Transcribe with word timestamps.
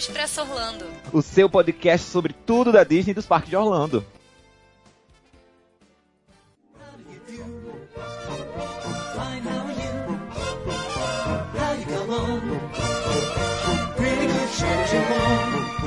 Expresso 0.00 0.40
Orlando, 0.40 0.86
o 1.12 1.20
seu 1.20 1.50
podcast 1.50 2.08
sobre 2.08 2.32
tudo 2.32 2.72
da 2.72 2.84
Disney 2.84 3.10
e 3.10 3.14
dos 3.14 3.26
parques 3.26 3.50
de 3.50 3.56
Orlando. 3.56 4.04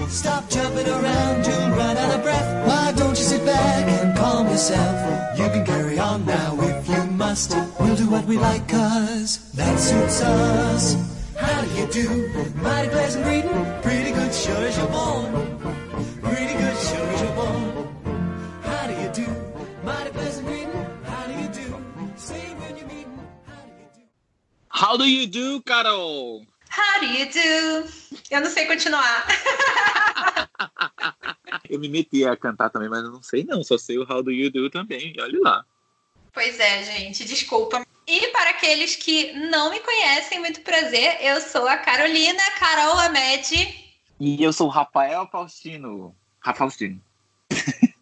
Stop 0.10 0.50
jumping 0.50 0.88
around, 0.88 1.48
you'll 1.48 1.70
run 1.76 1.98
out 1.98 2.16
of 2.16 2.22
breath. 2.22 2.68
Why 2.68 2.92
don't 2.96 3.18
you 3.18 3.26
sit 3.26 3.44
back 3.46 3.88
and 3.88 4.16
calm 4.16 4.48
yourself? 4.48 5.40
You 5.40 5.50
can 5.50 5.66
carry 5.66 5.98
on 5.98 6.24
now 6.26 6.56
if 6.62 6.88
you 6.88 7.04
must. 7.12 7.56
We'll 7.80 7.96
do 7.96 8.10
what 8.12 8.26
we 8.26 8.38
like, 8.38 8.68
cause 8.68 9.40
that 9.54 9.80
suits 9.80 10.22
us. 10.22 10.96
How 11.36 11.62
do 11.62 11.70
you 11.72 11.88
do? 11.88 12.52
Mighty 12.62 12.83
Carol? 25.64 26.46
How 26.70 27.00
do 27.00 27.06
you 27.06 27.28
do? 27.28 27.90
Eu 28.32 28.42
não 28.42 28.50
sei 28.50 28.66
continuar. 28.66 29.28
eu 31.70 31.80
me 31.80 31.88
meti 31.88 32.26
a 32.26 32.36
cantar 32.36 32.70
também, 32.70 32.90
mas 32.90 33.04
eu 33.04 33.12
não 33.12 33.22
sei 33.22 33.44
não, 33.44 33.64
só 33.64 33.78
sei 33.78 33.98
o 33.98 34.12
How 34.12 34.24
do 34.24 34.32
you 34.32 34.52
do 34.52 34.70
também, 34.70 35.14
olha 35.20 35.40
lá. 35.40 35.66
Pois 36.34 36.60
é, 36.60 36.84
gente, 36.84 37.26
desculpa. 37.26 37.86
E 38.08 38.28
para 38.30 38.50
aqueles 38.50 38.96
que 38.96 39.34
não 39.34 39.70
me 39.70 39.80
conhecem, 39.80 40.40
muito 40.40 40.62
prazer, 40.62 41.18
eu 41.22 41.40
sou 41.40 41.68
a 41.68 41.78
Carolina 41.78 42.42
Carol 42.60 43.00
Amede. 43.00 43.82
E 44.20 44.44
eu 44.44 44.52
sou 44.52 44.68
o 44.68 44.72
Rafael 44.72 45.28
Faustino. 45.32 46.16
Rafaustino. 46.40 47.02
Faustino, 47.50 47.90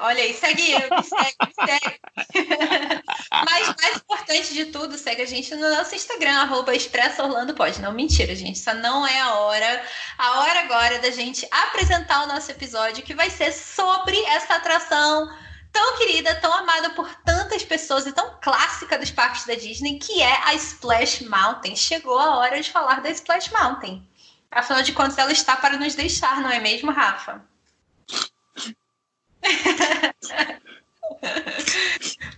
olha 0.00 0.22
aí, 0.22 0.34
segue 0.34 0.72
eu, 0.72 0.80
me 0.90 1.02
segue, 1.02 1.36
me 1.46 1.66
segue. 1.66 2.00
Mas 3.30 3.74
mais 3.80 3.96
importante 3.96 4.54
de 4.54 4.66
tudo, 4.66 4.96
segue 4.98 5.22
a 5.22 5.26
gente 5.26 5.54
no 5.54 5.70
nosso 5.70 5.94
Instagram, 5.94 6.40
arroba 6.40 6.74
Expresso 6.74 7.22
Orlando 7.22 7.54
Pode. 7.54 7.80
Não, 7.80 7.92
mentira, 7.92 8.34
gente, 8.34 8.58
essa 8.58 8.74
não 8.74 9.06
é 9.06 9.20
a 9.20 9.34
hora. 9.34 9.84
A 10.18 10.40
hora 10.40 10.60
agora 10.60 10.94
é 10.96 10.98
da 10.98 11.10
gente 11.10 11.46
apresentar 11.50 12.24
o 12.24 12.26
nosso 12.26 12.50
episódio, 12.50 13.04
que 13.04 13.14
vai 13.14 13.30
ser 13.30 13.52
sobre 13.52 14.18
essa 14.26 14.54
atração 14.54 15.28
tão 15.72 15.98
querida, 15.98 16.34
tão 16.36 16.52
amada 16.52 16.90
por 16.90 17.12
tantas 17.24 17.64
pessoas 17.64 18.06
e 18.06 18.12
tão 18.12 18.38
clássica 18.40 18.96
dos 18.96 19.10
parques 19.10 19.44
da 19.44 19.54
Disney, 19.54 19.98
que 19.98 20.22
é 20.22 20.42
a 20.44 20.54
Splash 20.54 21.22
Mountain. 21.22 21.74
Chegou 21.74 22.18
a 22.18 22.36
hora 22.36 22.60
de 22.60 22.70
falar 22.70 23.00
da 23.00 23.10
Splash 23.10 23.50
Mountain. 23.50 24.08
Afinal 24.50 24.82
de 24.82 24.92
contas, 24.92 25.18
ela 25.18 25.32
está 25.32 25.56
para 25.56 25.76
nos 25.76 25.96
deixar, 25.96 26.40
não 26.40 26.50
é 26.50 26.60
mesmo, 26.60 26.92
Rafa? 26.92 27.44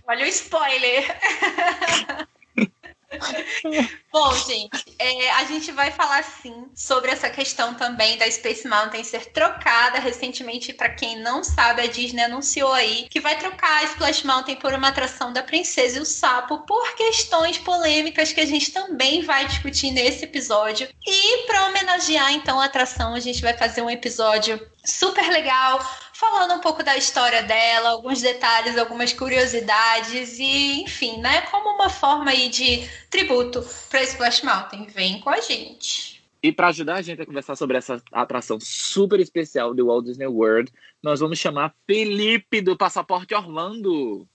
Olha 0.07 0.25
o 0.25 0.27
spoiler. 0.27 1.05
Bom, 4.11 4.35
gente, 4.35 4.95
é, 4.99 5.31
a 5.31 5.45
gente 5.45 5.71
vai 5.71 5.91
falar 5.91 6.23
sim 6.23 6.69
sobre 6.75 7.09
essa 7.11 7.29
questão 7.29 7.73
também 7.73 8.17
da 8.17 8.29
Space 8.29 8.67
Mountain 8.67 9.03
ser 9.03 9.27
trocada 9.27 9.99
recentemente. 9.99 10.73
Para 10.73 10.89
quem 10.89 11.19
não 11.19 11.43
sabe, 11.43 11.81
a 11.81 11.87
Disney 11.87 12.23
anunciou 12.23 12.73
aí 12.73 13.07
que 13.09 13.19
vai 13.19 13.37
trocar 13.37 13.77
a 13.77 13.83
Splash 13.83 14.23
Mountain 14.23 14.57
por 14.57 14.73
uma 14.73 14.89
atração 14.89 15.31
da 15.31 15.41
Princesa 15.41 15.97
e 15.97 16.01
o 16.01 16.05
Sapo 16.05 16.59
por 16.59 16.95
questões 16.95 17.57
polêmicas 17.57 18.33
que 18.33 18.41
a 18.41 18.45
gente 18.45 18.71
também 18.71 19.21
vai 19.23 19.45
discutir 19.45 19.91
nesse 19.91 20.25
episódio. 20.25 20.87
E 21.05 21.45
para 21.47 21.67
homenagear 21.67 22.33
então 22.33 22.59
a 22.59 22.65
atração, 22.65 23.13
a 23.13 23.19
gente 23.19 23.41
vai 23.41 23.53
fazer 23.53 23.81
um 23.81 23.89
episódio 23.89 24.59
super 24.83 25.29
legal 25.29 25.79
falando 26.17 26.55
um 26.55 26.59
pouco 26.59 26.83
da 26.83 26.97
história 26.97 27.43
dela, 27.43 27.89
alguns 27.89 28.21
detalhes, 28.21 28.75
algumas 28.75 29.13
curiosidades 29.13 30.39
e, 30.39 30.81
enfim, 30.81 31.19
né, 31.21 31.41
como 31.41 31.75
uma 31.75 31.91
forma 31.91 32.31
aí 32.31 32.49
de 32.49 32.89
tributo 33.07 33.63
para 33.87 34.01
Splash 34.01 34.41
Mountain. 34.41 34.87
Vem 34.87 35.19
com 35.19 35.29
a 35.29 35.39
gente. 35.39 36.23
E 36.41 36.51
para 36.51 36.69
ajudar 36.69 36.95
a 36.95 37.01
gente 37.03 37.21
a 37.21 37.25
conversar 37.25 37.55
sobre 37.55 37.77
essa 37.77 38.01
atração 38.11 38.57
super 38.59 39.19
especial 39.19 39.75
do 39.75 39.85
Walt 39.85 40.05
Disney 40.05 40.25
World, 40.25 40.71
nós 41.03 41.19
vamos 41.19 41.37
chamar 41.37 41.75
Felipe 41.85 42.61
do 42.61 42.75
Passaporte 42.75 43.35
Orlando. 43.35 44.27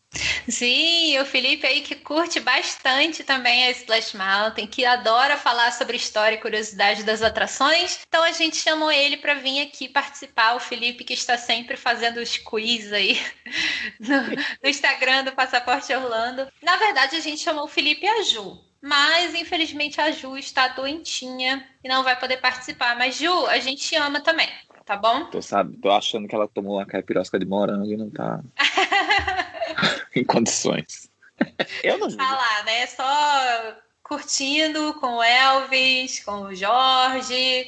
Sim, 0.49 1.19
o 1.19 1.25
Felipe 1.25 1.67
aí 1.67 1.83
que 1.83 1.95
curte 1.95 2.41
bastante 2.41 3.23
também 3.23 3.67
a 3.67 3.71
Splash 3.71 4.15
Mountain, 4.15 4.67
que 4.67 4.85
adora 4.85 5.37
falar 5.37 5.73
sobre 5.73 5.97
história 5.97 6.37
e 6.37 6.41
curiosidade 6.41 7.05
das 7.05 7.23
atrações. 7.23 8.01
Então 8.07 8.23
a 8.23 8.33
gente 8.33 8.57
chamou 8.57 8.91
ele 8.91 9.17
para 9.17 9.35
vir 9.35 9.61
aqui 9.61 9.89
participar. 9.89 10.55
O 10.55 10.61
Felipe 10.61 11.05
que 11.05 11.15
está 11.15 11.37
sempre 11.39 11.77
fazendo 11.77 12.19
os 12.19 12.37
quiz 12.37 12.93
aí 12.93 13.21
no, 14.01 14.23
no 14.63 14.69
Instagram 14.69 15.25
do 15.25 15.33
Passaporte 15.33 15.95
Orlando. 15.95 16.49
Na 16.63 16.77
verdade, 16.77 17.17
a 17.17 17.21
gente 17.21 17.41
chamou 17.41 17.65
o 17.65 17.69
Felipe 17.69 18.05
e 18.05 18.09
a 18.09 18.23
Ju. 18.23 18.59
Mas, 18.81 19.33
infelizmente, 19.37 20.01
a 20.01 20.11
Ju 20.11 20.37
está 20.37 20.67
doentinha 20.69 21.65
e 21.85 21.89
não 21.89 22.03
vai 22.03 22.19
poder 22.19 22.39
participar. 22.39 22.97
Mas, 22.97 23.17
Ju, 23.17 23.47
a 23.47 23.59
gente 23.61 23.81
te 23.81 23.95
ama 23.95 24.21
também, 24.21 24.49
tá 24.85 24.97
bom? 24.97 25.27
Tô, 25.27 25.41
sabe, 25.41 25.77
tô 25.77 25.89
achando 25.89 26.27
que 26.27 26.35
ela 26.35 26.49
tomou 26.49 26.79
uma 26.79 26.87
caipirosca 26.87 27.39
de 27.39 27.47
morango 27.47 27.93
e 27.93 27.97
não 27.97 28.11
tá 28.11 28.41
em 30.17 30.25
condições. 30.25 31.11
Eu 31.83 31.99
não 31.99 32.15
Tá 32.17 32.33
lá, 32.33 32.63
né? 32.65 32.87
Só 32.87 33.77
curtindo 34.03 34.95
com 34.95 35.17
o 35.17 35.23
Elvis, 35.23 36.23
com 36.23 36.43
o 36.43 36.55
Jorge, 36.55 37.67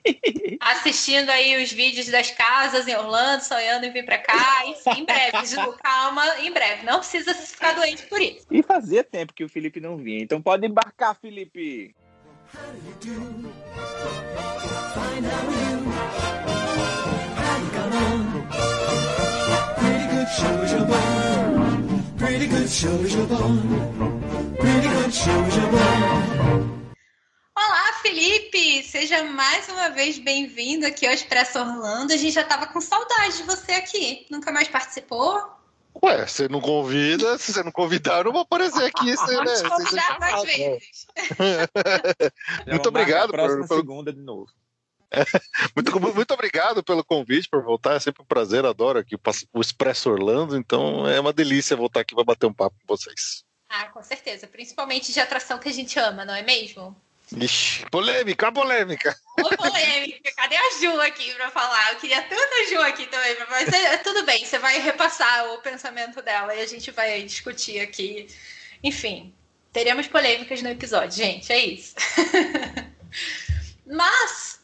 assistindo 0.60 1.30
aí 1.30 1.62
os 1.62 1.72
vídeos 1.72 2.06
das 2.06 2.30
casas 2.30 2.86
em 2.86 2.94
Orlando, 2.94 3.42
sonhando 3.42 3.86
em 3.86 3.92
vir 3.92 4.04
pra 4.04 4.18
cá. 4.18 4.62
Enfim, 4.66 5.00
em 5.00 5.04
breve, 5.04 5.44
Ju, 5.46 5.74
calma, 5.82 6.24
em 6.38 6.52
breve. 6.52 6.84
Não 6.84 6.98
precisa 7.00 7.34
ficar 7.34 7.74
doente 7.74 8.04
por 8.06 8.20
isso. 8.20 8.46
E 8.50 8.62
fazia 8.62 9.02
tempo 9.02 9.34
que 9.34 9.42
o 9.42 9.48
Felipe 9.48 9.80
não 9.80 9.96
vinha, 9.96 10.22
então 10.22 10.40
pode 10.40 10.66
embarcar, 10.66 11.16
Felipe. 11.16 11.94
How 20.42 21.19
Pretty 22.30 22.46
good, 22.46 22.68
show 22.70 22.88
as 23.02 23.12
you're 23.12 23.26
born. 23.26 24.54
Pretty 24.60 24.86
good, 24.88 25.12
show 25.12 25.32
as 25.42 25.56
you're 25.56 25.66
born. 25.66 26.94
Olá, 27.58 27.92
Felipe! 28.02 28.84
Seja 28.84 29.24
mais 29.24 29.68
uma 29.68 29.88
vez 29.90 30.16
bem-vindo 30.20 30.86
aqui 30.86 31.08
ao 31.08 31.12
Expresso 31.12 31.58
Orlando. 31.58 32.12
A 32.12 32.16
gente 32.16 32.30
já 32.32 32.44
tava 32.44 32.68
com 32.68 32.80
saudade 32.80 33.38
de 33.38 33.42
você 33.42 33.72
aqui. 33.72 34.26
Nunca 34.30 34.52
mais 34.52 34.68
participou? 34.68 35.42
Ué, 36.04 36.24
você 36.24 36.46
não 36.48 36.60
convida, 36.60 37.36
se 37.36 37.52
você 37.52 37.64
não 37.64 37.72
convidar, 37.72 38.18
eu 38.18 38.24
não 38.24 38.32
vou 38.32 38.42
aparecer 38.42 38.84
aqui. 38.84 39.10
Você, 39.16 39.36
né, 39.36 39.44
Vamos 39.44 39.62
convidar 39.62 40.20
mais 40.20 40.42
vezes. 40.44 41.06
Muito 42.68 42.88
obrigado 42.88 43.30
por- 43.30 43.38
pelo- 43.38 43.66
segunda 43.66 44.12
de 44.12 44.20
novo. 44.20 44.46
Muito, 45.74 46.14
muito 46.14 46.34
obrigado 46.34 46.82
pelo 46.82 47.04
convite 47.04 47.48
por 47.48 47.62
voltar. 47.62 47.94
É 47.94 48.00
sempre 48.00 48.22
um 48.22 48.26
prazer, 48.26 48.64
adoro 48.64 48.98
aqui 48.98 49.16
o 49.52 49.60
Expresso 49.60 50.10
Orlando. 50.10 50.56
Então 50.56 51.06
é 51.08 51.18
uma 51.18 51.32
delícia 51.32 51.76
voltar 51.76 52.00
aqui 52.00 52.14
para 52.14 52.24
bater 52.24 52.46
um 52.46 52.52
papo 52.52 52.76
com 52.80 52.96
vocês. 52.96 53.44
Ah, 53.68 53.86
com 53.86 54.02
certeza. 54.02 54.46
Principalmente 54.46 55.12
de 55.12 55.20
atração 55.20 55.58
que 55.58 55.68
a 55.68 55.72
gente 55.72 55.98
ama, 55.98 56.24
não 56.24 56.34
é 56.34 56.42
mesmo? 56.42 56.96
Ixi, 57.36 57.86
polêmica, 57.90 58.50
polêmica. 58.50 59.16
Ô, 59.38 59.56
polêmica. 59.56 60.32
Cadê 60.36 60.56
a 60.56 60.70
Ju 60.80 61.00
aqui 61.00 61.32
pra 61.34 61.50
falar? 61.50 61.92
Eu 61.92 61.98
queria 61.98 62.22
tanto 62.22 62.54
a 62.54 62.64
Ju 62.64 62.80
aqui 62.82 63.06
também, 63.06 63.36
mas 63.48 63.68
é, 63.72 63.96
tudo 63.98 64.24
bem, 64.24 64.44
você 64.44 64.58
vai 64.58 64.80
repassar 64.80 65.52
o 65.52 65.58
pensamento 65.58 66.20
dela 66.22 66.54
e 66.54 66.60
a 66.60 66.66
gente 66.66 66.90
vai 66.90 67.22
discutir 67.22 67.78
aqui. 67.80 68.26
Enfim, 68.82 69.32
teremos 69.72 70.08
polêmicas 70.08 70.60
no 70.60 70.70
episódio, 70.70 71.16
gente, 71.16 71.52
é 71.52 71.58
isso. 71.58 71.94
mas 73.86 74.59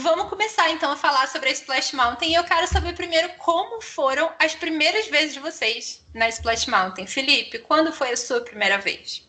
vamos 0.00 0.28
começar 0.28 0.70
então 0.70 0.90
a 0.92 0.96
falar 0.96 1.26
sobre 1.28 1.48
a 1.48 1.52
Splash 1.52 1.92
Mountain 1.92 2.30
e 2.30 2.34
eu 2.34 2.44
quero 2.44 2.66
saber 2.66 2.94
primeiro 2.94 3.28
como 3.38 3.80
foram 3.80 4.32
as 4.38 4.54
primeiras 4.54 5.06
vezes 5.08 5.34
de 5.34 5.40
vocês 5.40 6.04
na 6.14 6.28
Splash 6.28 6.66
Mountain. 6.66 7.06
Felipe, 7.06 7.58
quando 7.60 7.92
foi 7.92 8.12
a 8.12 8.16
sua 8.16 8.40
primeira 8.40 8.78
vez? 8.78 9.26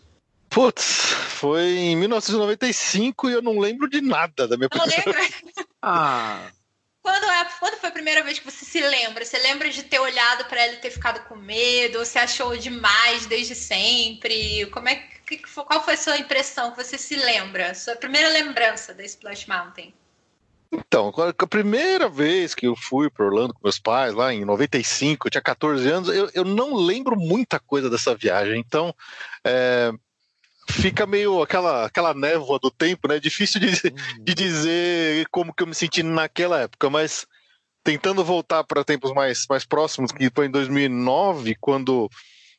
Putz, 0.50 0.84
foi 1.30 1.64
em 1.64 1.96
1995 1.96 3.30
e 3.30 3.34
eu 3.34 3.42
não 3.42 3.58
lembro 3.60 3.90
de 3.90 4.02
nada 4.02 4.48
da 4.48 4.56
minha 4.56 4.70
Não 4.72 4.80
primeira 4.82 5.04
lembra? 5.06 5.34
Ah, 5.82 6.50
Quando, 7.02 7.26
é, 7.26 7.46
quando 7.60 7.76
foi 7.78 7.90
a 7.90 7.92
primeira 7.92 8.24
vez 8.24 8.40
que 8.40 8.46
você 8.50 8.64
se 8.64 8.80
lembra? 8.80 9.26
Você 9.26 9.38
lembra 9.40 9.70
de 9.70 9.84
ter 9.84 10.00
olhado 10.00 10.46
para 10.46 10.62
ela 10.62 10.74
e 10.74 10.78
ter 10.78 10.92
ficado 10.92 11.26
com 11.28 11.36
medo? 11.36 12.00
Ou 12.00 12.06
você 12.06 12.20
achou 12.20 12.56
demais 12.56 13.26
desde 13.26 13.56
sempre? 13.56 14.66
Como 14.68 14.88
é 14.88 14.96
que, 15.26 15.38
que 15.38 15.50
foi- 15.50 15.66
qual 15.66 15.84
foi 15.84 15.96
a 15.96 15.98
sua 15.98 16.18
impressão 16.18 16.72
que 16.72 16.78
você 16.84 16.98
se 16.98 17.16
lembra? 17.16 17.74
Sua 17.76 17.96
primeira 17.98 18.30
lembrança 18.30 18.94
da 18.94 19.04
Splash 19.04 19.46
Mountain? 19.48 19.94
Então, 20.74 21.14
a 21.38 21.48
primeira 21.48 22.10
vez 22.10 22.56
que 22.56 22.66
eu 22.66 22.76
fui 22.76 23.08
para 23.08 23.26
Orlando 23.26 23.54
com 23.54 23.60
meus 23.64 23.78
pais, 23.78 24.14
lá 24.16 24.34
em 24.34 24.44
95, 24.44 25.28
eu 25.28 25.32
tinha 25.32 25.42
14 25.42 25.88
anos, 25.88 26.10
eu, 26.10 26.30
eu 26.34 26.44
não 26.44 26.74
lembro 26.74 27.16
muita 27.16 27.60
coisa 27.60 27.92
dessa 27.92 28.16
viagem. 28.16 28.60
Então, 28.60 28.94
é, 29.46 29.92
fica 30.72 31.06
meio 31.06 31.44
aquela, 31.44 31.86
aquela 31.86 32.14
névoa 32.16 32.58
do 32.58 32.72
tempo, 32.72 33.08
né? 33.08 33.20
Difícil 33.20 33.62
de, 33.62 33.92
de 34.20 34.34
dizer 34.34 35.28
como 35.30 35.54
que 35.54 35.62
eu 35.62 35.68
me 35.68 35.76
senti 35.76 36.02
naquela 36.02 36.62
época, 36.62 36.90
mas 36.90 37.28
tentando 37.84 38.24
voltar 38.24 38.64
para 38.64 38.84
tempos 38.84 39.14
mais, 39.14 39.46
mais 39.48 39.66
próximos, 39.66 40.12
que 40.12 40.32
foi 40.34 40.48
em 40.48 40.52
2009, 40.52 41.56
quando 41.60 42.10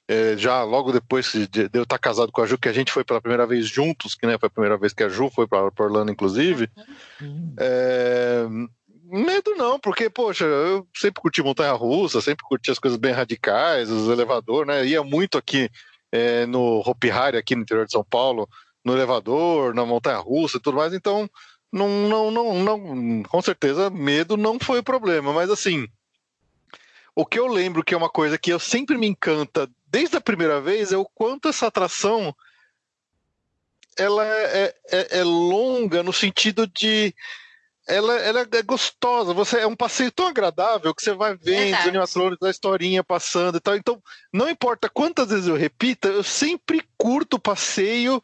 é, 0.09 0.37
já 0.37 0.63
logo 0.63 0.93
depois 0.93 1.33
de, 1.33 1.71
eu 1.73 1.83
estar 1.83 1.99
casado 1.99 2.31
com 2.31 2.43
a 2.43 2.47
Ju, 2.47 2.59
que 2.59 2.69
a 2.69 2.73
gente 2.73 2.93
foi 2.93 3.05
pela 3.05 3.21
primeira 3.21 3.47
vez 3.47 3.67
juntos, 3.67 4.15
que 4.15 4.27
né, 4.27 4.37
foi 4.39 4.47
a 4.49 4.51
primeira 4.51 4.77
vez 4.77 4.93
que 4.93 5.03
a 5.03 5.09
Ju 5.09 5.31
foi 5.31 5.47
para 5.47 5.71
Orlando, 5.79 6.13
inclusive. 6.13 6.69
Uhum. 7.21 7.55
É, 7.59 8.47
medo 9.05 9.55
não, 9.57 9.79
porque, 9.79 10.11
poxa, 10.11 10.45
eu 10.45 10.87
sempre 10.95 11.23
curti 11.23 11.43
montanha-russa, 11.43 12.21
sempre 12.21 12.45
curti 12.45 12.71
as 12.71 12.79
coisas 12.79 12.99
bem 12.99 13.13
radicais, 13.13 13.91
os 13.91 14.09
elevadores, 14.09 14.67
né? 14.67 14.85
Ia 14.87 15.03
muito 15.03 15.39
aqui 15.39 15.71
é, 16.13 16.45
no 16.47 16.83
Hopi 16.87 17.11
Hari, 17.11 17.37
aqui 17.39 17.57
no 17.57 17.63
interior 17.63 17.87
de 17.87 17.93
São 17.93 18.05
Paulo, 18.05 18.49
no 18.85 18.93
elevador, 18.93 19.75
na 19.75 19.87
montanha-russa 19.87 20.59
e 20.59 20.61
tudo 20.61 20.77
mais, 20.77 20.93
então 20.93 21.29
não, 21.73 22.09
não, 22.09 22.31
não, 22.31 22.63
não, 22.63 23.23
com 23.23 23.43
certeza 23.43 23.91
medo 23.91 24.37
não 24.37 24.61
foi 24.61 24.81
o 24.81 24.85
problema, 24.85 25.33
mas 25.33 25.51
assim, 25.51 25.89
o 27.17 27.25
que 27.25 27.39
eu 27.39 27.47
lembro 27.47 27.83
que 27.83 27.95
é 27.95 27.97
uma 27.97 28.09
coisa 28.09 28.39
que 28.39 28.53
eu 28.53 28.61
sempre 28.61 28.97
me 28.97 29.07
encanta 29.07 29.69
desde 29.95 30.17
a 30.17 30.21
primeira 30.21 30.61
vez 30.61 30.91
é 30.91 30.97
o 30.97 31.05
quanto 31.05 31.49
essa 31.49 31.69
atração 31.69 32.35
ela 33.97 34.27
é, 34.27 34.75
é, 34.91 35.19
é 35.21 35.23
longa 35.23 36.03
no 36.03 36.13
sentido 36.13 36.67
de 36.67 37.15
ela, 37.87 38.15
ela 38.15 38.41
é 38.41 38.63
gostosa, 38.63 39.33
você 39.33 39.59
é 39.59 39.67
um 39.69 39.77
passeio 39.77 40.11
tão 40.11 40.27
agradável 40.27 40.93
que 40.93 41.01
você 41.01 41.15
vai 41.15 41.37
vendo 41.37 41.79
os 41.79 41.87
animatrônicos, 41.87 42.49
a 42.49 42.51
historinha 42.51 43.05
passando 43.05 43.59
e 43.59 43.61
tal. 43.61 43.77
Então, 43.77 44.03
não 44.33 44.49
importa 44.51 44.89
quantas 44.89 45.29
vezes 45.29 45.47
eu 45.47 45.55
repita, 45.55 46.09
eu 46.09 46.25
sempre 46.25 46.83
curto 46.99 47.35
o 47.35 47.41
passeio 47.41 48.21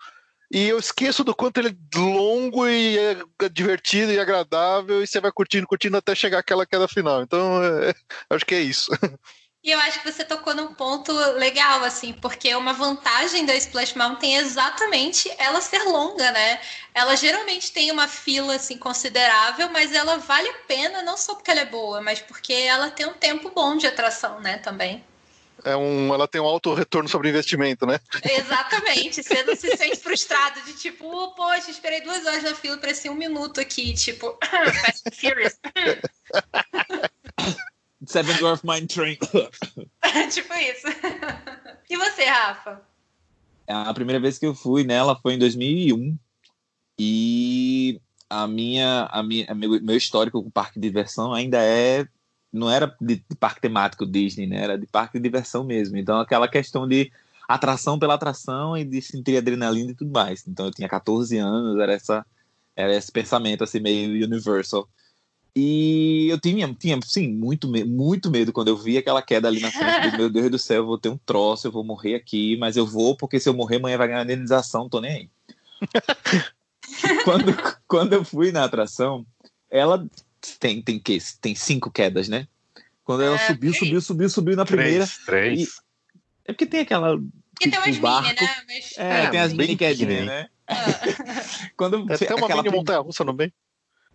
e 0.51 0.67
eu 0.67 0.79
esqueço 0.79 1.23
do 1.23 1.37
quanto 1.37 1.59
ele 1.59 1.69
é 1.69 1.99
longo 1.99 2.67
e 2.67 2.99
é 2.99 3.49
divertido 3.49 4.11
e 4.11 4.19
agradável, 4.19 5.05
e 5.05 5.07
você 5.07 5.21
vai 5.21 5.31
curtindo, 5.31 5.69
curtindo 5.69 5.97
até 5.97 6.17
chegar 6.17 6.41
aquela 6.41 6.67
queda 6.67 6.89
final. 6.89 7.23
Então, 7.23 7.63
é, 7.63 7.95
acho 8.29 8.45
que 8.45 8.57
é 8.57 8.61
isso. 8.61 8.91
E 9.63 9.71
eu 9.71 9.79
acho 9.81 10.01
que 10.01 10.11
você 10.11 10.25
tocou 10.25 10.55
num 10.55 10.73
ponto 10.73 11.13
legal, 11.13 11.85
assim, 11.85 12.15
porque 12.15 12.55
uma 12.55 12.73
vantagem 12.73 13.45
da 13.45 13.55
Splash 13.55 13.95
Mountain 13.95 14.37
é 14.37 14.41
exatamente 14.41 15.31
ela 15.37 15.61
ser 15.61 15.83
longa, 15.85 16.33
né? 16.33 16.61
Ela 16.95 17.15
geralmente 17.15 17.71
tem 17.71 17.91
uma 17.91 18.09
fila, 18.09 18.55
assim, 18.55 18.79
considerável, 18.79 19.69
mas 19.69 19.93
ela 19.93 20.17
vale 20.17 20.49
a 20.49 20.55
pena 20.67 21.03
não 21.03 21.17
só 21.17 21.35
porque 21.35 21.51
ela 21.51 21.61
é 21.61 21.67
boa, 21.67 22.01
mas 22.01 22.21
porque 22.21 22.55
ela 22.55 22.91
tem 22.91 23.07
um 23.07 23.13
tempo 23.13 23.51
bom 23.51 23.77
de 23.77 23.87
atração, 23.87 24.41
né, 24.41 24.59
também 24.59 25.05
é 25.65 25.75
um, 25.77 26.13
ela 26.13 26.27
tem 26.27 26.41
um 26.41 26.47
alto 26.47 26.75
retorno 26.75 27.09
sobre 27.09 27.29
investimento, 27.29 27.87
né? 27.87 28.01
Exatamente. 28.25 29.23
Você 29.23 29.43
não 29.43 29.55
se 29.55 29.77
sente 29.77 29.97
frustrado 29.97 30.61
de 30.63 30.73
tipo, 30.75 31.07
oh, 31.07 31.35
poxa, 31.35 31.71
esperei 31.71 32.01
duas 32.01 32.25
horas 32.27 32.43
na 32.43 32.55
fila 32.55 32.79
para 32.79 32.95
ser 32.95 33.11
um 33.11 33.15
minuto 33.15 33.61
aqui, 33.61 33.93
tipo, 33.95 34.39
Fast 34.83 35.03
and 35.07 35.13
Furious. 35.13 35.59
Seven 38.11 38.37
Dwarf 38.39 38.67
Mine 38.67 38.89
Train. 38.89 39.17
tipo 40.33 40.55
isso. 40.55 40.89
E 41.89 41.97
você, 41.97 42.25
Rafa? 42.25 42.83
A 43.69 43.95
primeira 43.95 44.19
vez 44.19 44.37
que 44.37 44.47
eu 44.47 44.53
fui 44.53 44.83
nela 44.83 45.15
foi 45.15 45.35
em 45.35 45.39
2001. 45.39 46.19
E 46.99 48.01
a 48.29 48.49
minha, 48.49 49.09
a 49.13 49.23
minha, 49.23 49.47
a 49.49 49.55
meu, 49.55 49.81
meu 49.81 49.97
histórico 49.97 50.43
com 50.43 50.51
parque 50.51 50.81
de 50.81 50.89
diversão 50.89 51.33
ainda 51.33 51.63
é 51.63 52.05
não 52.53 52.69
era 52.69 52.93
de, 53.01 53.17
de, 53.17 53.37
parque 53.39 53.61
temático 53.61 54.05
Disney, 54.05 54.49
né? 54.49 54.65
Era 54.65 54.77
de 54.77 54.89
parque 54.89 55.17
de 55.17 55.23
diversão 55.23 55.63
mesmo. 55.63 55.97
Então, 55.97 56.19
aquela 56.19 56.49
questão 56.49 56.89
de 56.89 57.13
atração 57.47 57.97
pela 57.97 58.15
atração 58.15 58.77
e 58.77 58.85
de 58.85 59.01
sentir 59.01 59.37
adrenalina 59.37 59.93
e 59.93 59.95
tudo 59.95 60.11
mais. 60.11 60.45
Então, 60.49 60.67
eu 60.67 60.73
tinha 60.73 60.89
14 60.89 61.39
anos, 61.39 61.79
era, 61.81 61.93
essa, 61.93 62.27
era 62.75 62.93
esse 62.93 63.13
pensamento 63.13 63.63
assim, 63.63 63.79
meio 63.79 64.27
universal. 64.27 64.89
E 65.55 66.29
eu 66.31 66.39
tinha, 66.39 66.73
tinha 66.75 66.99
sim, 67.05 67.29
muito, 67.29 67.69
muito 67.69 68.31
medo 68.31 68.53
quando 68.53 68.69
eu 68.69 68.77
vi 68.77 68.97
aquela 68.97 69.21
queda 69.21 69.49
ali 69.49 69.61
na 69.61 69.71
frente. 69.71 70.17
meu 70.17 70.31
Deus 70.31 70.51
do 70.51 70.59
céu, 70.59 70.79
eu 70.79 70.87
vou 70.87 70.99
ter 70.99 71.09
um 71.09 71.19
troço, 71.19 71.67
eu 71.67 71.73
vou 71.73 71.85
morrer 71.85 72.15
aqui, 72.15 72.57
mas 72.59 72.77
eu 72.77 72.87
vou, 72.87 73.17
porque 73.17 73.41
se 73.41 73.49
eu 73.49 73.55
morrer, 73.55 73.77
amanhã 73.77 73.99
vai 73.99 74.09
ganhar 74.09 74.25
indenização, 74.25 74.89
tô 74.89 75.01
nem 75.01 75.11
aí. 75.11 75.31
quando, 77.25 77.57
quando 77.89 78.13
eu 78.13 78.25
fui 78.25 78.53
na 78.53 78.65
atração, 78.65 79.27
ela 79.69 80.07
tem, 80.59 80.81
tem 80.83 80.99
que 80.99 81.19
tem 81.41 81.55
cinco 81.55 81.91
quedas, 81.91 82.29
né? 82.29 82.47
Quando 83.05 83.23
ela 83.23 83.37
é, 83.37 83.47
subiu, 83.47 83.75
subiu, 83.75 84.01
subiu, 84.01 84.31
subiu 84.31 84.57
na 84.57 84.65
primeira. 84.65 85.05
Três. 85.05 85.25
três. 85.27 85.61
E... 85.61 85.69
É 86.45 86.53
porque 86.53 86.67
tem 86.67 86.81
aquela. 86.81 87.19
Que 87.59 87.69
tem 87.69 87.79
umas 87.79 87.99
barco. 87.99 88.29
mini, 88.29 88.41
né? 88.41 88.57
Mas... 88.69 88.99
É, 88.99 89.25
é, 89.25 89.31
tem 89.31 89.41
as 89.41 89.53
mini 89.53 89.77
quedinhas, 89.77 90.27
né? 90.27 90.49
Ah. 90.67 90.77
quando 91.77 92.11
é, 92.13 92.17
tem 92.17 92.37
uma 92.37 92.47
aquela 92.47 92.63
mini 92.63 92.75
montanha 92.75 93.01
russa 93.01 93.25
no 93.25 93.33
meio. 93.33 93.53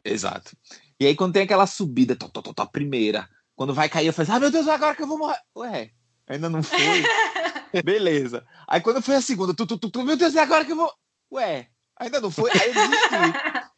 Exato. 0.04 0.56
E 1.00 1.06
aí 1.06 1.16
quando 1.16 1.34
tem 1.34 1.44
aquela 1.44 1.68
subida, 1.68 2.16
tó, 2.16 2.28
tó, 2.30 2.42
tó, 2.42 2.62
a 2.62 2.66
primeira, 2.66 3.28
quando 3.56 3.74
vai 3.74 3.90
cair, 3.90 4.08
eu 4.08 4.14
falo, 4.14 4.32
ah, 4.32 4.40
meu 4.40 4.52
Deus, 4.52 4.68
agora 4.68 4.96
que 4.96 5.04
eu 5.04 5.08
vou 5.08 5.18
morrer. 5.18 5.40
Ué, 5.58 5.92
ainda 6.28 6.50
não 6.50 6.64
foi. 6.64 6.80
Beleza. 7.84 8.46
Aí 8.68 8.82
quando 8.82 9.02
foi 9.02 9.16
a 9.16 9.22
segunda, 9.22 9.54
tu, 9.54 9.66
tu, 9.66 9.78
tu, 9.78 9.90
tu, 9.90 10.04
meu 10.04 10.16
Deus, 10.16 10.36
agora 10.36 10.64
que 10.64 10.72
eu 10.72 10.76
vou. 10.78 10.92
Ué, 11.34 11.68
ainda 11.98 12.22
não 12.22 12.32
foi. 12.32 12.52
Aí 12.52 12.70
eu 12.70 12.74
desisti. 12.74 13.70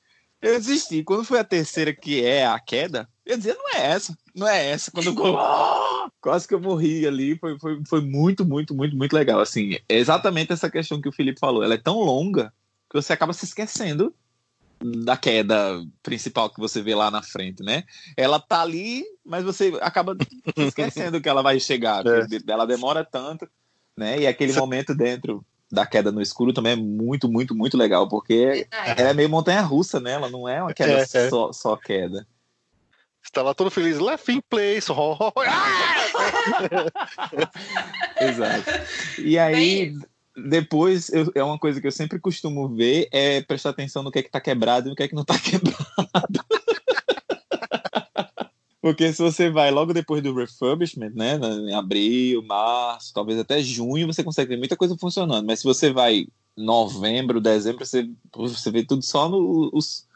Eu 0.41 0.59
desisti. 0.59 1.03
Quando 1.03 1.23
foi 1.23 1.39
a 1.39 1.43
terceira, 1.43 1.93
que 1.93 2.23
é 2.23 2.45
a 2.45 2.59
queda, 2.59 3.09
eu 3.25 3.37
dizia, 3.37 3.55
não 3.55 3.69
é 3.69 3.87
essa, 3.87 4.17
não 4.35 4.47
é 4.47 4.69
essa. 4.69 4.91
Quando 4.91 5.07
eu 5.07 5.15
quase 6.21 6.47
que 6.47 6.53
eu 6.53 6.59
morri 6.59 7.07
ali, 7.07 7.37
foi, 7.37 7.57
foi, 7.59 7.81
foi 7.87 8.01
muito, 8.01 8.45
muito, 8.45 8.75
muito, 8.75 8.95
muito 8.95 9.13
legal. 9.13 9.39
Assim, 9.39 9.73
é 9.89 9.97
exatamente 9.97 10.53
essa 10.53 10.69
questão 10.69 11.01
que 11.01 11.09
o 11.09 11.11
Felipe 11.11 11.39
falou. 11.39 11.63
Ela 11.63 11.73
é 11.73 11.79
tão 11.79 11.99
longa 11.99 12.53
que 12.89 13.01
você 13.01 13.13
acaba 13.13 13.33
se 13.33 13.45
esquecendo 13.45 14.13
da 14.79 15.17
queda 15.17 15.83
principal 16.03 16.49
que 16.49 16.59
você 16.59 16.81
vê 16.81 16.93
lá 16.93 17.09
na 17.09 17.21
frente, 17.21 17.63
né? 17.63 17.83
Ela 18.15 18.39
tá 18.39 18.61
ali, 18.61 19.03
mas 19.25 19.43
você 19.43 19.77
acaba 19.81 20.15
esquecendo 20.55 21.19
que 21.19 21.29
ela 21.29 21.41
vai 21.41 21.59
chegar. 21.59 22.05
É. 22.05 22.25
Ela 22.47 22.65
demora 22.65 23.03
tanto, 23.03 23.47
né? 23.97 24.19
E 24.19 24.27
aquele 24.27 24.53
momento 24.53 24.95
dentro 24.95 25.43
da 25.71 25.85
queda 25.85 26.11
no 26.11 26.21
escuro 26.21 26.53
também 26.53 26.73
é 26.73 26.77
muito, 26.77 27.29
muito, 27.29 27.53
muito 27.53 27.77
legal, 27.77 28.07
porque 28.07 28.67
ela 28.71 29.09
é 29.09 29.13
meio 29.13 29.29
montanha-russa, 29.29 29.99
né? 29.99 30.11
Ela 30.13 30.29
não 30.29 30.47
é 30.47 30.61
uma 30.61 30.73
queda 30.73 30.93
é, 30.93 31.01
é. 31.01 31.29
Só, 31.29 31.51
só 31.51 31.75
queda. 31.75 32.25
Está 33.23 33.41
lá 33.41 33.53
todo 33.53 33.69
feliz, 33.69 33.99
laughing 33.99 34.41
place. 34.49 34.87
Exato. 38.21 38.69
E 39.19 39.37
aí, 39.37 39.93
depois, 40.37 41.09
eu, 41.09 41.31
é 41.33 41.43
uma 41.43 41.57
coisa 41.57 41.81
que 41.81 41.87
eu 41.87 41.91
sempre 41.91 42.19
costumo 42.19 42.69
ver, 42.69 43.07
é 43.11 43.41
prestar 43.41 43.71
atenção 43.71 44.03
no 44.03 44.11
que 44.11 44.19
é 44.19 44.23
que 44.23 44.29
tá 44.29 44.39
quebrado 44.39 44.87
e 44.87 44.89
no 44.91 44.95
que 44.95 45.03
é 45.03 45.07
que 45.07 45.15
não 45.15 45.25
tá 45.25 45.37
quebrado. 45.39 46.45
Porque 48.79 49.11
se 49.11 49.21
você 49.21 49.49
vai 49.49 49.71
logo 49.71 49.93
depois 49.93 50.21
do 50.21 50.33
refurbishment, 50.33 51.11
né, 51.15 51.39
em 51.67 51.73
abril, 51.73 52.43
março, 52.43 53.11
talvez 53.13 53.39
até 53.39 53.61
junho, 53.61 54.07
você 54.07 54.23
consegue 54.23 54.49
ver 54.49 54.57
muita 54.57 54.77
coisa 54.77 54.95
funcionando. 54.97 55.45
Mas 55.45 55.59
se 55.59 55.65
você 55.65 55.91
vai 55.91 56.27
novembro, 56.55 57.41
dezembro, 57.41 57.85
você, 57.85 58.09
você 58.33 58.71
vê 58.71 58.85
tudo 58.85 59.03
só 59.03 59.27
no 59.27 59.71
os, 59.73 60.07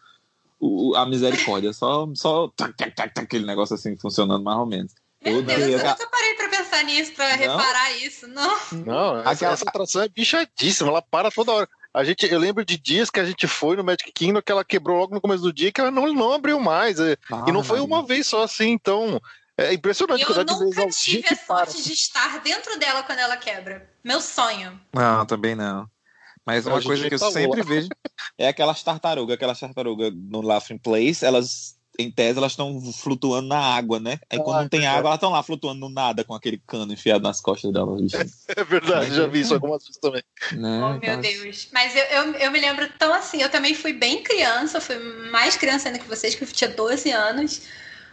o, 0.59 0.95
a 0.95 1.05
misericórdia, 1.05 1.73
só, 1.73 2.07
só 2.15 2.47
tac, 2.49 2.77
tac, 2.77 2.95
tac, 2.95 3.19
aquele 3.19 3.45
negócio 3.45 3.73
assim 3.73 3.97
funcionando 3.97 4.43
mais 4.43 4.59
ou 4.59 4.65
menos. 4.65 4.93
Meu 5.23 5.43
Deus, 5.43 5.59
eu 5.59 5.77
nunca 5.77 6.07
parei 6.07 6.33
pra 6.33 6.49
pensar 6.49 6.83
nisso, 6.83 7.13
pra 7.13 7.29
não? 7.29 7.37
reparar 7.37 7.91
isso, 7.97 8.27
não. 8.27 8.59
Não, 8.85 9.19
essa, 9.19 9.31
Aquela... 9.31 9.53
essa 9.53 9.69
atração 9.69 10.01
é 10.01 10.09
bichadíssima, 10.09 10.89
ela 10.89 11.01
para 11.01 11.29
toda 11.29 11.51
hora. 11.51 11.69
A 11.93 12.03
gente, 12.03 12.25
eu 12.25 12.39
lembro 12.39 12.63
de 12.63 12.77
dias 12.77 13.09
que 13.09 13.19
a 13.19 13.25
gente 13.25 13.47
foi 13.47 13.75
no 13.75 13.83
Magic 13.83 14.11
Kingdom 14.13 14.41
que 14.41 14.51
ela 14.51 14.63
quebrou 14.63 14.97
logo 14.97 15.13
no 15.13 15.21
começo 15.21 15.43
do 15.43 15.51
dia 15.51 15.71
que 15.71 15.81
ela 15.81 15.91
não, 15.91 16.11
não 16.13 16.33
abriu 16.33 16.59
mais. 16.59 16.99
Ah, 16.99 17.45
e 17.47 17.51
não 17.51 17.63
foi 17.63 17.81
uma 17.81 18.05
vez 18.05 18.27
só 18.27 18.43
assim, 18.43 18.69
então. 18.69 19.21
É 19.57 19.73
impressionante. 19.73 20.23
Eu 20.23 20.45
nunca 20.45 20.87
tive 20.89 21.27
a 21.27 21.35
sorte 21.35 21.83
de 21.83 21.91
estar 21.91 22.39
dentro 22.39 22.79
dela 22.79 23.03
quando 23.03 23.19
ela 23.19 23.35
quebra. 23.37 23.87
Meu 24.03 24.21
sonho. 24.21 24.79
Não, 24.93 25.25
também 25.25 25.53
não. 25.53 25.87
Mas 26.45 26.65
uma 26.65 26.81
coisa 26.81 27.07
que 27.07 27.13
eu 27.13 27.19
sempre 27.19 27.61
vejo 27.61 27.89
é 28.37 28.47
aquelas 28.47 28.81
tartarugas, 28.81 29.35
aquelas 29.35 29.59
tartarugas 29.59 30.11
no 30.15 30.41
Laughing 30.41 30.77
Place, 30.77 31.23
elas 31.23 31.77
em 31.99 32.09
tese, 32.09 32.37
elas 32.37 32.53
estão 32.53 32.81
flutuando 32.93 33.47
na 33.47 33.59
água, 33.59 33.99
né? 33.99 34.19
Aí 34.29 34.39
quando 34.39 34.57
ah, 34.57 34.61
não 34.61 34.69
tem 34.69 34.85
é 34.85 34.87
água, 34.87 35.09
elas 35.09 35.15
estão 35.15 35.31
lá 35.31 35.43
flutuando 35.43 35.79
no 35.79 35.89
nada 35.89 36.23
com 36.23 36.33
aquele 36.33 36.61
cano 36.65 36.93
enfiado 36.93 37.23
nas 37.23 37.41
costas 37.41 37.71
delas. 37.71 38.11
É 38.55 38.63
verdade, 38.63 39.15
já 39.15 39.27
vi 39.27 39.41
isso 39.41 39.53
algumas 39.53 39.83
vezes 39.83 39.97
também. 39.97 40.23
Né? 40.53 40.81
Oh, 40.83 40.89
meu 40.89 40.97
então... 40.97 41.21
Deus. 41.21 41.69
Mas 41.71 41.95
eu, 41.95 42.03
eu, 42.03 42.33
eu, 42.35 42.51
me 42.51 42.59
lembro 42.59 42.87
tão 42.99 43.13
assim, 43.13 43.41
eu 43.41 43.49
também 43.49 43.73
fui 43.73 43.93
bem 43.93 44.23
criança, 44.23 44.81
fui 44.81 44.97
mais 45.31 45.55
criança 45.55 45.87
ainda 45.87 45.99
que 45.99 46.07
vocês, 46.07 46.35
que 46.35 46.43
eu 46.43 46.47
tinha 46.47 46.69
12 46.69 47.11
anos. 47.11 47.61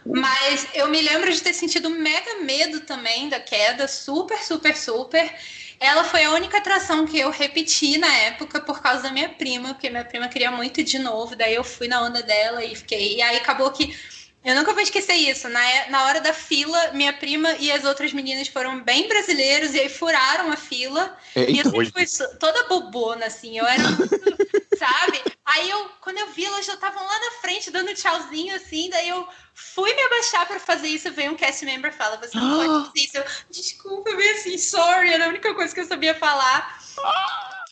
Mas 0.05 0.67
eu 0.73 0.87
me 0.89 1.01
lembro 1.01 1.31
de 1.31 1.41
ter 1.41 1.53
sentido 1.53 1.89
mega 1.89 2.41
medo 2.41 2.79
também 2.81 3.29
da 3.29 3.39
queda, 3.39 3.87
super, 3.87 4.41
super, 4.43 4.75
super. 4.75 5.35
Ela 5.79 6.03
foi 6.03 6.25
a 6.25 6.31
única 6.31 6.57
atração 6.57 7.05
que 7.05 7.17
eu 7.17 7.29
repeti 7.29 7.97
na 7.97 8.13
época 8.13 8.59
por 8.59 8.81
causa 8.81 9.03
da 9.03 9.11
minha 9.11 9.29
prima, 9.29 9.69
porque 9.69 9.89
minha 9.89 10.03
prima 10.03 10.27
queria 10.27 10.51
muito 10.51 10.83
de 10.83 10.99
novo, 10.99 11.35
daí 11.35 11.55
eu 11.55 11.63
fui 11.63 11.87
na 11.87 12.01
onda 12.01 12.21
dela 12.21 12.63
e 12.63 12.75
fiquei. 12.75 13.15
E 13.15 13.21
aí 13.21 13.37
acabou 13.37 13.71
que 13.71 13.95
Eu 14.43 14.55
nunca 14.55 14.73
vou 14.73 14.81
esquecer 14.81 15.13
isso. 15.13 15.49
Na, 15.49 15.61
na 15.89 16.05
hora 16.05 16.21
da 16.21 16.33
fila, 16.33 16.91
minha 16.93 17.11
prima 17.11 17.51
e 17.59 17.71
as 17.71 17.83
outras 17.83 18.13
meninas 18.13 18.47
foram 18.47 18.81
bem 18.81 19.07
brasileiros 19.07 19.73
e 19.73 19.79
aí 19.81 19.89
furaram 19.89 20.51
a 20.51 20.55
fila. 20.55 21.17
Eita. 21.35 21.51
e 21.51 21.59
eu 21.59 21.65
sempre 21.65 21.91
fui 21.91 22.27
toda 22.39 22.67
bobona, 22.67 23.25
assim. 23.25 23.57
Eu 23.57 23.67
era 23.67 23.83
muito, 23.83 24.48
sabe? 24.79 25.21
Aí 25.45 25.69
eu, 25.69 25.89
quando 26.01 26.17
eu 26.17 26.27
vi, 26.31 26.45
elas 26.45 26.65
já 26.65 26.73
estavam 26.73 27.05
lá 27.05 27.19
na 27.19 27.31
frente 27.41 27.69
dando 27.69 27.93
tchauzinho, 27.93 28.55
assim. 28.55 28.89
Daí 28.89 29.09
eu 29.09 29.27
fui 29.53 29.93
me 29.93 30.01
abaixar 30.03 30.47
pra 30.47 30.59
fazer 30.59 30.87
isso. 30.87 31.11
Veio 31.11 31.33
um 31.33 31.35
cast 31.35 31.65
member 31.65 31.91
e 31.91 31.95
fala: 31.95 32.17
Você 32.17 32.37
não 32.37 32.55
pode 32.55 32.87
fazer 32.87 32.99
isso. 32.99 33.17
Eu, 33.17 33.25
desculpa, 33.49 34.15
bem 34.15 34.31
assim, 34.31 34.57
sorry. 34.57 35.11
Era 35.13 35.25
a 35.25 35.29
única 35.29 35.53
coisa 35.53 35.73
que 35.73 35.81
eu 35.81 35.87
sabia 35.87 36.15
falar. 36.15 36.79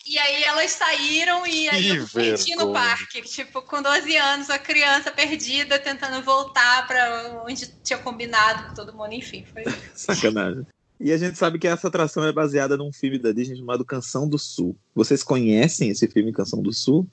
E 0.06 0.18
aí 0.18 0.44
elas 0.44 0.72
saíram 0.72 1.46
e 1.46 1.68
aí 1.70 1.90
eu 1.90 2.08
perdi 2.08 2.56
no 2.56 2.72
parque. 2.72 3.22
Tipo, 3.22 3.62
com 3.62 3.82
12 3.82 4.16
anos, 4.16 4.50
a 4.50 4.58
criança 4.58 5.12
perdida, 5.12 5.78
tentando 5.78 6.22
voltar 6.24 6.88
pra 6.88 7.44
onde 7.46 7.68
tinha 7.84 8.00
combinado 8.00 8.70
com 8.70 8.74
todo 8.74 8.94
mundo. 8.94 9.14
Enfim, 9.14 9.46
foi. 9.46 9.64
Sacanagem. 9.94 10.66
E 11.00 11.12
a 11.12 11.18
gente 11.18 11.38
sabe 11.38 11.60
que 11.60 11.68
essa 11.68 11.88
atração 11.88 12.24
é 12.26 12.32
baseada 12.32 12.76
num 12.76 12.92
filme 12.92 13.20
da 13.20 13.32
Disney 13.32 13.58
chamado 13.58 13.86
Canção 13.86 14.28
do 14.28 14.40
Sul. 14.40 14.76
Vocês 14.96 15.22
conhecem 15.24 15.90
esse 15.90 16.08
filme 16.08 16.34
Canção 16.34 16.62
do 16.62 16.74
Sul? 16.74 17.08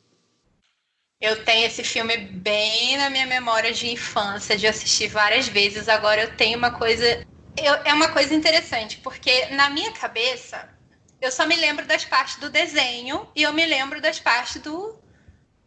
Eu 1.20 1.44
tenho 1.44 1.66
esse 1.66 1.82
filme 1.84 2.16
bem 2.16 2.96
na 2.98 3.08
minha 3.10 3.26
memória 3.26 3.72
de 3.72 3.86
infância, 3.90 4.56
de 4.56 4.66
assistir 4.66 5.08
várias 5.08 5.48
vezes. 5.48 5.88
Agora 5.88 6.22
eu 6.22 6.36
tenho 6.36 6.58
uma 6.58 6.70
coisa. 6.70 7.04
eu- 7.56 7.74
é 7.84 7.94
uma 7.94 8.08
coisa 8.08 8.34
interessante, 8.34 8.98
porque 8.98 9.46
na 9.50 9.70
minha 9.70 9.92
cabeça 9.92 10.68
eu 11.20 11.30
só 11.30 11.46
me 11.46 11.54
lembro 11.54 11.86
das 11.86 12.04
partes 12.04 12.38
do 12.40 12.50
desenho 12.50 13.28
e 13.34 13.42
eu 13.42 13.52
me 13.52 13.64
lembro 13.64 14.00
das 14.00 14.18
partes 14.18 14.60
do, 14.60 14.98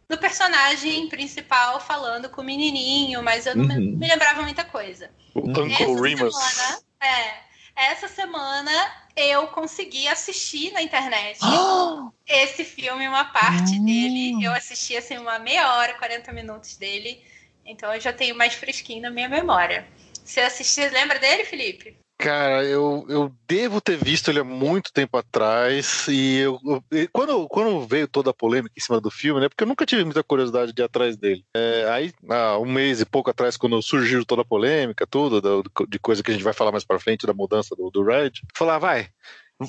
do 0.08 0.18
personagem 0.18 1.08
principal 1.08 1.80
falando 1.80 2.28
com 2.28 2.42
o 2.42 2.44
menininho, 2.44 3.22
mas 3.22 3.46
eu 3.46 3.56
não 3.56 3.64
me, 3.66 3.74
Uhum. 3.74 3.96
me 3.96 4.06
lembrava 4.06 4.42
muita 4.42 4.64
coisa. 4.64 5.08
O 5.34 5.48
Uncle 5.48 5.64
Remus. 6.00 6.36
semana, 6.36 6.78
é, 7.02 7.47
essa 7.78 8.08
semana 8.08 8.70
eu 9.16 9.48
consegui 9.48 10.08
assistir 10.08 10.72
na 10.72 10.82
internet 10.82 11.40
esse 12.26 12.64
filme, 12.64 13.08
uma 13.08 13.24
parte 13.26 13.78
Hum. 13.78 13.84
dele. 13.84 14.44
Eu 14.44 14.52
assisti 14.52 14.96
assim 14.96 15.18
uma 15.18 15.38
meia 15.38 15.74
hora, 15.76 15.94
40 15.94 16.32
minutos 16.32 16.76
dele. 16.76 17.22
Então 17.64 17.94
eu 17.94 18.00
já 18.00 18.12
tenho 18.12 18.36
mais 18.36 18.54
fresquinho 18.54 19.02
na 19.02 19.10
minha 19.10 19.28
memória. 19.28 19.86
Você 20.24 20.40
assistiu, 20.40 20.90
lembra 20.90 21.18
dele, 21.18 21.44
Felipe? 21.44 21.96
Cara, 22.20 22.64
eu, 22.64 23.06
eu 23.08 23.32
devo 23.46 23.80
ter 23.80 23.96
visto 23.96 24.28
ele 24.28 24.40
há 24.40 24.44
muito 24.44 24.92
tempo 24.92 25.16
atrás. 25.16 26.08
E 26.08 26.38
eu, 26.38 26.58
eu- 26.90 27.08
quando, 27.12 27.46
quando 27.48 27.86
veio 27.86 28.08
toda 28.08 28.30
a 28.30 28.34
polêmica 28.34 28.74
em 28.76 28.80
cima 28.80 29.00
do 29.00 29.08
filme, 29.08 29.40
né? 29.40 29.48
Porque 29.48 29.62
eu 29.62 29.68
nunca 29.68 29.86
tive 29.86 30.04
muita 30.04 30.24
curiosidade 30.24 30.72
de 30.72 30.82
ir 30.82 30.84
atrás 30.84 31.16
dele. 31.16 31.44
É, 31.54 31.88
aí, 31.88 32.12
há 32.28 32.58
um 32.58 32.66
mês 32.66 33.00
e 33.00 33.06
pouco 33.06 33.30
atrás, 33.30 33.56
quando 33.56 33.80
surgiu 33.80 34.26
toda 34.26 34.42
a 34.42 34.44
polêmica, 34.44 35.06
tudo, 35.06 35.40
da- 35.40 35.62
de 35.88 35.98
coisa 36.00 36.20
que 36.20 36.32
a 36.32 36.34
gente 36.34 36.42
vai 36.42 36.52
falar 36.52 36.72
mais 36.72 36.84
pra 36.84 36.98
frente, 36.98 37.24
da 37.24 37.32
mudança 37.32 37.76
do, 37.76 37.88
do 37.88 38.02
Red, 38.02 38.32
falar, 38.52 38.78
vai. 38.80 39.08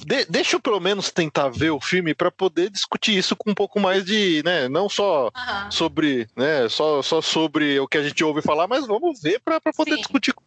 de- 0.05 0.25
deixa 0.25 0.55
eu 0.55 0.59
pelo 0.59 0.79
menos 0.79 1.11
tentar 1.11 1.49
ver 1.49 1.69
o 1.71 1.79
filme 1.79 2.13
pra 2.15 2.29
poder 2.31 2.69
discutir 2.71 3.15
isso 3.17 3.35
com 3.35 3.51
um 3.51 3.55
pouco 3.55 3.79
mais 3.79 4.03
de, 4.05 4.41
né, 4.45 4.67
não 4.69 4.87
só 4.89 5.31
Aham. 5.35 5.71
sobre, 5.71 6.27
né, 6.35 6.67
só, 6.69 7.01
só 7.01 7.21
sobre 7.21 7.79
o 7.79 7.87
que 7.87 7.97
a 7.97 8.03
gente 8.03 8.23
ouve 8.23 8.41
falar, 8.41 8.67
mas 8.67 8.85
vamos 8.87 9.19
ver 9.21 9.39
para 9.39 9.59
poder 9.75 9.95
Sim. 9.95 9.97
discutir 10.01 10.33
com, 10.33 10.45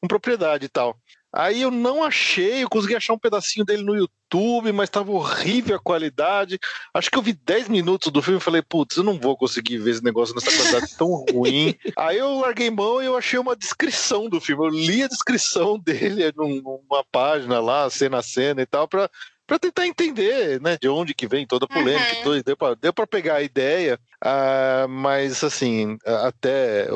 com 0.00 0.08
propriedade 0.08 0.66
e 0.66 0.68
tal. 0.68 0.96
Aí 1.32 1.62
eu 1.62 1.70
não 1.70 2.02
achei, 2.02 2.62
eu 2.64 2.68
consegui 2.68 2.96
achar 2.96 3.12
um 3.12 3.18
pedacinho 3.18 3.64
dele 3.64 3.84
no 3.84 3.94
YouTube, 3.94 4.72
mas 4.72 4.90
tava 4.90 5.12
horrível 5.12 5.76
a 5.76 5.80
qualidade. 5.80 6.58
Acho 6.92 7.10
que 7.10 7.16
eu 7.16 7.22
vi 7.22 7.32
10 7.32 7.68
minutos 7.68 8.10
do 8.12 8.20
filme 8.20 8.38
e 8.40 8.42
falei, 8.42 8.62
putz, 8.62 8.96
eu 8.96 9.04
não 9.04 9.18
vou 9.18 9.36
conseguir 9.36 9.78
ver 9.78 9.92
esse 9.92 10.02
negócio 10.04 10.34
nessa 10.34 10.50
qualidade 10.50 10.92
tão 10.98 11.24
ruim. 11.32 11.76
Aí 11.96 12.18
eu 12.18 12.40
larguei 12.40 12.68
mão 12.70 13.00
e 13.00 13.06
eu 13.06 13.16
achei 13.16 13.38
uma 13.38 13.54
descrição 13.54 14.28
do 14.28 14.40
filme. 14.40 14.64
Eu 14.64 14.70
li 14.70 15.02
a 15.04 15.08
descrição 15.08 15.78
dele 15.82 16.32
num- 16.36 16.60
numa 16.62 17.04
página 17.12 17.60
lá, 17.60 17.88
cena 17.90 18.18
a 18.18 18.22
cena 18.22 18.62
e 18.62 18.66
tal, 18.66 18.88
pra, 18.88 19.08
pra 19.50 19.58
tentar 19.58 19.84
entender, 19.84 20.60
né, 20.60 20.78
de 20.80 20.88
onde 20.88 21.12
que 21.12 21.26
vem 21.26 21.44
toda 21.44 21.64
a 21.64 21.68
polêmica. 21.68 22.28
Uhum. 22.28 22.40
Deu 22.40 22.56
pra, 22.56 22.74
deu 22.74 22.92
pra 22.92 23.04
pegar 23.04 23.34
a 23.34 23.42
ideia. 23.42 23.98
Ah, 24.24 24.86
mas 24.88 25.42
assim, 25.42 25.98
até 26.24 26.86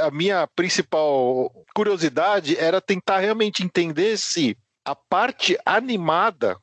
a, 0.00 0.06
a 0.08 0.10
minha 0.10 0.44
principal 0.56 1.52
curiosidade 1.72 2.56
era 2.58 2.80
tentar 2.80 3.18
realmente 3.20 3.62
entender 3.62 4.18
se 4.18 4.58
a 4.84 4.96
parte 4.96 5.56
animada, 5.64 6.56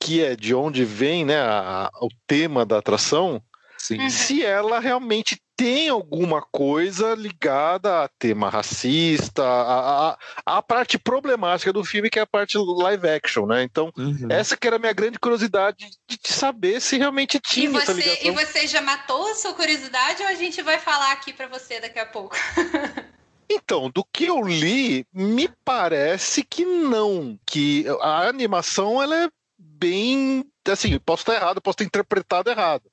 que 0.00 0.22
é 0.22 0.36
de 0.36 0.54
onde 0.54 0.84
vem 0.84 1.24
né, 1.24 1.36
a- 1.40 1.86
a- 1.86 1.90
o 2.00 2.08
tema 2.28 2.64
da 2.64 2.78
atração, 2.78 3.42
Sim. 3.82 3.98
Uhum. 3.98 4.10
se 4.10 4.44
ela 4.44 4.78
realmente 4.78 5.42
tem 5.56 5.88
alguma 5.88 6.40
coisa 6.52 7.14
ligada 7.16 8.04
a 8.04 8.08
tema 8.16 8.48
racista, 8.48 9.42
a, 9.42 10.10
a, 10.12 10.18
a 10.46 10.62
parte 10.62 10.96
problemática 10.96 11.72
do 11.72 11.82
filme, 11.84 12.08
que 12.08 12.20
é 12.20 12.22
a 12.22 12.26
parte 12.26 12.56
live 12.56 13.08
action, 13.08 13.44
né? 13.44 13.64
Então, 13.64 13.92
Uhum. 13.98 14.28
essa 14.30 14.56
que 14.56 14.68
era 14.68 14.76
a 14.76 14.78
minha 14.78 14.92
grande 14.92 15.18
curiosidade 15.18 15.90
de, 16.08 16.16
de 16.16 16.28
saber 16.28 16.80
se 16.80 16.96
realmente 16.96 17.38
E 17.38 17.40
tinha 17.40 17.68
essa 17.80 17.92
você, 17.92 18.00
ligação. 18.02 18.26
e 18.26 18.30
você 18.30 18.66
já 18.68 18.80
matou 18.80 19.28
a 19.32 19.34
sua 19.34 19.52
curiosidade 19.52 20.22
ou 20.22 20.28
a 20.28 20.34
gente 20.34 20.62
vai 20.62 20.78
falar 20.78 21.10
aqui 21.10 21.32
pra 21.32 21.48
você 21.48 21.80
daqui 21.80 21.98
a 21.98 22.06
pouco? 22.06 22.36
Então, 23.54 23.90
do 23.90 24.02
que 24.10 24.24
eu 24.26 24.40
li, 24.42 25.06
me 25.12 25.46
parece 25.62 26.42
que 26.42 26.64
não, 26.64 27.38
que 27.46 27.84
a 28.00 28.26
animação 28.26 29.02
ela 29.02 29.24
é 29.24 29.28
bem, 29.58 30.42
assim, 30.70 30.98
posso 30.98 31.22
estar 31.22 31.34
errado, 31.34 31.60
posso 31.60 31.76
ter 31.76 31.84
interpretado 31.84 32.48
errado, 32.48 32.84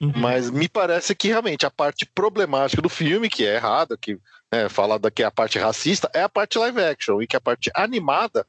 Uhum. 0.00 0.12
mas 0.16 0.50
me 0.50 0.68
parece 0.68 1.14
que 1.14 1.28
realmente 1.28 1.64
a 1.64 1.70
parte 1.70 2.04
problemática 2.04 2.82
do 2.82 2.88
filme, 2.88 3.30
que 3.30 3.46
é 3.46 3.54
errada, 3.54 3.96
que 3.96 4.18
é, 4.52 4.68
fala 4.68 4.98
da 4.98 5.10
que 5.10 5.22
é 5.22 5.26
a 5.26 5.30
parte 5.30 5.58
racista, 5.58 6.10
é 6.14 6.22
a 6.22 6.28
parte 6.28 6.58
live 6.58 6.80
action 6.82 7.20
e 7.22 7.26
que 7.26 7.36
a 7.36 7.40
parte 7.40 7.70
animada 7.74 8.46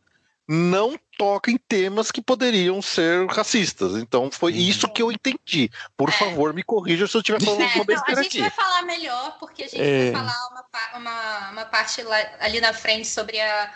não 0.50 0.98
toca 1.18 1.52
em 1.52 1.58
temas 1.58 2.10
que 2.12 2.22
poderiam 2.22 2.82
ser 2.82 3.28
racistas. 3.28 3.96
Então 3.98 4.32
foi 4.32 4.54
Uhum. 4.54 4.58
isso 4.60 4.88
que 4.88 5.02
eu 5.02 5.12
entendi. 5.12 5.70
Por 5.98 6.08
É. 6.10 6.12
favor, 6.14 6.54
me 6.54 6.64
corrija 6.64 7.06
se 7.08 7.18
eu 7.18 7.20
estiver 7.20 7.42
falando 7.42 7.62
É, 7.62 7.66
alguma 7.66 7.84
não, 7.86 7.94
a 7.94 7.96
besteira 7.98 8.24
gente 8.24 8.40
aqui. 8.42 8.42
vai 8.42 8.50
falar 8.66 8.82
melhor, 8.84 9.38
porque 9.40 9.64
a 9.64 9.68
gente 9.68 9.82
É. 9.82 10.12
vai 10.12 10.22
falar 10.22 10.48
uma, 10.50 10.98
uma, 11.00 11.50
uma 11.52 11.66
parte 11.66 12.02
lá- 12.02 12.30
ali 12.40 12.62
na 12.62 12.72
frente 12.74 13.08
sobre 13.08 13.42
a, 13.42 13.74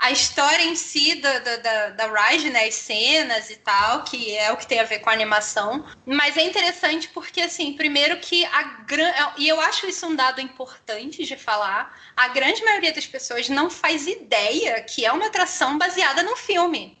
a 0.00 0.10
história 0.10 0.64
em 0.64 0.74
si 0.74 1.16
da, 1.16 1.38
da, 1.38 1.56
da, 1.56 1.88
da 1.90 2.06
Ride, 2.06 2.50
né? 2.50 2.64
As 2.64 2.74
cenas 2.74 3.50
e 3.50 3.56
tal, 3.56 4.02
que 4.02 4.36
é 4.36 4.50
o 4.50 4.56
que 4.56 4.66
tem 4.66 4.80
a 4.80 4.84
ver 4.84 5.00
com 5.00 5.10
a 5.10 5.12
animação. 5.12 5.86
Mas 6.04 6.36
é 6.36 6.42
interessante 6.42 7.08
porque, 7.08 7.42
assim, 7.42 7.74
primeiro 7.74 8.18
que 8.18 8.44
a 8.46 8.62
grande. 8.62 9.16
E 9.38 9.46
eu 9.46 9.60
acho 9.60 9.86
isso 9.86 10.06
um 10.06 10.16
dado 10.16 10.40
importante 10.40 11.24
de 11.24 11.36
falar. 11.36 11.96
A 12.16 12.28
grande 12.28 12.64
maioria 12.64 12.92
das 12.92 13.06
pessoas 13.06 13.48
não 13.48 13.70
faz 13.70 14.06
ideia 14.06 14.80
que 14.82 15.04
é 15.04 15.12
uma 15.12 15.26
atração 15.26 15.78
baseada 15.78 16.22
no 16.22 16.34
filme 16.34 16.98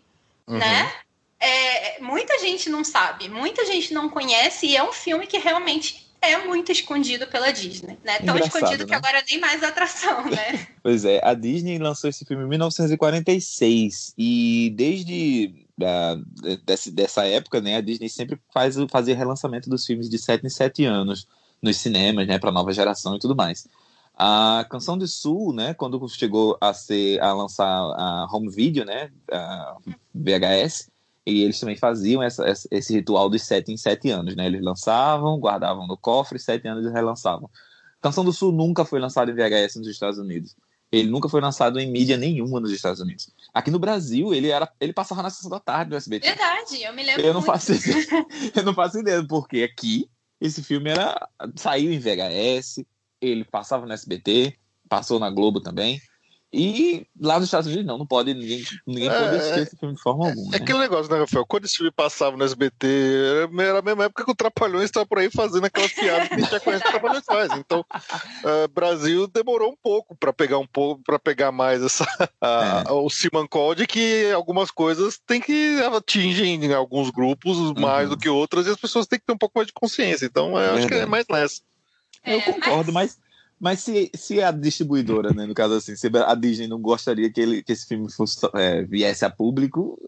Uhum. 0.50 0.58
né? 0.58 0.92
É, 1.38 2.00
muita 2.00 2.38
gente 2.40 2.68
não 2.68 2.84
sabe, 2.84 3.28
muita 3.28 3.64
gente 3.64 3.94
não 3.94 4.10
conhece 4.10 4.66
e 4.66 4.76
é 4.76 4.82
um 4.82 4.92
filme 4.92 5.26
que 5.26 5.38
realmente 5.38 6.09
é 6.22 6.44
muito 6.46 6.70
escondido 6.70 7.26
pela 7.26 7.50
Disney, 7.50 7.98
né? 8.04 8.18
Tão 8.18 8.34
Engraçado, 8.36 8.56
escondido 8.62 8.84
que 8.86 8.90
né? 8.92 8.96
agora 8.96 9.24
nem 9.28 9.40
mais 9.40 9.62
atração, 9.62 10.24
né? 10.30 10.66
Pois 10.82 11.04
é, 11.04 11.20
a 11.22 11.34
Disney 11.34 11.78
lançou 11.78 12.08
esse 12.08 12.24
filme 12.24 12.42
em 12.44 12.48
1946 12.48 14.14
e 14.16 14.72
desde 14.74 15.66
ah, 15.82 16.16
desse- 16.64 16.90
dessa 16.90 17.26
época, 17.26 17.60
né, 17.60 17.76
a 17.76 17.80
Disney 17.80 18.08
sempre 18.08 18.38
faz 18.52 18.76
o- 18.78 18.86
fazia 18.88 19.16
relançamento 19.16 19.68
dos 19.70 19.84
filmes 19.86 20.08
de 20.10 20.18
7 20.18 20.44
em 20.46 20.50
7 20.50 20.84
anos 20.84 21.26
nos 21.62 21.76
cinemas, 21.78 22.26
né, 22.26 22.38
para 22.38 22.50
nova 22.52 22.72
geração 22.72 23.16
e 23.16 23.18
tudo 23.18 23.34
mais. 23.36 23.66
A 24.14 24.66
Canção 24.70 24.98
do 24.98 25.06
Sul, 25.06 25.54
né, 25.54 25.72
quando 25.72 26.06
chegou 26.08 26.56
a 26.60 26.74
ser 26.74 27.18
a 27.22 27.32
lançar 27.32 27.66
a 27.66 28.26
home 28.30 28.50
video, 28.50 28.84
né, 28.84 29.10
a 29.32 29.76
VHS, 30.14 30.90
e 31.30 31.42
eles 31.42 31.58
também 31.60 31.76
faziam 31.76 32.22
essa- 32.22 32.44
esse 32.70 32.92
ritual 32.94 33.28
dos 33.30 33.42
7 33.42 33.72
em 33.72 33.76
7 33.76 34.10
anos, 34.10 34.34
né? 34.36 34.46
Eles 34.46 34.62
lançavam, 34.62 35.38
guardavam 35.38 35.86
no 35.86 35.96
cofre, 35.96 36.38
7 36.38 36.66
anos 36.68 36.84
e 36.86 36.90
relançavam. 36.92 37.48
Canção 38.00 38.24
do 38.24 38.32
Sul 38.32 38.50
nunca 38.52 38.84
foi 38.84 38.98
lançado 38.98 39.30
em 39.30 39.34
VHS 39.34 39.76
nos 39.76 39.88
Estados 39.88 40.18
Unidos. 40.18 40.56
Ele 40.92 41.08
nunca 41.08 41.28
foi 41.28 41.40
lançado 41.40 41.78
em 41.78 41.88
mídia 41.90 42.16
nenhuma 42.16 42.58
nos 42.58 42.72
Estados 42.72 43.00
Unidos. 43.00 43.30
Aqui 43.54 43.70
no 43.70 43.78
Brasil, 43.78 44.34
ele 44.34 44.48
era, 44.48 44.68
ele 44.80 44.92
passava 44.92 45.22
na 45.22 45.30
sessão 45.30 45.50
da 45.50 45.60
tarde 45.60 45.90
do 45.90 45.96
SBT. 45.96 46.26
Verdade, 46.26 46.82
eu 46.82 46.92
me 46.92 47.04
lembro 47.04 47.22
Eu 47.22 47.32
não 47.32 47.40
muito. 47.40 47.46
faço 47.52 47.72
ideia, 47.74 48.06
eu 48.56 48.62
não 48.64 48.74
faço 48.74 48.98
ideia 48.98 49.24
porque 49.24 49.62
aqui 49.62 50.10
esse 50.40 50.62
filme 50.64 50.90
era 50.90 51.28
saiu 51.56 51.92
em 51.92 51.98
VHS, 51.98 52.84
ele 53.20 53.44
passava 53.44 53.86
no 53.86 53.92
SBT, 53.92 54.56
passou 54.88 55.20
na 55.20 55.30
Globo 55.30 55.60
também. 55.60 56.00
E 56.52 57.06
lá 57.20 57.36
nos 57.38 57.44
Estados 57.46 57.68
Unidos 57.68 57.86
não, 57.86 57.96
não 57.98 58.06
pode 58.06 58.34
ninguém, 58.34 58.64
ninguém 58.84 59.08
É, 59.08 59.16
pode 59.16 59.36
assistir 59.36 59.60
esse 59.60 59.76
filme 59.76 59.94
de 59.94 60.00
forma 60.02 60.26
alguma. 60.26 60.48
É 60.48 60.58
né? 60.58 60.64
aquele 60.64 60.78
negócio, 60.80 61.12
né, 61.12 61.20
Rafael? 61.20 61.46
Quando 61.46 61.64
esse 61.64 61.76
filme 61.76 61.92
passava 61.92 62.36
no 62.36 62.42
SBT, 62.42 62.86
era 62.88 63.62
era 63.68 63.78
a 63.78 63.82
mesma 63.82 64.04
época 64.06 64.24
que 64.24 64.30
o 64.32 64.34
Trapalhões 64.34 64.86
estava 64.86 65.06
por 65.06 65.18
aí 65.20 65.30
fazendo 65.30 65.64
aquelas 65.66 65.92
piadas 65.92 66.28
que 66.28 66.34
a 66.34 66.38
gente 66.40 66.50
já 66.50 66.58
conhece 66.58 66.82
que 66.82 66.88
o 66.88 66.92
Trapalhões 66.92 67.24
faz. 67.24 67.52
Então, 67.52 67.84
o 68.64 68.68
Brasil 68.68 69.28
demorou 69.28 69.70
um 69.70 69.76
pouco 69.80 70.16
para 70.16 70.32
pegar 70.32 70.58
um 70.58 70.66
pouco, 70.66 71.00
para 71.04 71.20
pegar 71.20 71.52
mais 71.52 71.82
essa, 71.84 72.04
a- 72.40 72.84
É. 72.88 72.90
o 72.92 73.08
Simancol 73.08 73.76
de 73.76 73.86
que 73.86 74.32
algumas 74.32 74.72
coisas 74.72 75.20
tem 75.24 75.40
que 75.40 75.80
atingem 75.94 76.64
em 76.64 76.74
alguns 76.74 77.10
grupos 77.10 77.72
mais 77.74 78.08
Uhum. 78.08 78.16
do 78.16 78.20
que 78.20 78.28
outras 78.28 78.66
e 78.66 78.70
as 78.70 78.76
pessoas 78.76 79.06
têm 79.06 79.20
que 79.20 79.26
ter 79.26 79.32
um 79.32 79.38
pouco 79.38 79.56
mais 79.56 79.68
de 79.68 79.72
consciência. 79.72 80.26
Então, 80.26 80.58
eu 80.58 80.74
acho 80.74 80.88
que 80.88 80.94
é 80.94 81.06
mais 81.06 81.26
nessa. 81.30 81.60
Eu 82.26 82.38
É, 82.38 82.42
concordo, 82.42 82.92
mas... 82.92 83.16
Mas 83.16 83.29
se, 83.80 84.10
se 84.14 84.42
a 84.42 84.50
distribuidora, 84.50 85.34
né, 85.34 85.44
no 85.44 85.54
caso 85.54 85.74
assim, 85.74 85.94
se 85.94 86.10
a 86.14 86.34
Disney 86.34 86.66
não 86.66 86.80
gostaria 86.80 87.30
que, 87.30 87.40
ele, 87.40 87.62
que 87.62 87.72
esse 87.72 87.86
filme 87.86 88.10
fosse, 88.10 88.38
é, 88.54 88.82
viesse 88.84 89.24
a 89.24 89.30
público, 89.30 89.98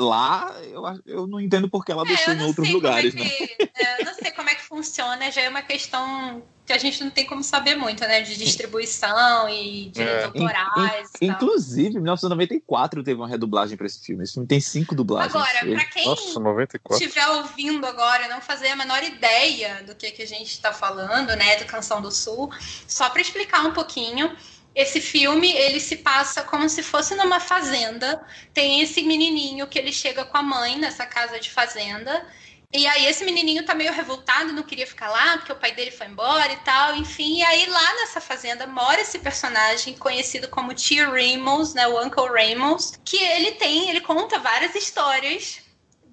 lá 0.00 0.52
eu, 0.64 0.82
eu 1.06 1.26
não 1.26 1.40
entendo 1.40 1.70
porque 1.70 1.92
ela 1.92 2.02
É, 2.02 2.06
deixou 2.06 2.34
em 2.34 2.42
outros 2.42 2.66
sei 2.66 2.74
lugares, 2.74 3.14
né? 3.14 3.22
é 3.22 3.46
que, 3.46 3.70
é, 3.76 4.00
eu 4.02 4.04
não 4.04 4.14
sei 4.14 4.32
como 4.32 4.50
é 4.50 4.54
que 4.54 4.62
funciona, 4.62 5.30
já 5.30 5.42
é 5.42 5.48
uma 5.48 5.62
questão 5.62 6.42
que 6.68 6.72
a 6.74 6.78
gente 6.78 7.02
não 7.02 7.10
tem 7.10 7.24
como 7.24 7.42
saber 7.42 7.74
muito, 7.76 8.00
né? 8.02 8.20
De 8.20 8.36
distribuição 8.36 9.48
e 9.48 9.88
direitos 9.88 10.22
É. 10.22 10.26
autorais 10.26 11.10
e 11.20 11.26
tal. 11.26 11.36
Inclusive, 11.36 11.88
em 11.96 12.00
1994 12.02 13.02
teve 13.02 13.18
uma 13.18 13.26
redublagem 13.26 13.74
pra 13.76 13.86
esse 13.86 14.04
filme. 14.04 14.22
Esse 14.22 14.34
filme 14.34 14.46
tem 14.46 14.60
cinco 14.60 14.94
dublagens. 14.94 15.34
Agora, 15.34 15.74
pra 15.74 15.84
quem 15.86 16.04
Nossa, 16.04 16.38
94. 16.38 17.02
estiver 17.02 17.26
ouvindo 17.28 17.86
agora 17.86 18.26
e 18.26 18.28
não 18.28 18.42
fazer 18.42 18.68
a 18.68 18.76
menor 18.76 19.02
ideia 19.02 19.82
do 19.84 19.94
que, 19.94 20.10
que 20.10 20.22
a 20.22 20.26
gente 20.26 20.50
está 20.50 20.70
falando, 20.72 21.34
né, 21.36 21.56
do 21.56 21.64
Canção 21.64 22.02
do 22.02 22.12
Sul, 22.12 22.50
só 22.86 23.08
para 23.08 23.22
explicar 23.22 23.64
um 23.64 23.72
pouquinho, 23.72 24.30
esse 24.74 25.00
filme 25.00 25.50
ele 25.50 25.80
se 25.80 25.96
passa 25.96 26.42
como 26.42 26.68
se 26.68 26.82
fosse 26.82 27.14
numa 27.14 27.40
fazenda. 27.40 28.20
Tem 28.52 28.82
esse 28.82 29.02
menininho 29.02 29.66
que 29.66 29.78
ele 29.78 29.90
chega 29.90 30.24
com 30.24 30.36
a 30.36 30.42
mãe 30.42 30.78
nessa 30.78 31.06
casa 31.06 31.40
de 31.40 31.50
fazenda. 31.50 32.26
E 32.70 32.86
aí 32.86 33.06
esse 33.06 33.24
menininho 33.24 33.64
tá 33.64 33.74
meio 33.74 33.92
revoltado, 33.92 34.52
não 34.52 34.62
queria 34.62 34.86
ficar 34.86 35.08
lá, 35.08 35.38
porque 35.38 35.52
o 35.52 35.56
pai 35.56 35.72
dele 35.72 35.90
foi 35.90 36.06
embora 36.06 36.52
e 36.52 36.56
tal, 36.58 36.94
enfim. 36.96 37.38
E 37.38 37.42
aí 37.42 37.66
lá 37.66 37.94
nessa 37.94 38.20
fazenda 38.20 38.66
mora 38.66 39.00
esse 39.00 39.18
personagem 39.18 39.96
conhecido 39.96 40.48
como 40.48 40.74
Tio 40.74 41.10
Ramos, 41.10 41.72
né, 41.72 41.88
o 41.88 42.04
Uncle 42.04 42.26
Ramos, 42.28 42.92
que 43.04 43.16
ele 43.16 43.52
tem, 43.52 43.88
ele 43.88 44.02
conta 44.02 44.38
várias 44.38 44.74
histórias 44.74 45.60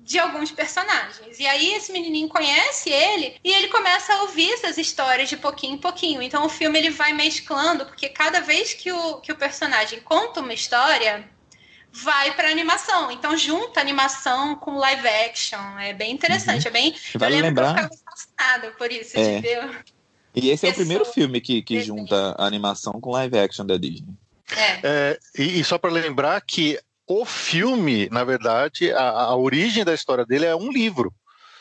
de 0.05 0.17
alguns 0.19 0.51
personagens. 0.51 1.39
E 1.39 1.47
aí 1.47 1.73
esse 1.73 1.91
menininho 1.91 2.29
conhece 2.29 2.89
ele 2.89 3.37
e 3.43 3.51
ele 3.51 3.67
começa 3.67 4.13
a 4.13 4.21
ouvir 4.21 4.53
essas 4.53 4.77
histórias 4.77 5.27
de 5.27 5.35
pouquinho 5.35 5.73
em 5.73 5.79
pouquinho. 5.79 6.21
Então 6.21 6.45
o 6.45 6.49
filme 6.49 6.79
ele 6.79 6.91
vai 6.91 7.11
mesclando, 7.11 7.85
porque 7.85 8.07
cada 8.07 8.39
vez 8.39 8.73
que 8.73 8.91
o, 8.91 9.17
que 9.17 9.31
o 9.31 9.35
personagem 9.35 9.99
conta 9.99 10.39
uma 10.39 10.53
história, 10.53 11.27
vai 12.03 12.35
para 12.35 12.49
animação. 12.49 13.11
Então 13.11 13.37
junta 13.37 13.79
animação 13.79 14.55
com 14.55 14.77
live 14.77 15.07
action. 15.07 15.79
É 15.79 15.93
bem 15.93 16.11
interessante, 16.11 16.67
é 16.67 16.71
bem 16.71 16.95
Vale 17.15 17.35
eu 17.37 17.41
lembro 17.41 17.63
lembrar. 17.63 17.73
que 17.87 17.93
eu 17.93 17.97
ficava 17.97 18.11
fascinada 18.11 18.71
por 18.77 18.91
isso, 18.91 19.17
É. 19.17 19.35
de 19.35 19.41
ver. 19.41 19.85
E 20.35 20.49
esse 20.49 20.65
é 20.65 20.69
o 20.69 20.71
Pessoa- 20.71 20.85
primeiro 20.85 21.05
filme 21.05 21.39
que, 21.39 21.61
que 21.61 21.77
desenho. 21.77 21.99
junta 21.99 22.35
animação 22.37 22.99
com 22.99 23.11
live 23.11 23.37
action 23.39 23.65
da 23.65 23.77
Disney. 23.77 24.13
É. 24.55 24.79
É, 24.83 25.19
e, 25.37 25.59
e 25.59 25.63
só 25.63 25.77
para 25.77 25.89
lembrar 25.91 26.39
que 26.41 26.77
o 27.07 27.23
filme, 27.25 28.09
na 28.11 28.23
verdade, 28.23 28.91
a, 28.91 29.09
a 29.09 29.35
origem 29.35 29.83
da 29.85 29.93
história 29.93 30.25
dele 30.25 30.45
é 30.45 30.55
um 30.55 30.69
livro. 30.71 31.13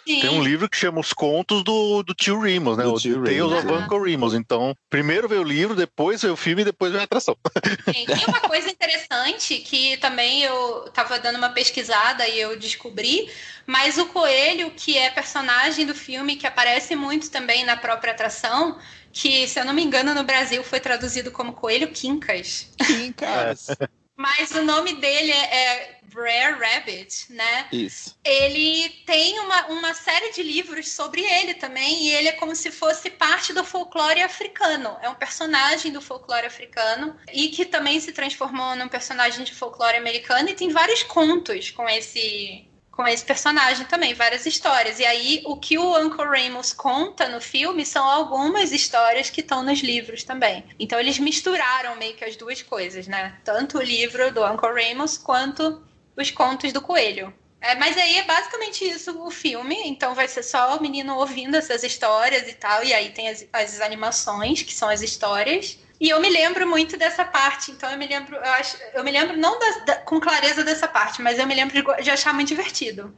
Sim. 0.07 0.21
Tem 0.21 0.31
um 0.31 0.43
livro 0.43 0.69
que 0.69 0.77
chama 0.77 1.01
Os 1.01 1.13
Contos 1.13 1.65
do, 1.65 2.03
do 2.03 2.15
Tio 2.15 2.39
Remus, 2.39 2.77
né? 2.77 2.85
Do 2.85 2.95
o 2.95 3.01
Tio 3.01 3.25
Tales 3.25 3.39
Remus, 3.39 3.65
of. 3.65 3.73
Uncle 3.73 4.11
Remus. 4.11 4.35
Então, 4.35 4.77
primeiro 4.91 5.29
veio 5.29 5.41
o 5.41 5.45
livro, 5.45 5.75
depois 5.75 6.21
veio 6.21 6.35
o 6.35 6.37
filme 6.37 6.63
e 6.63 6.65
depois 6.67 6.93
veio 6.93 7.01
a 7.01 7.05
atração. 7.05 7.37
Sim, 7.85 8.05
E 8.09 8.25
uma 8.27 8.41
coisa 8.41 8.71
interessante 8.71 9.59
que 9.59 9.97
também 9.97 10.43
eu 10.43 10.85
estava 10.87 11.19
dando 11.19 11.37
uma 11.37 11.51
pesquisada 11.51 12.29
e 12.29 12.39
eu 12.39 12.59
descobri, 12.59 13.31
mas 13.67 13.97
o 13.97 14.07
coelho, 14.07 14.71
que 14.73 14.99
é 14.99 15.11
personagem 15.11 15.87
do 15.87 15.95
filme, 15.95 16.37
que 16.37 16.47
aparece 16.47 16.95
muito 16.95 17.31
também 17.31 17.65
na 17.65 17.77
própria 17.77 18.13
atração, 18.13 18.79
que, 19.11 19.49
se 19.49 19.59
eu 19.59 19.65
não 19.65 19.73
me 19.73 19.83
engano, 19.83 20.13
no 20.13 20.25
Brasil 20.25 20.63
foi 20.63 20.81
traduzido 20.81 21.31
como 21.31 21.53
Coelho 21.53 21.89
Quincas. 21.89 22.69
Cara. 23.17 23.55
Mas 24.17 24.53
o 24.53 24.63
nome 24.63 24.95
dele 24.95 25.33
é, 25.33 25.57
é 25.57 25.94
Brer 26.15 26.59
Rabbit, 26.59 27.27
né? 27.31 27.67
Isso. 27.73 28.17
ele 28.25 28.89
tem 29.05 29.39
uma, 29.41 29.67
uma 29.67 29.95
série 29.95 30.33
de 30.33 30.43
livros 30.43 30.91
sobre 30.91 31.23
ele 31.23 31.55
também, 31.55 32.05
e 32.05 32.11
ele 32.13 32.29
é 32.29 32.33
como 32.33 32.55
se 32.55 32.71
fosse 32.71 33.11
parte 33.11 33.53
do 33.53 33.65
folclore 33.65 34.23
africano. 34.23 34.97
É 35.03 35.09
um 35.09 35.15
personagem 35.15 35.93
do 35.93 36.01
folclore 36.01 36.47
africano 36.47 37.17
e 37.33 37.49
que 37.49 37.65
também 37.65 37.99
se 38.01 38.13
transformou 38.13 38.77
num 38.77 38.89
personagem 38.89 39.45
de 39.45 39.55
folclore 39.55 39.97
americano 39.97 40.49
e 40.49 40.55
tem 40.55 40.71
vários 40.71 41.03
contos 41.03 41.71
com 41.71 41.89
esse 41.89 42.69
com 42.95 43.07
esse 43.09 43.25
personagem 43.25 43.85
também, 43.87 44.15
várias 44.15 44.47
histórias. 44.47 45.01
E 45.01 45.05
aí 45.05 45.43
o 45.45 45.57
que 45.57 45.77
o 45.77 45.99
Uncle 45.99 46.29
Remus 46.29 46.73
conta 46.73 47.29
no 47.29 47.41
filme 47.41 47.85
são 47.85 48.09
algumas 48.09 48.71
histórias 48.71 49.31
que 49.31 49.41
estão 49.41 49.65
nos 49.65 49.81
livros 49.81 50.23
também. 50.23 50.65
Então 50.79 50.99
eles 51.01 51.19
misturaram 51.19 51.97
meio 51.97 52.15
que 52.15 52.25
as 52.25 52.37
duas 52.37 52.63
coisas, 52.63 53.09
né? 53.09 53.37
Tanto 53.45 53.79
o 53.79 53.83
livro 53.83 54.33
do 54.33 54.45
Uncle 54.45 54.73
Remus 54.73 55.19
quanto 55.19 55.83
os 56.17 56.31
contos 56.31 56.73
do 56.73 56.81
coelho. 56.81 57.33
É, 57.61 57.75
mas 57.77 57.97
aí 57.97 58.19
é 58.19 58.25
basicamente 58.25 58.85
isso 58.85 59.19
o 59.27 59.31
filme, 59.31 59.75
então 59.87 60.15
vai 60.15 60.29
ser 60.29 60.43
só 60.43 60.77
o 60.77 60.83
menino 60.83 61.17
ouvindo 61.17 61.57
essas 61.57 61.83
histórias 61.83 62.47
e 62.49 62.53
tal, 62.55 62.85
e 62.85 62.93
aí 62.93 63.09
tem 63.11 63.29
as, 63.31 63.47
as 63.53 63.81
animações, 63.81 64.63
que 64.63 64.75
são 64.75 64.89
as 64.91 65.01
histórias. 65.01 65.79
E 65.99 66.11
eu 66.11 66.21
me 66.21 66.29
lembro 66.29 66.67
muito 66.69 66.99
dessa 66.99 67.25
parte, 67.25 67.71
então 67.71 67.91
eu 67.91 67.97
me 67.97 68.07
lembro, 68.07 68.37
eu, 68.37 68.53
acho, 68.53 68.77
eu 68.93 69.03
me 69.03 69.11
lembro 69.11 69.37
não 69.39 69.59
da- 69.59 69.79
da- 69.87 69.97
com 69.97 70.21
clareza 70.21 70.63
dessa 70.63 70.87
parte, 70.87 71.23
mas 71.23 71.39
eu 71.39 71.47
me 71.47 71.55
lembro 71.55 71.75
de, 71.75 72.03
de 72.03 72.11
achar 72.11 72.35
muito 72.35 72.49
divertido. 72.49 73.15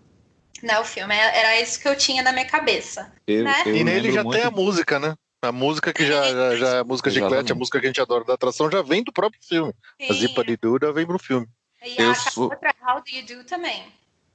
Né, 0.63 0.79
o 0.79 0.85
filme, 0.85 1.15
É- 1.15 1.39
era 1.41 1.61
isso 1.61 1.81
que 1.81 1.89
eu 1.89 1.97
tinha 1.97 2.23
na 2.23 2.33
minha 2.33 2.47
cabeça. 2.47 3.13
Eu, 3.27 3.43
Né? 3.45 3.63
eu 3.67 3.77
e 3.77 3.83
nele 3.85 4.13
já 4.13 4.23
muito- 4.23 4.37
tem 4.39 4.47
a 4.47 4.51
música, 4.51 4.99
né? 5.01 5.15
A 5.43 5.51
música 5.53 5.93
que 5.93 6.07
já, 6.07 6.23
já, 6.33 6.57
já 6.57 6.69
é 6.77 6.79
a 6.81 6.85
música 6.85 7.11
Exatamente. 7.11 7.53
a 7.53 7.55
música 7.55 7.79
que 7.81 7.87
a 7.87 7.89
gente 7.89 8.01
adora 8.01 8.25
da 8.25 8.35
atração, 8.35 8.71
já 8.71 8.81
vem 8.81 9.03
do 9.03 9.13
próprio 9.13 9.41
filme. 9.43 9.73
A 10.09 10.13
Zipa 10.13 10.45
de 10.45 10.57
Duda 10.57 10.93
vem 10.93 11.07
pro 11.07 11.19
filme. 11.19 11.47
E 11.87 12.01
Eu 12.01 12.11
a 12.11 12.14
sou- 12.14 12.44
outra, 12.51 12.75
How 12.83 13.01
Do 13.03 13.11
You 13.11 13.25
Do 13.42 13.44
também. 13.44 13.83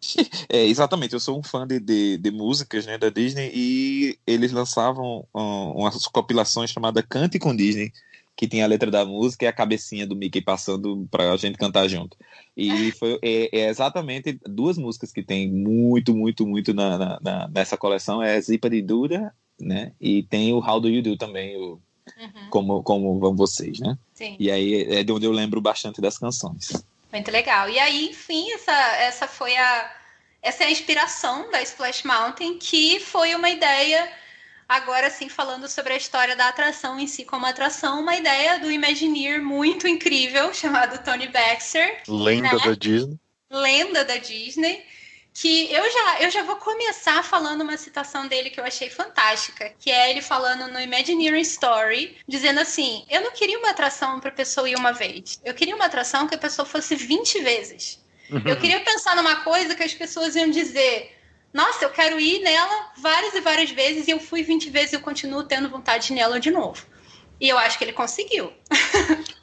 É, 0.49 0.65
exatamente, 0.65 1.13
eu 1.13 1.19
sou 1.19 1.37
um 1.39 1.43
fã 1.43 1.65
de, 1.67 1.79
de, 1.79 2.17
de 2.17 2.31
músicas 2.31 2.85
né, 2.85 2.97
da 2.97 3.09
Disney 3.09 3.51
e 3.53 4.17
eles 4.25 4.51
lançavam 4.51 5.25
um, 5.33 5.71
umas 5.79 6.07
compilações 6.07 6.71
chamada 6.71 7.03
Cante 7.03 7.37
com 7.37 7.55
Disney, 7.55 7.91
que 8.35 8.47
tem 8.47 8.63
a 8.63 8.67
letra 8.67 8.89
da 8.89 9.05
música 9.05 9.45
e 9.45 9.47
a 9.47 9.53
cabecinha 9.53 10.07
do 10.07 10.15
Mickey 10.15 10.41
passando 10.41 11.07
pra 11.11 11.37
gente 11.37 11.57
cantar 11.57 11.87
junto. 11.87 12.17
E 12.57 12.91
foi, 12.97 13.19
é, 13.21 13.59
é 13.59 13.69
exatamente 13.69 14.39
duas 14.45 14.77
músicas 14.77 15.11
que 15.11 15.21
tem 15.23 15.49
muito, 15.51 16.15
muito, 16.15 16.45
muito 16.47 16.73
na, 16.73 16.97
na- 16.97 17.19
na- 17.21 17.47
nessa 17.49 17.77
coleção, 17.77 18.21
é 18.23 18.41
Zipa 18.41 18.69
de 18.69 18.81
Dura, 18.81 19.31
né? 19.59 19.91
E 20.01 20.23
tem 20.23 20.51
o 20.53 20.57
How 20.59 20.79
Do 20.81 20.89
You 20.89 21.03
Do 21.03 21.17
também, 21.17 21.55
o 21.57 21.79
Uhum, 22.19 22.49
Como, 22.49 22.83
como 22.83 23.19
Vão 23.19 23.35
Vocês, 23.35 23.79
né? 23.79 23.97
sim. 24.13 24.35
E 24.39 24.49
aí 24.51 24.83
é 24.95 25.03
de 25.03 25.11
onde 25.13 25.25
eu 25.25 25.31
lembro 25.31 25.61
bastante 25.61 26.01
das 26.01 26.17
canções. 26.17 26.83
Muito 27.11 27.29
legal. 27.31 27.69
E 27.69 27.77
aí, 27.79 28.09
enfim, 28.09 28.51
essa, 28.53 28.71
essa 28.97 29.27
foi 29.27 29.55
a. 29.57 29.95
Essa 30.41 30.63
é 30.63 30.67
a 30.67 30.71
inspiração 30.71 31.51
da 31.51 31.61
Splash 31.61 32.03
Mountain, 32.03 32.57
que 32.57 32.99
foi 32.99 33.35
uma 33.35 33.47
ideia, 33.47 34.11
agora 34.67 35.07
sim, 35.11 35.29
falando 35.29 35.67
sobre 35.69 35.93
a 35.93 35.97
história 35.97 36.35
da 36.35 36.47
atração 36.47 36.99
em 36.99 37.05
si 37.05 37.23
como 37.23 37.45
atração, 37.45 37.99
uma 38.01 38.15
ideia 38.15 38.57
do 38.57 38.71
Imagineer 38.71 39.39
muito 39.43 39.87
incrível, 39.87 40.51
chamado 40.55 41.03
Tony 41.03 41.27
Baxter, 41.27 42.01
Lenda 42.07 42.53
Né? 42.53 42.59
da 42.65 42.73
Disney. 42.73 43.19
lenda 43.51 44.03
da 44.03 44.17
Disney, 44.17 44.83
que 45.33 45.71
eu 45.71 45.89
já, 45.91 46.21
eu 46.21 46.31
já 46.31 46.43
vou 46.43 46.57
começar 46.57 47.23
falando 47.23 47.61
uma 47.61 47.77
citação 47.77 48.27
dele 48.27 48.49
que 48.49 48.59
eu 48.59 48.65
achei 48.65 48.89
fantástica, 48.89 49.73
que 49.79 49.89
é 49.89 50.09
ele 50.09 50.21
falando 50.21 50.71
no 50.71 50.79
Imagineering 50.79 51.41
Story, 51.41 52.17
dizendo 52.27 52.59
assim: 52.59 53.05
Eu 53.09 53.21
não 53.21 53.31
queria 53.31 53.57
uma 53.57 53.69
atração 53.69 54.19
para 54.19 54.29
a 54.29 54.33
pessoa 54.33 54.69
ir 54.69 54.75
uma 54.75 54.91
vez, 54.91 55.39
eu 55.43 55.53
queria 55.53 55.75
uma 55.75 55.85
atração 55.85 56.27
que 56.27 56.35
a 56.35 56.37
pessoa 56.37 56.65
fosse 56.65 56.95
20 56.95 57.41
vezes. 57.41 58.01
Eu 58.45 58.55
queria 58.55 58.79
pensar 58.79 59.15
numa 59.15 59.37
coisa 59.43 59.75
que 59.75 59.83
as 59.83 59.93
pessoas 59.93 60.35
iam 60.35 60.49
dizer. 60.49 61.17
Nossa, 61.53 61.83
eu 61.83 61.89
quero 61.89 62.17
ir 62.17 62.39
nela 62.39 62.91
várias 62.97 63.33
e 63.33 63.41
várias 63.41 63.69
vezes 63.71 64.07
e 64.07 64.11
eu 64.11 64.21
fui 64.21 64.41
20 64.41 64.69
vezes 64.69 64.93
e 64.93 64.95
eu 64.95 65.01
continuo 65.01 65.43
tendo 65.43 65.69
vontade 65.69 66.13
nela 66.13 66.39
de 66.39 66.49
novo. 66.49 66.85
E 67.41 67.49
eu 67.49 67.57
acho 67.57 67.77
que 67.77 67.83
ele 67.83 67.91
conseguiu. 67.91 68.53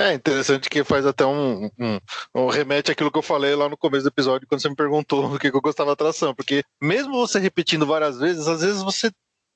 É 0.00 0.14
interessante 0.14 0.70
que 0.70 0.82
faz 0.82 1.04
até 1.04 1.26
um, 1.26 1.66
um, 1.78 2.00
um 2.34 2.46
remete 2.46 2.90
àquilo 2.90 3.12
que 3.12 3.18
eu 3.18 3.22
falei 3.22 3.54
lá 3.54 3.68
no 3.68 3.76
começo 3.76 4.04
do 4.04 4.08
episódio, 4.08 4.48
quando 4.48 4.62
você 4.62 4.68
me 4.70 4.74
perguntou 4.74 5.26
o 5.34 5.38
que 5.38 5.48
eu 5.48 5.60
gostava 5.60 5.88
da 5.88 5.92
atração. 5.92 6.34
Porque 6.34 6.64
mesmo 6.80 7.12
você 7.12 7.38
repetindo 7.38 7.84
várias 7.84 8.18
vezes, 8.18 8.48
às 8.48 8.62
vezes 8.62 8.82
você 8.82 9.10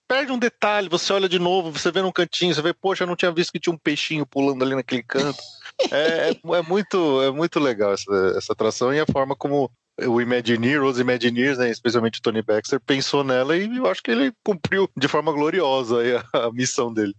perde 0.06 0.32
um 0.32 0.38
detalhe, 0.38 0.90
você 0.90 1.14
olha 1.14 1.30
de 1.30 1.38
novo, 1.38 1.70
você 1.70 1.90
vê 1.90 2.02
num 2.02 2.12
cantinho, 2.12 2.54
você 2.54 2.60
vê, 2.60 2.74
poxa, 2.74 3.04
eu 3.04 3.08
não 3.08 3.16
tinha 3.16 3.32
visto 3.32 3.52
que 3.52 3.58
tinha 3.58 3.74
um 3.74 3.78
peixinho 3.78 4.26
pulando 4.26 4.62
ali 4.62 4.74
naquele 4.74 5.02
canto. 5.02 5.42
É, 5.90 6.30
é, 6.30 6.30
é 6.30 6.62
muito, 6.62 7.22
é 7.22 7.30
muito 7.30 7.58
legal 7.58 7.94
essa, 7.94 8.34
essa 8.36 8.52
atração 8.52 8.92
e 8.92 9.00
a 9.00 9.06
forma 9.06 9.34
como 9.34 9.70
o 10.06 10.20
Imagineer, 10.20 10.82
os 10.82 10.98
Imagineers, 10.98 11.56
né, 11.56 11.70
especialmente 11.70 12.18
o 12.18 12.22
Tony 12.22 12.42
Baxter, 12.42 12.80
pensou 12.80 13.24
nela 13.24 13.56
e 13.56 13.76
eu 13.76 13.86
acho 13.86 14.02
que 14.02 14.10
ele 14.10 14.32
cumpriu 14.44 14.90
de 14.94 15.08
forma 15.08 15.32
gloriosa 15.32 15.96
a, 16.34 16.46
a 16.46 16.52
missão 16.52 16.92
dele. 16.92 17.14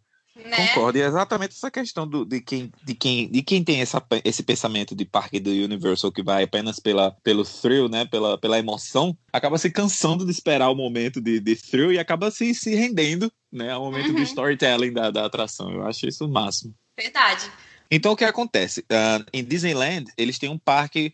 Né? 0.46 0.56
Concordo, 0.58 0.98
e 0.98 1.02
é 1.02 1.06
exatamente 1.06 1.56
essa 1.56 1.72
questão 1.72 2.08
do, 2.08 2.24
de, 2.24 2.40
quem, 2.40 2.72
de, 2.84 2.94
quem, 2.94 3.30
de 3.30 3.42
quem 3.42 3.64
tem 3.64 3.82
essa, 3.82 4.02
esse 4.24 4.44
pensamento 4.44 4.96
de 4.96 5.04
parque 5.04 5.40
do 5.40 5.50
Universal 5.50 6.12
que 6.12 6.22
vai 6.22 6.44
apenas 6.44 6.80
pela, 6.80 7.12
pelo 7.24 7.44
thrill, 7.44 7.90
né, 7.90 8.06
pela, 8.06 8.38
pela 8.38 8.60
emoção, 8.60 9.18
acaba 9.34 9.58
se 9.58 9.72
cansando 9.72 10.24
de 10.24 10.32
esperar 10.32 10.70
o 10.70 10.76
momento 10.76 11.20
de, 11.20 11.40
de 11.40 11.56
thrill 11.56 11.92
e 11.92 11.98
acaba 11.98 12.30
se, 12.30 12.54
se 12.54 12.76
rendendo 12.76 13.32
né, 13.52 13.72
ao 13.72 13.84
momento 13.84 14.12
do 14.14 14.20
Uhum. 14.20 14.24
storytelling 14.24 14.94
da, 14.94 15.10
da 15.10 15.26
atração. 15.26 15.72
Eu 15.72 15.84
acho 15.86 16.08
isso 16.08 16.26
o 16.26 16.30
máximo. 16.30 16.76
Verdade. 16.96 17.52
Então, 17.90 18.12
o 18.12 18.16
que 18.16 18.24
acontece? 18.24 18.86
Ah, 18.90 19.26
em 19.34 19.44
Disneyland, 19.44 20.12
eles 20.18 20.38
têm 20.38 20.50
um 20.50 20.60
parque, 20.60 21.14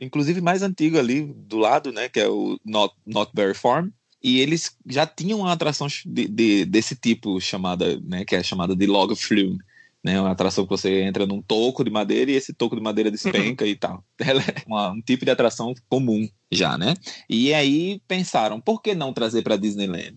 inclusive 0.00 0.40
mais 0.40 0.62
antigo 0.62 0.98
ali 0.98 1.22
do 1.22 1.58
lado, 1.58 1.92
né, 1.92 2.08
que 2.08 2.18
é 2.18 2.28
o 2.28 2.58
Not, 2.64 2.94
Not 3.06 3.30
Very 3.34 3.54
Farm, 3.54 3.90
E 4.22 4.38
eles 4.40 4.76
já 4.86 5.06
tinham 5.06 5.40
uma 5.40 5.52
atração 5.52 5.86
de, 6.04 6.28
de- 6.28 6.64
desse 6.64 6.94
tipo 6.94 7.40
chamada, 7.40 7.98
né, 8.00 8.24
que 8.24 8.34
é 8.36 8.42
chamada 8.42 8.76
de 8.76 8.86
log 8.86 9.14
flume, 9.16 9.58
né, 10.04 10.20
uma 10.20 10.30
atração 10.30 10.64
que 10.64 10.70
você 10.70 11.02
entra 11.02 11.26
num 11.26 11.40
toco 11.42 11.82
de 11.84 11.90
madeira 11.90 12.30
e 12.30 12.34
esse 12.34 12.52
toco 12.52 12.76
de 12.76 12.82
madeira 12.82 13.10
despenca 13.10 13.66
e 13.66 13.74
tal. 13.76 14.04
Ela 14.18 14.42
é 14.42 14.62
uma- 14.66 14.90
um 14.90 15.00
tipo 15.00 15.24
de 15.24 15.30
atração 15.30 15.74
comum 15.88 16.28
já, 16.50 16.76
né? 16.76 16.94
E 17.28 17.52
aí 17.54 18.00
pensaram, 18.06 18.60
por 18.60 18.82
que 18.82 18.94
não 18.94 19.12
trazer 19.12 19.42
para 19.42 19.56
Disneyland? 19.56 20.16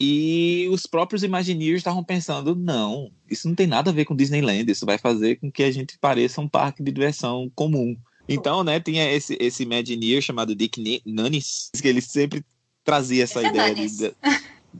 E 0.00 0.68
os 0.70 0.86
próprios 0.86 1.24
Imagineers 1.24 1.78
estavam 1.78 2.04
pensando, 2.04 2.54
não, 2.54 3.10
isso 3.28 3.48
não 3.48 3.54
tem 3.56 3.66
nada 3.66 3.90
a 3.90 3.92
ver 3.94 4.04
com 4.04 4.14
Disneyland, 4.14 4.70
isso 4.70 4.86
vai 4.86 4.96
fazer 4.96 5.36
com 5.36 5.50
que 5.50 5.62
a 5.64 5.70
gente 5.72 5.98
pareça 5.98 6.40
um 6.40 6.48
parque 6.48 6.82
de 6.84 6.92
diversão 6.92 7.50
comum. 7.54 7.96
Então, 8.28 8.62
né, 8.62 8.78
tinha 8.78 9.10
esse, 9.10 9.36
esse 9.40 9.62
Imagineer 9.64 10.20
chamado 10.22 10.54
Dick 10.54 11.02
Nunes, 11.04 11.70
que 11.80 11.88
ele 11.88 12.00
sempre 12.00 12.44
trazia 12.88 13.24
essa 13.24 13.42
é 13.42 13.48
ideia 13.48 13.74
Nunes. 13.74 13.98
de, 13.98 14.14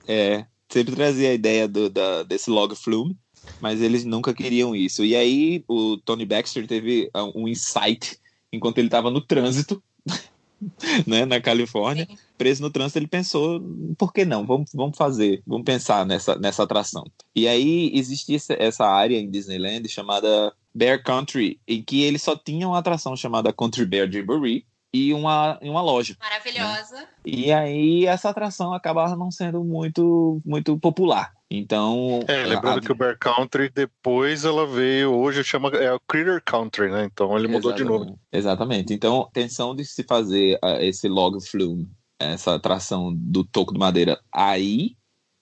é, 0.07 0.47
sempre 0.69 0.95
trazia 0.97 1.29
a 1.29 1.35
ideia 1.35 1.69
do, 1.69 1.91
da, 1.91 2.23
desse 2.23 2.49
log 2.49 2.75
flume, 2.75 3.15
mas 3.61 3.83
eles 3.83 4.03
nunca 4.05 4.33
queriam 4.33 4.75
isso. 4.75 5.05
E 5.05 5.15
aí 5.15 5.63
o 5.69 5.99
Tony 5.99 6.25
Baxter 6.25 6.67
teve 6.67 7.11
ah, 7.13 7.25
um 7.35 7.47
insight 7.47 8.19
enquanto 8.51 8.79
ele 8.79 8.89
estava 8.89 9.11
no 9.11 9.21
trânsito, 9.21 9.83
né, 11.07 11.27
na 11.27 11.39
Califórnia. 11.39 12.07
Sim. 12.09 12.17
Preso 12.39 12.63
no 12.63 12.71
trânsito, 12.71 12.99
ele 12.99 13.07
pensou, 13.09 13.61
por 13.99 14.13
que 14.13 14.25
não? 14.25 14.47
Vamos, 14.47 14.71
vamos 14.73 14.97
fazer, 14.97 15.43
vamos 15.47 15.65
pensar 15.65 16.07
nessa, 16.07 16.37
nessa 16.37 16.63
atração. 16.63 17.05
E 17.35 17.47
aí 17.47 17.91
existia 17.95 18.39
essa- 18.59 18.87
área 18.87 19.19
em 19.19 19.29
Disneyland 19.31 19.87
chamada 19.89 20.53
Bear 20.75 21.03
Country, 21.03 21.61
em 21.67 21.83
que 21.83 22.03
ele 22.05 22.19
só 22.19 22.37
tinha 22.37 22.67
uma 22.69 22.79
atração 22.79 23.15
chamada 23.17 23.53
Country 23.53 23.85
Bear 23.85 24.11
Jamboree 24.11 24.65
e 24.93 25.13
uma, 25.13 25.59
e 25.61 25.69
uma 25.69 25.81
loja. 25.83 26.17
Maravilhosa. 26.21 27.07
E 27.25 27.53
aí 27.53 28.07
essa 28.07 28.31
atração 28.31 28.73
acabava 28.73 29.15
não 29.17 29.31
sendo 29.31 29.63
muito, 29.63 30.41
muito 30.45 30.79
popular. 30.79 31.33
Então. 31.51 32.21
É, 32.29 32.45
lembrando 32.45 32.79
a- 32.79 32.81
que 32.83 32.93
o 32.93 32.95
Bear 32.95 33.17
Country 33.19 33.71
depois 33.71 34.45
ela 34.45 34.67
veio, 34.67 35.13
hoje 35.15 35.43
chama 35.45 35.69
é 35.71 35.93
o 35.93 36.01
Critter 36.01 36.43
Country, 36.45 36.91
né? 36.91 37.05
Então 37.11 37.37
ele 37.39 37.49
mudou 37.49 37.73
de 37.73 37.83
Exatamente. 37.83 38.07
novo. 38.09 38.21
Exatamente. 38.33 38.93
Então, 38.95 39.23
a 39.25 39.29
intenção 39.29 39.75
de 39.75 39.85
se 39.85 40.03
fazer 40.05 40.59
ah, 40.63 40.83
esse 40.83 41.09
log 41.09 41.39
flume, 41.47 41.89
essa 42.19 42.55
atração 42.55 43.13
do 43.15 43.45
toco 43.45 43.73
de 43.73 43.79
madeira 43.79 44.21
aí, 44.33 44.97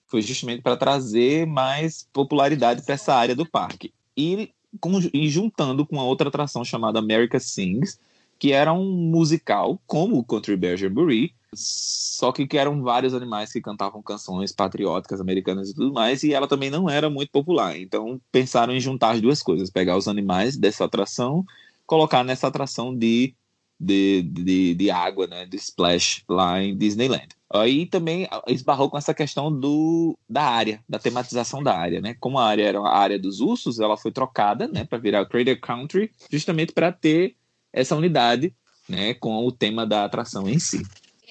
foi 0.09 0.21
justamente 0.21 0.61
para 0.61 0.77
trazer 0.77 1.45
mais 1.45 2.07
popularidade 2.13 2.81
para 2.83 2.95
essa 2.95 3.13
área 3.13 3.35
do 3.35 3.45
parque. 3.45 3.93
E, 4.15 4.51
com- 4.79 4.99
e 5.13 5.27
juntando 5.29 5.85
com 5.85 5.99
a 5.99 6.03
outra 6.03 6.29
atração 6.29 6.63
chamada 6.63 6.99
America 6.99 7.37
Sings, 7.39 7.99
que 8.39 8.51
era 8.53 8.73
um 8.73 8.91
musical, 8.91 9.81
como 9.85 10.17
o 10.17 10.23
Country 10.23 10.55
Bear 10.55 10.77
Jamboree, 10.77 11.33
só 11.53 12.31
que, 12.31 12.45
que 12.45 12.57
eram 12.57 12.81
vários 12.83 13.13
animais 13.13 13.51
que 13.51 13.61
cantavam 13.61 14.01
canções 14.01 14.51
patrióticas 14.51 15.21
americanas 15.21 15.69
e 15.69 15.73
tudo 15.73 15.93
mais, 15.93 16.23
e 16.23 16.33
ela 16.33 16.47
também 16.47 16.69
não 16.69 16.89
era 16.89 17.09
muito 17.09 17.31
popular. 17.31 17.77
Então 17.77 18.19
pensaram 18.31 18.73
em 18.73 18.79
juntar 18.79 19.11
as 19.11 19.21
duas 19.21 19.41
coisas, 19.41 19.69
pegar 19.69 19.97
os 19.97 20.07
animais 20.07 20.57
dessa 20.57 20.85
atração, 20.85 21.45
colocar 21.85 22.23
nessa 22.23 22.47
atração 22.47 22.95
de, 22.95 23.33
de, 23.79 24.21
de, 24.23 24.75
de 24.75 24.91
água, 24.91 25.25
né, 25.25 25.45
de 25.45 25.55
splash 25.57 26.23
lá 26.29 26.61
em 26.61 26.77
Disneyland. 26.77 27.29
Aí 27.49 27.85
também 27.85 28.27
esbarrou 28.47 28.89
com 28.89 28.97
essa 28.97 29.13
questão 29.13 29.49
do, 29.49 30.17
da 30.29 30.43
área, 30.43 30.83
da 30.87 30.99
tematização 30.99 31.63
da 31.63 31.77
área, 31.77 32.01
né? 32.01 32.13
Como 32.19 32.37
a 32.37 32.45
área 32.45 32.63
era 32.63 32.79
a 32.79 32.97
área 32.97 33.17
dos 33.17 33.39
ursos, 33.39 33.79
ela 33.79 33.95
foi 33.95 34.11
trocada, 34.11 34.67
né, 34.67 34.83
para 34.83 34.97
virar 34.97 35.25
Crater 35.25 35.59
Country, 35.61 36.11
justamente 36.29 36.73
para 36.73 36.91
ter 36.91 37.37
essa 37.71 37.95
unidade, 37.95 38.53
né, 38.87 39.13
com 39.13 39.45
o 39.45 39.51
tema 39.51 39.85
da 39.85 40.05
atração 40.05 40.47
em 40.47 40.59
si. 40.59 40.81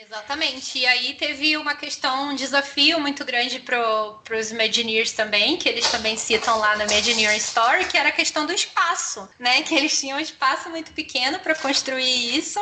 Exatamente. 0.08 0.78
E 0.78 0.86
aí 0.86 1.14
teve 1.14 1.56
uma 1.56 1.74
questão, 1.74 2.30
um 2.30 2.36
desafio 2.36 3.00
muito 3.00 3.24
grande 3.24 3.58
para 3.58 4.38
os 4.38 4.50
Imagineers 4.52 5.12
também, 5.12 5.56
que 5.56 5.68
eles 5.68 5.90
também 5.90 6.16
citam 6.16 6.58
lá 6.58 6.76
na 6.76 6.84
Imagineer 6.84 7.36
Story, 7.36 7.86
que 7.86 7.96
era 7.96 8.10
a 8.10 8.12
questão 8.12 8.46
do 8.46 8.52
espaço, 8.52 9.28
né? 9.38 9.62
Que 9.62 9.74
eles 9.74 9.98
tinham 9.98 10.18
um 10.18 10.20
espaço 10.20 10.70
muito 10.70 10.92
pequeno 10.92 11.40
para 11.40 11.56
construir 11.56 12.38
isso. 12.38 12.60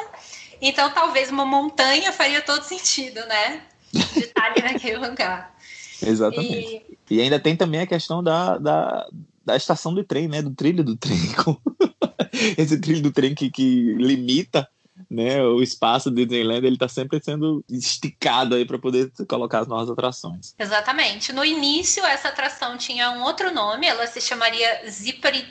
Então 0.60 0.90
talvez 0.92 1.30
uma 1.30 1.44
montanha 1.44 2.12
faria 2.12 2.40
todo 2.40 2.62
sentido, 2.62 3.20
né? 3.26 3.62
De 3.92 4.20
estar 4.20 4.46
ali 4.46 4.62
naquele 4.64 4.96
lugar. 4.96 5.54
Exatamente. 6.02 6.82
E 7.08 7.16
E 7.16 7.20
ainda 7.20 7.38
tem 7.38 7.56
também 7.56 7.80
a 7.80 7.86
questão 7.86 8.22
da, 8.22 8.56
da, 8.56 9.06
da 9.44 9.56
estação 9.56 9.92
do 9.92 10.02
trem, 10.02 10.28
né? 10.28 10.40
Do 10.40 10.54
trilho 10.54 10.82
do 10.82 10.96
trem. 10.96 11.18
Esse 12.58 12.78
trilho 12.78 13.02
do 13.02 13.12
trem 13.12 13.34
que, 13.34 13.50
que 13.50 13.94
limita 13.94 14.68
né, 15.10 15.42
o 15.42 15.62
espaço 15.62 16.10
do 16.10 16.16
Disneyland, 16.16 16.64
ele 16.64 16.76
está 16.76 16.88
sempre 16.88 17.20
sendo 17.22 17.64
esticado 17.68 18.54
aí 18.54 18.64
para 18.64 18.78
poder 18.78 19.10
colocar 19.28 19.60
as 19.60 19.68
novas 19.68 19.90
atrações. 19.90 20.54
Exatamente. 20.58 21.32
No 21.32 21.44
início, 21.44 22.04
essa 22.04 22.28
atração 22.28 22.76
tinha 22.76 23.10
um 23.10 23.22
outro 23.22 23.52
nome, 23.52 23.86
ela 23.86 24.06
se 24.06 24.20
chamaria 24.20 24.88
Zippity 24.88 25.46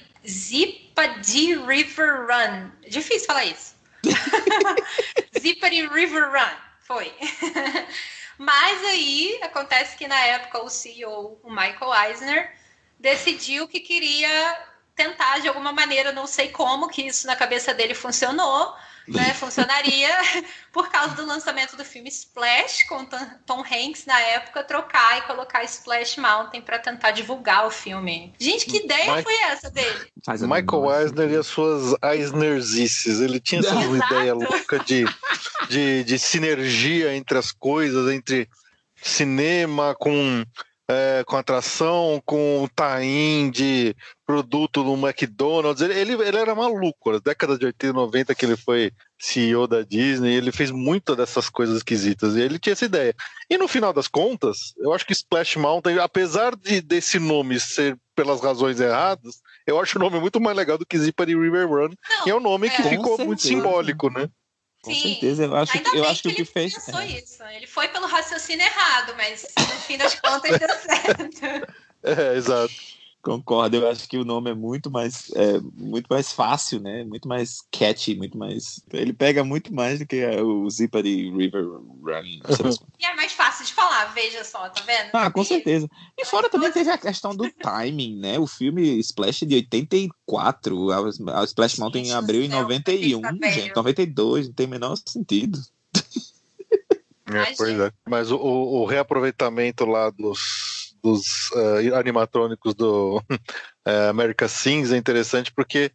River 1.68 2.28
Run. 2.28 2.72
Difícil 2.90 3.28
falar 3.28 3.46
isso. 3.46 3.76
Zippity 5.40 5.88
River 5.88 6.32
Run. 6.32 6.58
Foi. 6.82 7.14
Mas 8.38 8.84
aí 8.86 9.40
acontece 9.44 9.98
que 9.98 10.08
na 10.08 10.20
época 10.26 10.64
o 10.64 10.70
CEO, 10.70 11.38
o 11.44 11.50
Michael 11.50 12.10
Eisner, 12.10 12.56
decidiu 13.00 13.68
que 13.68 13.80
queria 13.80 14.73
tentar 14.96 15.40
de 15.40 15.48
alguma 15.48 15.72
maneira, 15.72 16.12
não 16.12 16.28
sei 16.28 16.50
como 16.50 16.88
que 16.90 17.02
isso 17.08 17.26
na 17.28 17.36
cabeça 17.36 17.74
dele 17.74 17.94
funcionou, 17.96 18.74
né? 19.08 19.34
Funcionaria 19.36 20.10
por 20.72 20.90
causa 20.90 21.16
do 21.16 21.26
lançamento 21.26 21.76
do 21.76 21.84
filme 21.84 22.08
Splash 22.10 22.84
com 22.88 23.04
Tom- 23.46 23.64
Hanks 23.70 24.06
na 24.06 24.20
época 24.20 24.64
trocar 24.64 25.18
e 25.18 25.22
colocar 25.24 25.64
Splash 25.64 26.18
Mountain 26.18 26.62
para 26.62 26.80
tentar 26.80 27.12
divulgar 27.12 27.66
o 27.68 27.72
filme. 27.72 28.34
Gente, 28.40 28.66
que 28.66 28.78
ideia 28.86 29.12
Mike- 29.16 29.24
foi 29.24 29.36
essa 29.44 29.70
dele? 29.72 30.08
Michael 30.42 31.02
Eisner 31.02 31.32
e 31.32 31.36
as 31.38 31.48
suas 31.48 31.96
Eisnerzices. 32.02 33.20
Ele 33.20 33.40
tinha 33.40 33.60
essa 33.60 33.76
Exato. 33.76 34.14
ideia 34.14 34.34
louca 34.34 34.80
de, 34.80 35.04
de, 35.70 36.04
de 36.06 36.20
sinergia 36.20 37.14
entre 37.16 37.38
as 37.38 37.52
coisas, 37.52 38.10
entre 38.14 38.48
cinema 39.02 39.96
com, 40.00 40.46
é, 40.90 41.24
com 41.26 41.38
atração, 41.38 42.22
com 42.26 42.68
tain 42.76 43.50
de 43.50 43.96
produto 44.26 44.84
no 44.84 44.96
McDonald's. 44.96 45.82
Ele, 45.82 45.94
ele, 45.94 46.14
ele 46.14 46.38
era 46.38 46.54
maluco. 46.54 47.12
Na 47.12 47.20
década 47.20 47.58
de 47.58 47.66
80 47.66 47.88
e 47.88 47.94
90 47.94 48.36
que 48.36 48.46
ele 48.46 48.58
foi 48.58 48.92
CEO 49.20 49.68
da 49.68 49.82
Disney, 49.82 50.34
ele 50.34 50.52
fez 50.52 50.72
muitas 50.72 51.16
dessas 51.16 51.50
coisas 51.50 51.78
esquisitas. 51.78 52.36
E 52.36 52.42
ele 52.42 52.60
tinha 52.60 52.74
essa 52.74 52.86
ideia. 52.86 53.16
E 53.50 53.58
no 53.58 53.68
final 53.68 53.94
das 53.94 54.08
contas, 54.08 54.74
eu 54.78 54.94
acho 54.94 55.06
que 55.06 55.14
Splash 55.14 55.56
Mountain, 55.58 56.00
apesar 56.00 56.56
de 56.56 56.82
desse 56.82 57.20
nome 57.20 57.60
ser 57.60 57.98
pelas 58.16 58.42
razões 58.42 58.80
erradas, 58.80 59.42
eu 59.66 59.80
acho 59.80 59.98
o 59.98 60.02
nome 60.02 60.20
muito 60.20 60.40
mais 60.40 60.56
legal 60.56 60.78
do 60.78 60.86
que 60.86 61.00
Zippity 61.00 61.36
River 61.36 61.68
Run, 61.68 61.90
Não, 61.90 62.28
e 62.28 62.30
é 62.30 62.36
um 62.36 62.40
nome 62.40 62.70
que 62.70 62.82
é. 62.82 62.90
ficou 62.90 63.18
Com 63.18 63.26
muito 63.26 63.42
certeza. 63.42 63.64
simbólico, 63.64 64.10
né? 64.10 64.30
Com 64.84 64.94
Sim. 64.94 65.02
certeza, 65.02 65.46
eu 65.46 65.56
acho, 65.56 65.78
Ainda 65.78 65.90
que- 65.90 65.98
eu 65.98 66.02
bem 66.02 66.12
acho 66.12 66.22
que 66.22 66.28
o 66.28 66.32
ele 66.32 66.36
que 66.36 66.46
fez. 66.46 66.74
pensou 66.76 67.00
é, 67.00 67.06
isso. 67.08 67.42
Ele 67.44 67.66
foi 67.68 67.88
pelo 67.88 68.06
raciocínio 68.06 68.66
errado, 68.66 69.14
mas 69.16 69.46
no 69.58 69.82
fim 69.82 69.98
das 69.98 70.14
contas 70.20 70.60
deu 70.60 70.70
certo. 70.70 71.74
É, 72.06 72.36
exato. 72.36 72.74
Concordo, 73.24 73.78
eu 73.78 73.90
acho 73.90 74.06
que 74.10 74.18
o 74.18 74.26
nome 74.26 74.52
é 74.52 74.54
muito 74.54 74.92
mais, 74.92 75.32
é, 75.34 75.58
muito 75.78 76.08
mais 76.10 76.34
fácil, 76.34 76.82
né? 76.82 77.06
Muito 77.06 77.26
mais 77.26 77.60
catchy, 77.72 78.16
muito 78.16 78.38
mais. 78.38 78.82
Ele 78.92 79.14
pega 79.14 79.46
muito 79.46 79.74
mais 79.74 80.00
do 80.00 80.06
que 80.06 80.18
é, 80.18 80.42
o 80.42 80.70
Zippity 80.70 81.32
River 81.32 81.64
Run. 81.66 82.42
E 83.00 83.06
é 83.06 83.16
mais 83.16 83.32
fácil 83.32 83.66
de 83.66 83.72
falar, 83.74 84.14
veja 84.14 84.44
só, 84.44 84.68
tá 84.68 84.82
vendo? 84.82 85.10
Ah, 85.14 85.32
com 85.32 85.42
E- 85.42 85.46
certeza. 85.46 85.88
E 86.18 86.26
fora 86.26 86.50
também 86.50 86.70
teve 86.74 86.90
a 86.90 86.98
questão 86.98 87.34
do 87.34 87.50
timing, 87.50 88.20
né? 88.20 88.38
O 88.38 88.46
filme 88.46 89.00
Splash 89.00 89.46
de 89.48 89.56
84, 89.56 90.92
a, 90.92 91.44
Splash 91.46 91.78
Mountain 91.80 92.04
Gente 92.04 92.14
abriu 92.16 92.42
em 92.44 92.50
céu, 92.50 92.62
91, 92.64 93.22
tá 93.22 93.32
velho. 93.32 93.54
gente, 93.54 93.76
92, 93.76 94.48
não 94.48 94.54
tem 94.54 94.66
o 94.66 94.70
menor 94.70 94.98
sentido. 94.98 95.58
É, 97.26 97.56
pois 97.56 97.80
é. 97.80 97.92
Mas 98.08 98.30
o, 98.32 98.36
o- 98.36 98.82
o 98.82 98.86
reaproveitamento 98.86 99.86
lá 99.86 100.10
dos, 100.10 100.83
dos 101.04 101.52
eh, 101.56 101.96
animatrônicos 101.96 102.74
do 102.74 103.22
eh, 103.86 104.08
America 104.10 104.48
Sings 104.48 104.92
é 104.92 104.98
interessante 104.98 105.52
porque 105.54 105.92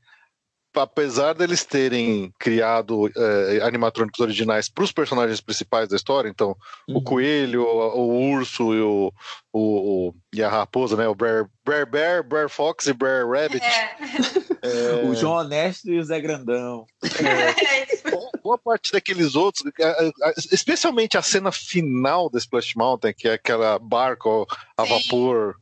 apesar 0.77 1.33
deles 1.33 1.65
terem 1.65 2.31
criado 2.39 3.11
eh, 3.17 3.59
animatrônicos 3.65 4.21
originais 4.21 4.69
para 4.69 4.85
os 4.85 4.93
personagens 4.93 5.41
principais 5.41 5.89
da 5.89 5.97
história, 5.97 6.29
então 6.29 6.55
o 6.89 6.99
Uhum. 6.99 7.03
coelho, 7.03 7.63
o, 7.65 7.99
o 7.99 8.31
urso 8.33 8.75
e, 8.75 8.81
o, 8.81 9.13
o- 9.53 10.09
o- 10.11 10.15
e 10.33 10.41
a 10.43 10.49
raposa, 10.49 10.95
né? 10.97 11.09
O 11.09 11.15
Bear 11.17 11.49
Bear, 11.67 11.91
Bear, 11.91 12.23
Bear 12.23 12.49
Fox 12.49 12.87
e 12.87 12.93
Bear 12.93 13.27
Rabbit. 13.29 13.65
É, 13.65 13.97
eh, 14.63 15.05
O 15.11 15.15
João 15.17 15.35
Honesto 15.39 15.89
e 15.91 15.99
o 15.99 16.05
Zé 16.05 16.21
Grandão. 16.21 16.87
é. 17.03 17.98
Boa- 18.49 18.59
parte 18.59 18.93
daqueles 18.93 19.35
outros, 19.35 19.65
especialmente 20.53 21.17
a 21.19 21.23
cena 21.23 21.53
final 21.53 22.31
da 22.31 22.39
Splash 22.39 22.75
Mountain, 22.77 23.13
que 23.17 23.29
é 23.29 23.35
aquela 23.35 23.79
barco 23.79 24.47
a 24.77 24.85
Sim, 24.85 24.91
vapor, 24.91 25.55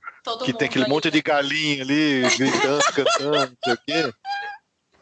que 0.45 0.53
tem 0.53 0.67
aquele 0.69 0.85
ali. 0.85 0.93
monte 0.93 1.11
de 1.11 1.23
galinha 1.23 1.83
ali, 1.83 2.23
gritando, 2.37 2.85
cantando, 2.95 3.51
não 3.51 3.57
sei 3.65 3.75
o 3.75 3.79
quê. 3.87 4.13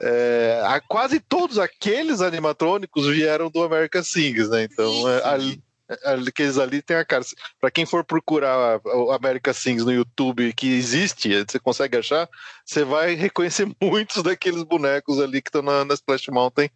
É, 0.00 0.62
a- 0.66 0.80
quase 0.80 1.20
todos 1.20 1.58
aqueles 1.58 2.20
animatrônicos 2.20 3.06
vieram 3.06 3.48
do 3.50 3.62
American 3.62 4.02
Sings, 4.02 4.48
né? 4.50 4.64
Então, 4.64 4.90
Sim. 4.92 5.08
é, 5.08 5.28
ali, 5.28 5.62
Aqueles 6.26 6.56
ali 6.56 6.80
tem 6.80 6.96
a 6.96 7.04
cara. 7.04 7.22
Pra 7.60 7.70
quem 7.70 7.84
for 7.84 8.02
procurar 8.02 8.80
o 8.86 9.12
America 9.12 9.52
Sings 9.52 9.84
no 9.84 9.92
YouTube 9.92 10.50
que 10.54 10.66
existe, 10.72 11.44
você 11.44 11.58
consegue 11.60 11.98
achar, 11.98 12.26
você 12.64 12.84
vai 12.84 13.12
reconhecer 13.14 13.68
muitos 13.78 14.22
daqueles 14.22 14.62
bonecos 14.62 15.20
ali 15.20 15.42
que 15.42 15.50
estão 15.50 15.60
na, 15.60 15.84
na 15.84 15.92
Splash 15.92 16.28
Mountain, 16.28 16.70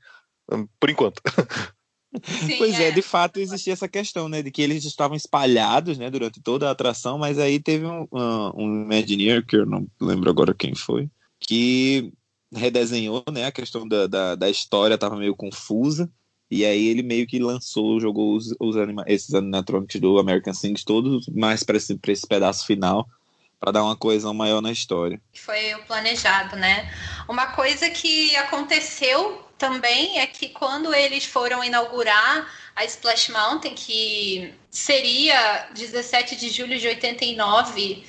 por 0.81 0.91
enquanto. 0.91 1.21
Sim, 2.25 2.57
Pois 2.57 2.81
é, 2.81 2.91
de 2.91 3.03
fato 3.03 3.39
existia 3.39 3.73
essa 3.73 3.89
questão, 3.89 4.29
né, 4.29 4.43
de 4.43 4.51
que 4.51 4.63
eles 4.63 4.85
estavam 4.85 5.17
espalhados, 5.17 5.99
né, 5.99 6.11
durante 6.11 6.41
toda 6.41 6.69
a 6.69 6.71
atração, 6.71 7.19
mas 7.19 7.39
aí 7.39 7.61
teve 7.61 7.85
um, 7.85 8.07
um, 8.11 8.53
um 8.57 8.83
Imagineer, 8.85 9.45
que 9.45 9.57
eu 9.57 9.67
não 9.67 9.87
lembro 10.01 10.31
agora 10.31 10.55
quem 10.55 10.75
foi, 10.75 11.11
que 11.39 12.11
redesenhou, 12.53 13.23
né, 13.31 13.45
a 13.45 13.53
questão 13.53 13.87
da, 13.87 14.07
da, 14.07 14.35
da 14.35 14.49
história 14.49 14.95
estava 14.95 15.17
meio 15.17 15.37
confusa, 15.37 16.11
e 16.51 16.65
aí 16.65 16.89
ele 16.89 17.03
meio 17.03 17.27
que 17.27 17.39
lançou, 17.39 18.01
jogou 18.01 18.35
os, 18.35 18.55
os 18.59 18.77
anima 18.77 19.05
esses 19.07 19.35
animatronics 19.35 20.01
do 20.01 20.19
American 20.19 20.55
Sings 20.55 20.83
todos 20.83 21.29
mais 21.29 21.63
para 21.63 21.77
esse, 21.77 21.95
pra 21.99 22.11
esse 22.11 22.27
pedaço 22.27 22.67
final, 22.67 23.07
para 23.61 23.73
dar 23.73 23.85
uma 23.85 23.97
coesão 23.97 24.33
maior 24.33 24.63
na 24.63 24.73
história. 24.73 25.21
Foi 25.35 25.75
o 25.75 25.85
planejado, 25.85 26.57
né? 26.57 26.91
Uma 27.29 27.49
coisa 27.49 27.91
que 27.91 28.35
aconteceu 28.37 29.45
também 29.59 30.21
é 30.21 30.27
que 30.27 30.49
quando 30.49 30.94
eles 30.94 31.25
foram 31.25 31.62
inaugurar 31.64 32.49
a 32.75 32.85
Splash 32.85 33.31
Mountain, 33.31 33.75
que 33.75 34.55
seria 34.71 35.68
17 35.75 36.37
de 36.37 36.49
julho 36.49 36.79
de 36.79 36.87
89, 36.87 38.05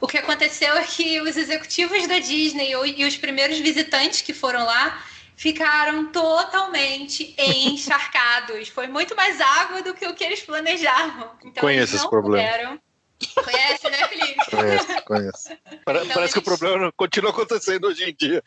o 0.00 0.06
que 0.06 0.18
aconteceu 0.18 0.74
é 0.76 0.84
que 0.84 1.20
os 1.20 1.36
executivos 1.36 2.06
da 2.06 2.18
Disney 2.18 2.72
e 2.72 3.04
os 3.04 3.16
primeiros 3.16 3.58
visitantes 3.58 4.20
que 4.20 4.34
foram 4.34 4.64
lá 4.64 5.02
ficaram 5.36 6.12
totalmente 6.12 7.34
encharcados. 7.38 8.68
Foi 8.68 8.86
muito 8.86 9.16
mais 9.16 9.40
água 9.40 9.82
do 9.82 9.94
que 9.94 10.06
o 10.06 10.14
que 10.14 10.22
eles 10.22 10.40
planejavam. 10.42 11.30
Então, 11.44 11.62
Conheço 11.62 11.80
eles 11.80 11.94
esse 11.94 12.02
não 12.04 12.10
problema. 12.10 12.46
puderam. 12.46 12.80
Conhece, 13.42 13.90
né, 13.90 14.08
Felipe? 14.08 14.50
Conheço, 14.50 15.02
conheço. 15.04 15.48
Então 15.82 16.06
Parece 16.14 16.32
que 16.34 16.38
o 16.38 16.42
problema 16.42 16.92
continua 16.96 17.30
acontecendo 17.30 17.86
hoje 17.86 18.04
em 18.04 18.14
dia. 18.14 18.42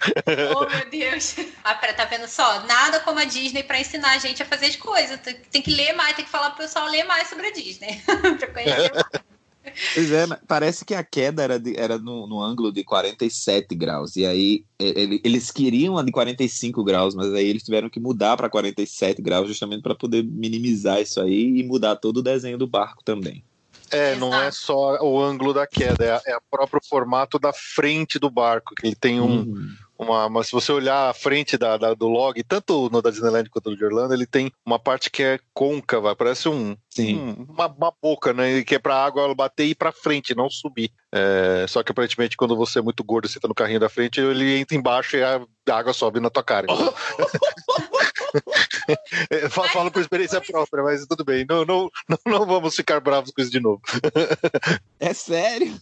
Oh, 0.55 0.67
meu 0.69 0.89
Deus. 0.89 1.35
Ah, 1.63 1.75
tá 1.75 2.05
vendo 2.05 2.27
só? 2.27 2.61
Nada 2.65 2.99
como 3.01 3.19
a 3.19 3.25
Disney 3.25 3.63
pra 3.63 3.79
ensinar 3.79 4.13
a 4.13 4.17
gente 4.17 4.41
a 4.41 4.45
fazer 4.45 4.67
as 4.67 4.75
coisas. 4.75 5.19
Tem, 5.51 5.61
que 5.61 5.71
ler 5.71 5.93
mais, 5.93 6.15
tem 6.15 6.25
que 6.25 6.31
falar 6.31 6.51
pro 6.51 6.63
pessoal 6.63 6.87
ler 6.87 7.03
mais 7.03 7.29
sobre 7.29 7.47
a 7.47 7.51
Disney. 7.51 8.01
pra 8.39 8.47
conhecer 8.47 8.91
mais. 8.93 9.23
Pois 9.93 10.11
é, 10.11 10.25
parece 10.45 10.83
que 10.83 10.93
a 10.93 11.03
queda 11.03 11.41
era, 11.41 11.57
de- 11.57 11.79
era 11.79 11.97
no, 11.97 12.27
no 12.27 12.41
ângulo 12.41 12.69
de 12.71 12.83
47 12.83 13.73
graus. 13.75 14.15
E 14.17 14.25
aí 14.25 14.65
ele- 14.77 15.21
eles 15.23 15.51
queriam 15.51 15.97
a 15.97 16.03
de 16.03 16.11
45 16.11 16.83
graus, 16.83 17.15
mas 17.15 17.33
aí 17.33 17.47
eles 17.47 17.63
tiveram 17.63 17.89
que 17.89 17.99
mudar 17.99 18.35
para 18.35 18.49
47 18.49 19.21
graus 19.21 19.47
justamente 19.47 19.81
para 19.81 19.95
poder 19.95 20.21
minimizar 20.23 20.99
isso 21.01 21.21
aí 21.21 21.59
e 21.59 21.63
mudar 21.63 21.95
todo 21.95 22.17
o 22.17 22.21
desenho 22.23 22.57
do 22.57 22.67
barco 22.67 23.03
também. 23.05 23.43
É, 23.93 24.15
não 24.15 24.33
é 24.41 24.51
só 24.51 24.97
o 25.01 25.21
ângulo 25.21 25.53
da 25.53 25.65
queda, 25.67 26.03
é, 26.05 26.11
a- 26.11 26.21
é 26.27 26.37
o 26.37 26.41
próprio 26.49 26.81
formato 26.87 27.37
da 27.39 27.51
frente 27.53 28.17
do 28.19 28.29
barco, 28.29 28.73
que 28.75 28.85
ele 28.87 28.95
tem 28.95 29.19
um, 29.21 29.41
Uhum. 29.41 29.67
uma, 29.99 30.27
mas 30.29 30.47
se 30.47 30.51
você 30.51 30.71
olhar 30.71 31.09
a 31.09 31.13
frente 31.13 31.57
da, 31.57 31.77
da- 31.77 31.93
do 31.93 32.07
log, 32.07 32.41
tanto 32.43 32.89
no 32.91 33.01
da 33.01 33.09
Disneyland 33.09 33.49
quanto 33.49 33.69
no 33.69 33.77
de 33.77 33.85
Orlando, 33.85 34.13
ele 34.13 34.25
tem 34.25 34.51
uma 34.65 34.79
parte 34.79 35.09
que 35.09 35.21
é 35.23 35.39
côncava, 35.53 36.15
parece 36.15 36.49
um, 36.49 36.75
Sim. 36.89 37.17
um- 37.19 37.45
uma, 37.53 37.67
uma 37.67 37.93
boca, 38.01 38.33
né? 38.33 38.63
Que 38.63 38.75
é 38.75 38.79
pra 38.79 38.95
água 39.03 39.33
bater 39.35 39.65
e 39.65 39.69
ir 39.71 39.75
pra 39.75 39.91
frente, 39.91 40.35
não 40.35 40.49
subir. 40.49 40.91
É, 41.13 41.65
só 41.69 41.83
que 41.83 41.91
aparentemente 41.91 42.35
quando 42.35 42.55
você 42.55 42.79
é 42.79 42.81
muito 42.81 43.03
gordo 43.03 43.25
e 43.25 43.29
senta 43.29 43.47
no 43.47 43.53
carrinho 43.55 43.79
da 43.79 43.89
frente, 43.89 44.19
ele 44.19 44.57
entra 44.57 44.75
embaixo 44.75 45.15
e 45.15 45.23
a, 45.23 45.39
a 45.69 45.75
água 45.77 45.93
sobe 45.93 46.19
na 46.19 46.29
tua 46.29 46.43
cara. 46.43 46.65
É, 49.29 49.47
fa- 49.49 49.67
Falo 49.69 49.89
por 49.91 50.01
experiência 50.01 50.41
própria, 50.41 50.83
mas 50.83 51.05
tudo 51.05 51.23
bem. 51.23 51.45
Não, 51.47 51.63
não, 51.65 51.89
não, 52.09 52.17
não 52.25 52.45
vamos 52.45 52.75
ficar 52.75 52.99
bravos 52.99 53.31
com 53.31 53.41
isso 53.41 53.51
de 53.51 53.59
novo. 53.59 53.81
É 54.99 55.13
sério? 55.13 55.73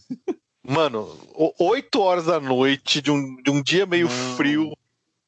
Mano, 0.62 1.00
o- 1.34 1.52
8 1.58 2.00
horas 2.00 2.26
da 2.26 2.38
noite 2.40 3.00
de 3.02 3.10
um, 3.10 3.36
de 3.42 3.50
um 3.50 3.62
dia 3.62 3.84
meio 3.86 4.08
Não. 4.08 4.36
frio 4.36 4.72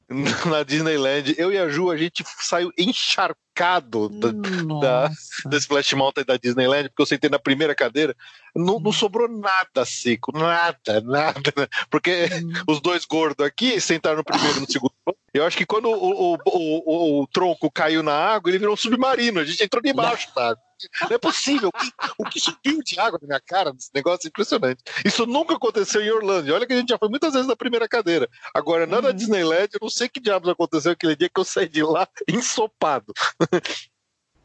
na 0.45 0.63
Disneyland, 0.63 1.33
eu 1.37 1.51
e 1.51 1.57
a 1.57 1.67
Ju, 1.67 1.89
a 1.91 1.97
gente 1.97 2.23
saiu 2.39 2.71
encharcado 2.77 4.07
da, 4.09 4.31
da, 4.79 5.11
da 5.45 5.57
Splash 5.57 5.93
Mountain 5.93 6.23
da 6.25 6.37
Disneyland, 6.37 6.89
porque 6.89 7.01
eu 7.01 7.05
sentei 7.07 7.29
na 7.29 7.39
primeira 7.39 7.73
cadeira, 7.73 8.15
não, 8.55 8.79
não 8.79 8.91
sobrou 8.91 9.27
nada 9.27 9.85
seco, 9.85 10.31
nada, 10.31 11.01
nada. 11.01 11.53
né? 11.57 11.67
Porque 11.89 12.29
os 12.67 12.79
dois 12.79 13.05
gordos 13.05 13.45
aqui 13.45 13.79
sentaram 13.81 14.17
no 14.17 14.23
primeiro 14.23 14.57
e 14.57 14.61
no 14.61 14.71
segundo. 14.71 14.93
Eu 15.33 15.45
acho 15.45 15.57
que 15.57 15.65
quando 15.65 15.89
o, 15.89 16.33
o, 16.33 16.37
o, 16.45 17.21
o 17.21 17.27
tronco 17.27 17.69
caiu 17.69 18.01
na 18.01 18.13
água, 18.13 18.49
ele 18.49 18.59
virou 18.59 18.73
um 18.73 18.77
submarino. 18.77 19.41
A 19.41 19.43
gente 19.43 19.61
entrou 19.61 19.83
debaixo 19.83 20.33
da 20.33 20.51
água. 20.51 20.63
Não 21.01 21.15
é 21.15 21.17
possível. 21.17 21.69
O 21.69 21.71
que, 21.77 21.91
o 22.19 22.25
que 22.25 22.39
subiu 22.39 22.81
de 22.81 22.99
água 22.99 23.19
na 23.21 23.27
minha 23.27 23.41
cara 23.41 23.73
nesse 23.73 23.89
negócio 23.93 24.27
é 24.27 24.29
impressionante. 24.29 24.81
Isso 25.03 25.25
nunca 25.25 25.55
aconteceu 25.55 26.01
em 26.01 26.11
Orlando. 26.11 26.47
E 26.47 26.51
Olha 26.51 26.65
que 26.65 26.73
a 26.73 26.77
gente 26.77 26.89
já 26.89 26.97
foi 26.97 27.09
muitas 27.09 27.33
vezes 27.33 27.47
na 27.47 27.55
primeira 27.55 27.87
cadeira. 27.87 28.29
Agora, 28.53 28.85
não 28.85 29.01
na 29.01 29.11
Disneyland, 29.11 29.69
eu 29.73 29.79
não 29.81 29.89
sei 29.89 30.07
que 30.07 30.19
diabos 30.19 30.49
aconteceu 30.49 30.91
aquele 30.91 31.15
dia 31.15 31.29
que 31.29 31.39
eu 31.39 31.45
saí 31.45 31.67
de 31.67 31.83
lá 31.83 32.07
ensopado. 32.29 33.13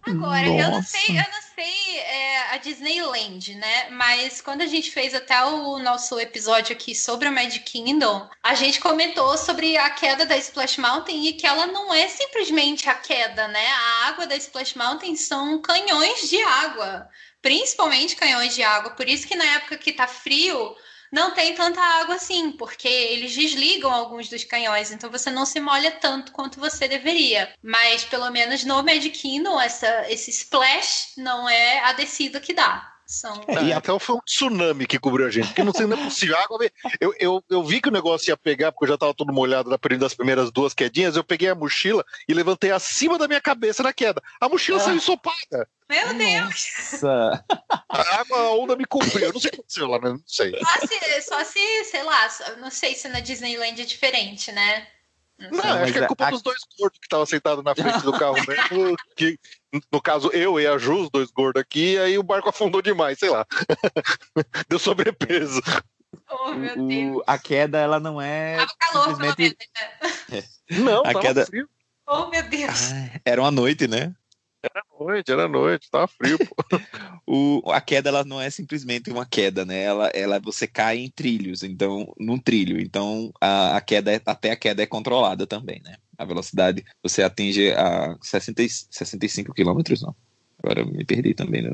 Agora, 0.03 0.47
eu 0.47 0.55
não 0.55 0.71
Nossa. 0.77 0.97
sei, 0.97 1.11
eu 1.11 1.31
não 1.31 1.43
sei 1.55 1.99
é, 1.99 2.55
a 2.55 2.57
Disneyland, 2.57 3.55
né? 3.55 3.91
Mas 3.91 4.41
quando 4.41 4.63
a 4.63 4.67
gente 4.67 4.91
fez 4.91 5.15
até 5.15 5.45
o 5.45 5.79
nosso 5.79 6.19
episódio 6.19 6.75
aqui 6.75 6.95
sobre 6.95 7.29
o 7.29 7.33
Magic 7.33 7.61
Kingdom, 7.61 8.29
a 8.43 8.55
gente 8.55 8.81
comentou 8.81 9.37
sobre 9.37 9.77
a 9.77 9.91
queda 9.91 10.25
da 10.25 10.39
Splash 10.39 10.79
Mountain 10.79 11.27
e 11.27 11.33
que 11.35 11.47
ela 11.47 11.67
não 11.67 11.93
é 11.93 12.09
simplesmente 12.09 12.89
a 12.89 12.95
queda, 12.95 13.47
né? 13.49 13.67
A 13.67 14.09
água 14.09 14.27
da 14.27 14.37
Splash 14.37 14.75
Mountain 14.75 15.17
são 15.17 15.61
canhões 15.61 16.31
de 16.31 16.41
água, 16.43 17.07
principalmente 17.43 18.17
canhões 18.17 18.55
de 18.55 18.63
água. 18.63 18.93
Por 18.93 19.07
isso 19.07 19.29
que 19.29 19.37
na 19.37 19.45
época 19.57 19.77
que 19.77 19.93
tá 19.93 20.07
frio, 20.07 20.75
não 21.11 21.33
tem 21.33 21.55
tanta 21.55 21.81
água 21.81 22.15
assim, 22.15 22.53
porque 22.53 22.89
eles 22.89 23.35
desligam 23.35 23.91
alguns 23.91 24.29
dos 24.29 24.45
canhões, 24.45 24.91
então 24.91 25.11
você 25.11 25.31
não 25.31 25.45
se 25.45 25.61
molha 25.61 25.91
tanto 25.91 26.33
quanto 26.33 26.61
você 26.61 26.87
deveria. 26.89 27.53
Mas 27.63 28.05
pelo 28.05 28.31
menos 28.31 28.65
no 28.65 28.83
Magic 28.83 29.11
Kingdom, 29.11 29.61
essa, 29.61 30.11
esse 30.11 30.31
splash 30.31 31.15
não 31.17 31.49
é 31.49 31.81
a 31.85 31.93
descida 31.93 32.41
que 32.41 32.55
dá. 32.55 33.00
São... 33.11 33.43
É, 33.49 33.65
e 33.65 33.73
a- 33.73 33.79
Então 33.79 33.99
foi 33.99 34.15
um 34.15 34.21
tsunami 34.21 34.87
que 34.87 34.97
cobriu 34.99 35.27
a 35.27 35.31
gente. 35.31 35.49
Porque 35.49 35.65
não 35.65 35.73
sei, 35.73 35.85
não 35.87 35.99
é 35.99 36.05
possível. 36.05 36.37
A 36.37 36.43
água 36.45 36.59
veio- 36.59 36.71
eu, 37.01 37.15
eu, 37.19 37.45
eu 37.51 37.65
vi 37.65 37.81
que 37.81 37.89
o 37.89 37.93
negócio 37.93 38.31
ia 38.31 38.37
pegar, 38.37 38.71
porque 38.71 38.85
eu 38.85 38.89
já 38.91 38.95
estava 38.95 39.13
todo 39.13 39.33
molhado 39.33 39.69
das 39.99 40.15
primeiras 40.15 40.51
duas 40.53 40.73
quedinhas. 40.73 41.17
Eu 41.17 41.25
peguei 41.25 41.49
a 41.49 41.55
mochila 41.55 42.05
e 42.29 42.33
levantei 42.33 42.71
acima 42.71 43.19
da 43.19 43.27
minha 43.27 43.41
cabeça 43.41 43.83
na 43.83 43.93
queda. 43.93 44.23
A 44.41 44.49
mochila 44.49 44.79
Ah. 44.79 44.81
saiu 44.81 44.97
ensopada. 44.97 45.69
Meu 45.89 46.15
Deus! 46.15 46.65
Nossa. 46.93 47.45
A 47.89 48.21
água, 48.21 48.39
a 48.39 48.51
onda 48.55 48.77
me 48.77 48.85
cobriu. 48.85 49.27
Eu 49.27 49.33
não 49.33 49.41
sei 49.41 49.49
o 49.49 49.53
que 49.53 49.59
aconteceu 49.59 49.89
lá, 49.89 49.99
né? 49.99 50.11
Não 50.11 50.23
sei. 50.25 50.53
Só 50.61 50.87
se, 50.87 51.23
só 51.23 51.45
se, 51.45 51.85
sei 51.87 52.03
lá, 52.05 52.29
não 52.61 52.71
sei 52.71 52.95
se 52.95 53.09
na 53.09 53.19
Disneyland 53.19 53.83
é 53.83 53.85
diferente, 53.85 54.53
né? 54.53 54.87
Não 55.41 55.51
Não, 55.51 55.61
sei. 55.63 55.71
acho 55.71 55.93
que 55.93 55.99
é 55.99 56.01
mas 56.03 56.09
culpa 56.09 56.27
a- 56.27 56.31
dos 56.31 56.43
dois 56.43 56.59
gordos 56.79 56.99
que 56.99 57.07
estavam 57.07 57.27
sentados 57.27 57.65
na 57.65 57.75
frente 57.75 58.03
do 58.03 58.13
carro 58.13 58.35
mesmo. 58.47 58.97
Que, 59.17 59.39
no 59.93 60.01
caso, 60.03 60.29
eu 60.33 60.59
e 60.61 60.67
a 60.67 60.77
Ju, 60.79 61.03
os 61.05 61.11
dois 61.11 61.31
gordos 61.31 61.61
aqui, 61.61 61.97
aí 61.99 62.19
o 62.19 62.23
barco 62.23 62.49
afundou 62.49 62.83
demais, 62.83 63.19
sei 63.19 63.31
lá. 63.31 63.47
Deu 64.69 64.79
sobrepeso. 64.79 65.61
Oh, 66.29 66.53
meu 66.53 66.87
Deus. 66.87 67.17
o- 67.17 67.23
a 67.27 67.39
queda, 67.39 67.79
ela 67.79 67.99
não 68.01 68.21
é 68.21 68.57
Tava 68.57 68.73
calor, 68.79 69.05
pelo 69.05 69.17
simplesmente. 69.17 69.57
menos, 70.01 70.19
né? 70.29 70.45
Não, 70.85 71.01
A 71.01 71.05
tava 71.05 71.21
queda- 71.21 71.47
frio. 71.47 71.69
Oh, 72.07 72.27
meu 72.27 72.43
Deus. 72.49 72.93
Ai, 72.93 73.21
Era 73.25 73.41
uma 73.41 73.51
noite, 73.51 73.87
né? 73.87 74.13
Era 74.63 74.83
noite, 74.99 75.33
era 75.33 75.49
noite, 75.49 75.91
tava 75.91 76.07
frio. 76.09 76.39
Pô. 76.39 76.55
O, 77.33 77.71
a 77.71 77.81
queda 77.81 78.09
ela 78.09 78.25
não 78.25 78.41
é 78.41 78.51
simplesmente 78.51 79.09
uma 79.09 79.25
queda, 79.25 79.65
né? 79.65 79.83
Ela, 79.85 80.09
ela 80.09 80.41
você 80.41 80.67
cai 80.67 80.99
em 80.99 81.09
trilhos, 81.09 81.63
então 81.63 82.13
num 82.19 82.37
trilho, 82.39 82.81
então 82.81 83.33
a, 83.41 83.77
a 83.77 83.81
queda 83.81 84.13
é- 84.13 84.21
até 84.27 84.51
a 84.51 84.57
queda 84.57 84.83
é 84.83 84.87
controlada 84.87 85.47
também, 85.47 85.81
né? 85.85 85.95
A 86.19 86.25
velocidade 86.25 86.85
você 87.01 87.23
atinge 87.23 87.71
a 87.73 88.17
60, 88.21 88.63
e- 88.65 88.69
65 88.69 89.55
quilômetros, 89.55 90.03
não? 90.03 90.15
Agora 90.61 90.81
eu 90.81 90.87
me 90.87 91.05
perdi 91.05 91.33
também, 91.33 91.63
né? 91.63 91.71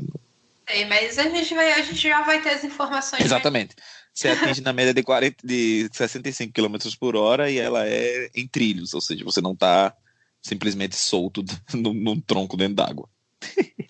Sei, 0.69 0.85
mas 0.85 1.17
a 1.17 1.23
gente, 1.23 1.55
vai, 1.55 1.71
a 1.71 1.81
gente 1.81 1.95
já 1.95 2.21
vai 2.23 2.39
ter 2.41 2.49
as 2.49 2.63
informações. 2.63 3.23
Exatamente. 3.23 3.75
Você 4.13 4.29
atinge 4.29 4.61
na 4.61 4.73
média 4.73 4.93
de 4.93 5.01
40, 5.01 5.37
de 5.43 5.89
65 5.91 6.53
quilômetros 6.53 6.95
por 6.95 7.15
hora 7.15 7.49
e 7.49 7.57
ela 7.57 7.87
é 7.87 8.29
em 8.35 8.47
trilhos, 8.47 8.93
ou 8.93 9.01
seja, 9.01 9.23
você 9.23 9.41
não 9.41 9.55
tá 9.55 9.91
simplesmente 10.47 10.95
solto 10.95 11.43
num, 11.73 11.93
num 11.93 12.19
tronco 12.19 12.57
dentro 12.57 12.75
d'água. 12.75 13.09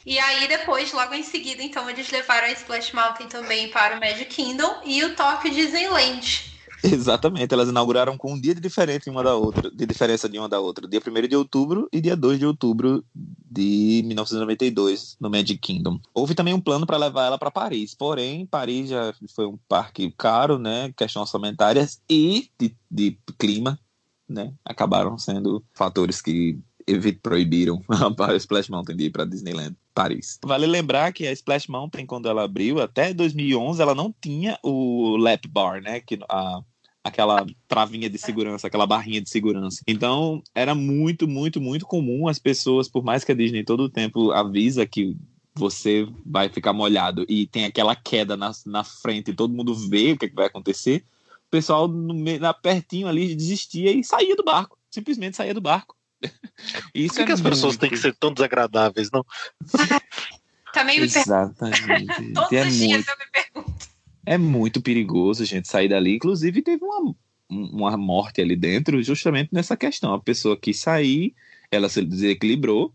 E 0.05 0.17
aí, 0.19 0.47
depois, 0.47 0.91
logo 0.93 1.13
em 1.13 1.23
seguida, 1.23 1.61
então, 1.61 1.89
eles 1.89 2.09
levaram 2.11 2.47
a 2.47 2.51
Splash 2.51 2.93
Mountain 2.93 3.27
também 3.27 3.69
para 3.69 3.97
o 3.97 3.99
Magic 3.99 4.25
Kingdom 4.25 4.81
e 4.85 5.03
o 5.03 5.15
Tokyo 5.15 5.53
Disneyland. 5.53 6.57
Exatamente, 6.83 7.53
elas 7.53 7.69
inauguraram 7.69 8.17
com 8.17 8.33
um 8.33 8.39
dia 8.39 8.53
de 8.53 8.61
diferença 8.61 9.09
uma 9.09 9.23
da 9.23 9.35
outra, 9.35 9.71
de 9.71 9.85
diferença 9.85 10.29
de 10.29 10.37
uma 10.37 10.47
da 10.47 10.59
outra, 10.59 10.87
dia 10.87 11.01
1 11.05 11.27
de 11.27 11.35
outubro 11.35 11.89
e 11.91 11.99
dia 11.99 12.15
2 12.15 12.39
de 12.39 12.45
outubro 12.45 13.03
de 13.13 14.03
1992 14.05 15.17
no 15.19 15.29
Magic 15.29 15.57
Kingdom. 15.57 15.99
Houve 16.13 16.35
também 16.35 16.53
um 16.53 16.61
plano 16.61 16.85
para 16.85 16.97
levar 16.97 17.25
ela 17.25 17.37
para 17.37 17.51
Paris, 17.51 17.95
porém 17.95 18.45
Paris 18.45 18.89
já 18.89 19.13
foi 19.33 19.47
um 19.47 19.57
parque 19.67 20.13
caro, 20.17 20.59
né, 20.59 20.93
questões 20.95 21.23
orçamentárias 21.23 22.01
e 22.09 22.49
de, 22.59 22.75
de 22.89 23.17
clima, 23.39 23.79
né, 24.27 24.53
acabaram 24.65 25.17
sendo 25.17 25.63
fatores 25.73 26.21
que 26.21 26.59
evi- 26.87 27.13
proibiram 27.13 27.81
a 27.89 28.35
Splash 28.35 28.69
Mountain 28.69 28.95
de 28.95 29.05
ir 29.05 29.09
para 29.09 29.25
Disneyland 29.25 29.75
Paris. 29.93 30.39
Vale 30.43 30.65
lembrar 30.65 31.11
que 31.11 31.27
a 31.27 31.31
Splash 31.31 31.67
Mountain, 31.67 32.05
quando 32.05 32.29
ela 32.29 32.43
abriu, 32.43 32.81
até 32.81 33.13
2011, 33.13 33.81
ela 33.81 33.93
não 33.95 34.13
tinha 34.21 34.57
o 34.63 35.17
lap 35.17 35.47
bar, 35.47 35.81
né? 35.81 35.99
Que 35.99 36.19
a, 36.29 36.61
aquela 37.03 37.45
travinha 37.67 38.09
de 38.09 38.17
segurança, 38.17 38.67
aquela 38.67 38.85
barrinha 38.85 39.21
de 39.21 39.29
segurança. 39.29 39.81
Então, 39.87 40.41
era 40.53 40.75
muito, 40.75 41.27
muito, 41.27 41.59
muito 41.59 41.85
comum 41.85 42.27
as 42.27 42.39
pessoas, 42.39 42.87
por 42.87 43.03
mais 43.03 43.23
que 43.23 43.31
a 43.31 43.35
Disney 43.35 43.63
todo 43.63 43.83
o 43.83 43.89
tempo 43.89 44.31
avisa 44.31 44.85
que 44.85 45.15
você 45.55 46.07
vai 46.23 46.49
ficar 46.49 46.71
molhado 46.71 47.25
e 47.27 47.47
tem 47.47 47.65
aquela 47.65 47.95
queda 47.95 48.37
na, 48.37 48.51
na 48.65 48.83
frente 48.83 49.31
e 49.31 49.33
todo 49.33 49.53
mundo 49.53 49.73
vê 49.73 50.11
o 50.11 50.17
que, 50.17 50.25
é 50.25 50.29
que 50.29 50.35
vai 50.35 50.45
acontecer, 50.45 51.03
o 51.47 51.49
pessoal 51.49 51.87
no, 51.87 52.13
meio- 52.13 52.39
na 52.39 52.53
pertinho 52.53 53.07
ali 53.07 53.33
desistia 53.35 53.91
e 53.91 54.03
saía 54.03 54.35
do 54.35 54.43
barco. 54.43 54.77
Simplesmente 54.91 55.37
saía 55.37 55.53
do 55.53 55.61
barco. 55.61 55.95
Isso 56.93 57.13
Por 57.13 57.15
que, 57.17 57.21
é 57.21 57.25
que 57.25 57.31
as 57.31 57.41
pessoas 57.41 57.73
muito- 57.73 57.79
têm 57.79 57.89
que 57.89 57.97
ser 57.97 58.13
tão 58.15 58.33
desagradáveis, 58.33 59.09
não? 59.11 59.25
Também 60.73 60.99
me 60.99 61.07
pergunto. 61.09 61.29
Exatamente. 61.29 62.33
Todos 62.33 62.51
é, 62.51 62.67
os 62.67 62.73
dias 62.75 62.89
muito, 62.89 63.09
eu 63.09 63.17
me 63.17 63.25
pergunto. 63.31 63.87
é 64.25 64.37
muito 64.37 64.81
perigoso 64.81 65.43
a 65.43 65.45
gente 65.45 65.67
sair 65.67 65.87
dali. 65.87 66.15
Inclusive, 66.15 66.61
teve 66.61 66.83
uma, 66.83 67.15
uma 67.49 67.97
morte 67.97 68.41
ali 68.41 68.55
dentro, 68.55 69.01
justamente 69.01 69.49
nessa 69.53 69.75
questão. 69.77 70.13
A 70.13 70.19
pessoa 70.21 70.57
quis 70.59 70.79
sair, 70.79 71.33
ela 71.71 71.87
se 71.89 72.03
desequilibrou 72.03 72.93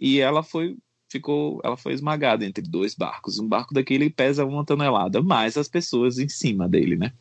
e 0.00 0.18
ela 0.20 0.42
foi. 0.42 0.76
Ficou, 1.08 1.60
ela 1.62 1.76
foi 1.76 1.92
esmagada 1.92 2.42
entre 2.42 2.64
dois 2.64 2.94
barcos. 2.94 3.38
Um 3.38 3.46
barco 3.46 3.74
daquele 3.74 4.08
pesa 4.08 4.46
uma 4.46 4.64
tonelada, 4.64 5.22
mais 5.22 5.58
as 5.58 5.68
pessoas 5.68 6.18
em 6.18 6.26
cima 6.26 6.66
dele, 6.66 6.96
né? 6.96 7.12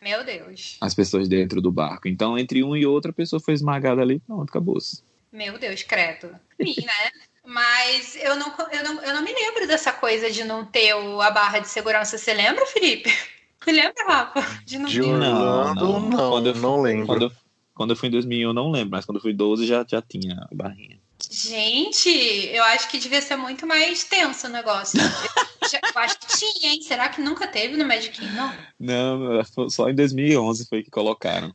Meu 0.00 0.24
Deus. 0.24 0.76
As 0.80 0.94
pessoas 0.94 1.28
dentro 1.28 1.60
do 1.60 1.72
barco. 1.72 2.06
Então, 2.08 2.38
entre 2.38 2.62
um 2.62 2.76
e 2.76 2.86
outro, 2.86 3.10
a 3.10 3.14
pessoa 3.14 3.40
foi 3.40 3.54
esmagada 3.54 4.00
ali. 4.00 4.20
Pronto, 4.20 4.48
acabou-se. 4.48 5.02
Meu 5.32 5.58
Deus, 5.58 5.82
credo. 5.82 6.30
Sim, 6.60 6.74
né? 6.86 7.10
Mas 7.44 8.16
eu 8.16 8.36
não, 8.36 8.54
eu, 8.72 8.84
não, 8.84 9.02
eu 9.02 9.14
não 9.14 9.22
me 9.22 9.32
lembro 9.32 9.66
dessa 9.66 9.92
coisa 9.92 10.30
de 10.30 10.44
não 10.44 10.64
ter 10.64 10.94
o- 10.94 11.20
a 11.20 11.30
barra 11.30 11.58
de 11.60 11.68
segurança. 11.68 12.16
Você 12.18 12.32
lembra, 12.34 12.64
Felipe? 12.66 13.10
Você 13.60 13.72
lembra, 13.72 14.04
Rafa? 14.06 14.62
De 14.64 14.78
não 14.78 14.88
De 14.88 15.00
ter. 15.00 15.06
Orlando, 15.06 15.74
não. 15.80 16.00
não, 16.00 16.30
Quando 16.30 16.46
eu- 16.48 16.54
não 16.54 16.80
lembro. 16.80 17.06
Quando 17.06 17.22
eu, 17.22 17.32
quando 17.74 17.90
eu 17.90 17.96
fui 17.96 18.08
em 18.08 18.12
2001, 18.12 18.48
eu 18.50 18.54
não 18.54 18.70
lembro, 18.70 18.90
mas 18.92 19.04
quando 19.04 19.16
eu 19.16 19.22
fui 19.22 19.32
em 19.32 19.36
12 19.36 19.66
já, 19.66 19.84
já 19.88 20.00
tinha 20.00 20.46
a 20.50 20.54
barrinha. 20.54 20.98
Gente, 21.30 22.08
eu 22.08 22.62
acho 22.64 22.88
que 22.88 22.98
devia 22.98 23.20
ser 23.20 23.36
muito 23.36 23.66
mais 23.66 24.04
tenso 24.04 24.46
o 24.46 24.50
negócio. 24.50 24.98
Eu, 25.00 25.68
já- 25.68 25.80
eu 25.82 26.00
acho 26.00 26.18
que 26.20 26.26
tinha, 26.38 26.72
hein? 26.72 26.82
Será 26.82 27.08
que 27.08 27.20
nunca 27.20 27.46
teve 27.46 27.76
no 27.76 27.84
Magic 27.84 28.10
Kingdom? 28.18 28.50
Não, 28.78 29.42
só 29.68 29.88
em 29.88 29.94
2011 29.94 30.66
foi 30.68 30.82
que 30.82 30.90
colocaram. 30.90 31.52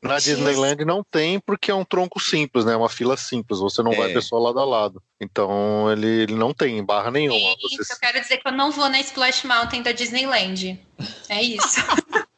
Na 0.00 0.18
Disneyland 0.18 0.84
não 0.84 1.02
tem 1.02 1.40
porque 1.40 1.72
é 1.72 1.74
um 1.74 1.84
tronco 1.84 2.20
simples, 2.20 2.64
né? 2.64 2.76
Uma 2.76 2.88
fila 2.88 3.16
simples. 3.16 3.58
Você 3.58 3.82
não 3.82 3.92
vai 3.92 4.10
É. 4.10 4.14
pessoa 4.14 4.40
lado 4.40 4.60
a 4.60 4.64
lado. 4.64 5.02
Então 5.20 5.90
ele, 5.90 6.06
ele 6.22 6.34
não 6.34 6.54
tem 6.54 6.84
barra 6.84 7.10
nenhuma. 7.10 7.38
Gente, 7.38 7.76
Você- 7.78 7.92
eu 7.92 7.98
quero 7.98 8.20
dizer 8.20 8.36
que 8.38 8.46
eu 8.46 8.52
não 8.52 8.70
vou 8.70 8.88
na 8.88 9.00
Splash 9.00 9.44
Mountain 9.44 9.82
da 9.82 9.90
Disneyland. 9.92 10.80
É 11.28 11.42
isso. 11.42 11.80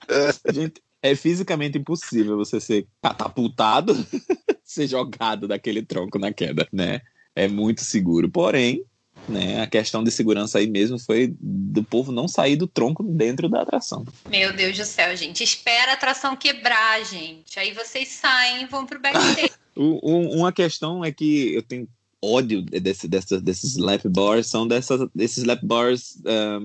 Gente, 0.52 0.82
é 1.02 1.14
fisicamente 1.14 1.78
impossível 1.78 2.36
você 2.36 2.60
ser 2.60 2.86
catapultado, 3.02 3.94
ser 4.64 4.86
jogado 4.86 5.48
daquele 5.48 5.82
tronco 5.82 6.18
na 6.18 6.32
queda, 6.32 6.66
né? 6.72 7.00
É 7.34 7.48
muito 7.48 7.82
seguro. 7.84 8.30
Porém, 8.30 8.84
né, 9.28 9.62
a 9.62 9.66
questão 9.66 10.02
de 10.02 10.10
segurança 10.10 10.58
aí 10.58 10.66
mesmo 10.68 10.98
foi 10.98 11.34
do 11.40 11.82
povo 11.82 12.10
não 12.12 12.26
sair 12.26 12.56
do 12.56 12.66
tronco 12.66 13.02
dentro 13.02 13.48
da 13.48 13.62
atração. 13.62 14.04
Meu 14.28 14.52
Deus 14.52 14.76
do 14.76 14.84
céu, 14.84 15.16
gente. 15.16 15.42
Espera 15.42 15.92
a 15.92 15.94
atração 15.94 16.36
quebrar, 16.36 17.04
gente. 17.04 17.58
Aí 17.58 17.72
vocês 17.72 18.08
saem 18.08 18.62
e 18.62 18.66
vão 18.66 18.86
pro 18.86 19.00
backstage. 19.00 19.52
Uma 19.76 20.52
questão 20.52 21.04
é 21.04 21.12
que 21.12 21.54
eu 21.54 21.62
tenho 21.62 21.88
ódio 22.22 22.60
desse, 22.62 23.08
dessa- 23.08 23.40
desses 23.40 23.76
lap 23.76 24.06
bars, 24.08 24.48
são 24.48 24.66
dessas, 24.66 25.08
desses 25.14 25.44
lap 25.44 25.64
bars 25.64 26.20
ah, 26.26 26.60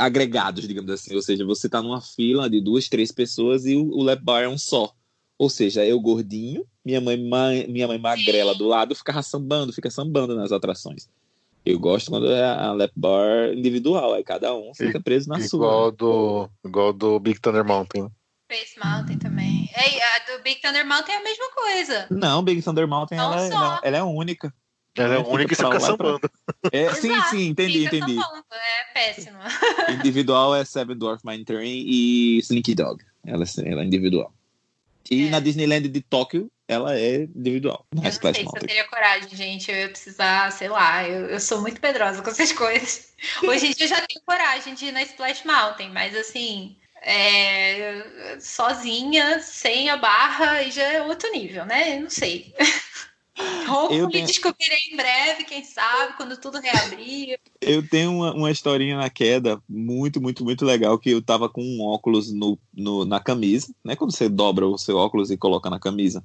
agregados, 0.00 0.66
digamos 0.66 0.90
assim. 0.90 1.14
Ou 1.14 1.22
seja, 1.22 1.44
você 1.44 1.68
tá 1.68 1.82
numa 1.82 2.00
fila 2.00 2.48
de 2.48 2.60
duas, 2.60 2.88
três 2.88 3.12
pessoas 3.12 3.64
e 3.66 3.76
o, 3.76 3.84
o 3.90 4.02
lap 4.02 4.20
bar 4.22 4.42
é 4.42 4.48
um 4.48 4.58
só. 4.58 4.92
Ou 5.38 5.48
seja, 5.48 5.84
eu 5.86 5.98
gordinho, 6.00 6.64
minha 6.84 7.00
mãe, 7.00 7.16
ma- 7.16 7.50
minha 7.68 7.88
mãe 7.88 7.98
magrela 7.98 8.54
do 8.54 8.66
lado 8.66 8.94
ficava 8.94 9.22
sambando, 9.22 9.72
fica 9.72 9.90
sambando 9.90 10.34
nas 10.36 10.52
atrações. 10.52 11.08
Eu 11.64 11.78
gosto 11.78 12.10
quando 12.10 12.30
é 12.30 12.44
a 12.44 12.72
lap 12.72 12.92
bar 12.96 13.52
individual, 13.54 14.14
aí 14.14 14.24
cada 14.24 14.54
um 14.54 14.74
fica 14.74 15.00
preso 15.00 15.28
na 15.28 15.38
sua. 15.40 15.58
igual 15.58 15.90
do 15.92 16.50
igual 16.64 16.92
do 16.92 17.18
Big 17.20 17.38
Thunder 17.40 17.64
Mountain. 17.64 18.10
Space 18.52 18.78
Mountain 18.82 19.18
também. 19.18 19.70
É, 19.74 20.02
a 20.32 20.36
do 20.36 20.42
Big 20.42 20.60
Thunder 20.60 20.86
Mountain 20.86 21.14
é 21.14 21.18
a 21.18 21.22
mesma 21.22 21.50
coisa. 21.54 22.06
Não, 22.10 22.42
Big 22.42 22.60
Thunder 22.62 22.88
Mountain, 22.88 23.16
Não 23.18 23.32
ela, 23.32 23.42
é- 23.46 23.48
só. 23.50 23.54
ela- 23.56 23.80
ela 23.84 23.96
é 23.98 24.02
única. 24.02 24.52
Ela 25.00 25.14
é 25.14 25.18
Fica 25.18 25.30
única 25.30 25.52
e 25.52 25.56
você 25.56 25.62
pra 25.62 25.72
fica 25.72 25.86
sambando. 25.86 26.30
É, 26.72 26.94
sim, 26.94 27.08
Exato, 27.12 27.30
sim, 27.30 27.46
entendi, 27.48 27.84
Fica 27.84 27.96
entendi. 27.96 28.14
sambando, 28.20 28.44
É 28.52 28.92
péssimo. 28.92 29.38
individual 29.90 30.54
é 30.54 30.64
Seven 30.64 30.96
Dwarf 30.96 31.24
Mine 31.24 31.44
Train 31.44 31.84
e 31.86 32.38
Slinky 32.38 32.74
Dog. 32.74 33.02
Ela, 33.26 33.44
ela 33.64 33.82
é 33.82 33.84
individual. 33.84 34.32
E 35.10 35.26
É. 35.26 35.30
na 35.30 35.40
Disneyland 35.40 35.88
de 35.88 36.00
Tóquio, 36.00 36.50
ela 36.68 36.96
é 36.96 37.24
individual. 37.24 37.84
Na 37.92 38.00
Eu 38.00 38.04
não 38.04 38.10
Splash 38.10 38.36
sei 38.36 38.46
se 38.46 38.56
eu 38.56 38.60
teria 38.60 38.84
coragem, 38.88 39.28
gente. 39.32 39.70
Eu 39.70 39.76
ia 39.76 39.88
precisar, 39.88 40.52
sei 40.52 40.68
lá, 40.68 41.06
eu, 41.06 41.26
eu 41.26 41.40
sou 41.40 41.60
muito 41.60 41.80
medrosa 41.82 42.22
com 42.22 42.30
essas 42.30 42.52
coisas. 42.54 43.12
Hoje 43.42 43.66
em 43.66 43.70
dia 43.72 43.86
eu 43.86 43.88
já 43.88 44.00
tenho 44.06 44.20
coragem 44.24 44.74
de 44.74 44.86
ir 44.86 44.92
na 44.92 45.02
Splash 45.02 45.44
Mountain, 45.44 45.90
mas 45.90 46.14
assim, 46.16 46.76
é, 47.02 48.36
sozinha, 48.40 49.40
sem 49.40 49.90
a 49.90 49.96
barra, 49.96 50.52
aí 50.52 50.70
já 50.70 50.82
é 50.84 51.02
outro 51.02 51.30
nível, 51.32 51.64
né? 51.66 51.96
Eu 51.96 52.02
não 52.02 52.10
sei. 52.10 52.54
Me 53.90 54.10
tenho- 54.12 54.26
descobrirei 54.26 54.78
em 54.92 54.96
breve, 54.96 55.44
quem 55.44 55.62
sabe, 55.64 56.16
quando 56.16 56.36
tudo 56.36 56.58
reabrir. 56.60 57.38
Eu 57.60 57.86
tenho 57.88 58.12
uma, 58.12 58.34
uma 58.34 58.50
historinha 58.50 58.96
na 58.96 59.08
queda 59.10 59.62
muito, 59.68 60.20
muito, 60.20 60.44
muito 60.44 60.64
legal 60.64 60.98
que 60.98 61.10
eu 61.10 61.22
tava 61.22 61.48
com 61.48 61.62
um 61.62 61.82
óculos 61.82 62.32
no, 62.32 62.58
no- 62.74 63.04
na 63.04 63.20
camisa, 63.20 63.72
né? 63.84 63.94
Quando 63.96 64.12
você 64.12 64.28
dobra 64.28 64.66
o 64.66 64.78
seu 64.78 64.96
óculos 64.96 65.30
e 65.30 65.36
coloca 65.36 65.70
na 65.70 65.78
camisa. 65.78 66.24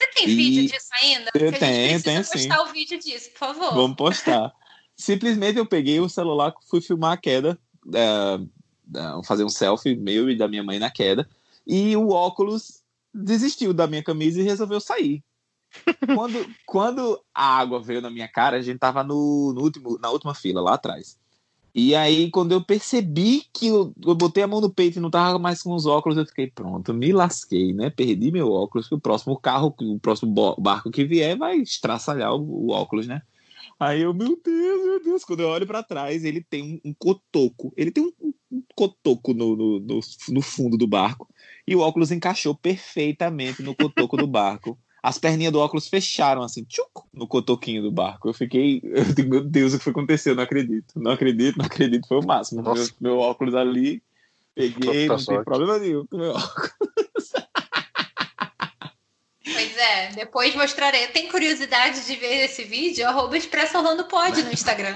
Você 0.00 0.08
tem 0.14 0.28
E- 0.28 0.34
vídeo 0.34 0.66
disso 0.72 0.88
ainda? 1.02 1.30
Eu 1.34 1.40
Porque 1.52 1.58
tenho, 1.58 2.02
tenho 2.02 2.24
sim. 2.24 2.32
postar 2.32 2.62
o 2.62 2.72
vídeo 2.72 2.98
disso, 2.98 3.30
por 3.30 3.38
favor. 3.38 3.74
Vamos 3.74 3.96
postar. 3.96 4.52
Simplesmente 4.96 5.58
eu 5.58 5.66
peguei 5.66 6.00
o 6.00 6.08
celular, 6.08 6.54
fui 6.68 6.80
filmar 6.80 7.12
a 7.12 7.16
queda, 7.16 7.58
é, 7.94 8.40
é, 8.98 9.24
fazer 9.24 9.44
um 9.44 9.48
selfie 9.48 9.94
meu 9.96 10.28
e 10.30 10.36
da 10.36 10.48
minha 10.48 10.62
mãe 10.62 10.78
na 10.78 10.90
queda, 10.90 11.28
e 11.66 11.96
o 11.96 12.10
óculos 12.10 12.82
desistiu 13.12 13.72
da 13.72 13.86
minha 13.86 14.02
camisa 14.02 14.40
e 14.40 14.44
resolveu 14.44 14.80
sair. 14.80 15.22
Quando, 16.14 16.46
quando 16.66 17.20
a 17.34 17.58
água 17.58 17.82
veio 17.82 18.00
na 18.00 18.10
minha 18.10 18.28
cara, 18.28 18.56
a 18.56 18.62
gente 18.62 18.78
tava 18.78 19.02
no, 19.02 19.52
no 19.54 19.62
último, 19.62 19.98
na 19.98 20.10
última 20.10 20.34
fila, 20.34 20.60
lá 20.60 20.74
atrás. 20.74 21.18
E 21.72 21.94
aí, 21.94 22.30
quando 22.30 22.50
eu 22.50 22.64
percebi 22.64 23.44
que 23.52 23.68
eu, 23.68 23.94
eu 24.04 24.14
botei 24.14 24.42
a 24.42 24.46
mão 24.46 24.60
no 24.60 24.72
peito 24.74 24.98
e 24.98 25.00
não 25.00 25.10
tava 25.10 25.38
mais 25.38 25.62
com 25.62 25.72
os 25.72 25.86
óculos, 25.86 26.18
eu 26.18 26.26
fiquei, 26.26 26.50
pronto, 26.50 26.92
me 26.92 27.12
lasquei, 27.12 27.72
né? 27.72 27.90
Perdi 27.90 28.32
meu 28.32 28.50
óculos, 28.50 28.88
que 28.88 28.94
o 28.94 29.00
próximo 29.00 29.38
carro, 29.38 29.72
o 29.80 30.00
próximo 30.00 30.56
barco 30.58 30.90
que 30.90 31.04
vier 31.04 31.38
vai 31.38 31.58
estraçalhar 31.58 32.34
o, 32.34 32.66
o 32.66 32.70
óculos, 32.70 33.06
né? 33.06 33.22
Aí 33.78 34.02
eu, 34.02 34.12
meu 34.12 34.38
Deus, 34.44 34.84
meu 34.84 35.02
Deus, 35.02 35.24
quando 35.24 35.40
eu 35.40 35.48
olho 35.48 35.66
pra 35.66 35.82
trás, 35.82 36.24
ele 36.24 36.42
tem 36.42 36.80
um, 36.84 36.90
um 36.90 36.94
cotoco. 36.94 37.72
Ele 37.76 37.90
tem 37.90 38.04
um, 38.04 38.32
um 38.52 38.62
cotoco 38.74 39.32
no, 39.32 39.56
no, 39.56 39.80
no, 39.80 40.00
no 40.28 40.42
fundo 40.42 40.76
do 40.76 40.86
barco. 40.86 41.26
E 41.66 41.74
o 41.74 41.80
óculos 41.80 42.10
encaixou 42.10 42.54
perfeitamente 42.54 43.62
no 43.62 43.74
cotoco 43.74 44.16
do 44.18 44.26
barco. 44.26 44.78
As 45.02 45.18
perninhas 45.18 45.52
do 45.52 45.60
óculos 45.60 45.88
fecharam 45.88 46.42
assim, 46.42 46.64
tchuc, 46.64 46.90
no 47.12 47.26
cotoquinho 47.26 47.82
do 47.82 47.90
barco. 47.90 48.28
Eu 48.28 48.34
fiquei, 48.34 48.80
eu 48.84 49.04
digo, 49.04 49.30
meu 49.30 49.44
Deus, 49.44 49.72
o 49.72 49.78
que 49.78 49.84
foi 49.84 49.92
que 49.92 49.98
aconteceu? 49.98 50.34
Não 50.34 50.42
acredito, 50.42 51.00
não 51.00 51.12
acredito, 51.12 51.58
não 51.58 51.66
acredito. 51.66 52.06
Foi 52.06 52.18
o 52.18 52.26
máximo. 52.26 52.62
Meu, 52.62 52.88
meu 53.00 53.18
óculos 53.18 53.54
ali, 53.54 54.02
peguei, 54.54 55.06
não 55.06 55.16
tem 55.16 55.24
sorte. 55.24 55.44
problema 55.44 55.78
nenhum 55.78 56.06
com 56.06 56.16
meu 56.16 56.32
óculos. 56.32 57.32
Pois 59.52 59.76
é, 59.76 60.10
depois 60.14 60.54
mostrarei. 60.54 61.08
Tem 61.08 61.28
curiosidade 61.28 62.04
de 62.06 62.16
ver 62.16 62.44
esse 62.44 62.64
vídeo? 62.64 63.06
Arroba 63.06 63.36
Expresso 63.36 63.78
Orlando 63.78 64.04
Pode 64.04 64.42
no 64.42 64.52
Instagram. 64.52 64.94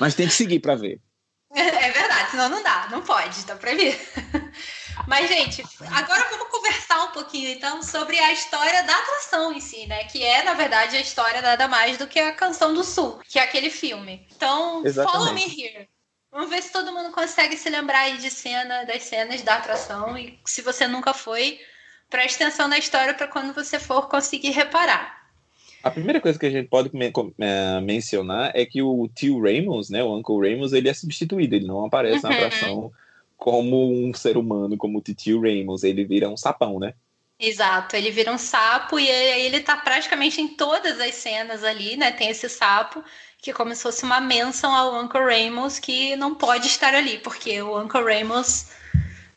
Mas 0.00 0.14
tem 0.14 0.26
que 0.26 0.32
seguir 0.32 0.60
pra 0.60 0.74
ver. 0.74 1.00
É 1.54 1.90
verdade, 1.90 2.30
senão 2.30 2.48
não 2.50 2.62
dá, 2.62 2.88
não 2.90 3.00
pode, 3.00 3.44
tá 3.46 3.56
proibido. 3.56 3.96
Mas, 5.06 5.28
gente, 5.28 5.62
agora 5.94 6.28
vamos 6.30 6.48
conversar 6.48 7.04
um 7.04 7.12
pouquinho, 7.12 7.48
então, 7.50 7.82
sobre 7.82 8.18
a 8.18 8.32
história 8.32 8.82
da 8.82 8.94
atração 8.94 9.52
em 9.52 9.60
si, 9.60 9.86
né? 9.86 10.04
Que 10.04 10.22
é, 10.22 10.42
na 10.42 10.54
verdade, 10.54 10.96
a 10.96 11.00
história 11.00 11.40
nada 11.40 11.66
mais 11.68 11.96
do 11.96 12.06
que 12.06 12.18
a 12.18 12.32
Canção 12.32 12.74
do 12.74 12.84
Sul, 12.84 13.20
que 13.28 13.38
é 13.38 13.42
aquele 13.42 13.70
filme. 13.70 14.26
Então, 14.36 14.84
Exatamente. 14.84 15.18
follow 15.18 15.34
me 15.34 15.42
here. 15.44 15.88
Vamos 16.30 16.50
ver 16.50 16.62
se 16.62 16.70
todo 16.72 16.92
mundo 16.92 17.10
consegue 17.12 17.56
se 17.56 17.70
lembrar 17.70 18.00
aí 18.00 18.18
de 18.18 18.30
cena, 18.30 18.84
das 18.84 19.02
cenas 19.04 19.40
da 19.42 19.54
atração. 19.56 20.16
E 20.18 20.38
se 20.44 20.60
você 20.60 20.86
nunca 20.86 21.14
foi, 21.14 21.58
preste 22.10 22.42
atenção 22.42 22.68
na 22.68 22.76
história 22.76 23.14
para 23.14 23.26
quando 23.28 23.54
você 23.54 23.78
for 23.78 24.08
conseguir 24.08 24.50
reparar. 24.50 25.16
A 25.82 25.90
primeira 25.90 26.20
coisa 26.20 26.38
que 26.38 26.44
a 26.44 26.50
gente 26.50 26.68
pode 26.68 26.90
men- 26.94 27.12
eh, 27.40 27.80
mencionar 27.80 28.50
é 28.54 28.66
que 28.66 28.82
o 28.82 29.08
tio 29.14 29.40
Ramos, 29.40 29.88
né, 29.88 30.02
o 30.02 30.14
Uncle 30.18 30.36
Ramos, 30.50 30.72
ele 30.74 30.88
é 30.88 30.92
substituído, 30.92 31.54
ele 31.54 31.66
não 31.66 31.86
aparece 31.86 32.22
na 32.24 32.30
Uhum. 32.30 32.34
atração 32.34 32.92
como 33.38 33.90
um 33.90 34.12
ser 34.12 34.36
humano, 34.36 34.76
como 34.76 34.98
o 34.98 35.00
tio 35.00 35.40
Ramos, 35.40 35.84
ele 35.84 36.04
vira 36.04 36.28
um 36.28 36.36
sapão, 36.36 36.78
né? 36.78 36.92
Exato, 37.40 37.94
ele 37.94 38.10
vira 38.10 38.32
um 38.32 38.36
sapo 38.36 38.98
e 38.98 39.08
aí 39.08 39.46
ele 39.46 39.60
tá 39.60 39.76
praticamente 39.76 40.40
em 40.40 40.48
todas 40.48 41.00
as 41.00 41.14
cenas 41.14 41.62
ali, 41.62 41.96
né? 41.96 42.10
Tem 42.10 42.28
esse 42.28 42.48
sapo 42.48 43.02
que 43.40 43.52
é 43.52 43.54
como 43.54 43.72
se 43.74 43.82
fosse 43.82 44.02
uma 44.02 44.20
menção 44.20 44.74
ao 44.74 45.00
Uncle 45.00 45.20
Ramos 45.20 45.78
que 45.78 46.16
não 46.16 46.34
pode 46.34 46.66
estar 46.66 46.92
ali, 46.92 47.18
porque 47.18 47.62
o 47.62 47.80
Uncle 47.80 48.02
Ramos, 48.02 48.66